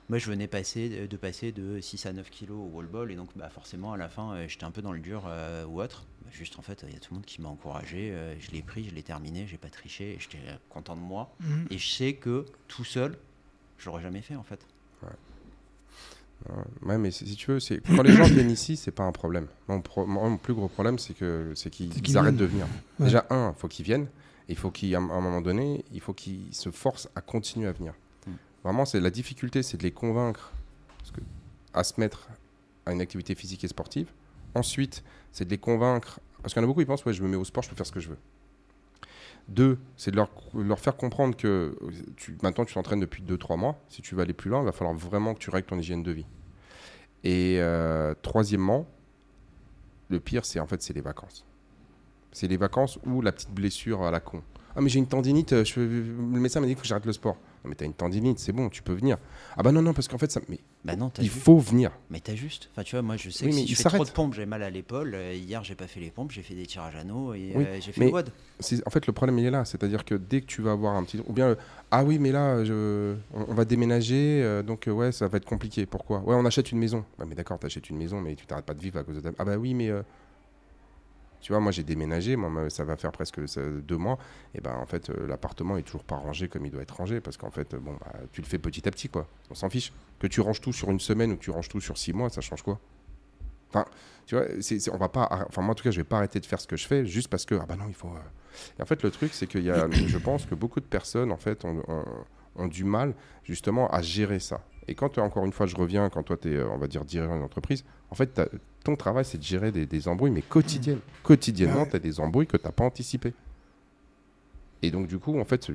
Moi, 0.08 0.18
je 0.18 0.26
venais 0.26 0.48
passer, 0.48 1.06
de 1.06 1.16
passer 1.16 1.52
de 1.52 1.80
6 1.80 2.06
à 2.06 2.12
9 2.12 2.30
kilos 2.30 2.56
au 2.58 2.76
wall 2.76 2.86
ball. 2.86 3.12
Et 3.12 3.14
donc, 3.14 3.28
bah, 3.36 3.48
forcément, 3.50 3.92
à 3.92 3.96
la 3.96 4.08
fin, 4.08 4.46
j'étais 4.48 4.64
un 4.64 4.70
peu 4.72 4.82
dans 4.82 4.92
le 4.92 4.98
dur 5.00 5.30
ou 5.68 5.80
autre. 5.80 6.04
Bah, 6.24 6.30
juste, 6.32 6.58
en 6.58 6.62
fait, 6.62 6.84
il 6.88 6.92
y 6.94 6.96
a 6.96 6.98
tout 6.98 7.12
le 7.12 7.16
monde 7.18 7.26
qui 7.26 7.40
m'a 7.40 7.48
encouragé. 7.48 8.12
je 8.40 8.50
l'ai 8.50 8.62
pris, 8.62 8.88
je 8.88 8.92
l'ai 8.94 9.04
terminé, 9.04 9.46
j'ai 9.46 9.56
pas 9.58 9.68
triché. 9.68 10.14
et 10.14 10.18
J'étais 10.18 10.38
content 10.68 10.96
de 10.96 11.00
moi. 11.00 11.32
Mhm. 11.38 11.68
Et 11.70 11.78
je 11.78 11.88
sais 11.88 12.14
que 12.14 12.44
tout 12.66 12.84
seul, 12.84 13.16
je 13.80 13.86
l'aurais 13.86 14.02
jamais 14.02 14.20
fait 14.22 14.36
en 14.36 14.42
fait. 14.44 14.60
Ouais, 15.02 15.08
Ouais, 16.82 16.96
mais 16.96 17.10
si 17.10 17.24
tu 17.36 17.50
veux, 17.50 17.60
c'est 17.60 17.80
quand 17.86 18.02
les 18.02 18.12
gens 18.12 18.24
viennent 18.24 18.50
ici, 18.50 18.76
c'est 18.76 18.90
pas 18.92 19.02
un 19.04 19.12
problème. 19.12 19.46
Mon, 19.68 19.80
pro- 19.82 20.06
moi, 20.06 20.26
mon 20.28 20.38
plus 20.38 20.54
gros 20.54 20.68
problème, 20.68 20.98
c'est 20.98 21.12
que 21.14 21.52
c'est 21.54 21.68
qu'ils 21.70 22.16
arrêtent 22.16 22.36
de 22.36 22.46
venir. 22.46 22.66
Ouais. 22.98 23.06
Déjà, 23.06 23.26
un, 23.30 23.52
faut 23.52 23.68
qu'ils 23.68 23.84
viennent. 23.84 24.06
Il 24.48 24.56
faut 24.56 24.70
qu'à 24.70 24.96
un 24.96 25.00
moment 25.00 25.42
donné, 25.42 25.84
il 25.92 26.00
faut 26.00 26.14
qu'ils 26.14 26.52
se 26.54 26.70
forcent 26.70 27.08
à 27.14 27.20
continuer 27.20 27.68
à 27.68 27.72
venir. 27.72 27.92
Mm. 28.26 28.30
Vraiment, 28.64 28.84
c'est 28.86 29.00
la 29.00 29.10
difficulté, 29.10 29.62
c'est 29.62 29.76
de 29.76 29.82
les 29.82 29.92
convaincre 29.92 30.50
parce 30.98 31.10
que- 31.12 31.20
à 31.74 31.84
se 31.84 32.00
mettre 32.00 32.28
à 32.86 32.92
une 32.92 33.00
activité 33.02 33.34
physique 33.34 33.62
et 33.64 33.68
sportive. 33.68 34.08
Ensuite, 34.54 35.04
c'est 35.32 35.44
de 35.44 35.50
les 35.50 35.58
convaincre 35.58 36.20
parce 36.42 36.54
qu'il 36.54 36.60
y 36.60 36.64
en 36.64 36.64
a 36.64 36.66
beaucoup, 36.68 36.80
ils 36.80 36.86
pensent 36.86 37.04
ouais, 37.04 37.12
je 37.12 37.22
me 37.22 37.28
mets 37.28 37.36
au 37.36 37.44
sport, 37.44 37.62
je 37.62 37.68
peux 37.68 37.76
faire 37.76 37.86
ce 37.86 37.92
que 37.92 38.00
je 38.00 38.08
veux. 38.08 38.18
Deux, 39.50 39.78
c'est 39.96 40.12
de 40.12 40.16
leur, 40.16 40.78
faire 40.78 40.96
comprendre 40.96 41.36
que 41.36 41.76
euh, 41.82 42.36
maintenant 42.40 42.64
tu 42.64 42.74
t'entraînes 42.74 43.00
depuis 43.00 43.22
2-3 43.24 43.58
mois. 43.58 43.82
Si 43.88 44.00
tu 44.00 44.14
veux 44.14 44.22
aller 44.22 44.32
plus 44.32 44.48
loin, 44.48 44.60
il 44.60 44.64
va 44.64 44.72
falloir 44.72 44.96
vraiment 44.96 45.34
que 45.34 45.40
tu 45.40 45.50
règles 45.50 45.66
ton 45.66 45.78
hygiène 45.78 46.04
de 46.04 46.12
vie. 46.12 46.26
Et 47.24 47.56
euh, 47.58 48.14
troisièmement, 48.22 48.86
le 50.08 50.20
pire, 50.20 50.44
c'est 50.44 50.60
en 50.60 50.68
fait 50.68 50.80
c'est 50.82 50.94
les 50.94 51.00
vacances. 51.00 51.44
C'est 52.30 52.46
les 52.46 52.56
vacances 52.56 53.00
ou 53.04 53.22
la 53.22 53.32
petite 53.32 53.50
blessure 53.50 54.04
à 54.04 54.12
la 54.12 54.20
con. 54.20 54.44
Ah 54.76 54.80
mais 54.80 54.88
j'ai 54.88 54.98
une 55.00 55.06
tendinite, 55.06 55.52
euh, 55.52 55.64
je, 55.64 55.80
le 55.80 56.40
médecin 56.40 56.60
m'a 56.60 56.66
dit 56.66 56.72
qu'il 56.72 56.76
faut 56.78 56.82
que 56.82 56.88
j'arrête 56.88 57.06
le 57.06 57.12
sport. 57.12 57.36
Non 57.64 57.68
mais 57.68 57.74
t'as 57.74 57.84
une 57.84 57.92
tendinite, 57.92 58.38
c'est 58.38 58.52
bon, 58.52 58.68
tu 58.68 58.82
peux 58.82 58.94
venir. 58.94 59.18
Ah 59.56 59.62
bah 59.62 59.72
non 59.72 59.82
non 59.82 59.92
parce 59.92 60.08
qu'en 60.08 60.16
fait 60.16 60.30
ça, 60.30 60.40
mais 60.48 60.60
Bah 60.84 60.96
non, 60.96 61.10
il 61.20 61.28
faut 61.28 61.58
venir. 61.58 61.90
Mais 62.08 62.20
t'as 62.20 62.34
juste. 62.34 62.70
Enfin, 62.72 62.82
tu 62.82 62.94
vois, 62.94 63.02
moi 63.02 63.16
je 63.16 63.28
sais 63.30 63.44
Oui, 63.44 63.50
que 63.50 63.56
si 63.56 63.66
je 63.66 63.74
fais 63.74 63.88
trop 63.88 64.04
de 64.04 64.10
pompes, 64.10 64.32
j'ai 64.34 64.46
mal 64.46 64.62
à 64.62 64.70
l'épaule. 64.70 65.14
Euh, 65.14 65.34
hier, 65.34 65.62
j'ai 65.64 65.74
pas 65.74 65.86
fait 65.86 66.00
les 66.00 66.10
pompes, 66.10 66.30
j'ai 66.30 66.42
fait 66.42 66.54
des 66.54 66.66
tirages 66.66 66.96
anneaux 66.96 67.34
et 67.34 67.52
Oui, 67.54 67.64
euh, 67.66 67.78
j'ai 67.80 67.92
fait 67.92 68.04
le 68.04 68.12
WOD. 68.12 68.30
En 68.86 68.90
fait, 68.90 69.06
le 69.06 69.12
problème, 69.12 69.38
il 69.38 69.44
est 69.44 69.50
là. 69.50 69.64
C'est-à-dire 69.64 70.04
que 70.04 70.14
dès 70.14 70.40
que 70.40 70.46
tu 70.46 70.62
vas 70.62 70.72
avoir 70.72 70.94
un 70.94 71.04
petit. 71.04 71.20
Ou 71.26 71.32
bien, 71.32 71.56
ah 71.90 72.04
oui, 72.04 72.18
mais 72.18 72.32
là, 72.32 72.64
je... 72.64 73.16
on, 73.34 73.46
on 73.48 73.54
va 73.54 73.64
déménager, 73.64 74.40
euh, 74.42 74.62
donc 74.62 74.88
ouais, 74.90 75.12
ça 75.12 75.28
va 75.28 75.36
être 75.36 75.44
compliqué. 75.44 75.84
Pourquoi? 75.84 76.20
Ouais, 76.20 76.34
on 76.36 76.46
achète 76.46 76.70
une 76.72 76.78
maison. 76.78 77.04
Ouais, 77.18 77.26
mais 77.28 77.34
d'accord, 77.34 77.58
t'achètes 77.58 77.90
une 77.90 77.98
maison, 77.98 78.20
mais 78.20 78.36
tu 78.36 78.46
t'arrêtes 78.46 78.64
pas 78.64 78.74
de 78.74 78.80
vivre 78.80 78.98
à 78.98 79.04
cause 79.04 79.16
de 79.16 79.20
ta. 79.20 79.30
Ah 79.38 79.44
bah 79.44 79.56
oui, 79.56 79.74
mais. 79.74 79.90
Euh, 81.40 81.42
Tu 81.42 81.52
vois, 81.52 81.60
moi, 81.60 81.72
j'ai 81.72 81.82
déménagé, 81.82 82.36
moi, 82.36 82.70
ça 82.70 82.84
va 82.84 82.96
faire 82.96 83.12
presque 83.12 83.48
ça, 83.48 83.60
deux 83.62 83.96
mois. 83.96 84.18
Et 84.54 84.60
ben, 84.60 84.74
en 84.74 84.86
fait, 84.86 85.10
euh, 85.10 85.26
l'appartement 85.26 85.76
est 85.76 85.82
toujours 85.82 86.04
pas 86.04 86.16
rangé 86.16 86.48
comme 86.48 86.64
il 86.66 86.70
doit 86.70 86.82
être 86.82 86.96
rangé, 86.96 87.20
parce 87.20 87.36
qu'en 87.36 87.50
fait, 87.50 87.74
euh, 87.74 87.78
bon, 87.78 87.92
bah, 87.94 88.12
tu 88.32 88.40
le 88.40 88.46
fais 88.46 88.58
petit 88.58 88.86
à 88.86 88.90
petit, 88.90 89.08
quoi. 89.08 89.26
On 89.50 89.54
s'en 89.54 89.70
fiche. 89.70 89.92
Que 90.18 90.26
tu 90.26 90.40
ranges 90.40 90.60
tout 90.60 90.72
sur 90.72 90.90
une 90.90 91.00
semaine 91.00 91.32
ou 91.32 91.36
que 91.36 91.42
tu 91.42 91.50
ranges 91.50 91.68
tout 91.68 91.80
sur 91.80 91.96
six 91.98 92.12
mois, 92.12 92.28
ça 92.30 92.40
change 92.40 92.62
quoi? 92.62 92.78
Enfin, 93.70 93.84
tu 94.26 94.34
vois, 94.34 94.46
c'est, 94.60 94.78
c'est- 94.80 94.90
on 94.90 94.96
va 94.98 95.08
pas. 95.08 95.28
Enfin, 95.48 95.62
moi, 95.62 95.72
en 95.72 95.74
tout 95.74 95.84
cas, 95.84 95.90
je 95.92 95.98
vais 96.00 96.04
pas 96.04 96.18
arrêter 96.18 96.40
de 96.40 96.46
faire 96.46 96.60
ce 96.60 96.66
que 96.66 96.76
je 96.76 96.86
fais 96.86 97.06
juste 97.06 97.28
parce 97.28 97.44
que, 97.46 97.54
ah 97.54 97.66
bah 97.66 97.76
non, 97.76 97.84
il 97.88 97.94
faut. 97.94 98.08
euh, 98.08 98.20
et 98.78 98.82
en 98.82 98.86
fait, 98.86 99.02
le 99.02 99.10
truc, 99.10 99.32
c'est 99.32 99.46
qu'il 99.46 99.62
y 99.62 99.70
a, 99.70 99.86
je 100.06 100.18
pense 100.18 100.44
que 100.44 100.54
beaucoup 100.54 100.80
de 100.80 100.84
personnes, 100.86 101.30
en 101.32 101.36
fait, 101.36 101.64
ont- 101.64 101.82
ont 102.56 102.68
du 102.68 102.84
mal 102.84 103.14
justement 103.44 103.88
à 103.90 104.02
gérer 104.02 104.38
ça. 104.40 104.62
Et 104.88 104.94
quand, 104.94 105.18
euh, 105.18 105.22
encore 105.22 105.44
une 105.44 105.52
fois, 105.52 105.66
je 105.66 105.76
reviens, 105.76 106.08
quand 106.10 106.22
toi, 106.22 106.36
tu 106.36 106.52
es, 106.54 106.62
on 106.62 106.78
va 106.78 106.86
dire, 106.88 107.04
dirigeant 107.04 107.34
d'une 107.34 107.44
entreprise, 107.44 107.84
en 108.10 108.14
fait, 108.14 108.40
ton 108.82 108.96
travail, 108.96 109.24
c'est 109.24 109.38
de 109.38 109.42
gérer 109.42 109.70
des, 109.70 109.86
des 109.86 110.08
embrouilles, 110.08 110.30
mais 110.32 110.42
quotidiennes. 110.42 111.00
Quotidiennement, 111.22 111.82
Ouais. 111.82 111.90
tu 111.90 111.96
as 111.96 112.00
des 112.00 112.18
embrouilles 112.18 112.46
que 112.46 112.56
tu 112.56 112.64
n'as 112.64 112.72
pas 112.72 112.84
anticipées. 112.84 113.34
Et 114.82 114.90
donc, 114.90 115.06
du 115.06 115.18
coup, 115.18 115.38
en 115.38 115.44
fait, 115.44 115.70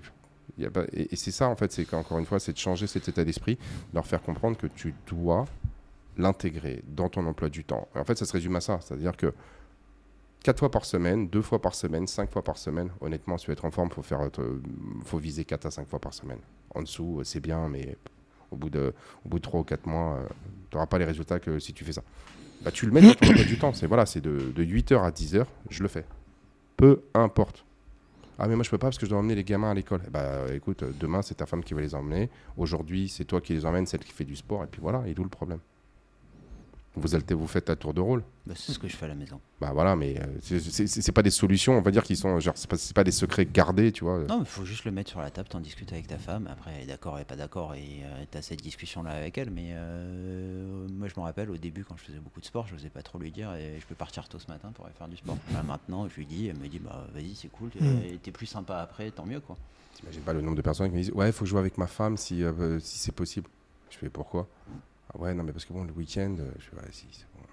y 0.57 0.65
a 0.65 0.69
pas- 0.71 0.85
et, 0.91 1.13
et 1.13 1.15
c'est 1.15 1.31
ça, 1.31 1.47
en 1.47 1.55
fait, 1.55 1.71
c'est 1.71 1.85
qu'encore 1.85 2.17
une 2.19 2.25
fois, 2.25 2.39
c'est 2.39 2.53
de 2.53 2.57
changer 2.57 2.87
cet 2.87 3.07
état 3.07 3.23
d'esprit, 3.23 3.55
de 3.55 3.95
leur 3.95 4.05
faire 4.05 4.21
comprendre 4.21 4.57
que 4.57 4.67
tu 4.67 4.93
dois 5.07 5.45
l'intégrer 6.17 6.83
dans 6.87 7.07
ton 7.09 7.25
emploi 7.25 7.49
du 7.49 7.63
temps. 7.63 7.87
Et 7.95 7.99
en 7.99 8.03
fait, 8.05 8.17
ça 8.17 8.25
se 8.25 8.33
résume 8.33 8.55
à 8.55 8.61
ça. 8.61 8.79
C'est-à-dire 8.81 9.15
que 9.15 9.33
quatre 10.43 10.59
fois 10.59 10.71
par 10.71 10.85
semaine, 10.85 11.27
deux 11.29 11.41
fois 11.41 11.61
par 11.61 11.75
semaine, 11.75 12.07
cinq 12.07 12.31
fois 12.31 12.43
par 12.43 12.57
semaine, 12.57 12.89
honnêtement, 13.01 13.37
si 13.37 13.45
tu 13.45 13.51
veux 13.51 13.53
être 13.53 13.65
en 13.65 13.71
forme, 13.71 13.89
il 13.91 13.95
faut, 13.95 14.01
faire, 14.01 14.21
euh, 14.39 14.61
faut 15.05 15.17
viser 15.19 15.45
4 15.45 15.67
à 15.67 15.71
5 15.71 15.87
fois 15.87 15.99
par 15.99 16.13
semaine. 16.13 16.39
En 16.75 16.81
dessous, 16.81 17.19
euh, 17.19 17.23
c'est 17.23 17.39
bien, 17.39 17.67
mais 17.69 17.97
au 18.51 18.55
bout 18.55 18.69
de, 18.69 18.93
au 19.25 19.29
bout 19.29 19.37
de 19.37 19.43
3 19.43 19.61
ou 19.61 19.63
4 19.63 19.85
mois, 19.87 20.19
tu 20.69 20.75
n'auras 20.75 20.87
pas 20.87 20.99
les 20.99 21.05
résultats 21.05 21.39
que 21.39 21.57
si 21.59 21.73
tu 21.73 21.83
fais 21.83 21.93
ça. 21.93 22.03
Bah, 22.61 22.71
tu 22.71 22.85
le 22.85 22.91
mets 22.91 23.01
dans 23.01 23.13
ton 23.13 23.33
du 23.33 23.57
temps. 23.57 23.73
C'est 23.73 23.87
voilà, 23.87 24.05
c'est 24.05 24.21
de, 24.21 24.51
de 24.55 24.63
8h 24.63 25.03
à 25.03 25.11
10h, 25.11 25.45
je 25.69 25.83
le 25.83 25.89
fais. 25.89 26.05
Peu 26.77 27.01
importe. 27.13 27.65
Ah 28.37 28.47
mais 28.47 28.55
moi 28.55 28.63
je 28.63 28.69
peux 28.69 28.77
pas 28.77 28.87
parce 28.87 28.97
que 28.97 29.05
je 29.05 29.11
dois 29.11 29.19
emmener 29.19 29.35
les 29.35 29.43
gamins 29.45 29.71
à 29.71 29.73
l'école. 29.73 30.01
Eh 30.07 30.09
Bah 30.09 30.45
écoute, 30.53 30.83
euh, 30.83 30.91
demain 30.99 31.21
c'est 31.21 31.35
ta 31.35 31.45
femme 31.45 31.63
qui 31.63 31.73
va 31.73 31.81
les 31.81 31.95
emmener. 31.95 32.29
Aujourd'hui 32.57 33.07
c'est 33.07 33.23
toi 33.25 33.39
qui 33.39 33.53
les 33.53 33.65
emmènes, 33.65 33.85
celle 33.85 34.01
qui 34.01 34.11
fait 34.11 34.25
du 34.25 34.35
sport. 34.35 34.63
Et 34.63 34.67
puis 34.67 34.81
voilà, 34.81 35.03
et 35.07 35.13
d'où 35.13 35.23
le 35.23 35.29
problème? 35.29 35.59
Vous, 36.95 37.15
allez, 37.15 37.23
vous 37.33 37.47
faites 37.47 37.65
ta 37.65 37.75
tour 37.75 37.93
de 37.93 38.01
rôle. 38.01 38.23
Bah, 38.45 38.53
c'est 38.55 38.71
ce 38.73 38.79
que 38.79 38.87
je 38.87 38.95
fais 38.95 39.05
à 39.05 39.09
la 39.09 39.15
maison. 39.15 39.39
Bah 39.59 39.71
voilà, 39.73 39.95
mais 39.95 40.19
euh, 40.19 40.25
c'est- 40.41 41.11
pas 41.11 41.21
des 41.23 41.29
solutions, 41.31 41.77
on 41.77 41.81
va 41.81 41.91
dire 41.91 42.03
qu'ils 42.03 42.17
sont, 42.17 42.39
genre, 42.39 42.53
c'est 42.57 42.69
pas, 42.69 42.77
pas 42.93 43.03
des 43.03 43.11
secrets 43.11 43.45
gardés, 43.45 43.91
tu 43.91 44.03
vois. 44.03 44.19
Non, 44.19 44.39
il 44.39 44.45
faut 44.45 44.65
juste 44.65 44.85
le 44.85 44.91
mettre 44.91 45.09
sur 45.09 45.19
la 45.19 45.31
table, 45.31 45.47
t'en 45.49 45.59
discutes 45.59 45.91
avec 45.93 46.07
ta 46.07 46.17
femme. 46.17 46.47
Après, 46.51 46.71
elle 46.75 46.83
est 46.83 46.87
d'accord, 46.87 47.15
elle 47.17 47.23
est 47.23 47.25
pas 47.25 47.35
d'accord, 47.35 47.73
et 47.75 48.01
tu 48.31 48.37
as 48.37 48.41
cette 48.41 48.61
discussion-là 48.61 49.11
avec 49.11 49.37
elle. 49.37 49.49
Mais 49.51 49.69
euh, 49.73 50.87
moi, 50.89 51.07
je 51.07 51.19
me 51.19 51.23
rappelle 51.25 51.49
au 51.49 51.57
début, 51.57 51.83
quand 51.83 51.95
je 51.97 52.03
faisais 52.03 52.19
beaucoup 52.19 52.39
de 52.39 52.45
sport, 52.45 52.67
je 52.67 52.73
n'osais 52.75 52.89
pas 52.89 53.01
trop 53.01 53.17
lui 53.19 53.31
dire 53.31 53.53
et 53.55 53.77
je 53.79 53.85
peux 53.85 53.95
partir 53.95 54.27
tôt 54.27 54.39
ce 54.39 54.47
matin 54.47 54.71
pour 54.73 54.85
aller 54.85 54.95
faire 54.97 55.07
du 55.07 55.17
sport. 55.17 55.37
Là, 55.53 55.63
maintenant, 55.63 56.07
je 56.07 56.15
lui 56.15 56.25
dis, 56.25 56.47
elle 56.47 56.57
me 56.57 56.67
dit, 56.67 56.79
bah 56.79 57.05
vas-y, 57.13 57.35
c'est 57.35 57.49
cool, 57.49 57.69
Mm. 57.79 58.17
t'es 58.21 58.31
plus 58.31 58.45
sympa 58.45 58.77
après, 58.77 59.11
tant 59.11 59.25
mieux 59.25 59.39
quoi. 59.39 59.57
T'imagines 59.95 60.21
pas 60.21 60.33
le 60.33 60.41
nombre 60.41 60.57
de 60.57 60.61
personnes 60.61 60.87
qui 60.89 60.95
me 60.95 61.01
disent 61.01 61.11
Ouais, 61.13 61.27
il 61.29 61.33
faut 61.33 61.45
jouer 61.45 61.59
avec 61.59 61.77
ma 61.77 61.87
femme 61.87 62.17
si, 62.17 62.43
euh, 62.43 62.79
si 62.79 62.99
c'est 62.99 63.11
possible. 63.13 63.47
Je 63.89 63.97
fais 63.97 64.09
pourquoi? 64.09 64.47
Ouais, 65.19 65.33
non, 65.33 65.43
mais 65.43 65.51
parce 65.51 65.65
que 65.65 65.73
bon, 65.73 65.83
le 65.83 65.93
week-end, 65.93 66.35
euh, 66.39 66.51
je 66.59 66.65
fais 66.65 66.75
ouais, 66.75 66.91
si, 66.91 67.07
c'est 67.11 67.25
bon. 67.33 67.43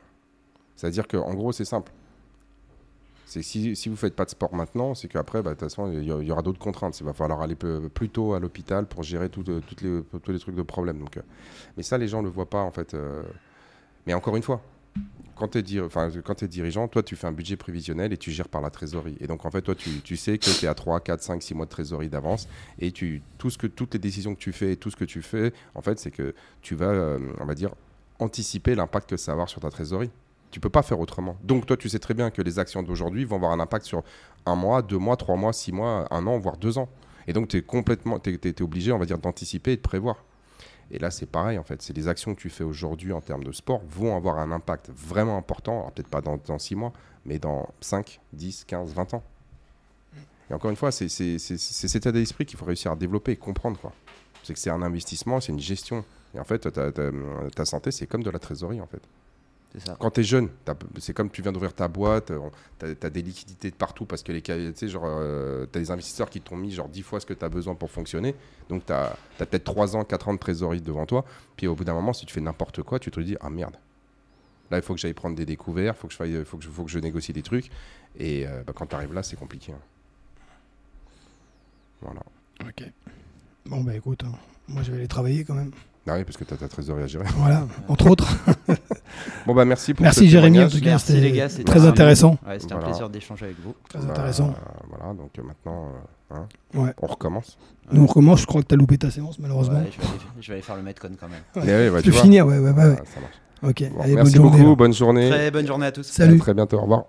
C'est-à-dire 0.77 1.07
qu'en 1.07 1.35
gros, 1.35 1.53
c'est 1.53 1.65
simple. 1.65 1.93
C'est 3.27 3.43
si, 3.43 3.75
si 3.77 3.89
vous 3.89 3.97
faites 3.97 4.15
pas 4.15 4.25
de 4.25 4.31
sport 4.31 4.55
maintenant, 4.55 4.95
c'est 4.95 5.09
qu'après, 5.09 5.43
bah, 5.43 5.51
de 5.51 5.55
toute 5.55 5.69
façon, 5.69 5.91
il 5.91 6.05
y, 6.05 6.31
aura 6.31 6.43
d'autres 6.43 6.59
contraintes. 6.59 6.99
Il 7.01 7.05
va 7.05 7.15
falloir 7.15 7.41
aller 7.41 7.55
plus 7.55 8.11
tôt 8.11 8.35
à 8.35 8.41
l'hôpital 8.41 8.87
pour 8.87 9.03
gérer 9.03 9.31
tout, 9.31 9.45
euh, 9.49 9.61
toutes 9.67 9.81
les, 9.81 10.03
tous 10.03 10.33
les 10.33 10.39
trucs 10.39 10.55
de 10.55 10.63
problème. 10.63 10.99
Donc, 10.99 11.17
euh, 11.17 11.23
mais 11.77 11.83
ça, 11.83 11.97
les 11.97 12.09
gens 12.09 12.21
ne 12.21 12.27
le 12.27 12.33
voient 12.33 12.51
pas, 12.51 12.63
en 12.63 12.71
fait. 12.71 12.95
Mais 14.07 14.15
encore 14.15 14.37
une 14.37 14.43
fois, 14.43 14.61
quand 15.34 15.49
tu 15.49 15.59
es, 15.59 16.45
es 16.45 16.49
dirigeant, 16.49 16.88
toi, 16.88 17.03
tu 17.03 17.16
fais 17.16 17.26
un 17.26 17.32
budget 17.32 17.57
prévisionnel 17.57 18.12
et 18.12 18.16
tu 18.16 18.30
gères 18.30 18.49
par 18.49 18.61
la 18.61 18.70
trésorerie. 18.70 19.16
Et 19.20 19.26
donc, 19.26 19.45
en 19.45 19.51
fait, 19.51 19.62
toi, 19.62 19.74
tu, 19.74 20.01
tu 20.03 20.16
sais 20.16 20.38
que 20.38 20.45
tu 20.45 20.64
es 20.64 20.68
à 20.68 20.74
3, 20.74 21.01
4, 21.01 21.22
5, 21.22 21.43
6 21.43 21.55
mois 21.55 21.66
de 21.66 21.70
trésorerie 21.70 22.09
d'avance. 22.09 22.49
Et 22.78 22.93
tu, 22.93 23.22
tout 23.38 23.51
ce 23.51 23.59
que, 23.59 23.66
toutes 23.66 23.95
les 23.95 23.99
décisions 23.99 24.34
que 24.34 24.40
tu 24.40 24.53
fais 24.53 24.72
et 24.72 24.76
tout 24.76 24.90
ce 24.90 24.97
que 24.97 25.05
tu 25.05 25.22
fais, 25.22 25.53
en 25.74 25.82
fait, 25.82 25.99
c'est 25.99 26.11
que 26.11 26.34
tu 26.61 26.74
vas, 26.74 26.90
euh, 26.90 27.18
on 27.40 27.45
va 27.45 27.55
dire, 27.55 27.74
anticiper 28.18 28.74
l'impact 28.74 29.11
que 29.11 29.16
ça 29.16 29.32
va 29.32 29.34
avoir 29.34 29.49
sur 29.49 29.61
ta 29.61 29.70
trésorerie. 29.70 30.11
Tu 30.51 30.61
peux 30.61 30.70
pas 30.70 30.82
faire 30.82 31.01
autrement. 31.01 31.36
Donc, 31.43 31.66
toi, 31.66 31.76
tu 31.76 31.88
sais 31.88 31.99
très 31.99 32.14
bien 32.14 32.30
que 32.30 32.43
les 32.43 32.59
actions 32.59 32.82
d'aujourd'hui 32.82 33.24
vont 33.24 33.36
avoir 33.36 33.53
un 33.53 33.61
impact 33.61 33.86
sur 33.86 34.05
un 34.47 34.55
mois, 34.55 34.82
deux 34.82 34.99
mois, 34.99 35.16
trois 35.16 35.36
mois, 35.36 35.53
six 35.53 35.72
mois, 35.72 36.07
un 36.11 36.26
an, 36.26 36.38
voire 36.38 36.59
deux 36.59 36.78
ans. 36.78 36.88
Et 37.26 37.32
donc, 37.32 37.49
tu 37.49 37.57
es 37.57 37.62
complètement, 37.62 38.20
es, 38.24 38.62
obligé, 38.62 38.93
on 38.93 38.99
va 38.99 39.07
dire, 39.07 39.18
d'anticiper 39.18 39.72
et 39.72 39.76
de 39.76 39.82
prévoir. 39.82 40.24
Et 40.93 40.99
là, 40.99 41.11
c'est 41.11 41.26
pareil, 41.26 41.59
en 41.59 41.64
fait. 41.64 41.80
C'est 41.80 41.97
les 41.97 42.07
actions 42.07 42.34
que 42.34 42.40
tu 42.40 42.51
fais 42.51 42.64
aujourd'hui 42.64 43.12
en 43.12 43.22
termes 43.22 43.45
de 43.45 43.53
sport 43.53 43.80
vont 43.88 44.14
avoir 44.14 44.38
un 44.38 44.53
impact 44.53 44.90
vraiment 44.95 45.38
important. 45.38 45.80
Alors, 45.80 45.93
peut-être 45.93 46.09
pas 46.09 46.20
dans, 46.20 46.36
dans 46.36 46.59
6 46.59 46.76
mois, 46.76 46.93
mais 47.24 47.38
dans 47.38 47.66
5, 47.80 48.20
10, 48.34 48.64
15, 48.64 48.93
20 48.93 49.14
ans. 49.14 49.22
Et 50.51 50.55
encore 50.55 50.70
une 50.70 50.76
fois, 50.76 50.93
c'est 50.93 51.09
cet 51.09 51.97
état 51.97 52.12
d'esprit 52.12 52.45
qu'il 52.45 52.59
faut 52.59 52.66
réussir 52.66 52.93
à 52.93 52.97
développer 52.97 53.32
et 53.32 53.36
comprendre. 53.36 53.78
C'est 54.43 54.53
que 54.53 54.59
c'est 54.59 54.70
un 54.70 54.82
investissement, 54.82 55.40
c'est 55.40 55.53
une 55.53 55.61
gestion. 55.61 56.05
Et 56.34 56.38
en 56.38 56.45
fait, 56.45 56.68
ta 57.55 57.64
santé, 57.64 57.90
c'est 57.90 58.07
comme 58.07 58.22
de 58.22 58.30
la 58.30 58.38
trésorerie, 58.38 58.82
en 58.82 58.86
fait. 58.86 59.03
C'est 59.75 59.87
ça. 59.87 59.97
Quand 59.99 60.11
tu 60.11 60.20
es 60.20 60.25
jeune, 60.25 60.51
c'est 60.99 61.14
comme 61.14 61.31
tu 61.31 61.41
viens 61.41 61.51
d'ouvrir 61.51 61.73
ta 61.73 61.89
boîte, 61.89 62.31
tu 62.79 62.85
as, 63.07 63.11
des 63.11 63.23
liquidités 63.23 63.70
de 63.70 63.75
partout 63.75 64.05
parce 64.05 64.23
que 64.23 64.31
les 64.31 64.43
tu 64.43 64.53
sais, 64.75 64.89
genre, 64.89 65.05
euh, 65.07 65.64
t'as 65.64 65.81
des 65.81 65.91
investisseurs 65.91 66.29
qui 66.29 66.43
t'ont 66.43 66.57
mis 66.57 66.70
genre 66.73 66.89
10 66.91 67.03
fois 67.03 67.20
ce 67.20 67.25
que 67.27 67.33
tu 67.33 67.43
as 67.43 67.49
besoin 67.49 67.75
pour 67.75 67.91
fonctionner. 67.91 68.35
Donc 68.68 68.85
tu 68.85 68.93
as, 68.93 69.16
peut-être 69.39 69.64
3 69.64 69.97
ans, 69.97 70.05
4 70.05 70.29
ans 70.29 70.35
de 70.35 70.39
trésorerie 70.39 70.83
devant 70.83 71.07
toi. 71.07 71.25
Puis 71.57 71.66
au 71.68 71.75
bout 71.75 71.85
d'un 71.85 71.95
moment, 71.95 72.12
si 72.12 72.27
tu 72.27 72.35
fais 72.35 72.43
n'importe 72.43 72.83
quoi, 72.83 72.99
tu 72.99 73.11
te 73.11 73.18
dis 73.20 73.35
Ah 73.41 73.49
merde, 73.49 73.77
là 74.70 74.77
il 74.77 74.83
faut 74.83 74.93
que 74.95 75.01
j'aille 75.01 75.14
prendre 75.14 75.37
des 75.37 75.47
découvertes, 75.47 75.97
il 75.97 76.01
faut, 76.03 76.07
que 76.09 76.12
je 76.12 76.18
faille- 76.18 76.45
faut, 76.45 76.59
que 76.59 76.64
je- 76.64 76.68
faut 76.70 76.85
que 76.85 76.91
je 76.91 76.99
négocie 76.99 77.33
des 77.33 77.43
trucs. 77.43 77.70
Et 78.18 78.47
euh, 78.47 78.62
bah, 78.66 78.75
quand 78.77 78.85
tu 78.87 78.95
arrives 78.95 79.14
là, 79.14 79.23
c'est 79.23 79.37
compliqué. 79.37 79.73
hein. 79.73 79.81
Voilà. 82.03 82.20
Ok. 82.62 82.85
Bon, 83.66 83.81
bah 83.83 83.95
écoute, 83.95 84.23
hein, 84.25 84.33
moi 84.68 84.83
je 84.83 84.91
vais 84.91 84.99
aller 84.99 85.09
travailler 85.09 85.45
quand 85.45 85.55
même. 85.55 85.70
Ah 86.07 86.16
oui, 86.16 86.25
parce 86.25 86.37
que 86.37 86.43
tu 86.45 86.53
as 86.53 86.57
ta 86.57 86.68
trésorerie 86.68 87.05
à 87.05 87.07
gérer. 87.07 87.25
Voilà, 87.37 87.66
entre 87.89 88.11
autres. 88.11 88.27
Bon, 89.47 89.55
bah 89.55 89.64
merci 89.64 89.95
pour 89.95 90.03
Merci 90.05 90.28
Jérémy, 90.28 90.61
en 90.62 90.68
tout 90.68 90.78
cas, 90.78 90.84
Merci, 90.90 91.07
c'était 91.07 91.20
les 91.20 91.32
gars, 91.32 91.49
c'était 91.49 91.64
très 91.64 91.84
intéressant. 91.86 92.38
Ouais, 92.47 92.59
c'était 92.59 92.74
Voilà. 92.74 92.86
un 92.86 92.90
plaisir 92.90 93.11
d'échanger 93.11 93.45
avec 93.47 93.57
vous. 93.64 93.74
Très 93.88 93.99
Bah, 93.99 94.07
intéressant. 94.11 94.55
voilà, 94.88 95.14
donc 95.14 95.30
euh, 95.38 95.43
maintenant, 95.43 95.88
euh, 96.32 96.36
hein, 96.36 96.47
Ouais. 96.74 96.90
on 97.03 97.07
recommence. 97.07 97.59
Nous 97.93 98.03
on 98.03 98.07
recommence, 98.07 98.40
je 98.43 98.47
crois 98.47 98.62
que 98.62 98.68
tu 98.68 98.74
as 98.74 98.78
loupé 98.78 98.99
ta 98.99 99.11
séance 99.11 99.38
malheureusement. 99.38 99.78
Ouais, 99.80 99.90
je, 99.93 99.99
vais 100.01 100.07
aller, 100.07 100.18
je 100.40 100.47
vais 100.49 100.53
aller 100.55 100.62
faire 100.62 100.76
le 100.76 100.82
Metcon 100.82 101.11
quand 101.20 101.28
même. 101.28 101.40
Ouais. 101.57 101.62
Mais 101.66 101.72
ouais, 101.72 101.90
bah, 101.90 101.99
Tu 102.03 102.05
tu 102.05 102.11
peux 102.12 102.22
finir, 102.22 102.47
ouais, 102.47 102.59
ouais, 102.59 102.70
ouais. 102.70 102.84
ouais. 102.84 102.97
Ah, 103.01 103.05
ça 103.14 103.20
marche. 103.20 103.34
Ok, 103.64 103.90
Bon, 103.95 104.01
allez, 104.03 104.14
merci 104.14 104.32
bonne 104.38 104.43
journée. 104.45 104.62
beaucoup, 104.64 104.76
bonne 104.76 104.93
journée. 104.95 105.30
Très 105.30 105.51
bonne 105.51 105.66
journée 105.66 105.86
à 105.86 105.93
tous. 105.93 106.03
Salut. 106.07 106.36
À 106.36 106.38
très 106.38 106.55
bientôt, 106.55 106.78
au 106.78 106.82
revoir. 106.82 107.05